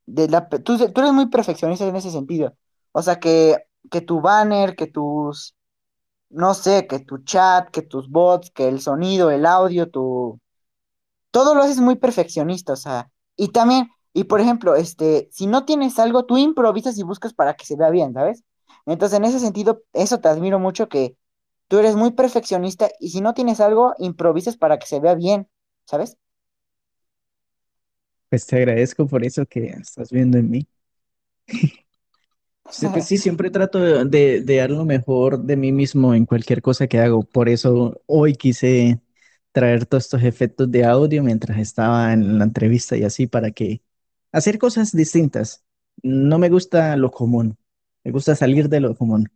de 0.06 0.28
la, 0.28 0.48
tú, 0.48 0.78
tú 0.78 1.00
eres 1.00 1.12
muy 1.12 1.28
perfeccionista 1.28 1.86
en 1.86 1.96
ese 1.96 2.10
sentido. 2.10 2.56
O 2.92 3.02
sea, 3.02 3.20
que, 3.20 3.56
que 3.90 4.00
tu 4.00 4.20
banner, 4.20 4.76
que 4.76 4.86
tus, 4.86 5.56
no 6.30 6.54
sé, 6.54 6.86
que 6.86 7.00
tu 7.00 7.18
chat, 7.18 7.70
que 7.70 7.82
tus 7.82 8.08
bots, 8.10 8.50
que 8.50 8.68
el 8.68 8.80
sonido, 8.80 9.30
el 9.30 9.46
audio, 9.46 9.90
tu 9.90 10.40
todo 11.30 11.54
lo 11.54 11.62
haces 11.62 11.78
muy 11.80 11.96
perfeccionista, 11.96 12.72
o 12.72 12.76
sea, 12.76 13.10
y 13.36 13.48
también, 13.48 13.88
y 14.12 14.24
por 14.24 14.40
ejemplo, 14.40 14.74
este, 14.74 15.28
si 15.32 15.46
no 15.46 15.64
tienes 15.64 15.98
algo, 15.98 16.24
tú 16.26 16.38
improvisas 16.38 16.98
y 16.98 17.02
buscas 17.02 17.34
para 17.34 17.54
que 17.54 17.64
se 17.66 17.76
vea 17.76 17.90
bien, 17.90 18.12
¿sabes? 18.14 18.44
Entonces, 18.86 19.18
en 19.18 19.24
ese 19.24 19.38
sentido, 19.40 19.82
eso 19.92 20.18
te 20.20 20.28
admiro 20.28 20.58
mucho 20.58 20.88
que 20.88 21.16
tú 21.68 21.78
eres 21.78 21.96
muy 21.96 22.12
perfeccionista 22.12 22.90
y 22.98 23.10
si 23.10 23.20
no 23.20 23.34
tienes 23.34 23.60
algo, 23.60 23.94
improvisas 23.98 24.56
para 24.56 24.78
que 24.78 24.86
se 24.86 25.00
vea 25.00 25.14
bien, 25.14 25.48
¿sabes? 25.86 26.16
Pues 28.28 28.46
te 28.46 28.56
agradezco 28.56 29.06
por 29.06 29.24
eso 29.24 29.44
que 29.46 29.66
estás 29.66 30.10
viendo 30.10 30.38
en 30.38 30.50
mí. 30.50 30.66
Sí, 32.70 32.86
pues 32.92 33.06
sí, 33.06 33.18
siempre 33.18 33.50
trato 33.50 33.78
de, 33.78 34.40
de, 34.42 34.56
dar 34.56 34.70
lo 34.70 34.84
mejor 34.84 35.42
de 35.42 35.56
mí 35.56 35.72
mismo 35.72 36.14
en 36.14 36.24
cualquier 36.26 36.62
cosa 36.62 36.86
que 36.86 36.98
hago. 36.98 37.22
Por 37.22 37.48
eso 37.48 38.00
hoy 38.06 38.34
quise 38.34 39.00
traer 39.52 39.86
todos 39.86 40.04
estos 40.04 40.22
efectos 40.22 40.70
de 40.70 40.84
audio 40.84 41.22
mientras 41.22 41.58
estaba 41.58 42.12
en 42.12 42.38
la 42.38 42.44
entrevista 42.44 42.96
y 42.96 43.04
así 43.04 43.26
para 43.26 43.50
que 43.50 43.82
hacer 44.32 44.58
cosas 44.58 44.92
distintas. 44.92 45.64
No 46.02 46.38
me 46.38 46.48
gusta 46.48 46.96
lo 46.96 47.10
común, 47.10 47.58
me 48.04 48.12
gusta 48.12 48.36
salir 48.36 48.68
de 48.68 48.80
lo 48.80 48.94
común. 48.94 49.30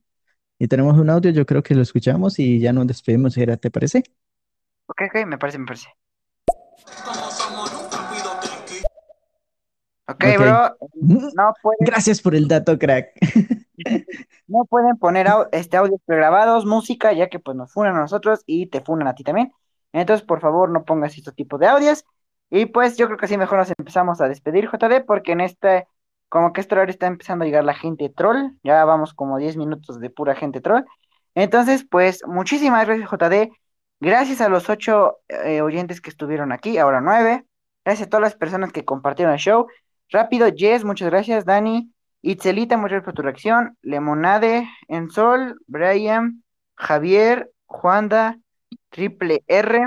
Y 0.59 0.69
tenemos 0.69 0.97
un 0.99 1.11
audio, 1.11 1.31
yo 1.31 1.45
creo 1.45 1.63
que 1.63 1.75
lo 1.75 1.83
escuchamos 1.83 2.39
y 2.39 2.61
ya 2.61 2.73
nos 2.73 2.87
despedimos, 2.87 3.37
Era, 3.37 3.57
¿te 3.57 3.71
parece? 3.71 4.05
Ok, 4.87 5.03
ok, 5.09 5.27
me 5.27 5.39
parece, 5.39 5.59
me 5.59 5.67
parece. 5.67 5.89
Ok, 10.07 10.25
Ok. 10.25 10.39
bro, 10.39 10.77
no 11.33 11.53
pueden, 11.63 11.87
Gracias 11.87 12.21
por 12.21 12.35
el 12.35 12.47
dato, 12.49 12.79
crack. 12.79 13.13
no 14.47 14.65
pueden 14.67 14.97
poner 14.99 15.27
au- 15.29 15.49
este 15.53 15.77
audios 15.77 16.01
pregrabados, 16.05 16.67
música, 16.67 17.13
ya 17.13 17.29
que 17.29 17.39
pues 17.39 17.57
nos 17.57 17.73
funan 17.73 17.97
a 17.97 18.01
nosotros 18.01 18.43
y 18.47 18.67
te 18.67 18.81
funan 18.81 19.09
a 19.09 19.15
ti 19.15 19.25
también. 19.25 19.53
Entonces, 19.93 20.27
por 20.27 20.41
favor, 20.41 20.71
no 20.71 20.85
pongas 20.85 21.17
este 21.17 21.33
tipo 21.33 21.59
de 21.59 21.67
audios. 21.69 22.05
Y 22.51 22.67
pues 22.67 22.97
yo 22.97 23.07
creo 23.07 23.19
que 23.19 23.27
así 23.27 23.37
mejor 23.39 23.59
nos 23.59 23.71
empezamos 23.77 24.21
a 24.21 24.29
despedir, 24.29 24.69
JD, 24.69 25.01
porque 25.01 25.33
en 25.33 25.41
este, 25.41 25.87
como 26.29 26.53
que 26.53 26.61
este 26.61 26.75
horario 26.75 26.91
está 26.93 27.07
empezando 27.07 27.45
a 27.45 27.47
llegar 27.47 27.65
la 27.65 27.75
gente 27.75 28.09
troll. 28.11 28.53
Ya 28.63 28.85
vamos 28.85 29.15
como 29.15 29.39
10 29.39 29.57
minutos 29.57 30.01
de 30.01 30.11
pura 30.11 30.35
gente 30.35 30.61
troll. 30.61 30.83
Entonces, 31.35 31.85
pues 31.89 32.23
muchísimas 32.27 32.87
gracias, 32.87 33.09
JD. 33.11 33.51
Gracias 34.01 34.41
a 34.41 34.49
los 34.49 34.69
ocho 34.69 35.19
eh, 35.29 35.63
oyentes 35.63 36.01
que 36.01 36.11
estuvieron 36.11 36.53
aquí, 36.53 36.79
ahora 36.79 37.01
nueve. 37.01 37.45
Gracias 37.85 38.07
a 38.07 38.11
todas 38.11 38.23
las 38.23 38.35
personas 38.37 38.73
que 38.73 38.85
compartieron 38.85 39.33
el 39.35 39.41
show. 39.41 39.67
Rápido, 40.11 40.49
Jess, 40.55 40.85
muchas 40.85 41.11
gracias. 41.11 41.45
Dani, 41.45 41.91
Itzelita, 42.23 42.77
muchas 42.77 42.93
gracias 42.93 43.05
por 43.05 43.15
tu 43.15 43.23
reacción. 43.23 43.77
Lemonade, 43.83 44.69
Ensol, 44.89 45.61
Brian, 45.67 46.43
Javier, 46.77 47.51
Juanda, 47.67 48.39
Triple 48.91 49.45
R, 49.47 49.81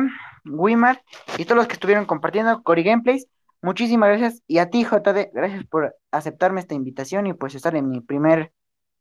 Wimar 0.45 1.01
y 1.37 1.45
todos 1.45 1.57
los 1.57 1.67
que 1.67 1.73
estuvieron 1.73 2.05
compartiendo 2.05 2.61
Cory 2.63 2.83
Gameplays. 2.83 3.27
Muchísimas 3.61 4.09
gracias. 4.09 4.41
Y 4.47 4.59
a 4.59 4.69
ti, 4.69 4.83
JD, 4.83 5.31
gracias 5.33 5.65
por 5.65 5.95
aceptarme 6.11 6.59
esta 6.59 6.75
invitación 6.75 7.27
y 7.27 7.33
pues 7.33 7.55
estar 7.55 7.75
en 7.75 7.89
mi 7.89 8.01
primer, 8.01 8.51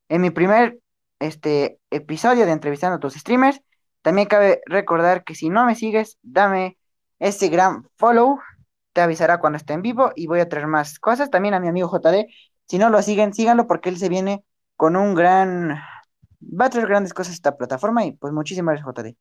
en 0.08 0.22
mi 0.22 0.30
primer 0.30 0.78
este, 1.18 1.78
episodio 1.90 2.46
de 2.46 2.52
entrevistando 2.52 2.96
a 2.96 3.00
tus 3.00 3.14
streamers. 3.14 3.60
También 4.02 4.28
cabe 4.28 4.60
recordar 4.66 5.24
que 5.24 5.34
si 5.34 5.50
no 5.50 5.66
me 5.66 5.74
sigues, 5.74 6.18
dame 6.22 6.78
ese 7.18 7.48
gran 7.48 7.88
follow. 7.96 8.38
Te 8.96 9.02
avisará 9.02 9.40
cuando 9.40 9.58
esté 9.58 9.74
en 9.74 9.82
vivo 9.82 10.12
y 10.16 10.26
voy 10.26 10.40
a 10.40 10.48
traer 10.48 10.68
más 10.68 10.98
cosas. 10.98 11.28
También 11.28 11.52
a 11.52 11.60
mi 11.60 11.68
amigo 11.68 11.90
JD, 11.90 12.32
si 12.66 12.78
no 12.78 12.88
lo 12.88 13.02
siguen, 13.02 13.34
síganlo 13.34 13.66
porque 13.66 13.90
él 13.90 13.98
se 13.98 14.08
viene 14.08 14.42
con 14.74 14.96
un 14.96 15.14
gran... 15.14 15.76
Va 16.42 16.64
a 16.64 16.70
traer 16.70 16.88
grandes 16.88 17.12
cosas 17.12 17.34
esta 17.34 17.58
plataforma 17.58 18.06
y 18.06 18.12
pues 18.12 18.32
muchísimas 18.32 18.82
gracias, 18.82 19.12
JD. 19.12 19.16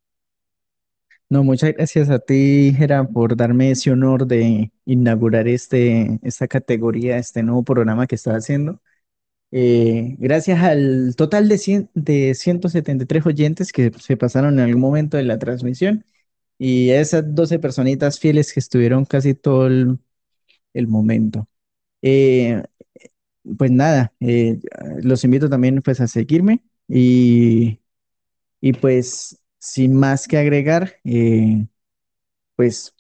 No, 1.27 1.43
muchas 1.43 1.73
gracias 1.73 2.09
a 2.09 2.19
ti, 2.19 2.73
Jera, 2.77 3.05
por 3.05 3.35
darme 3.35 3.71
ese 3.71 3.91
honor 3.91 4.25
de 4.25 4.71
inaugurar 4.85 5.49
este, 5.49 6.21
esta 6.23 6.47
categoría, 6.47 7.17
este 7.17 7.43
nuevo 7.43 7.63
programa 7.63 8.07
que 8.07 8.15
estás 8.15 8.35
haciendo. 8.35 8.79
Eh, 9.51 10.15
gracias 10.19 10.63
al 10.63 11.15
total 11.17 11.49
de, 11.49 11.57
100 11.57 11.89
de 11.95 12.33
173 12.33 13.25
oyentes 13.25 13.73
que 13.73 13.91
se 13.99 14.15
pasaron 14.15 14.53
en 14.53 14.67
algún 14.67 14.79
momento 14.79 15.17
de 15.17 15.23
la 15.23 15.37
transmisión 15.37 16.05
y 16.57 16.91
esas 16.91 17.23
12 17.35 17.59
personitas 17.59 18.19
fieles 18.19 18.53
que 18.53 18.59
estuvieron 18.59 19.05
casi 19.05 19.33
todo 19.35 19.67
el, 19.67 19.99
el 20.73 20.87
momento. 20.87 21.47
Eh, 22.01 22.63
pues 23.57 23.71
nada, 23.71 24.13
eh, 24.19 24.59
los 25.03 25.23
invito 25.23 25.49
también 25.49 25.81
pues 25.81 26.01
a 26.01 26.07
seguirme 26.07 26.63
y, 26.87 27.79
y 28.61 28.73
pues 28.73 29.41
sin 29.59 29.95
más 29.95 30.27
que 30.27 30.37
agregar, 30.37 30.97
eh, 31.05 31.67
pues 32.55 32.95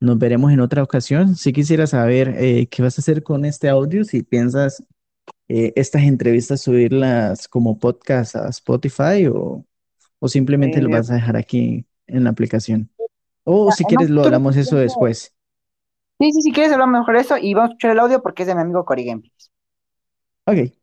nos 0.00 0.18
veremos 0.18 0.52
en 0.52 0.60
otra 0.60 0.82
ocasión. 0.82 1.36
Si 1.36 1.52
quisiera 1.52 1.86
saber 1.86 2.34
eh, 2.38 2.68
qué 2.68 2.82
vas 2.82 2.98
a 2.98 3.02
hacer 3.02 3.22
con 3.22 3.44
este 3.44 3.68
audio, 3.68 4.04
si 4.04 4.22
piensas 4.22 4.84
estas 5.48 6.02
entrevistas 6.04 6.62
subirlas 6.62 7.48
como 7.48 7.78
podcast 7.78 8.36
a 8.36 8.48
Spotify 8.50 9.26
o, 9.28 9.66
o 10.20 10.28
simplemente 10.28 10.82
lo 10.82 10.90
vas 10.90 11.10
a 11.10 11.14
dejar 11.16 11.36
aquí 11.36 11.85
en 12.08 12.24
la 12.24 12.30
aplicación. 12.30 12.90
O 13.44 13.72
si 13.72 13.84
quieres 13.84 14.10
lo 14.10 14.24
hablamos 14.24 14.56
eso 14.56 14.76
después. 14.76 15.34
Sí, 16.20 16.30
sí, 16.32 16.42
si 16.42 16.52
quieres 16.52 16.72
hablamos 16.72 17.00
mejor 17.00 17.14
de 17.16 17.20
eso 17.22 17.36
y 17.38 17.54
vamos 17.54 17.70
a 17.70 17.72
escuchar 17.72 17.90
el 17.92 17.98
audio 18.00 18.22
porque 18.22 18.42
es 18.42 18.48
de 18.48 18.54
mi 18.54 18.60
amigo 18.62 18.84
Cory 18.84 19.04
Gameplays. 19.06 19.50
Ok. 20.46 20.76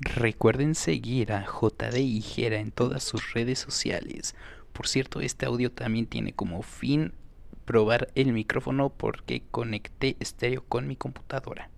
Recuerden 0.00 0.74
seguir 0.74 1.32
a 1.32 1.44
JD 1.44 2.20
Jera 2.22 2.58
en 2.58 2.70
todas 2.70 3.02
sus 3.04 3.32
redes 3.34 3.58
sociales. 3.58 4.34
Por 4.72 4.86
cierto, 4.88 5.20
este 5.20 5.46
audio 5.46 5.70
también 5.72 6.06
tiene 6.06 6.32
como 6.32 6.62
fin 6.62 7.12
probar 7.66 8.08
el 8.14 8.32
micrófono 8.32 8.88
porque 8.90 9.42
conecté 9.50 10.16
estéreo 10.20 10.64
con 10.66 10.86
mi 10.86 10.96
computadora. 10.96 11.70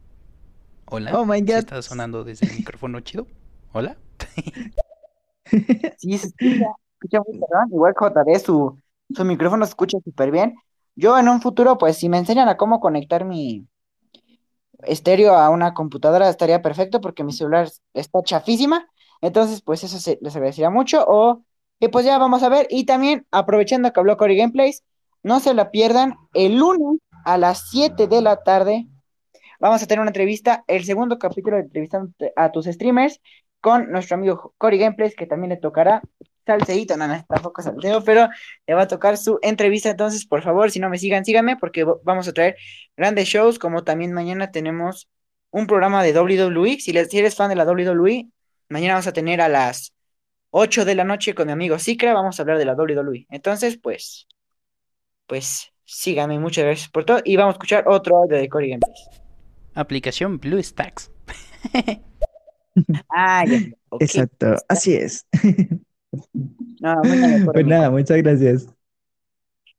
Hola, 0.87 1.19
Oh 1.19 1.25
my 1.25 1.41
¿sí 1.47 1.55
God. 1.55 1.59
está 1.61 1.83
sonando 1.83 2.25
desde 2.25 2.47
el 2.47 2.55
micrófono 2.55 3.01
chido? 3.01 3.27
Hola. 3.73 3.97
Sí, 5.99 6.19
se 6.19 6.29
escucha, 6.29 6.67
escucha 7.03 7.20
muy 7.27 7.39
perdón. 7.39 7.69
Igual 7.73 7.95
JD, 7.95 8.39
su, 8.45 8.79
su 9.15 9.24
micrófono 9.24 9.65
se 9.65 9.70
escucha 9.70 9.99
súper 10.05 10.31
bien. 10.31 10.55
Yo 10.95 11.19
en 11.19 11.29
un 11.29 11.41
futuro, 11.41 11.79
pues 11.79 11.97
si 11.97 12.09
me 12.09 12.19
enseñan 12.19 12.49
a 12.49 12.57
cómo 12.57 12.81
conectar 12.81 13.24
mi 13.24 13.66
estéreo 14.83 15.35
a 15.35 15.51
una 15.51 15.74
computadora, 15.74 16.29
estaría 16.29 16.62
perfecto 16.62 17.01
porque 17.01 17.24
mi 17.24 17.33
celular 17.33 17.69
está 17.95 18.23
chafísima. 18.23 18.89
Entonces, 19.20 19.62
pues 19.62 19.85
eso 19.85 19.99
se, 19.99 20.19
les 20.20 20.35
agradecería 20.37 20.70
mucho. 20.70 21.05
O 21.07 21.43
pues 21.91 22.05
ya 22.05 22.19
vamos 22.19 22.43
a 22.43 22.49
ver. 22.49 22.66
Y 22.70 22.85
también, 22.85 23.27
aprovechando 23.31 23.93
que 23.93 24.01
habló 24.01 24.16
Cory 24.16 24.37
Gameplays, 24.37 24.85
no 25.23 25.41
se 25.41 25.55
la 25.55 25.70
pierdan 25.70 26.16
el 26.35 26.57
lunes 26.57 27.01
a 27.24 27.39
las 27.39 27.70
7 27.70 28.07
de 28.07 28.23
la 28.23 28.43
tarde. 28.43 28.87
Vamos 29.61 29.83
a 29.83 29.87
tener 29.87 30.01
una 30.01 30.11
entrevista, 30.11 30.65
el 30.66 30.85
segundo 30.85 31.19
capítulo 31.19 31.57
de 31.57 31.62
entrevistando 31.62 32.12
a 32.37 32.51
tus 32.51 32.66
streamers 32.66 33.20
con 33.61 33.93
nuestro 33.93 34.16
amigo 34.16 34.55
Cory 34.59 34.79
Gameplays, 34.79 35.15
que 35.15 35.27
también 35.27 35.51
le 35.51 35.57
tocará 35.57 36.03
salseíto, 36.44 36.97
no, 36.97 37.06
no, 37.09 37.24
tampoco 37.28 37.62
salseo, 37.62 38.02
pero 38.05 38.28
le 38.66 38.74
va 38.74 38.82
a 38.82 38.89
tocar 38.89 39.16
su 39.16 39.39
entrevista. 39.43 39.90
Entonces, 39.90 40.27
por 40.27 40.43
favor, 40.43 40.70
si 40.70 40.81
no 40.81 40.89
me 40.89 40.98
sigan, 40.98 41.24
síganme, 41.24 41.56
porque 41.56 41.86
vamos 42.05 42.28
a 42.28 42.32
traer 42.32 42.56
grandes 42.97 43.28
shows, 43.28 43.59
como 43.59 43.85
también 43.85 44.12
mañana 44.12 44.51
tenemos 44.51 45.09
un 45.51 45.66
programa 45.66 46.02
de 46.02 46.19
WWE. 46.19 46.81
Si, 46.81 46.93
les, 46.93 47.09
si 47.10 47.19
eres 47.19 47.36
fan 47.36 47.48
de 47.48 47.56
la 47.56 47.64
WWE, 47.64 48.28
mañana 48.69 48.94
vamos 48.94 49.06
a 49.06 49.12
tener 49.12 49.40
a 49.40 49.48
las 49.48 49.94
8 50.51 50.85
de 50.85 50.94
la 50.94 51.05
noche 51.05 51.35
con 51.35 51.47
mi 51.47 51.52
amigo 51.52 51.78
Sikra, 51.78 52.14
vamos 52.14 52.39
a 52.39 52.43
hablar 52.43 52.59
de 52.59 52.64
la 52.64 52.74
WWE. 52.74 53.27
Entonces, 53.31 53.78
pues, 53.78 54.27
pues, 55.27 55.73
síganme, 55.85 56.39
muchas 56.39 56.64
gracias 56.64 56.89
por 56.89 57.05
todo, 57.05 57.20
y 57.24 57.36
vamos 57.36 57.55
a 57.55 57.56
escuchar 57.56 57.85
otro 57.86 58.16
audio 58.16 58.36
de 58.36 58.48
Cory 58.48 58.70
Gameplays. 58.70 59.09
Aplicación 59.74 60.39
BlueStacks. 60.39 61.10
ah, 63.14 63.44
ya. 63.47 63.59
Okay. 63.89 64.06
Exacto, 64.06 64.56
así 64.69 64.94
es. 64.94 65.27
No, 66.81 66.97
muy 67.05 67.17
bien, 67.19 67.47
Pues 67.47 67.67
nada, 67.67 67.91
muchas 67.91 68.19
gracias. 68.19 68.69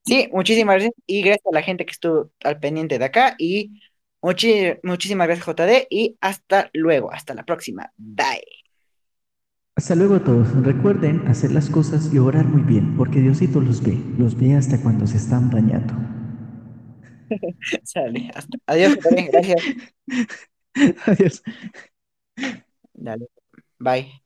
Sí, 0.06 0.30
muchísimas 0.34 0.76
gracias 0.76 0.94
y 1.06 1.22
gracias 1.22 1.46
a 1.48 1.56
la 1.56 1.62
gente 1.62 1.86
que 1.86 1.92
estuvo 1.92 2.32
al 2.44 2.60
pendiente 2.60 3.00
de 3.00 3.06
acá 3.06 3.36
y 3.38 3.82
muchi- 4.22 4.80
muchísimas 4.84 5.28
gracias 5.28 5.46
JD 5.48 5.88
y 5.90 6.18
hasta 6.20 6.70
luego, 6.74 7.12
hasta 7.12 7.34
la 7.34 7.44
próxima. 7.44 7.92
Bye. 7.98 8.44
Hasta 9.76 9.96
luego 9.96 10.16
a 10.16 10.24
todos. 10.24 10.54
Recuerden 10.64 11.28
hacer 11.28 11.52
las 11.52 11.70
cosas 11.70 12.14
y 12.14 12.20
orar 12.20 12.46
muy 12.46 12.62
bien, 12.62 12.96
porque 12.98 13.20
Diosito 13.22 13.60
los 13.62 13.82
ve, 13.82 13.98
los 14.18 14.38
ve 14.38 14.56
hasta 14.56 14.80
cuando 14.82 15.08
se 15.08 15.18
están 15.18 15.50
bañando. 15.50 15.94
Sale, 17.84 18.30
hasta- 18.36 18.58
Adiós, 18.68 18.96
JD, 18.98 19.30
gracias. 19.32 19.62
Adiós. 21.08 21.44
Dale. 22.94 23.28
Bye. 23.80 24.24